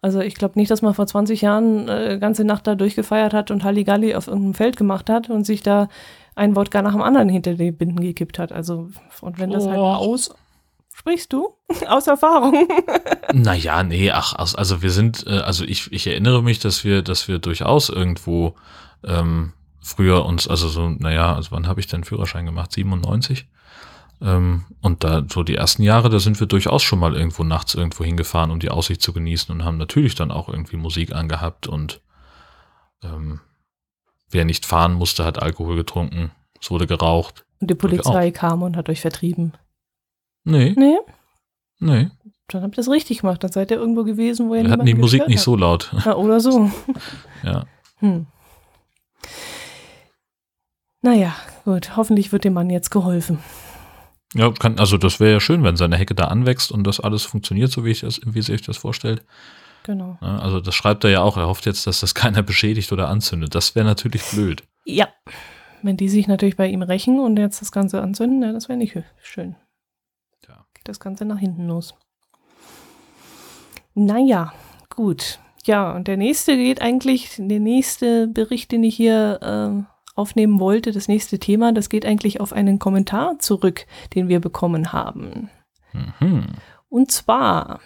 Also 0.00 0.20
ich 0.20 0.36
glaube 0.36 0.58
nicht, 0.58 0.70
dass 0.70 0.80
man 0.80 0.94
vor 0.94 1.06
20 1.06 1.42
Jahren 1.42 1.88
äh, 1.88 2.18
ganze 2.20 2.44
Nacht 2.44 2.66
da 2.66 2.74
durchgefeiert 2.74 3.34
hat 3.34 3.50
und 3.50 3.64
Halligalli 3.64 4.14
auf 4.14 4.26
irgendeinem 4.26 4.54
Feld 4.54 4.76
gemacht 4.76 5.10
hat 5.10 5.28
und 5.28 5.44
sich 5.44 5.62
da 5.62 5.88
ein 6.34 6.54
Wort 6.56 6.70
gar 6.70 6.82
nach 6.82 6.92
dem 6.92 7.02
anderen 7.02 7.28
hinter 7.28 7.54
die 7.54 7.72
Binden 7.72 8.00
gekippt 8.00 8.38
hat. 8.38 8.52
Also, 8.52 8.88
und 9.20 9.38
wenn 9.38 9.50
das 9.50 9.66
halt 9.66 9.78
oh. 9.78 9.92
halt 9.92 10.00
aus, 10.00 10.34
Sprichst 10.98 11.32
du? 11.32 11.54
Aus 11.86 12.08
Erfahrung? 12.08 12.66
naja, 13.32 13.84
nee, 13.84 14.10
ach, 14.10 14.34
also 14.34 14.82
wir 14.82 14.90
sind, 14.90 15.24
äh, 15.28 15.38
also 15.38 15.64
ich, 15.64 15.92
ich 15.92 16.08
erinnere 16.08 16.42
mich, 16.42 16.58
dass 16.58 16.82
wir, 16.82 17.02
dass 17.02 17.28
wir 17.28 17.38
durchaus 17.38 17.88
irgendwo 17.88 18.56
ähm, 19.04 19.52
früher 19.80 20.26
uns, 20.26 20.48
also 20.48 20.66
so, 20.66 20.88
naja, 20.88 21.36
also 21.36 21.52
wann 21.52 21.68
habe 21.68 21.78
ich 21.78 21.86
denn 21.86 22.02
Führerschein 22.02 22.46
gemacht? 22.46 22.72
97? 22.72 23.46
Ähm, 24.20 24.64
und 24.82 25.04
da 25.04 25.24
so 25.28 25.44
die 25.44 25.54
ersten 25.54 25.84
Jahre, 25.84 26.10
da 26.10 26.18
sind 26.18 26.40
wir 26.40 26.48
durchaus 26.48 26.82
schon 26.82 26.98
mal 26.98 27.14
irgendwo 27.14 27.44
nachts 27.44 27.76
irgendwo 27.76 28.02
hingefahren, 28.02 28.50
um 28.50 28.58
die 28.58 28.70
Aussicht 28.70 29.00
zu 29.00 29.12
genießen 29.12 29.54
und 29.54 29.64
haben 29.64 29.76
natürlich 29.76 30.16
dann 30.16 30.32
auch 30.32 30.48
irgendwie 30.48 30.78
Musik 30.78 31.14
angehabt 31.14 31.68
und 31.68 32.00
ähm, 33.04 33.38
wer 34.30 34.44
nicht 34.44 34.66
fahren 34.66 34.94
musste, 34.94 35.24
hat 35.24 35.40
Alkohol 35.40 35.76
getrunken, 35.76 36.32
es 36.60 36.72
wurde 36.72 36.88
geraucht. 36.88 37.44
Und 37.60 37.70
die 37.70 37.76
Polizei 37.76 38.32
kam 38.32 38.64
und 38.64 38.76
hat 38.76 38.88
euch 38.88 39.00
vertrieben. 39.00 39.52
Nee. 40.48 40.74
Nee? 40.76 40.98
Nee. 41.78 42.10
Dann 42.48 42.62
habt 42.62 42.74
ihr 42.74 42.82
das 42.82 42.88
richtig 42.88 43.20
gemacht. 43.20 43.44
Dann 43.44 43.52
seid 43.52 43.70
ihr 43.70 43.76
irgendwo 43.76 44.04
gewesen, 44.04 44.48
wo 44.48 44.54
ihr 44.54 44.64
Wir 44.64 44.70
hatten 44.70 44.86
die 44.86 44.94
Musik 44.94 45.28
nicht 45.28 45.42
so 45.42 45.54
laut. 45.54 45.94
Ja, 46.04 46.14
oder 46.16 46.40
so. 46.40 46.70
ja. 47.42 47.66
Hm. 47.98 48.26
Naja, 51.02 51.34
gut. 51.64 51.96
Hoffentlich 51.96 52.32
wird 52.32 52.44
dem 52.44 52.54
Mann 52.54 52.70
jetzt 52.70 52.90
geholfen. 52.90 53.38
Ja, 54.34 54.50
kann, 54.50 54.78
also 54.78 54.96
das 54.96 55.20
wäre 55.20 55.32
ja 55.32 55.40
schön, 55.40 55.62
wenn 55.64 55.76
seine 55.76 55.96
Hecke 55.96 56.14
da 56.14 56.24
anwächst 56.24 56.72
und 56.72 56.84
das 56.84 57.00
alles 57.00 57.24
funktioniert, 57.24 57.70
so 57.70 57.84
wie, 57.84 57.90
ich 57.90 58.00
das, 58.00 58.20
wie 58.24 58.42
sich 58.42 58.62
das 58.62 58.78
vorstellt. 58.78 59.24
Genau. 59.84 60.18
Also 60.20 60.60
das 60.60 60.74
schreibt 60.74 61.04
er 61.04 61.10
ja 61.10 61.22
auch. 61.22 61.36
Er 61.36 61.46
hofft 61.46 61.66
jetzt, 61.66 61.86
dass 61.86 62.00
das 62.00 62.14
keiner 62.14 62.42
beschädigt 62.42 62.90
oder 62.92 63.08
anzündet. 63.08 63.54
Das 63.54 63.74
wäre 63.74 63.86
natürlich 63.86 64.22
blöd. 64.22 64.62
Ja. 64.86 65.08
Wenn 65.82 65.98
die 65.98 66.08
sich 66.08 66.26
natürlich 66.26 66.56
bei 66.56 66.68
ihm 66.68 66.82
rächen 66.82 67.20
und 67.20 67.38
jetzt 67.38 67.60
das 67.60 67.70
Ganze 67.70 68.00
anzünden, 68.02 68.42
ja, 68.42 68.52
das 68.52 68.68
wäre 68.68 68.78
nicht 68.78 68.96
schön 69.22 69.54
das 70.88 71.00
Ganze 71.00 71.24
nach 71.24 71.38
hinten 71.38 71.66
los. 71.66 71.94
Naja, 73.94 74.52
gut. 74.94 75.38
Ja, 75.64 75.94
und 75.94 76.08
der 76.08 76.16
nächste 76.16 76.56
geht 76.56 76.80
eigentlich, 76.80 77.36
der 77.38 77.60
nächste 77.60 78.26
Bericht, 78.28 78.72
den 78.72 78.84
ich 78.84 78.96
hier 78.96 79.38
äh, 79.42 80.18
aufnehmen 80.18 80.60
wollte, 80.60 80.92
das 80.92 81.08
nächste 81.08 81.38
Thema, 81.38 81.72
das 81.72 81.88
geht 81.88 82.06
eigentlich 82.06 82.40
auf 82.40 82.52
einen 82.52 82.78
Kommentar 82.78 83.38
zurück, 83.38 83.86
den 84.14 84.28
wir 84.28 84.40
bekommen 84.40 84.92
haben. 84.92 85.50
Mhm. 85.92 86.46
Und 86.88 87.10
zwar 87.10 87.80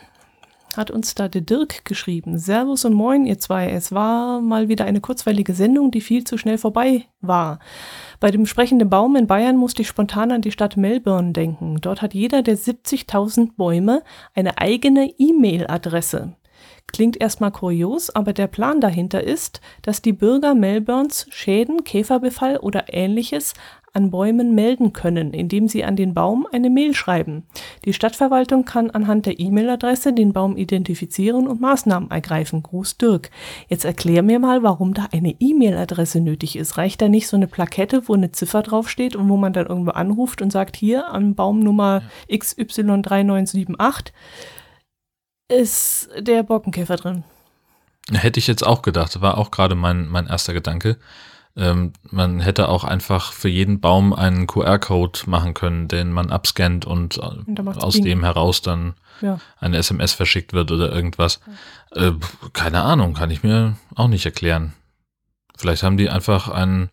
hat 0.76 0.90
uns 0.90 1.14
da 1.14 1.28
der 1.28 1.42
Dirk 1.42 1.84
geschrieben. 1.84 2.38
Servus 2.38 2.84
und 2.84 2.94
moin, 2.94 3.26
ihr 3.26 3.38
zwei. 3.38 3.70
Es 3.70 3.92
war 3.92 4.40
mal 4.40 4.68
wieder 4.68 4.84
eine 4.84 5.00
kurzweilige 5.00 5.54
Sendung, 5.54 5.90
die 5.90 6.00
viel 6.00 6.24
zu 6.24 6.38
schnell 6.38 6.58
vorbei 6.58 7.06
war. 7.20 7.58
Bei 8.20 8.30
dem 8.30 8.46
sprechenden 8.46 8.90
Baum 8.90 9.16
in 9.16 9.26
Bayern 9.26 9.56
musste 9.56 9.82
ich 9.82 9.88
spontan 9.88 10.32
an 10.32 10.42
die 10.42 10.52
Stadt 10.52 10.76
Melbourne 10.76 11.32
denken. 11.32 11.78
Dort 11.80 12.02
hat 12.02 12.14
jeder 12.14 12.42
der 12.42 12.56
70.000 12.56 13.56
Bäume 13.56 14.02
eine 14.34 14.58
eigene 14.58 15.12
E-Mail-Adresse. 15.18 16.34
Klingt 16.92 17.18
erstmal 17.18 17.52
kurios, 17.52 18.10
aber 18.10 18.32
der 18.32 18.48
Plan 18.48 18.80
dahinter 18.80 19.22
ist, 19.24 19.60
dass 19.80 20.02
die 20.02 20.12
Bürger 20.12 20.54
Melbournes 20.54 21.26
Schäden, 21.30 21.84
Käferbefall 21.84 22.58
oder 22.58 22.92
ähnliches 22.92 23.54
an 23.94 24.10
Bäumen 24.10 24.54
melden 24.54 24.92
können, 24.92 25.34
indem 25.34 25.68
sie 25.68 25.84
an 25.84 25.96
den 25.96 26.14
Baum 26.14 26.46
eine 26.50 26.70
Mail 26.70 26.94
schreiben. 26.94 27.44
Die 27.84 27.92
Stadtverwaltung 27.92 28.64
kann 28.64 28.90
anhand 28.90 29.26
der 29.26 29.38
E-Mail-Adresse 29.38 30.14
den 30.14 30.32
Baum 30.32 30.56
identifizieren 30.56 31.46
und 31.46 31.60
Maßnahmen 31.60 32.10
ergreifen. 32.10 32.62
Gruß 32.62 32.96
Dirk. 32.96 33.30
Jetzt 33.68 33.84
erklär 33.84 34.22
mir 34.22 34.38
mal, 34.38 34.62
warum 34.62 34.94
da 34.94 35.08
eine 35.12 35.34
E-Mail-Adresse 35.38 36.20
nötig 36.20 36.56
ist. 36.56 36.78
Reicht 36.78 37.02
da 37.02 37.08
nicht 37.08 37.28
so 37.28 37.36
eine 37.36 37.46
Plakette, 37.46 38.08
wo 38.08 38.14
eine 38.14 38.32
Ziffer 38.32 38.62
draufsteht 38.62 39.14
und 39.14 39.28
wo 39.28 39.36
man 39.36 39.52
dann 39.52 39.66
irgendwo 39.66 39.90
anruft 39.90 40.40
und 40.40 40.50
sagt, 40.50 40.76
hier 40.76 41.08
am 41.08 41.34
Baumnummer 41.34 42.02
XY3978 42.30 44.12
ist 45.48 46.08
der 46.18 46.42
Borkenkäfer 46.44 46.96
drin? 46.96 47.24
Hätte 48.10 48.40
ich 48.40 48.46
jetzt 48.46 48.66
auch 48.66 48.80
gedacht, 48.80 49.20
war 49.20 49.36
auch 49.36 49.50
gerade 49.50 49.74
mein, 49.74 50.08
mein 50.08 50.26
erster 50.26 50.54
Gedanke. 50.54 50.96
Ähm, 51.54 51.92
man 52.10 52.40
hätte 52.40 52.68
auch 52.68 52.84
einfach 52.84 53.32
für 53.32 53.48
jeden 53.48 53.80
Baum 53.80 54.12
einen 54.12 54.46
QR-Code 54.46 55.20
machen 55.26 55.52
können, 55.52 55.86
den 55.86 56.10
man 56.10 56.30
abscannt 56.30 56.86
und, 56.86 57.18
und 57.18 57.60
aus 57.78 57.94
Ding. 57.94 58.04
dem 58.04 58.24
heraus 58.24 58.62
dann 58.62 58.94
ja. 59.20 59.38
eine 59.58 59.76
SMS 59.76 60.14
verschickt 60.14 60.52
wird 60.54 60.70
oder 60.70 60.92
irgendwas. 60.92 61.40
Ja. 61.94 62.08
Äh, 62.08 62.12
keine 62.52 62.82
Ahnung, 62.82 63.14
kann 63.14 63.30
ich 63.30 63.42
mir 63.42 63.76
auch 63.94 64.08
nicht 64.08 64.24
erklären. 64.24 64.72
Vielleicht 65.56 65.82
haben 65.82 65.98
die 65.98 66.08
einfach 66.08 66.48
einen 66.48 66.88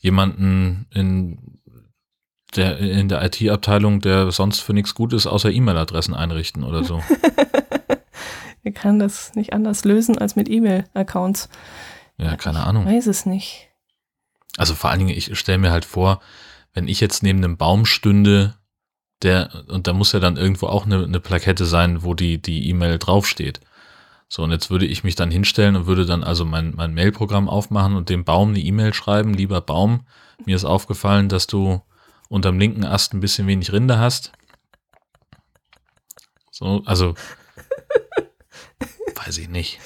jemanden 0.00 0.86
in 0.92 1.60
der 2.56 2.78
in 2.78 3.08
der 3.08 3.22
IT-Abteilung, 3.24 4.00
der 4.00 4.30
sonst 4.30 4.60
für 4.60 4.72
nichts 4.72 4.94
gut 4.94 5.12
ist, 5.12 5.26
außer 5.26 5.50
E-Mail-Adressen 5.50 6.14
einrichten 6.14 6.64
oder 6.64 6.82
so. 6.82 7.02
Er 8.64 8.72
kann 8.72 8.98
das 8.98 9.34
nicht 9.34 9.54
anders 9.54 9.84
lösen 9.84 10.18
als 10.18 10.36
mit 10.36 10.48
E-Mail-Accounts. 10.48 11.48
Ja, 12.18 12.36
keine 12.36 12.64
Ahnung. 12.66 12.86
Ich 12.86 12.96
weiß 12.96 13.06
es 13.06 13.24
nicht. 13.24 13.70
Also 14.58 14.74
vor 14.74 14.90
allen 14.90 14.98
Dingen, 14.98 15.16
ich 15.16 15.38
stelle 15.38 15.58
mir 15.58 15.70
halt 15.70 15.84
vor, 15.84 16.20
wenn 16.74 16.88
ich 16.88 17.00
jetzt 17.00 17.22
neben 17.22 17.38
einem 17.38 17.56
Baum 17.56 17.86
stünde, 17.86 18.54
der, 19.22 19.50
und 19.68 19.86
da 19.86 19.92
muss 19.92 20.12
ja 20.12 20.20
dann 20.20 20.36
irgendwo 20.36 20.66
auch 20.66 20.84
eine, 20.84 21.04
eine 21.04 21.20
Plakette 21.20 21.64
sein, 21.64 22.02
wo 22.02 22.14
die, 22.14 22.42
die 22.42 22.68
E-Mail 22.68 22.98
draufsteht. 22.98 23.60
So, 24.28 24.42
und 24.42 24.50
jetzt 24.50 24.68
würde 24.68 24.86
ich 24.86 25.04
mich 25.04 25.14
dann 25.14 25.30
hinstellen 25.30 25.76
und 25.76 25.86
würde 25.86 26.04
dann 26.04 26.22
also 26.22 26.44
mein, 26.44 26.74
mein 26.76 26.92
Mailprogramm 26.92 27.48
aufmachen 27.48 27.96
und 27.96 28.10
dem 28.10 28.24
Baum 28.24 28.50
eine 28.50 28.60
E-Mail 28.60 28.92
schreiben. 28.92 29.32
Lieber 29.32 29.60
Baum, 29.60 30.06
mir 30.44 30.54
ist 30.54 30.64
aufgefallen, 30.64 31.28
dass 31.28 31.46
du 31.46 31.80
unterm 32.28 32.58
linken 32.58 32.84
Ast 32.84 33.14
ein 33.14 33.20
bisschen 33.20 33.46
wenig 33.46 33.72
Rinde 33.72 33.98
hast. 33.98 34.32
So, 36.50 36.82
also 36.84 37.14
weiß 39.14 39.38
ich 39.38 39.48
nicht. 39.48 39.78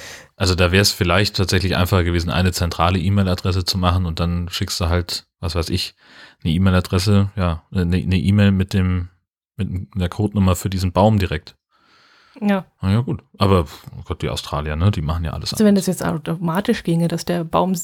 Also 0.43 0.57
da 0.57 0.73
wäre 0.73 0.83
es 0.83 0.91
vielleicht 0.91 1.37
tatsächlich 1.37 1.77
einfacher 1.77 2.03
gewesen, 2.03 2.29
eine 2.29 2.51
zentrale 2.51 2.99
E-Mail-Adresse 2.99 3.65
zu 3.65 3.79
machen 3.79 4.07
und 4.07 4.19
dann 4.19 4.49
schickst 4.49 4.81
du 4.81 4.89
halt, 4.89 5.29
was 5.39 5.55
weiß 5.55 5.69
ich, 5.69 5.95
eine 6.43 6.53
E-Mail-Adresse, 6.53 7.31
ja, 7.37 7.63
eine 7.71 8.19
E-Mail 8.19 8.51
mit 8.51 8.75
dem, 8.75 9.11
mit 9.55 9.69
der 9.95 10.09
Codenummer 10.09 10.57
für 10.57 10.69
diesen 10.69 10.91
Baum 10.91 11.21
direkt. 11.21 11.55
Ja. 12.41 12.65
Na 12.81 12.91
ja, 12.91 13.01
gut. 13.03 13.23
Aber 13.39 13.67
oh 13.97 14.03
Gott, 14.05 14.23
die 14.23 14.31
Australier, 14.31 14.75
ne, 14.75 14.91
die 14.91 15.01
machen 15.01 15.23
ja 15.23 15.31
alles. 15.31 15.53
Also, 15.53 15.65
wenn 15.65 15.77
das 15.77 15.87
jetzt 15.87 16.05
automatisch 16.05 16.83
ginge, 16.83 17.07
dass 17.07 17.25
der 17.25 17.45
Baum 17.45 17.77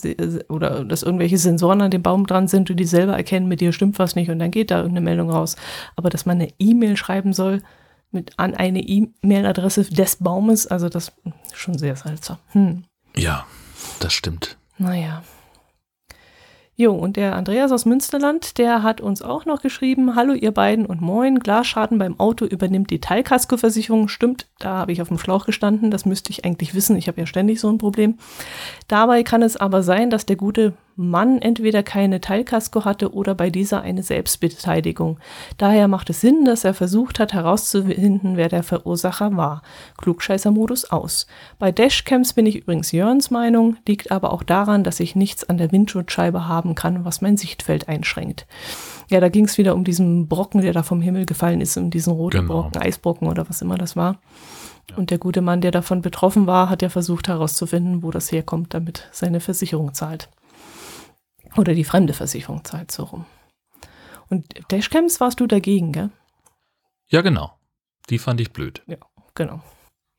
oder 0.49 0.85
dass 0.85 1.05
irgendwelche 1.05 1.39
Sensoren 1.39 1.81
an 1.81 1.93
dem 1.93 2.03
Baum 2.03 2.27
dran 2.27 2.49
sind 2.49 2.71
und 2.71 2.77
die 2.77 2.87
selber 2.87 3.17
erkennen, 3.17 3.47
mit 3.47 3.61
dir 3.61 3.73
stimmt 3.73 4.01
was 4.01 4.17
nicht 4.17 4.31
und 4.31 4.41
dann 4.41 4.51
geht 4.51 4.73
da 4.73 4.79
irgendeine 4.79 5.05
Meldung 5.05 5.31
raus. 5.31 5.55
Aber 5.95 6.11
dass 6.11 6.27
man 6.27 6.41
eine 6.41 6.53
E-Mail 6.59 6.97
schreiben 6.97 7.33
soll, 7.33 7.63
mit 8.11 8.39
an 8.39 8.55
eine 8.55 8.81
E-Mail-Adresse 8.81 9.85
des 9.85 10.17
Baumes. 10.17 10.67
Also 10.67 10.89
das 10.89 11.13
ist 11.47 11.57
schon 11.57 11.79
sehr 11.79 11.97
seltsam. 11.97 12.39
Hm. 12.53 12.85
Ja, 13.17 13.47
das 14.01 14.13
stimmt. 14.13 14.57
Naja. 14.79 15.23
Jo, 16.81 16.93
und 16.95 17.17
der 17.17 17.35
Andreas 17.35 17.73
aus 17.73 17.87
Münsterland, 17.87 18.57
der 18.57 18.85
hat 18.85 19.01
uns 19.01 19.21
auch 19.21 19.45
noch 19.45 19.63
geschrieben, 19.63 20.15
hallo 20.15 20.33
ihr 20.33 20.53
beiden 20.53 20.87
und 20.87 21.01
moin, 21.01 21.41
Glasschaden 21.41 21.99
beim 21.99 22.21
Auto 22.21 22.45
übernimmt 22.45 22.91
die 22.91 23.01
Teilkaskoversicherung. 23.01 24.07
Stimmt, 24.07 24.47
da 24.61 24.75
habe 24.75 24.93
ich 24.93 25.03
auf 25.03 25.09
dem 25.09 25.19
Schlauch 25.19 25.45
gestanden, 25.45 25.91
das 25.91 26.05
müsste 26.05 26.31
ich 26.31 26.45
eigentlich 26.45 26.75
wissen, 26.75 26.97
ich 26.97 27.09
habe 27.09 27.21
ja 27.21 27.27
ständig 27.27 27.59
so 27.59 27.69
ein 27.69 27.79
Problem. 27.79 28.19
Dabei 28.87 29.25
kann 29.25 29.43
es 29.43 29.57
aber 29.57 29.83
sein, 29.83 30.09
dass 30.09 30.25
der 30.25 30.37
gute 30.37 30.75
Mann 31.01 31.41
entweder 31.41 31.85
keine 31.85 32.21
Teilkasko 32.21 32.85
hatte 32.85 33.15
oder 33.15 33.37
bei 33.37 33.51
dieser 33.51 33.83
eine 33.83 34.03
Selbstbeteiligung. 34.03 35.19
Daher 35.57 35.87
macht 35.87 36.11
es 36.11 36.21
Sinn, 36.21 36.45
dass 36.45 36.65
er 36.65 36.75
versucht 36.75 37.21
hat 37.21 37.33
herauszufinden, 37.33 38.37
wer 38.37 38.49
der 38.49 38.65
Verursacher 38.65 39.37
war. 39.37 39.63
Klugscheißer-Modus 39.99 40.91
aus. 40.91 41.29
Bei 41.61 41.71
Dashcams 41.71 42.33
bin 42.33 42.47
ich 42.47 42.57
übrigens 42.57 42.91
Jörns 42.91 43.31
Meinung, 43.31 43.77
liegt 43.87 44.11
aber 44.11 44.33
auch 44.33 44.43
daran, 44.43 44.83
dass 44.83 44.99
ich 44.99 45.15
nichts 45.15 45.49
an 45.49 45.57
der 45.57 45.71
Windschutzscheibe 45.71 46.49
haben 46.49 46.75
kann, 46.75 47.05
was 47.05 47.21
mein 47.21 47.37
Sichtfeld 47.37 47.89
einschränkt. 47.89 48.47
Ja, 49.09 49.21
da 49.21 49.29
ging 49.29 49.45
es 49.45 49.57
wieder 49.57 49.77
um 49.77 49.85
diesen 49.85 50.27
Brocken, 50.27 50.63
der 50.63 50.73
da 50.73 50.83
vom 50.83 51.01
Himmel 51.01 51.27
gefallen 51.27 51.61
ist, 51.61 51.77
um 51.77 51.91
diesen 51.91 52.13
roten 52.13 52.41
Genau. 52.41 52.63
Brocken, 52.63 52.83
Eisbrocken 52.83 53.29
oder 53.29 53.49
was 53.49 53.63
immer 53.63 53.79
das 53.79 53.95
war. 53.95 54.19
Und 54.97 55.11
der 55.11 55.19
gute 55.19 55.43
Mann, 55.43 55.61
der 55.61 55.71
davon 55.71 56.03
betroffen 56.03 56.49
war, 56.49 56.69
hat 56.69 56.83
ja 56.83 56.89
versucht 56.89 57.29
herauszufinden, 57.29 58.03
wo 58.03 58.11
das 58.11 58.33
herkommt, 58.33 58.75
damit 58.75 59.09
seine 59.13 59.39
Versicherung 59.39 59.95
zahlt. 59.95 60.29
Oder 61.57 61.75
die 61.75 61.85
fremde 61.85 62.13
Versicherung 62.13 62.65
zahlt 62.65 62.91
so 62.93 63.05
rum. 63.05 63.27
Und 64.29 64.45
Dashcams 64.71 65.21
warst 65.21 65.41
du 65.41 65.47
dagegen, 65.47 65.93
gell? 65.93 66.11
Ja, 67.09 67.23
genau. 67.23 67.53
Die 68.11 68.19
fand 68.19 68.41
ich 68.41 68.53
blöd. 68.53 68.83
Genau. 69.35 69.61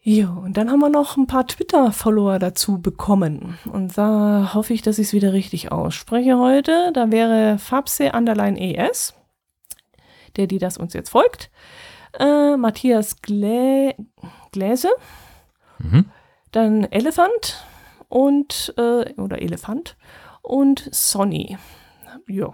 Ja, 0.01 0.29
und 0.29 0.55
dann 0.57 0.71
haben 0.71 0.79
wir 0.79 0.89
noch 0.89 1.17
ein 1.17 1.27
paar 1.27 1.45
Twitter-Follower 1.45 2.39
dazu 2.39 2.79
bekommen. 2.81 3.59
Und 3.71 3.97
da 3.97 4.51
hoffe 4.53 4.73
ich, 4.73 4.81
dass 4.81 4.97
ich 4.97 5.07
es 5.07 5.13
wieder 5.13 5.33
richtig 5.33 5.71
ausspreche 5.71 6.37
heute. 6.39 6.91
Da 6.93 7.11
wäre 7.11 7.57
Fabse 7.59 8.11
Underline 8.13 8.57
ES, 8.59 9.13
der, 10.37 10.47
die 10.47 10.57
das 10.57 10.77
uns 10.77 10.93
jetzt 10.93 11.09
folgt. 11.09 11.51
Äh, 12.17 12.55
Matthias 12.57 13.21
Glä 13.21 13.93
Gläse, 14.51 14.89
Mhm. 15.77 16.05
dann 16.51 16.83
Elephant 16.85 17.63
und, 18.07 18.73
äh, 18.77 19.13
oder 19.13 19.41
Elefant 19.41 19.95
und 20.49 20.89
Sonny. 20.91 21.57
Ja, 22.27 22.53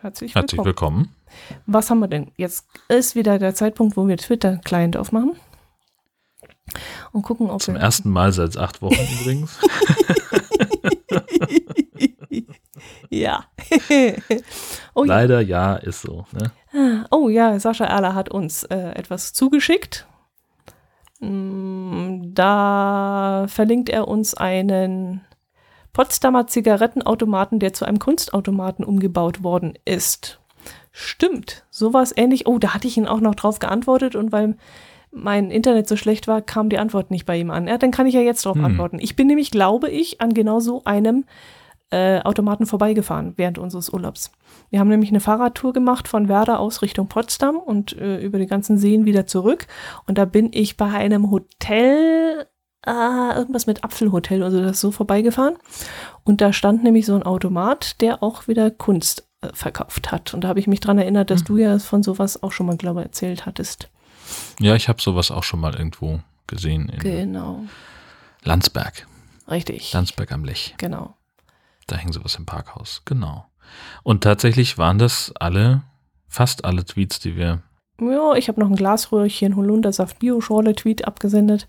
herzlich 0.00 0.34
willkommen. 0.34 0.42
Herzlich 0.42 0.64
willkommen. 0.64 1.14
Was 1.66 1.90
haben 1.90 2.00
wir 2.00 2.08
denn? 2.08 2.32
Jetzt 2.36 2.66
ist 2.88 3.14
wieder 3.14 3.38
der 3.38 3.54
Zeitpunkt, 3.54 3.96
wo 3.96 4.06
wir 4.06 4.16
Twitter-Client 4.16 4.96
aufmachen. 4.96 5.32
Und 7.12 7.22
gucken, 7.22 7.48
ob 7.50 7.62
Zum 7.62 7.74
wir. 7.74 7.80
ersten 7.80 8.10
Mal 8.10 8.32
seit 8.32 8.56
acht 8.58 8.82
Wochen 8.82 9.00
übrigens. 9.20 9.58
ja. 13.10 13.44
oh. 14.94 15.04
Leider 15.04 15.40
ja, 15.40 15.76
ist 15.76 16.02
so. 16.02 16.26
Ne? 16.32 17.06
oh 17.10 17.30
ja, 17.30 17.58
Sascha 17.58 17.86
Erler 17.86 18.14
hat 18.14 18.30
uns 18.30 18.64
äh, 18.64 18.90
etwas 18.90 19.32
zugeschickt. 19.32 20.06
Mm, 21.20 22.34
Da 22.34 23.46
verlinkt 23.48 23.88
er 23.88 24.08
uns 24.08 24.34
einen 24.34 25.22
Potsdamer 25.98 26.46
Zigarettenautomaten, 26.46 27.58
der 27.58 27.72
zu 27.72 27.84
einem 27.84 27.98
Kunstautomaten 27.98 28.84
umgebaut 28.84 29.42
worden 29.42 29.76
ist. 29.84 30.38
Stimmt, 30.92 31.66
sowas 31.70 32.14
ähnlich. 32.16 32.46
Oh, 32.46 32.60
da 32.60 32.72
hatte 32.72 32.86
ich 32.86 32.96
ihn 32.96 33.08
auch 33.08 33.18
noch 33.18 33.34
drauf 33.34 33.58
geantwortet 33.58 34.14
und 34.14 34.30
weil 34.30 34.56
mein 35.10 35.50
Internet 35.50 35.88
so 35.88 35.96
schlecht 35.96 36.28
war, 36.28 36.40
kam 36.40 36.68
die 36.68 36.78
Antwort 36.78 37.10
nicht 37.10 37.26
bei 37.26 37.36
ihm 37.36 37.50
an. 37.50 37.66
Ja, 37.66 37.78
dann 37.78 37.90
kann 37.90 38.06
ich 38.06 38.14
ja 38.14 38.20
jetzt 38.20 38.46
darauf 38.46 38.58
Hm. 38.58 38.64
antworten. 38.64 38.98
Ich 39.00 39.16
bin 39.16 39.26
nämlich, 39.26 39.50
glaube 39.50 39.90
ich, 39.90 40.20
an 40.20 40.34
genau 40.34 40.60
so 40.60 40.82
einem 40.84 41.24
äh, 41.90 42.20
Automaten 42.20 42.66
vorbeigefahren 42.66 43.32
während 43.34 43.58
unseres 43.58 43.92
Urlaubs. 43.92 44.30
Wir 44.70 44.78
haben 44.78 44.88
nämlich 44.90 45.10
eine 45.10 45.18
Fahrradtour 45.18 45.72
gemacht 45.72 46.06
von 46.06 46.28
Werder 46.28 46.60
aus 46.60 46.80
Richtung 46.80 47.08
Potsdam 47.08 47.56
und 47.56 47.96
äh, 47.98 48.20
über 48.20 48.38
die 48.38 48.46
ganzen 48.46 48.78
Seen 48.78 49.04
wieder 49.04 49.26
zurück. 49.26 49.66
Und 50.06 50.16
da 50.16 50.26
bin 50.26 50.50
ich 50.52 50.76
bei 50.76 50.92
einem 50.92 51.32
Hotel, 51.32 52.46
äh, 52.88 53.36
irgendwas 53.36 53.66
mit 53.66 53.84
Apfelhotel, 53.84 54.42
also 54.42 54.60
das 54.62 54.80
so 54.80 54.90
vorbeigefahren. 54.90 55.56
Und 56.24 56.40
da 56.40 56.52
stand 56.52 56.82
nämlich 56.82 57.06
so 57.06 57.14
ein 57.14 57.22
Automat, 57.22 58.00
der 58.00 58.22
auch 58.22 58.48
wieder 58.48 58.70
Kunst 58.70 59.28
äh, 59.42 59.48
verkauft 59.52 60.10
hat. 60.10 60.34
Und 60.34 60.42
da 60.42 60.48
habe 60.48 60.60
ich 60.60 60.66
mich 60.66 60.80
dran 60.80 60.98
erinnert, 60.98 61.30
dass 61.30 61.42
Mhm. 61.42 61.46
du 61.46 61.56
ja 61.58 61.78
von 61.78 62.02
sowas 62.02 62.42
auch 62.42 62.52
schon 62.52 62.66
mal, 62.66 62.76
glaube 62.76 63.00
ich, 63.00 63.06
erzählt 63.06 63.46
hattest. 63.46 63.88
Ja, 64.60 64.74
ich 64.74 64.88
habe 64.88 65.00
sowas 65.00 65.30
auch 65.30 65.42
schon 65.44 65.60
mal 65.60 65.74
irgendwo 65.74 66.20
gesehen 66.46 66.88
in 66.88 66.98
Genau. 67.00 67.60
Landsberg. 68.44 69.06
Richtig. 69.50 69.92
Landsberg 69.92 70.32
am 70.32 70.44
Lech. 70.44 70.74
Genau. 70.78 71.14
Da 71.86 71.96
hing 71.96 72.12
sowas 72.12 72.34
im 72.36 72.46
Parkhaus. 72.46 73.02
Genau. 73.04 73.46
Und 74.02 74.22
tatsächlich 74.24 74.76
waren 74.78 74.98
das 74.98 75.32
alle, 75.40 75.82
fast 76.28 76.64
alle 76.64 76.84
Tweets, 76.84 77.18
die 77.20 77.36
wir. 77.36 77.62
Ja, 78.00 78.34
ich 78.34 78.48
habe 78.48 78.60
noch 78.60 78.68
ein 78.68 78.76
Glasröhrchen 78.76 79.56
Holundersaft 79.56 80.18
Bioschorle 80.20 80.74
Tweet 80.74 81.06
abgesendet. 81.06 81.66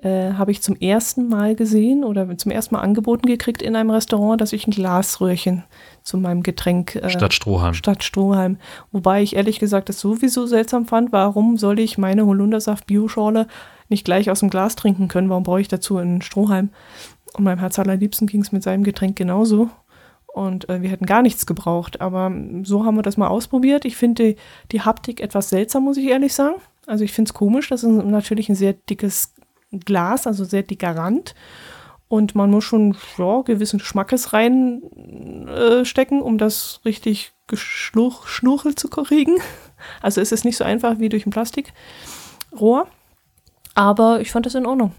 Äh, 0.00 0.34
habe 0.34 0.52
ich 0.52 0.62
zum 0.62 0.76
ersten 0.76 1.28
Mal 1.28 1.56
gesehen 1.56 2.04
oder 2.04 2.38
zum 2.38 2.52
ersten 2.52 2.76
Mal 2.76 2.82
angeboten 2.82 3.26
gekriegt 3.26 3.62
in 3.62 3.74
einem 3.74 3.90
Restaurant, 3.90 4.40
dass 4.40 4.52
ich 4.52 4.64
ein 4.64 4.70
Glasröhrchen 4.70 5.64
zu 6.04 6.18
meinem 6.18 6.44
Getränk 6.44 6.94
äh, 6.94 7.10
Stadt 7.10 7.34
Strohhalm. 7.34 7.74
statt 7.74 8.04
Strohhalm. 8.04 8.58
Wobei 8.92 9.22
ich 9.22 9.34
ehrlich 9.34 9.58
gesagt 9.58 9.88
das 9.88 9.98
sowieso 9.98 10.46
seltsam 10.46 10.86
fand. 10.86 11.10
Warum 11.10 11.56
soll 11.56 11.80
ich 11.80 11.98
meine 11.98 12.26
Holundersaft 12.26 12.86
Bioschorle 12.86 13.48
nicht 13.88 14.04
gleich 14.04 14.30
aus 14.30 14.38
dem 14.38 14.50
Glas 14.50 14.76
trinken 14.76 15.08
können? 15.08 15.30
Warum 15.30 15.42
brauche 15.42 15.60
ich 15.60 15.66
dazu 15.66 15.96
einen 15.96 16.22
Strohhalm? 16.22 16.70
Und 17.34 17.42
meinem 17.42 17.58
Herz 17.58 17.76
allerliebsten 17.80 18.28
ging 18.28 18.42
es 18.42 18.52
mit 18.52 18.62
seinem 18.62 18.84
Getränk 18.84 19.16
genauso. 19.16 19.68
Und 20.32 20.68
äh, 20.68 20.80
wir 20.80 20.90
hätten 20.90 21.06
gar 21.06 21.22
nichts 21.22 21.44
gebraucht. 21.44 22.00
Aber 22.00 22.30
mm, 22.30 22.64
so 22.64 22.84
haben 22.84 22.94
wir 22.94 23.02
das 23.02 23.16
mal 23.16 23.26
ausprobiert. 23.26 23.84
Ich 23.84 23.96
finde 23.96 24.22
die, 24.22 24.36
die 24.70 24.82
Haptik 24.82 25.20
etwas 25.20 25.48
seltsam, 25.48 25.82
muss 25.82 25.96
ich 25.96 26.06
ehrlich 26.06 26.34
sagen. 26.34 26.60
Also 26.86 27.02
ich 27.02 27.10
finde 27.10 27.30
es 27.30 27.34
komisch. 27.34 27.68
Das 27.68 27.82
ist 27.82 27.90
natürlich 27.90 28.48
ein 28.48 28.54
sehr 28.54 28.74
dickes 28.74 29.34
Glas, 29.70 30.26
also 30.26 30.44
sehr 30.44 30.62
dicker 30.62 30.96
Rand. 30.96 31.34
Und 32.08 32.34
man 32.34 32.50
muss 32.50 32.64
schon 32.64 32.96
ja, 33.18 33.42
gewissen 33.42 33.80
Schmackes 33.80 34.32
reinstecken, 34.32 36.20
äh, 36.20 36.22
um 36.22 36.38
das 36.38 36.80
richtig 36.84 37.32
geschluch, 37.46 38.26
schnurchelt 38.26 38.78
zu 38.78 38.88
kriegen. 38.88 39.36
Also 40.02 40.20
es 40.20 40.32
ist 40.32 40.44
nicht 40.44 40.56
so 40.56 40.64
einfach 40.64 40.98
wie 40.98 41.08
durch 41.08 41.24
ein 41.24 41.30
Plastikrohr. 41.30 42.88
Aber 43.74 44.20
ich 44.20 44.32
fand 44.32 44.44
das 44.44 44.56
in 44.56 44.66
Ordnung. 44.66 44.92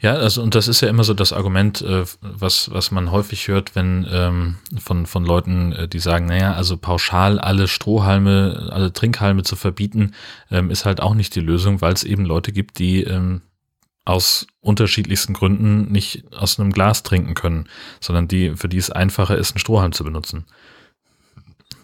Ja, 0.00 0.14
also 0.14 0.42
und 0.42 0.54
das 0.54 0.68
ist 0.68 0.80
ja 0.82 0.88
immer 0.88 1.04
so 1.04 1.14
das 1.14 1.32
Argument, 1.32 1.80
äh, 1.82 2.04
was, 2.20 2.70
was 2.70 2.90
man 2.90 3.10
häufig 3.10 3.48
hört, 3.48 3.74
wenn 3.74 4.06
ähm, 4.10 4.56
von, 4.78 5.06
von 5.06 5.24
Leuten, 5.24 5.72
äh, 5.72 5.88
die 5.88 6.00
sagen, 6.00 6.26
naja, 6.26 6.52
also 6.52 6.76
pauschal 6.76 7.38
alle 7.38 7.66
Strohhalme, 7.66 8.68
alle 8.70 8.92
Trinkhalme 8.92 9.42
zu 9.42 9.56
verbieten, 9.56 10.12
ähm, 10.50 10.70
ist 10.70 10.84
halt 10.84 11.00
auch 11.00 11.14
nicht 11.14 11.34
die 11.34 11.40
Lösung, 11.40 11.80
weil 11.80 11.94
es 11.94 12.04
eben 12.04 12.24
Leute 12.26 12.52
gibt, 12.52 12.78
die 12.78 13.04
ähm, 13.04 13.40
aus 14.04 14.46
unterschiedlichsten 14.60 15.32
Gründen 15.32 15.90
nicht 15.90 16.24
aus 16.34 16.60
einem 16.60 16.72
Glas 16.72 17.02
trinken 17.02 17.34
können, 17.34 17.68
sondern 18.00 18.28
die, 18.28 18.54
für 18.56 18.68
die 18.68 18.76
es 18.76 18.90
einfacher 18.90 19.38
ist, 19.38 19.52
einen 19.52 19.60
Strohhalm 19.60 19.92
zu 19.92 20.04
benutzen. 20.04 20.44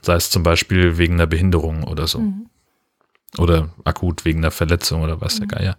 Sei 0.02 0.14
es 0.14 0.30
zum 0.30 0.42
Beispiel 0.42 0.98
wegen 0.98 1.14
einer 1.14 1.26
Behinderung 1.26 1.84
oder 1.84 2.06
so. 2.06 2.20
Mhm. 2.20 2.46
Oder 3.38 3.70
akut 3.84 4.24
wegen 4.24 4.40
einer 4.40 4.50
Verletzung 4.50 5.02
oder 5.02 5.20
was 5.20 5.36
der 5.36 5.46
Mhm. 5.46 5.50
Geier. 5.50 5.76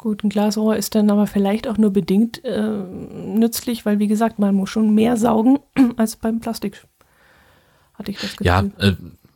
Gut, 0.00 0.24
ein 0.24 0.30
Glasrohr 0.30 0.76
ist 0.76 0.94
dann 0.94 1.10
aber 1.10 1.26
vielleicht 1.26 1.68
auch 1.68 1.76
nur 1.76 1.90
bedingt 1.92 2.42
äh, 2.42 2.70
nützlich, 2.70 3.84
weil 3.84 3.98
wie 3.98 4.06
gesagt, 4.06 4.38
man 4.38 4.54
muss 4.54 4.70
schon 4.70 4.94
mehr 4.94 5.18
saugen 5.18 5.58
als 5.98 6.16
beim 6.16 6.40
Plastik. 6.40 6.86
Hatte 7.92 8.10
ich 8.10 8.18
das 8.18 8.30
Gefühl. 8.30 8.46
Ja, 8.46 8.64
äh, 8.78 8.94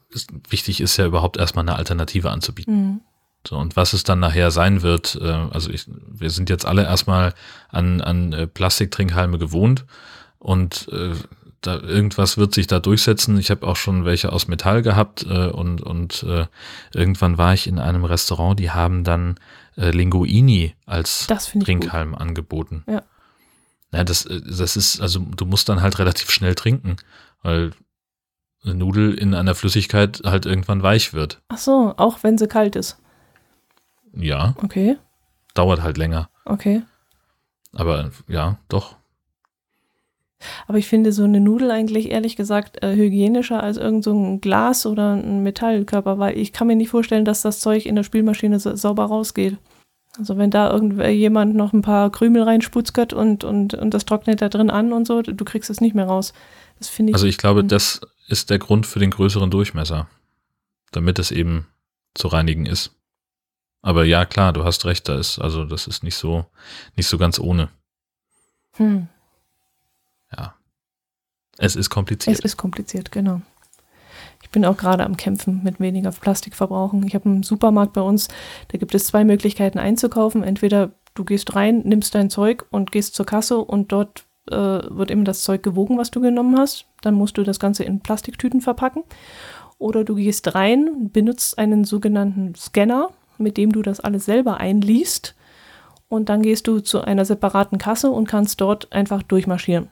ist, 0.08 0.30
wichtig 0.48 0.80
ist 0.80 0.96
ja 0.96 1.04
überhaupt 1.04 1.36
erstmal 1.36 1.68
eine 1.68 1.76
Alternative 1.76 2.30
anzubieten. 2.30 2.74
Mhm. 2.74 3.00
So, 3.46 3.58
und 3.58 3.76
was 3.76 3.92
es 3.92 4.04
dann 4.04 4.20
nachher 4.20 4.50
sein 4.50 4.80
wird, 4.80 5.18
äh, 5.20 5.28
also 5.28 5.68
ich, 5.68 5.84
wir 5.86 6.30
sind 6.30 6.48
jetzt 6.48 6.64
alle 6.64 6.84
erstmal 6.84 7.34
an, 7.68 8.00
an 8.00 8.32
äh, 8.32 8.46
Plastiktrinkhalme 8.46 9.36
gewohnt 9.36 9.84
und 10.38 10.88
äh, 10.92 11.12
da 11.66 11.80
irgendwas 11.80 12.36
wird 12.38 12.54
sich 12.54 12.66
da 12.66 12.80
durchsetzen. 12.80 13.38
Ich 13.38 13.50
habe 13.50 13.66
auch 13.66 13.76
schon 13.76 14.04
welche 14.04 14.32
aus 14.32 14.48
Metall 14.48 14.82
gehabt 14.82 15.24
äh, 15.28 15.48
und, 15.48 15.80
und 15.82 16.22
äh, 16.24 16.46
irgendwann 16.92 17.38
war 17.38 17.54
ich 17.54 17.66
in 17.66 17.78
einem 17.78 18.04
Restaurant, 18.04 18.58
die 18.58 18.70
haben 18.70 19.04
dann 19.04 19.36
äh, 19.76 19.90
Linguini 19.90 20.74
als 20.86 21.26
ich 21.30 21.52
gut. 21.52 21.64
Trinkhalm 21.64 22.14
angeboten. 22.14 22.84
Ja. 22.86 23.02
Ja, 23.92 24.04
das, 24.04 24.26
äh, 24.26 24.40
das 24.40 24.76
ist, 24.76 25.00
also 25.00 25.20
du 25.20 25.46
musst 25.46 25.68
dann 25.68 25.80
halt 25.80 25.98
relativ 25.98 26.30
schnell 26.30 26.54
trinken, 26.54 26.96
weil 27.42 27.72
eine 28.64 28.74
Nudel 28.74 29.14
in 29.14 29.34
einer 29.34 29.54
Flüssigkeit 29.54 30.22
halt 30.24 30.46
irgendwann 30.46 30.82
weich 30.82 31.12
wird. 31.12 31.40
Ach 31.48 31.58
so, 31.58 31.94
auch 31.96 32.18
wenn 32.22 32.38
sie 32.38 32.48
kalt 32.48 32.76
ist. 32.76 32.98
Ja, 34.16 34.54
Okay, 34.62 34.96
dauert 35.54 35.82
halt 35.82 35.96
länger. 35.98 36.28
okay. 36.44 36.82
Aber 37.72 38.10
ja, 38.28 38.58
doch. 38.68 38.96
Aber 40.66 40.78
ich 40.78 40.88
finde 40.88 41.12
so 41.12 41.24
eine 41.24 41.40
Nudel 41.40 41.70
eigentlich 41.70 42.10
ehrlich 42.10 42.36
gesagt 42.36 42.82
äh, 42.82 42.94
hygienischer 42.94 43.62
als 43.62 43.76
irgend 43.76 44.04
so 44.04 44.12
ein 44.12 44.40
Glas 44.40 44.86
oder 44.86 45.14
ein 45.14 45.42
Metallkörper, 45.42 46.18
weil 46.18 46.38
ich 46.38 46.52
kann 46.52 46.66
mir 46.66 46.76
nicht 46.76 46.90
vorstellen, 46.90 47.24
dass 47.24 47.42
das 47.42 47.60
Zeug 47.60 47.86
in 47.86 47.96
der 47.96 48.02
Spülmaschine 48.02 48.58
sa 48.58 48.76
sauber 48.76 49.06
rausgeht. 49.06 49.56
Also 50.18 50.36
wenn 50.36 50.50
da 50.50 50.70
irgendjemand 50.70 51.56
noch 51.56 51.72
ein 51.72 51.82
paar 51.82 52.10
Krümel 52.10 52.42
reinsputzert 52.42 53.12
und, 53.12 53.42
und, 53.42 53.74
und 53.74 53.92
das 53.92 54.04
trocknet 54.04 54.42
da 54.42 54.48
drin 54.48 54.70
an 54.70 54.92
und 54.92 55.06
so, 55.06 55.22
du 55.22 55.44
kriegst 55.44 55.70
es 55.70 55.80
nicht 55.80 55.94
mehr 55.94 56.06
raus. 56.06 56.32
Das 56.78 56.88
finde 56.88 57.10
ich. 57.10 57.14
Also 57.14 57.26
ich 57.26 57.38
glaube, 57.38 57.64
das 57.64 58.00
ist 58.28 58.50
der 58.50 58.58
Grund 58.58 58.86
für 58.86 59.00
den 59.00 59.10
größeren 59.10 59.50
Durchmesser, 59.50 60.08
damit 60.92 61.18
es 61.18 61.32
eben 61.32 61.66
zu 62.14 62.28
reinigen 62.28 62.66
ist. 62.66 62.92
Aber 63.82 64.04
ja, 64.04 64.24
klar, 64.24 64.52
du 64.52 64.64
hast 64.64 64.86
recht, 64.86 65.08
da 65.08 65.18
ist, 65.18 65.38
also 65.38 65.64
das 65.64 65.86
ist 65.86 66.04
nicht 66.04 66.16
so, 66.16 66.46
nicht 66.96 67.08
so 67.08 67.18
ganz 67.18 67.38
ohne. 67.38 67.68
hm. 68.76 69.08
Ja. 70.36 70.54
Es 71.58 71.76
ist 71.76 71.90
kompliziert. 71.90 72.38
Es 72.38 72.44
ist 72.44 72.56
kompliziert, 72.56 73.12
genau. 73.12 73.40
Ich 74.42 74.50
bin 74.50 74.64
auch 74.64 74.76
gerade 74.76 75.04
am 75.04 75.16
Kämpfen 75.16 75.62
mit 75.62 75.80
weniger 75.80 76.10
Plastikverbrauchen. 76.10 77.06
Ich 77.06 77.14
habe 77.14 77.28
einen 77.28 77.42
Supermarkt 77.42 77.92
bei 77.92 78.02
uns, 78.02 78.28
da 78.68 78.78
gibt 78.78 78.94
es 78.94 79.06
zwei 79.06 79.24
Möglichkeiten 79.24 79.78
einzukaufen. 79.78 80.42
Entweder 80.42 80.92
du 81.14 81.24
gehst 81.24 81.54
rein, 81.54 81.82
nimmst 81.84 82.14
dein 82.14 82.30
Zeug 82.30 82.66
und 82.70 82.92
gehst 82.92 83.14
zur 83.14 83.26
Kasse 83.26 83.58
und 83.58 83.92
dort 83.92 84.24
äh, 84.50 84.54
wird 84.54 85.10
eben 85.10 85.24
das 85.24 85.42
Zeug 85.42 85.62
gewogen, 85.62 85.98
was 85.98 86.10
du 86.10 86.20
genommen 86.20 86.58
hast. 86.58 86.86
Dann 87.02 87.14
musst 87.14 87.38
du 87.38 87.42
das 87.42 87.58
Ganze 87.58 87.84
in 87.84 88.00
Plastiktüten 88.00 88.60
verpacken. 88.60 89.02
Oder 89.78 90.04
du 90.04 90.14
gehst 90.14 90.54
rein, 90.54 91.10
benutzt 91.10 91.58
einen 91.58 91.84
sogenannten 91.84 92.54
Scanner, 92.54 93.10
mit 93.38 93.56
dem 93.56 93.72
du 93.72 93.82
das 93.82 94.00
alles 94.00 94.24
selber 94.24 94.58
einliest. 94.58 95.34
Und 96.08 96.28
dann 96.28 96.42
gehst 96.42 96.66
du 96.66 96.80
zu 96.80 97.00
einer 97.00 97.24
separaten 97.24 97.78
Kasse 97.78 98.10
und 98.10 98.28
kannst 98.28 98.60
dort 98.60 98.92
einfach 98.92 99.22
durchmarschieren. 99.22 99.88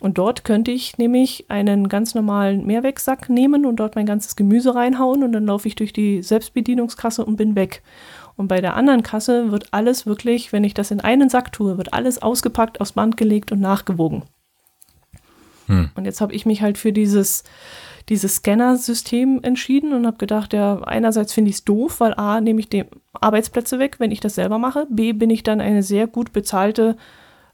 Und 0.00 0.18
dort 0.18 0.44
könnte 0.44 0.70
ich 0.70 0.98
nämlich 0.98 1.46
einen 1.48 1.88
ganz 1.88 2.14
normalen 2.14 2.66
Mehrwegsack 2.66 3.30
nehmen 3.30 3.64
und 3.64 3.76
dort 3.76 3.96
mein 3.96 4.04
ganzes 4.04 4.36
Gemüse 4.36 4.74
reinhauen 4.74 5.24
und 5.24 5.32
dann 5.32 5.46
laufe 5.46 5.68
ich 5.68 5.74
durch 5.74 5.92
die 5.92 6.22
Selbstbedienungskasse 6.22 7.24
und 7.24 7.36
bin 7.36 7.54
weg. 7.54 7.82
Und 8.36 8.48
bei 8.48 8.60
der 8.60 8.76
anderen 8.76 9.02
Kasse 9.02 9.50
wird 9.50 9.68
alles 9.72 10.04
wirklich, 10.04 10.52
wenn 10.52 10.64
ich 10.64 10.74
das 10.74 10.90
in 10.90 11.00
einen 11.00 11.30
Sack 11.30 11.52
tue, 11.52 11.78
wird 11.78 11.94
alles 11.94 12.20
ausgepackt, 12.20 12.80
aufs 12.80 12.92
Band 12.92 13.16
gelegt 13.16 13.52
und 13.52 13.60
nachgewogen. 13.60 14.24
Hm. 15.66 15.90
Und 15.94 16.04
jetzt 16.04 16.20
habe 16.20 16.34
ich 16.34 16.44
mich 16.44 16.60
halt 16.60 16.76
für 16.76 16.92
dieses, 16.92 17.44
dieses 18.10 18.36
Scanner-System 18.36 19.40
entschieden 19.42 19.94
und 19.94 20.06
habe 20.06 20.18
gedacht, 20.18 20.52
ja, 20.52 20.82
einerseits 20.82 21.32
finde 21.32 21.48
ich 21.48 21.56
es 21.56 21.64
doof, 21.64 22.00
weil 22.00 22.12
A, 22.14 22.42
nehme 22.42 22.60
ich 22.60 22.68
die 22.68 22.84
Arbeitsplätze 23.14 23.78
weg, 23.78 23.96
wenn 23.98 24.10
ich 24.10 24.20
das 24.20 24.34
selber 24.34 24.58
mache. 24.58 24.86
B, 24.90 25.14
bin 25.14 25.30
ich 25.30 25.42
dann 25.42 25.62
eine 25.62 25.82
sehr 25.82 26.06
gut 26.06 26.34
bezahlte 26.34 26.98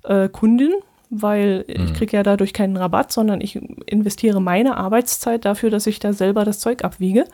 äh, 0.02 0.28
Kundin, 0.28 0.72
weil 1.14 1.64
ich 1.68 1.78
Mhm. 1.78 1.92
kriege 1.92 2.16
ja 2.16 2.22
dadurch 2.22 2.52
keinen 2.54 2.76
Rabatt, 2.76 3.12
sondern 3.12 3.40
ich 3.42 3.56
investiere 3.86 4.40
meine 4.40 4.78
Arbeitszeit 4.78 5.44
dafür, 5.44 5.68
dass 5.70 5.86
ich 5.86 5.98
da 6.00 6.12
selber 6.14 6.44
das 6.46 6.58
Zeug 6.58 6.82
abwiege. 6.84 7.26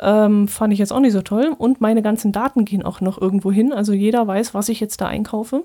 Ähm, 0.00 0.46
fand 0.46 0.72
ich 0.72 0.78
jetzt 0.78 0.92
auch 0.92 1.00
nicht 1.00 1.12
so 1.12 1.22
toll. 1.22 1.54
Und 1.58 1.80
meine 1.80 2.02
ganzen 2.02 2.30
Daten 2.30 2.64
gehen 2.64 2.84
auch 2.84 3.00
noch 3.00 3.20
irgendwo 3.20 3.50
hin. 3.50 3.72
Also 3.72 3.92
jeder 3.92 4.26
weiß, 4.26 4.54
was 4.54 4.68
ich 4.68 4.78
jetzt 4.78 5.00
da 5.00 5.06
einkaufe. 5.06 5.62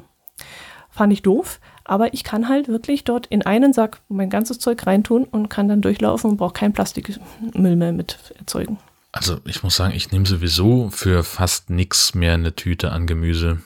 Fand 0.89 1.13
ich 1.13 1.21
doof. 1.21 1.59
Aber 1.83 2.13
ich 2.13 2.23
kann 2.23 2.49
halt 2.49 2.67
wirklich 2.67 3.03
dort 3.03 3.27
in 3.27 3.43
einen 3.45 3.73
Sack 3.73 4.01
mein 4.09 4.29
ganzes 4.29 4.59
Zeug 4.59 4.85
reintun 4.87 5.25
und 5.25 5.49
kann 5.49 5.67
dann 5.67 5.81
durchlaufen 5.81 6.31
und 6.31 6.37
brauche 6.37 6.53
keinen 6.53 6.73
Plastikmüll 6.73 7.75
mehr 7.75 7.91
mit 7.91 8.17
erzeugen. 8.39 8.77
Also 9.11 9.37
ich 9.45 9.61
muss 9.63 9.75
sagen, 9.75 9.93
ich 9.93 10.11
nehme 10.11 10.25
sowieso 10.25 10.89
für 10.89 11.23
fast 11.23 11.69
nichts 11.69 12.15
mehr 12.15 12.33
eine 12.33 12.55
Tüte 12.55 12.91
an 12.91 13.07
Gemüse. 13.07 13.59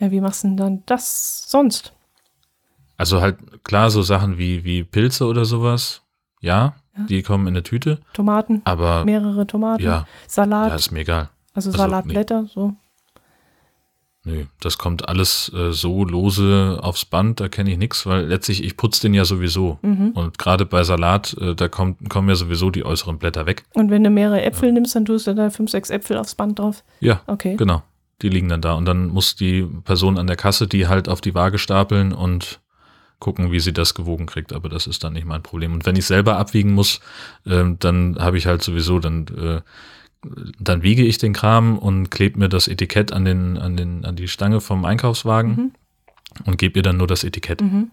Ja, 0.00 0.10
wie 0.10 0.20
machst 0.20 0.44
du 0.44 0.48
denn 0.48 0.56
dann 0.58 0.82
das 0.86 1.48
sonst? 1.48 1.92
Also 2.96 3.20
halt 3.20 3.36
klar 3.64 3.90
so 3.90 4.02
Sachen 4.02 4.38
wie, 4.38 4.64
wie 4.64 4.84
Pilze 4.84 5.26
oder 5.26 5.44
sowas. 5.44 6.02
Ja, 6.40 6.74
Ja. 6.96 7.04
die 7.08 7.22
kommen 7.22 7.46
in 7.48 7.54
eine 7.54 7.62
Tüte. 7.62 7.98
Tomaten, 8.12 8.60
Aber 8.64 9.04
mehrere 9.04 9.46
Tomaten, 9.46 9.82
ja, 9.82 10.06
Salat, 10.28 10.68
ja, 10.70 10.74
ist 10.76 10.90
mir 10.92 11.00
egal. 11.00 11.28
also 11.54 11.70
also, 11.70 11.78
Salatblätter, 11.78 12.46
so. 12.52 12.74
Nö, 14.26 14.44
das 14.60 14.78
kommt 14.78 15.06
alles 15.06 15.52
äh, 15.54 15.72
so 15.72 16.02
lose 16.04 16.78
aufs 16.80 17.04
Band, 17.04 17.40
da 17.40 17.48
kenne 17.48 17.72
ich 17.72 17.76
nichts, 17.78 18.06
weil 18.06 18.24
letztlich, 18.24 18.64
ich 18.64 18.76
putze 18.78 19.02
den 19.02 19.12
ja 19.12 19.26
sowieso. 19.26 19.78
Mhm. 19.82 20.12
Und 20.14 20.38
gerade 20.38 20.64
bei 20.64 20.82
Salat, 20.82 21.36
äh, 21.38 21.54
da 21.54 21.68
kommt, 21.68 22.08
kommen 22.08 22.30
ja 22.30 22.34
sowieso 22.34 22.70
die 22.70 22.86
äußeren 22.86 23.18
Blätter 23.18 23.44
weg. 23.44 23.64
Und 23.74 23.90
wenn 23.90 24.02
du 24.02 24.08
mehrere 24.08 24.40
Äpfel 24.42 24.72
nimmst, 24.72 24.94
dann 24.96 25.04
tust 25.04 25.26
du 25.26 25.34
da 25.34 25.50
fünf, 25.50 25.70
sechs 25.70 25.90
Äpfel 25.90 26.16
aufs 26.16 26.34
Band 26.36 26.58
drauf. 26.58 26.84
Ja, 27.00 27.20
Okay. 27.26 27.56
genau. 27.56 27.82
Die 28.22 28.30
liegen 28.30 28.48
dann 28.48 28.62
da. 28.62 28.74
Und 28.74 28.86
dann 28.86 29.08
muss 29.08 29.36
die 29.36 29.62
Person 29.84 30.16
an 30.16 30.26
der 30.26 30.36
Kasse 30.36 30.66
die 30.68 30.86
halt 30.88 31.08
auf 31.10 31.20
die 31.20 31.34
Waage 31.34 31.58
stapeln 31.58 32.12
und 32.14 32.60
gucken, 33.24 33.50
wie 33.52 33.58
sie 33.60 33.72
das 33.72 33.94
gewogen 33.94 34.26
kriegt. 34.26 34.52
Aber 34.52 34.68
das 34.68 34.86
ist 34.86 35.02
dann 35.02 35.14
nicht 35.14 35.24
mein 35.26 35.42
Problem. 35.42 35.72
Und 35.72 35.86
wenn 35.86 35.96
ich 35.96 36.04
selber 36.04 36.36
abwiegen 36.36 36.72
muss, 36.74 37.00
ähm, 37.46 37.78
dann 37.80 38.16
habe 38.20 38.36
ich 38.36 38.46
halt 38.46 38.62
sowieso, 38.62 38.98
dann, 38.98 39.26
äh, 39.28 39.60
dann 40.60 40.82
wiege 40.82 41.02
ich 41.04 41.16
den 41.16 41.32
Kram 41.32 41.78
und 41.78 42.10
klebe 42.10 42.38
mir 42.38 42.50
das 42.50 42.68
Etikett 42.68 43.12
an, 43.12 43.24
den, 43.24 43.56
an, 43.56 43.76
den, 43.78 44.04
an 44.04 44.14
die 44.14 44.28
Stange 44.28 44.60
vom 44.60 44.84
Einkaufswagen 44.84 45.50
Mhm. 45.56 45.70
und 46.44 46.58
gebe 46.58 46.78
ihr 46.78 46.82
dann 46.82 46.98
nur 46.98 47.06
das 47.06 47.24
Etikett. 47.24 47.62
Mhm. 47.62 47.90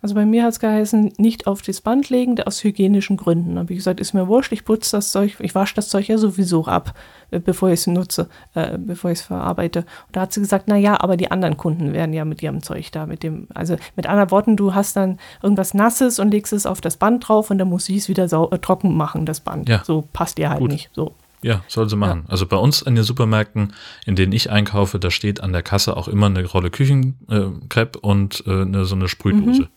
Also 0.00 0.14
bei 0.14 0.24
mir 0.24 0.44
hat 0.44 0.52
es 0.52 0.60
geheißen, 0.60 1.12
nicht 1.18 1.46
auf 1.46 1.62
das 1.62 1.80
Band 1.80 2.08
legen, 2.08 2.40
aus 2.42 2.62
hygienischen 2.62 3.16
Gründen. 3.16 3.54
Da 3.54 3.60
habe 3.62 3.72
ich 3.72 3.78
gesagt, 3.78 4.00
ist 4.00 4.14
mir 4.14 4.28
wurscht, 4.28 4.52
ich 4.52 4.64
putze 4.64 4.96
das 4.96 5.10
Zeug, 5.10 5.36
ich 5.40 5.54
wasche 5.54 5.74
das 5.74 5.88
Zeug 5.88 6.08
ja 6.08 6.18
sowieso 6.18 6.66
ab, 6.66 6.94
äh, 7.30 7.40
bevor 7.40 7.68
ich 7.70 7.80
es 7.80 7.86
nutze, 7.86 8.28
äh, 8.54 8.78
bevor 8.78 9.10
ich 9.10 9.20
es 9.20 9.24
verarbeite. 9.24 9.80
Und 9.80 10.16
da 10.16 10.22
hat 10.22 10.32
sie 10.32 10.40
gesagt, 10.40 10.64
na 10.68 10.76
ja, 10.76 11.00
aber 11.00 11.16
die 11.16 11.30
anderen 11.30 11.56
Kunden 11.56 11.92
werden 11.92 12.12
ja 12.12 12.24
mit 12.24 12.42
ihrem 12.42 12.62
Zeug 12.62 12.92
da, 12.92 13.06
mit 13.06 13.22
dem, 13.22 13.48
also 13.54 13.76
mit 13.96 14.06
anderen 14.06 14.30
Worten, 14.30 14.56
du 14.56 14.74
hast 14.74 14.96
dann 14.96 15.18
irgendwas 15.42 15.74
Nasses 15.74 16.18
und 16.18 16.30
legst 16.30 16.52
es 16.52 16.66
auf 16.66 16.80
das 16.80 16.96
Band 16.96 17.28
drauf 17.28 17.50
und 17.50 17.58
dann 17.58 17.68
muss 17.68 17.88
ich 17.88 17.96
es 17.96 18.08
wieder 18.08 18.28
sau 18.28 18.50
äh, 18.50 18.58
trocken 18.58 18.96
machen, 18.96 19.26
das 19.26 19.40
Band. 19.40 19.68
Ja. 19.68 19.82
So 19.84 20.08
passt 20.12 20.38
dir 20.38 20.50
halt 20.50 20.60
Gut. 20.60 20.70
nicht. 20.70 20.90
So. 20.92 21.12
Ja, 21.42 21.62
soll 21.68 21.88
sie 21.88 21.96
machen. 21.96 22.24
Also 22.28 22.46
bei 22.46 22.56
uns 22.56 22.82
in 22.82 22.94
den 22.96 23.04
Supermärkten, 23.04 23.72
in 24.06 24.16
denen 24.16 24.32
ich 24.32 24.50
einkaufe, 24.50 24.98
da 24.98 25.10
steht 25.10 25.40
an 25.40 25.52
der 25.52 25.62
Kasse 25.62 25.96
auch 25.96 26.08
immer 26.08 26.26
eine 26.26 26.44
Rolle 26.44 26.70
Küchenkrepp 26.70 27.96
und 27.96 28.42
äh, 28.46 28.62
eine, 28.62 28.84
so 28.84 28.96
eine 28.96 29.08
Sprühdose. 29.08 29.62
Mhm. 29.62 29.68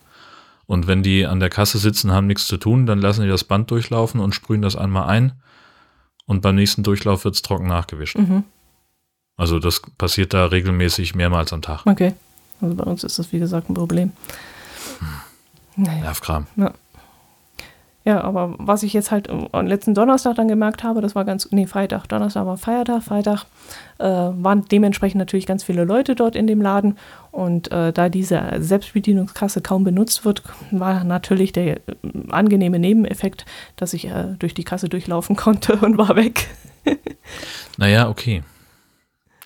Und 0.72 0.88
wenn 0.88 1.04
die 1.04 1.26
an 1.26 1.42
der 1.42 1.50
Kasse 1.50 1.80
sitzen, 1.80 2.14
haben 2.14 2.28
nichts 2.28 2.48
zu 2.48 2.56
tun, 2.56 2.86
dann 2.86 3.00
lassen 3.00 3.24
die 3.24 3.28
das 3.28 3.44
Band 3.44 3.70
durchlaufen 3.70 4.22
und 4.22 4.34
sprühen 4.34 4.62
das 4.62 4.78
einmal 4.78 5.10
ein. 5.10 5.34
Und 6.26 6.42
beim 6.42 6.56
nächsten 6.56 6.82
Durchlauf 6.82 7.26
wird's 7.26 7.42
trocken 7.42 7.68
nachgewischt. 7.68 8.18
Mhm. 8.18 8.46
Also 9.36 9.60
das 9.60 9.82
passiert 9.98 10.34
da 10.34 10.46
regelmäßig 10.46 11.14
mehrmals 11.14 11.52
am 11.52 11.62
Tag. 11.62 11.86
Okay. 11.86 12.14
Also 12.62 12.74
bei 12.74 12.86
uns 12.86 13.04
ist 13.04 13.20
das, 13.20 13.34
wie 13.34 13.40
gesagt, 13.40 13.70
ein 13.70 13.74
Problem. 13.74 14.14
Naja. 15.76 16.04
Nervkram. 16.04 16.48
Ja, 16.56 16.72
aber 18.20 18.56
was 18.58 18.82
ich 18.82 18.94
jetzt 18.94 19.12
halt 19.12 19.30
am 19.30 19.68
letzten 19.68 19.94
Donnerstag 19.94 20.36
dann 20.36 20.48
gemerkt 20.48 20.84
habe, 20.84 21.02
das 21.02 21.14
war 21.14 21.24
ganz, 21.24 21.52
nee, 21.52 21.68
Freitag, 21.68 22.08
Donnerstag 22.08 22.48
war 22.48 22.58
Feiertag, 22.58 23.04
Freitag, 23.04 23.46
äh, 24.00 24.06
waren 24.06 24.66
dementsprechend 24.72 25.20
natürlich 25.20 25.46
ganz 25.46 25.64
viele 25.64 25.84
Leute 25.84 26.16
dort 26.16 26.36
in 26.36 26.48
dem 26.48 26.62
Laden 26.62 26.98
und 27.30 27.72
äh, 27.72 27.94
da 27.94 28.10
diese 28.10 28.42
Selbstbedienungskasse 28.58 29.62
kaum 29.62 29.84
benutzt 29.84 30.26
wird, 30.26 30.42
war 30.72 31.04
natürlich 31.04 31.52
der 31.52 31.78
äh, 31.78 31.80
angenehme 32.30 32.80
Nebeneffekt, 32.80 33.46
dass 33.76 33.94
ich 33.94 34.06
äh, 34.06 34.36
durch 34.40 34.56
die 34.56 34.64
Kasse 34.64 34.90
durchlaufen 34.90 35.36
konnte 35.38 35.76
und 35.76 35.98
war 35.98 36.16
weg. 36.16 36.48
Naja, 37.78 38.10
okay. 38.10 38.44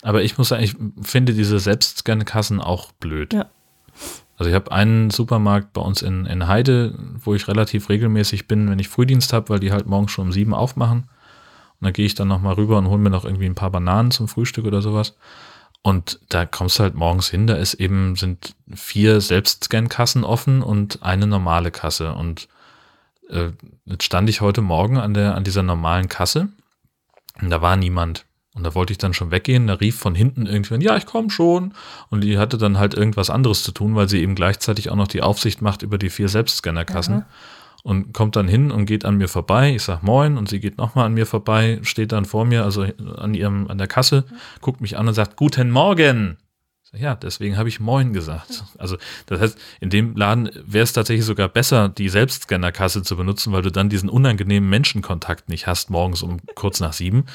Aber 0.02 0.22
ich 0.22 0.38
muss 0.38 0.48
sagen, 0.48 0.62
ich 0.62 0.74
finde 1.02 1.34
diese 1.34 1.58
Selbstscan-Kassen 1.58 2.60
auch 2.60 2.92
blöd. 2.92 3.34
Ja. 3.34 3.46
Also 4.36 4.50
ich 4.50 4.54
habe 4.54 4.72
einen 4.72 5.10
Supermarkt 5.10 5.72
bei 5.72 5.80
uns 5.80 6.02
in, 6.02 6.26
in 6.26 6.46
Heide, 6.46 6.94
wo 7.22 7.34
ich 7.34 7.48
relativ 7.48 7.88
regelmäßig 7.88 8.48
bin, 8.48 8.70
wenn 8.70 8.78
ich 8.78 8.88
Frühdienst 8.88 9.32
habe, 9.32 9.48
weil 9.48 9.60
die 9.60 9.72
halt 9.72 9.86
morgens 9.86 10.12
schon 10.12 10.26
um 10.26 10.32
sieben 10.32 10.54
aufmachen. 10.54 11.08
Und 11.80 11.84
dann 11.84 11.92
gehe 11.92 12.06
ich 12.06 12.14
dann 12.14 12.28
nochmal 12.28 12.54
rüber 12.54 12.78
und 12.78 12.88
hole 12.88 12.98
mir 12.98 13.10
noch 13.10 13.24
irgendwie 13.24 13.46
ein 13.46 13.54
paar 13.54 13.70
Bananen 13.70 14.10
zum 14.10 14.28
Frühstück 14.28 14.66
oder 14.66 14.82
sowas. 14.82 15.16
Und 15.82 16.18
da 16.28 16.44
kommst 16.44 16.78
du 16.78 16.82
halt 16.82 16.94
morgens 16.94 17.28
hin, 17.28 17.46
da 17.46 17.54
ist 17.54 17.74
eben, 17.74 18.16
sind 18.16 18.56
vier 18.74 19.20
Selbstscan-Kassen 19.20 20.24
offen 20.24 20.62
und 20.62 21.02
eine 21.02 21.26
normale 21.26 21.70
Kasse. 21.70 22.12
Und 22.12 22.48
äh, 23.30 23.50
jetzt 23.84 24.04
stand 24.04 24.28
ich 24.28 24.40
heute 24.40 24.62
Morgen 24.62 24.98
an, 24.98 25.14
der, 25.14 25.34
an 25.34 25.44
dieser 25.44 25.62
normalen 25.62 26.08
Kasse 26.08 26.48
und 27.40 27.50
da 27.50 27.60
war 27.62 27.76
niemand. 27.76 28.24
Und 28.56 28.64
da 28.64 28.74
wollte 28.74 28.92
ich 28.92 28.98
dann 28.98 29.12
schon 29.12 29.30
weggehen. 29.30 29.66
Da 29.66 29.74
rief 29.74 29.98
von 29.98 30.14
hinten 30.14 30.46
irgendwann, 30.46 30.80
ja, 30.80 30.96
ich 30.96 31.04
komme 31.04 31.30
schon. 31.30 31.74
Und 32.08 32.22
die 32.24 32.38
hatte 32.38 32.56
dann 32.56 32.78
halt 32.78 32.94
irgendwas 32.94 33.28
anderes 33.28 33.62
zu 33.62 33.70
tun, 33.70 33.94
weil 33.94 34.08
sie 34.08 34.20
eben 34.22 34.34
gleichzeitig 34.34 34.90
auch 34.90 34.96
noch 34.96 35.08
die 35.08 35.22
Aufsicht 35.22 35.60
macht 35.60 35.82
über 35.82 35.98
die 35.98 36.08
vier 36.08 36.28
Selbstscannerkassen. 36.28 37.14
Aha. 37.14 37.26
Und 37.84 38.14
kommt 38.14 38.34
dann 38.34 38.48
hin 38.48 38.72
und 38.72 38.86
geht 38.86 39.04
an 39.04 39.18
mir 39.18 39.28
vorbei. 39.28 39.74
Ich 39.76 39.82
sag 39.82 40.02
Moin 40.02 40.38
und 40.38 40.48
sie 40.48 40.58
geht 40.58 40.78
nochmal 40.78 41.06
an 41.06 41.14
mir 41.14 41.26
vorbei, 41.26 41.78
steht 41.82 42.10
dann 42.10 42.24
vor 42.24 42.44
mir, 42.44 42.64
also 42.64 42.84
an 43.16 43.34
ihrem, 43.34 43.68
an 43.68 43.78
der 43.78 43.86
Kasse, 43.86 44.24
guckt 44.60 44.80
mich 44.80 44.96
an 44.96 45.06
und 45.06 45.14
sagt, 45.14 45.36
Guten 45.36 45.70
Morgen. 45.70 46.38
Ja, 46.92 47.14
deswegen 47.14 47.56
habe 47.58 47.68
ich 47.68 47.80
Moin 47.80 48.12
gesagt. 48.12 48.64
Also 48.78 48.96
das 49.26 49.40
heißt, 49.40 49.58
in 49.80 49.90
dem 49.90 50.16
Laden 50.16 50.50
wäre 50.54 50.84
es 50.84 50.92
tatsächlich 50.92 51.26
sogar 51.26 51.48
besser, 51.48 51.88
die 51.88 52.08
Selbstscannerkasse 52.08 53.02
zu 53.02 53.16
benutzen, 53.16 53.52
weil 53.52 53.62
du 53.62 53.70
dann 53.70 53.88
diesen 53.88 54.08
unangenehmen 54.08 54.68
Menschenkontakt 54.70 55.48
nicht 55.48 55.66
hast, 55.66 55.90
morgens 55.90 56.22
um 56.22 56.38
kurz 56.54 56.80
nach 56.80 56.92
sieben. 56.92 57.26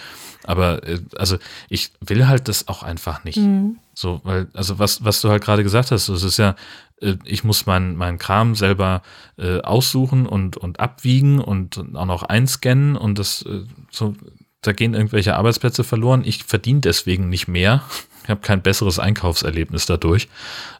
Aber 0.43 0.87
äh, 0.87 0.99
also 1.17 1.37
ich 1.69 1.91
will 1.99 2.27
halt 2.27 2.47
das 2.47 2.67
auch 2.67 2.81
einfach 2.83 3.23
nicht. 3.23 3.37
Mhm. 3.37 3.77
So, 3.93 4.21
weil, 4.23 4.47
also 4.53 4.79
was, 4.79 5.03
was 5.03 5.21
du 5.21 5.29
halt 5.29 5.43
gerade 5.43 5.63
gesagt 5.63 5.91
hast, 5.91 6.07
es 6.09 6.23
ist 6.23 6.37
ja, 6.37 6.55
äh, 7.01 7.15
ich 7.25 7.43
muss 7.43 7.65
meinen 7.65 7.95
mein 7.97 8.17
Kram 8.17 8.55
selber 8.55 9.01
äh, 9.37 9.59
aussuchen 9.61 10.25
und, 10.25 10.57
und 10.57 10.79
abwiegen 10.79 11.39
und 11.39 11.77
auch 11.95 12.05
noch 12.05 12.23
einscannen 12.23 12.95
und 12.95 13.19
das 13.19 13.43
äh, 13.43 13.63
so, 13.91 14.15
da 14.61 14.71
gehen 14.71 14.93
irgendwelche 14.93 15.35
Arbeitsplätze 15.35 15.83
verloren. 15.83 16.23
Ich 16.23 16.43
verdiene 16.43 16.81
deswegen 16.81 17.29
nicht 17.29 17.47
mehr. 17.47 17.83
habe 18.31 18.41
kein 18.41 18.61
besseres 18.61 18.99
Einkaufserlebnis 18.99 19.85
dadurch. 19.85 20.29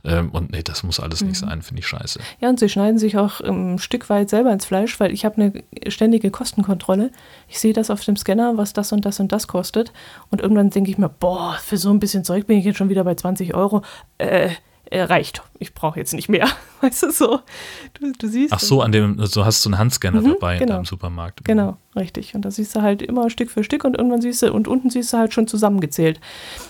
Ähm, 0.03 0.29
und 0.31 0.51
nee, 0.51 0.63
das 0.63 0.83
muss 0.83 0.99
alles 0.99 1.21
nicht 1.21 1.37
sein, 1.37 1.61
finde 1.61 1.81
ich 1.81 1.87
scheiße. 1.87 2.19
Ja, 2.39 2.49
und 2.49 2.59
sie 2.59 2.69
schneiden 2.69 2.97
sich 2.97 3.17
auch 3.17 3.41
ähm, 3.41 3.75
ein 3.75 3.79
Stück 3.79 4.09
weit 4.09 4.29
selber 4.29 4.51
ins 4.51 4.65
Fleisch, 4.65 4.99
weil 4.99 5.11
ich 5.11 5.25
habe 5.25 5.35
eine 5.41 5.63
ständige 5.91 6.31
Kostenkontrolle. 6.31 7.11
Ich 7.47 7.59
sehe 7.59 7.73
das 7.73 7.89
auf 7.89 8.03
dem 8.03 8.15
Scanner, 8.15 8.57
was 8.57 8.73
das 8.73 8.91
und 8.91 9.05
das 9.05 9.19
und 9.19 9.31
das 9.31 9.47
kostet. 9.47 9.93
Und 10.29 10.41
irgendwann 10.41 10.69
denke 10.69 10.89
ich 10.89 10.97
mir, 10.97 11.09
boah, 11.09 11.57
für 11.63 11.77
so 11.77 11.91
ein 11.91 11.99
bisschen 11.99 12.23
Zeug 12.23 12.47
bin 12.47 12.57
ich 12.57 12.65
jetzt 12.65 12.77
schon 12.77 12.89
wieder 12.89 13.03
bei 13.03 13.15
20 13.15 13.53
Euro. 13.53 13.83
Äh, 14.17 14.49
äh, 14.91 15.01
reicht. 15.01 15.41
Ich 15.57 15.73
brauche 15.73 15.99
jetzt 15.99 16.13
nicht 16.13 16.29
mehr. 16.29 16.47
Weißt 16.81 17.03
du 17.03 17.11
so? 17.11 17.39
Du, 17.99 18.11
du 18.17 18.27
siehst. 18.27 18.51
Ach 18.53 18.59
so, 18.59 18.81
an 18.81 18.91
dem, 18.91 19.17
du 19.17 19.45
hast 19.45 19.61
so 19.61 19.69
einen 19.69 19.77
Handscanner 19.79 20.21
Mhm, 20.21 20.33
dabei 20.33 20.53
in 20.55 20.59
genau. 20.59 20.73
deinem 20.75 20.85
Supermarkt. 20.85 21.43
Genau, 21.45 21.77
richtig. 21.95 22.35
Und 22.35 22.43
da 22.43 22.51
siehst 22.51 22.75
du 22.75 22.81
halt 22.81 23.01
immer 23.01 23.29
Stück 23.29 23.49
für 23.51 23.63
Stück 23.63 23.83
und 23.83 23.95
irgendwann 23.97 24.21
siehst 24.21 24.41
du, 24.41 24.51
und 24.53 24.67
unten 24.67 24.89
siehst 24.89 25.13
du 25.13 25.17
halt 25.17 25.33
schon 25.33 25.47
zusammengezählt. 25.47 26.19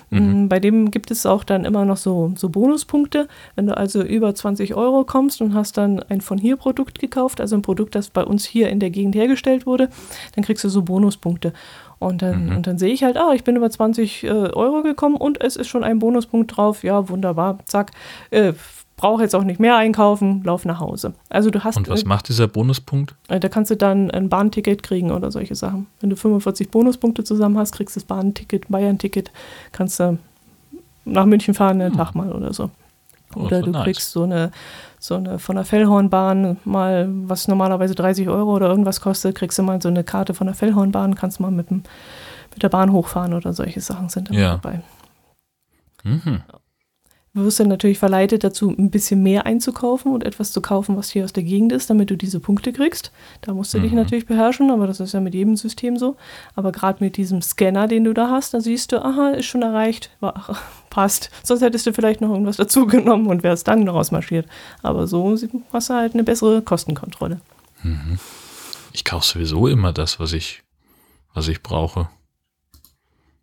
Mm, 0.09 0.47
Bei 0.47 0.59
dem 0.59 0.91
gibt 0.91 1.09
es 1.11 1.25
auch 1.25 1.43
dann 1.43 1.65
immer 1.65 1.83
noch 1.85 1.97
so, 1.97 2.33
so 2.35 2.49
Bonuspunkte. 2.49 3.27
Wenn 3.55 3.67
du 3.67 3.75
also 3.77 4.01
über 4.03 4.35
20 4.35 4.75
Euro 4.75 5.03
kommst 5.05 5.41
und 5.41 5.53
hast 5.53 5.77
dann 5.77 5.99
ein 6.03 6.21
von 6.21 6.37
hier 6.37 6.57
Produkt 6.57 6.99
gekauft, 6.99 7.41
also 7.41 7.55
ein 7.55 7.61
Produkt, 7.61 7.95
das 7.95 8.09
bei 8.09 8.23
uns 8.23 8.45
hier 8.45 8.69
in 8.69 8.79
der 8.79 8.89
Gegend 8.91 9.15
hergestellt 9.15 9.65
wurde, 9.65 9.89
dann 10.35 10.43
kriegst 10.43 10.63
du 10.63 10.69
so 10.69 10.81
Bonuspunkte. 10.83 11.53
Und 12.01 12.23
dann, 12.23 12.49
und 12.55 12.65
dann 12.65 12.79
sehe 12.79 12.91
ich 12.91 13.03
halt, 13.03 13.15
ah, 13.15 13.31
ich 13.35 13.43
bin 13.43 13.55
über 13.55 13.69
20 13.69 14.23
äh, 14.23 14.27
Euro 14.29 14.81
gekommen 14.81 15.15
und 15.17 15.39
es 15.39 15.55
ist 15.55 15.67
schon 15.67 15.83
ein 15.83 15.99
Bonuspunkt 15.99 16.57
drauf. 16.57 16.83
Ja, 16.83 17.07
wunderbar. 17.09 17.59
Zack. 17.65 17.91
Äh, 18.31 18.53
Brauche 18.97 19.23
jetzt 19.23 19.35
auch 19.35 19.43
nicht 19.43 19.59
mehr 19.59 19.77
einkaufen, 19.77 20.43
lauf 20.43 20.63
nach 20.65 20.79
Hause. 20.79 21.13
Also 21.29 21.49
du 21.49 21.63
hast 21.63 21.75
Und 21.77 21.89
was 21.89 22.03
äh, 22.03 22.07
macht 22.07 22.27
dieser 22.29 22.47
Bonuspunkt? 22.47 23.15
äh, 23.29 23.39
Da 23.39 23.49
kannst 23.49 23.71
du 23.71 23.75
dann 23.75 24.11
ein 24.11 24.29
Bahnticket 24.29 24.83
kriegen 24.83 25.09
oder 25.11 25.31
solche 25.31 25.55
Sachen. 25.55 25.87
Wenn 26.01 26.11
du 26.11 26.15
45 26.15 26.69
Bonuspunkte 26.69 27.23
zusammen 27.23 27.57
hast, 27.57 27.71
kriegst 27.73 27.95
du 27.95 27.99
das 27.99 28.05
Bahnticket, 28.05 28.67
Bayern-Ticket, 28.69 29.31
kannst 29.71 29.99
du 29.99 30.19
nach 31.05 31.25
München 31.25 31.53
fahren 31.55 31.81
einen 31.81 31.95
Tag 31.95 32.13
mal 32.13 32.31
oder 32.31 32.53
so. 32.53 32.69
Oh, 33.35 33.41
Oder 33.45 33.59
so 33.59 33.65
du 33.65 33.71
nice. 33.71 33.83
kriegst 33.85 34.11
so 34.11 34.23
eine, 34.23 34.51
so 35.03 35.15
eine 35.15 35.39
von 35.39 35.55
der 35.55 35.65
Fellhornbahn 35.65 36.57
mal, 36.63 37.07
was 37.09 37.47
normalerweise 37.47 37.95
30 37.95 38.29
Euro 38.29 38.55
oder 38.55 38.69
irgendwas 38.69 39.01
kostet, 39.01 39.35
kriegst 39.35 39.57
du 39.57 39.63
mal 39.63 39.81
so 39.81 39.89
eine 39.89 40.03
Karte 40.03 40.33
von 40.35 40.45
der 40.45 40.55
Fellhornbahn, 40.55 41.15
kannst 41.15 41.39
mal 41.39 41.49
mit, 41.49 41.71
dem, 41.71 41.81
mit 42.53 42.61
der 42.61 42.69
Bahn 42.69 42.91
hochfahren 42.91 43.33
oder 43.33 43.51
solche 43.51 43.81
Sachen 43.81 44.09
sind 44.09 44.29
dann 44.29 44.37
Ja. 44.37 44.51
dabei. 44.51 44.81
Mhm. 46.03 46.43
Wirst 47.33 47.61
dann 47.61 47.69
natürlich 47.69 47.97
verleitet 47.97 48.43
dazu, 48.43 48.69
ein 48.69 48.91
bisschen 48.91 49.23
mehr 49.23 49.45
einzukaufen 49.45 50.11
und 50.11 50.25
etwas 50.25 50.51
zu 50.51 50.61
kaufen, 50.61 50.97
was 50.97 51.09
hier 51.09 51.23
aus 51.23 51.31
der 51.31 51.43
Gegend 51.43 51.71
ist, 51.71 51.89
damit 51.89 52.09
du 52.09 52.17
diese 52.17 52.41
Punkte 52.41 52.73
kriegst. 52.73 53.11
Da 53.39 53.53
musst 53.53 53.73
du 53.73 53.79
dich 53.79 53.91
Mhm. 53.91 53.97
natürlich 53.99 54.25
beherrschen, 54.25 54.69
aber 54.69 54.85
das 54.85 54.99
ist 54.99 55.13
ja 55.13 55.21
mit 55.21 55.33
jedem 55.33 55.55
System 55.55 55.95
so. 55.97 56.17
Aber 56.55 56.73
gerade 56.73 57.01
mit 57.03 57.15
diesem 57.15 57.41
Scanner, 57.41 57.87
den 57.87 58.03
du 58.03 58.13
da 58.13 58.29
hast, 58.29 58.53
da 58.53 58.59
siehst 58.59 58.91
du, 58.91 59.01
aha, 59.03 59.29
ist 59.29 59.45
schon 59.45 59.61
erreicht, 59.61 60.09
war, 60.19 60.57
passt. 60.89 61.29
Sonst 61.43 61.61
hättest 61.61 61.85
du 61.87 61.93
vielleicht 61.93 62.19
noch 62.19 62.29
irgendwas 62.31 62.57
dazu 62.57 62.85
genommen 62.85 63.27
und 63.27 63.43
wärst 63.43 63.67
dann 63.69 63.87
rausmarschiert. 63.87 64.45
Aber 64.83 65.07
so 65.07 65.37
hast 65.71 65.89
du 65.89 65.93
halt 65.93 66.13
eine 66.13 66.23
bessere 66.25 66.61
Kostenkontrolle. 66.61 67.39
Ich 68.91 69.05
kaufe 69.05 69.25
sowieso 69.25 69.67
immer 69.67 69.93
das, 69.93 70.19
was 70.19 70.33
ich, 70.33 70.63
was 71.33 71.47
ich 71.47 71.63
brauche. 71.63 72.09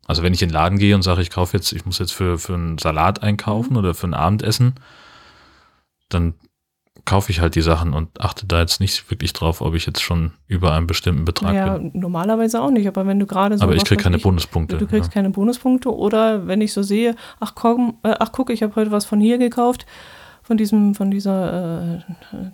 Also 0.08 0.22
wenn 0.22 0.32
ich 0.34 0.42
in 0.42 0.48
den 0.48 0.54
Laden 0.54 0.78
gehe 0.78 0.94
und 0.94 1.02
sage, 1.02 1.20
ich 1.20 1.30
kaufe 1.30 1.56
jetzt, 1.56 1.70
ich 1.72 1.84
muss 1.84 1.98
jetzt 1.98 2.12
für, 2.12 2.38
für 2.38 2.54
einen 2.54 2.78
Salat 2.78 3.22
einkaufen 3.22 3.76
oder 3.76 3.94
für 3.94 4.08
ein 4.08 4.14
Abendessen, 4.14 4.74
dann 6.08 6.34
kaufe 7.04 7.30
ich 7.30 7.40
halt 7.40 7.54
die 7.54 7.60
Sachen 7.60 7.92
und 7.92 8.20
achte 8.20 8.46
da 8.46 8.60
jetzt 8.60 8.80
nicht 8.80 9.10
wirklich 9.10 9.32
drauf, 9.34 9.60
ob 9.60 9.74
ich 9.74 9.86
jetzt 9.86 10.02
schon 10.02 10.32
über 10.46 10.72
einen 10.72 10.86
bestimmten 10.86 11.24
Betrag 11.24 11.54
Ja, 11.54 11.76
bin. 11.76 11.92
normalerweise 11.94 12.60
auch 12.60 12.70
nicht, 12.70 12.88
aber 12.88 13.06
wenn 13.06 13.18
du 13.18 13.26
gerade 13.26 13.56
so. 13.56 13.64
Aber 13.64 13.74
ich 13.74 13.84
kriege 13.84 14.02
keine 14.02 14.18
Bonuspunkte. 14.18 14.78
Du 14.78 14.86
kriegst 14.86 15.10
keine 15.10 15.30
Bonuspunkte 15.30 15.94
oder 15.94 16.46
wenn 16.46 16.60
ich 16.62 16.72
so 16.72 16.82
sehe, 16.82 17.14
ach 17.38 17.54
komm, 17.54 17.98
äh, 18.02 18.14
ach 18.18 18.32
guck, 18.32 18.50
ich 18.50 18.62
habe 18.62 18.74
heute 18.76 18.90
was 18.90 19.04
von 19.04 19.20
hier 19.20 19.38
gekauft, 19.38 19.86
von 20.42 20.56
diesem, 20.56 20.94
von 20.94 21.10
dieser 21.10 21.96
äh, 21.96 22.00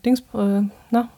Dings, 0.04 0.20
äh, 0.34 0.62
na, 0.90 1.08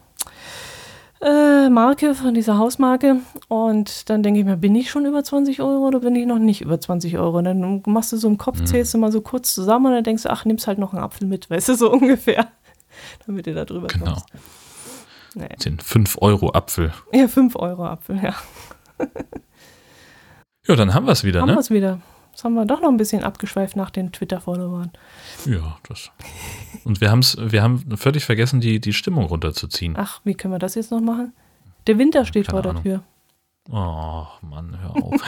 äh, 1.23 1.69
Marke, 1.69 2.15
von 2.15 2.35
dieser 2.35 2.59
Hausmarke. 2.59 3.17
Und 3.49 4.09
dann 4.11 4.23
denke 4.23 4.41
ich 4.41 4.47
mir, 4.47 4.57
bin 4.57 4.75
ich 4.75 4.91
schon 4.91 5.07
über 5.07 5.23
20 5.25 5.61
Euro 5.63 5.87
oder 5.87 6.01
bin 6.01 6.15
ich 6.17 6.27
noch 6.27 6.39
nicht 6.39 6.61
über 6.61 6.81
20 6.81 7.19
Euro? 7.19 7.39
Und 7.39 7.45
dann 7.45 7.83
machst 7.87 8.13
du 8.13 8.17
so 8.17 8.29
im 8.29 8.39
Kopf, 8.39 8.63
zählst 8.65 8.93
du 8.95 8.99
mal 8.99 9.11
so 9.13 9.21
kurz 9.21 9.55
zusammen 9.55 9.87
und 9.87 9.93
dann 9.93 10.05
denkst 10.05 10.25
du, 10.25 10.31
ach, 10.31 10.45
nimmst 10.45 10.67
halt 10.67 10.79
noch 10.79 10.93
einen 10.93 11.03
Apfel 11.03 11.27
mit, 11.27 11.49
weißt 11.51 11.69
du, 11.71 11.75
so 11.75 11.91
ungefähr. 11.93 12.49
Damit 13.27 13.47
du 13.47 13.55
da 13.55 13.65
drüber 13.65 13.89
Genau. 13.89 14.05
kommst. 14.13 14.27
Naja. 15.35 15.57
Den 15.65 15.79
5 15.79 16.17
Euro 16.23 16.51
Apfel. 16.53 16.93
Ja, 17.13 17.29
5 17.29 17.57
Euro 17.57 17.85
Apfel, 17.85 18.19
ja. 18.23 18.35
Ja, 20.67 20.75
dann 20.77 20.95
haben 20.95 21.07
wir 21.07 21.13
es 21.13 21.23
wieder, 21.25 21.41
Haben 21.43 21.49
wir 21.49 21.55
ne? 21.55 21.61
es 21.61 21.71
wieder. 21.71 22.01
Das 22.37 22.45
haben 22.45 22.53
wir 22.53 22.67
doch 22.67 22.83
noch 22.83 22.91
ein 22.91 22.99
bisschen 22.99 23.25
abgeschweift 23.25 23.77
nach 23.77 23.89
den 23.89 24.13
Twitter-Followern. 24.13 24.93
Ja, 25.47 25.79
das. 25.89 26.11
Und 26.85 27.01
wir, 27.01 27.11
haben's, 27.11 27.39
wir 27.41 27.63
haben 27.63 27.97
völlig 27.97 28.27
vergessen, 28.27 28.61
die, 28.61 28.79
die 28.79 28.93
Stimmung 28.93 29.25
runterzuziehen. 29.25 29.95
Ach, 29.97 30.21
wie 30.25 30.35
können 30.35 30.53
wir 30.53 30.59
das 30.59 30.75
jetzt 30.75 30.91
noch 30.91 31.01
machen? 31.01 31.33
Der 31.87 31.97
Winter 31.97 32.27
steht 32.27 32.49
keine 32.49 32.63
vor 32.63 32.75
der. 32.75 32.83
Tür. 32.83 33.03
Oh, 33.71 34.27
Mann, 34.43 34.79
hör 34.79 35.03
auf. 35.03 35.15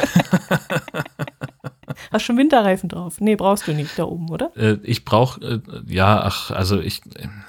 Hast 2.13 2.25
schon 2.25 2.37
Winterreifen 2.37 2.91
drauf? 2.91 3.23
Nee, 3.23 3.37
brauchst 3.37 3.67
du 3.67 3.73
nicht 3.73 3.99
da 3.99 4.05
oben, 4.05 4.29
oder? 4.29 4.55
Äh, 4.55 4.77
ich 4.83 5.07
brauche, 5.07 5.41
äh, 5.41 5.61
ja, 5.87 6.21
ach, 6.21 6.51
also 6.51 6.79
ich, 6.79 7.01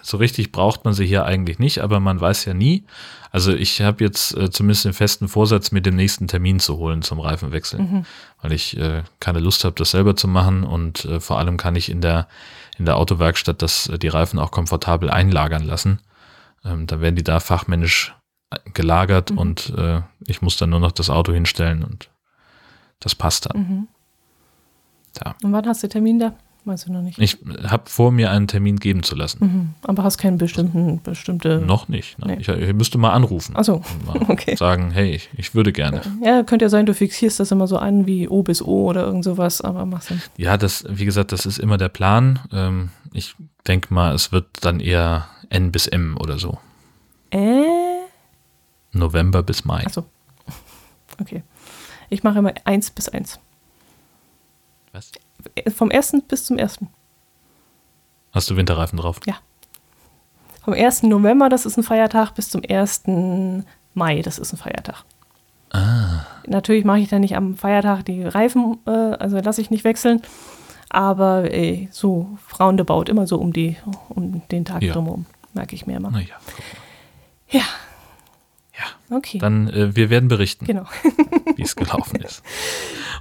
so 0.01 0.15
richtig 0.15 0.53
braucht 0.53 0.85
man 0.85 0.93
sie 0.93 1.05
hier 1.05 1.25
eigentlich 1.25 1.59
nicht, 1.59 1.79
aber 1.79 1.99
man 1.99 2.21
weiß 2.21 2.45
ja 2.45 2.53
nie. 2.53 2.85
Also 3.31 3.53
ich 3.53 3.81
habe 3.81 4.03
jetzt 4.03 4.35
äh, 4.35 4.49
zumindest 4.49 4.85
den 4.85 4.93
festen 4.93 5.27
Vorsatz, 5.27 5.71
mir 5.71 5.81
den 5.81 5.95
nächsten 5.95 6.27
Termin 6.27 6.59
zu 6.59 6.77
holen 6.77 7.01
zum 7.01 7.19
Reifenwechseln, 7.19 8.05
weil 8.41 8.51
ich 8.51 8.77
äh, 8.77 9.03
keine 9.19 9.39
Lust 9.39 9.63
habe, 9.63 9.75
das 9.75 9.91
selber 9.91 10.15
zu 10.15 10.27
machen 10.27 10.63
und 10.63 11.05
äh, 11.05 11.19
vor 11.19 11.37
allem 11.37 11.57
kann 11.57 11.75
ich 11.75 11.89
in 11.89 12.01
der, 12.01 12.27
in 12.77 12.85
der 12.85 12.97
Autowerkstatt 12.97 13.61
das, 13.61 13.87
äh, 13.87 13.99
die 13.99 14.07
Reifen 14.07 14.39
auch 14.39 14.51
komfortabel 14.51 15.09
einlagern 15.09 15.63
lassen. 15.63 15.99
Ähm, 16.65 16.87
dann 16.87 17.01
werden 17.01 17.15
die 17.15 17.23
da 17.23 17.39
fachmännisch 17.39 18.15
äh, 18.49 18.57
gelagert 18.71 19.31
und 19.31 19.73
äh, 19.77 20.01
ich 20.25 20.41
muss 20.41 20.57
dann 20.57 20.71
nur 20.71 20.79
noch 20.79 20.91
das 20.91 21.09
Auto 21.09 21.31
hinstellen 21.31 21.83
und 21.83 22.09
das 22.99 23.15
passt 23.15 23.45
dann. 23.45 23.87
Ja. 25.23 25.35
Und 25.43 25.53
wann 25.53 25.67
hast 25.67 25.83
du 25.83 25.89
Termin 25.89 26.19
da? 26.19 26.33
Weißt 26.69 26.87
du 26.87 26.91
noch 26.91 27.01
nicht. 27.01 27.17
Ich 27.17 27.35
habe 27.63 27.89
vor, 27.89 28.11
mir 28.11 28.29
einen 28.29 28.47
Termin 28.47 28.75
geben 28.77 29.01
zu 29.01 29.15
lassen. 29.15 29.39
Mhm. 29.43 29.69
Aber 29.81 30.03
hast 30.03 30.19
keinen 30.19 30.37
bestimmten, 30.37 31.01
bestimmte. 31.01 31.57
Noch 31.57 31.87
nicht. 31.87 32.19
Nein. 32.19 32.35
Nee. 32.35 32.41
Ich, 32.41 32.47
ich 32.47 32.73
müsste 32.75 32.99
mal 32.99 33.09
anrufen. 33.09 33.55
Ach 33.57 33.63
so, 33.63 33.77
und 33.77 34.05
mal 34.05 34.21
okay. 34.29 34.55
Sagen, 34.55 34.91
hey, 34.91 35.09
ich, 35.15 35.31
ich 35.35 35.55
würde 35.55 35.73
gerne. 35.73 36.01
Ja, 36.23 36.43
könnte 36.43 36.65
ja 36.65 36.69
sein, 36.69 36.85
du 36.85 36.93
fixierst 36.93 37.39
das 37.39 37.51
immer 37.51 37.65
so 37.65 37.79
an 37.79 38.05
wie 38.05 38.27
O 38.27 38.43
bis 38.43 38.61
O 38.61 38.85
oder 38.87 39.03
irgend 39.03 39.23
sowas, 39.23 39.61
aber 39.61 39.87
machst 39.87 40.11
du. 40.11 40.15
Ja, 40.37 40.57
das, 40.57 40.85
wie 40.87 41.05
gesagt, 41.05 41.31
das 41.31 41.47
ist 41.47 41.57
immer 41.57 41.79
der 41.79 41.89
Plan. 41.89 42.37
Ähm, 42.53 42.89
ich 43.13 43.33
denke 43.67 43.91
mal, 43.91 44.13
es 44.13 44.31
wird 44.31 44.45
dann 44.61 44.79
eher 44.79 45.27
N 45.49 45.71
bis 45.71 45.87
M 45.87 46.17
oder 46.17 46.37
so. 46.37 46.59
Äh? 47.31 47.63
November 48.91 49.41
bis 49.41 49.65
Mai. 49.65 49.87
Achso. 49.87 50.05
Okay. 51.19 51.43
Ich 52.09 52.23
mache 52.23 52.39
immer 52.39 52.53
1 52.63 52.91
bis 52.91 53.09
1. 53.09 53.39
Was? 54.93 55.11
Vom 55.75 55.91
1. 55.91 56.15
bis 56.27 56.45
zum 56.45 56.57
1. 56.57 56.79
Hast 58.31 58.49
du 58.49 58.55
Winterreifen 58.57 58.97
drauf? 58.99 59.19
Ja. 59.25 59.35
Vom 60.63 60.73
1. 60.73 61.03
November, 61.03 61.49
das 61.49 61.65
ist 61.65 61.77
ein 61.77 61.83
Feiertag, 61.83 62.33
bis 62.35 62.49
zum 62.49 62.61
1. 62.67 63.03
Mai, 63.93 64.21
das 64.21 64.37
ist 64.37 64.53
ein 64.53 64.57
Feiertag. 64.57 65.03
Ah, 65.71 66.25
Natürlich 66.47 66.83
mache 66.85 66.99
ich 66.99 67.09
dann 67.09 67.21
nicht 67.21 67.35
am 67.35 67.55
Feiertag 67.55 68.03
die 68.05 68.23
Reifen, 68.23 68.77
äh, 68.87 68.89
also 68.91 69.37
lasse 69.39 69.61
ich 69.61 69.69
nicht 69.69 69.83
wechseln. 69.83 70.21
Aber 70.89 71.51
äh, 71.53 71.87
so 71.91 72.37
roundabout, 72.59 73.03
immer 73.03 73.27
so 73.27 73.37
um, 73.37 73.53
die, 73.53 73.77
um 74.09 74.41
den 74.49 74.65
Tag 74.65 74.81
Ja. 74.81 74.93
drumherum, 74.93 75.25
merke 75.53 75.75
ich 75.75 75.85
mir 75.85 75.97
immer. 75.97 76.09
mal. 76.09 76.21
Ja, 76.23 76.35
Ja, 77.49 77.61
okay. 79.09 79.37
dann 79.39 79.67
äh, 79.69 79.95
wir 79.95 80.09
werden 80.09 80.29
berichten, 80.29 80.65
genau. 80.65 80.85
wie 81.55 81.61
es 81.61 81.75
gelaufen 81.75 82.21
ist. 82.21 82.43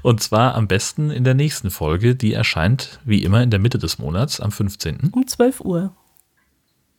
Und 0.02 0.23
zwar 0.23 0.55
am 0.55 0.69
besten 0.69 1.10
in 1.10 1.24
der 1.24 1.35
nächsten 1.35 1.70
Folge, 1.70 2.15
die 2.15 2.32
erscheint 2.32 3.01
wie 3.05 3.23
immer 3.23 3.43
in 3.43 3.51
der 3.51 3.59
Mitte 3.59 3.78
des 3.78 3.98
Monats 3.98 4.40
am 4.40 4.52
15. 4.52 5.10
Um 5.12 5.27
12 5.27 5.60
Uhr. 5.60 5.93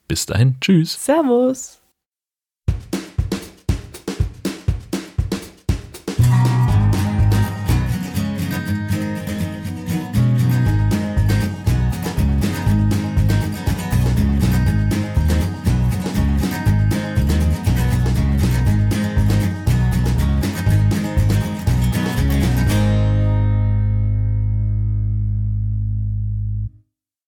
Bis 0.08 0.26
dahin, 0.26 0.58
tschüss. 0.60 1.04
Servus. 1.06 1.79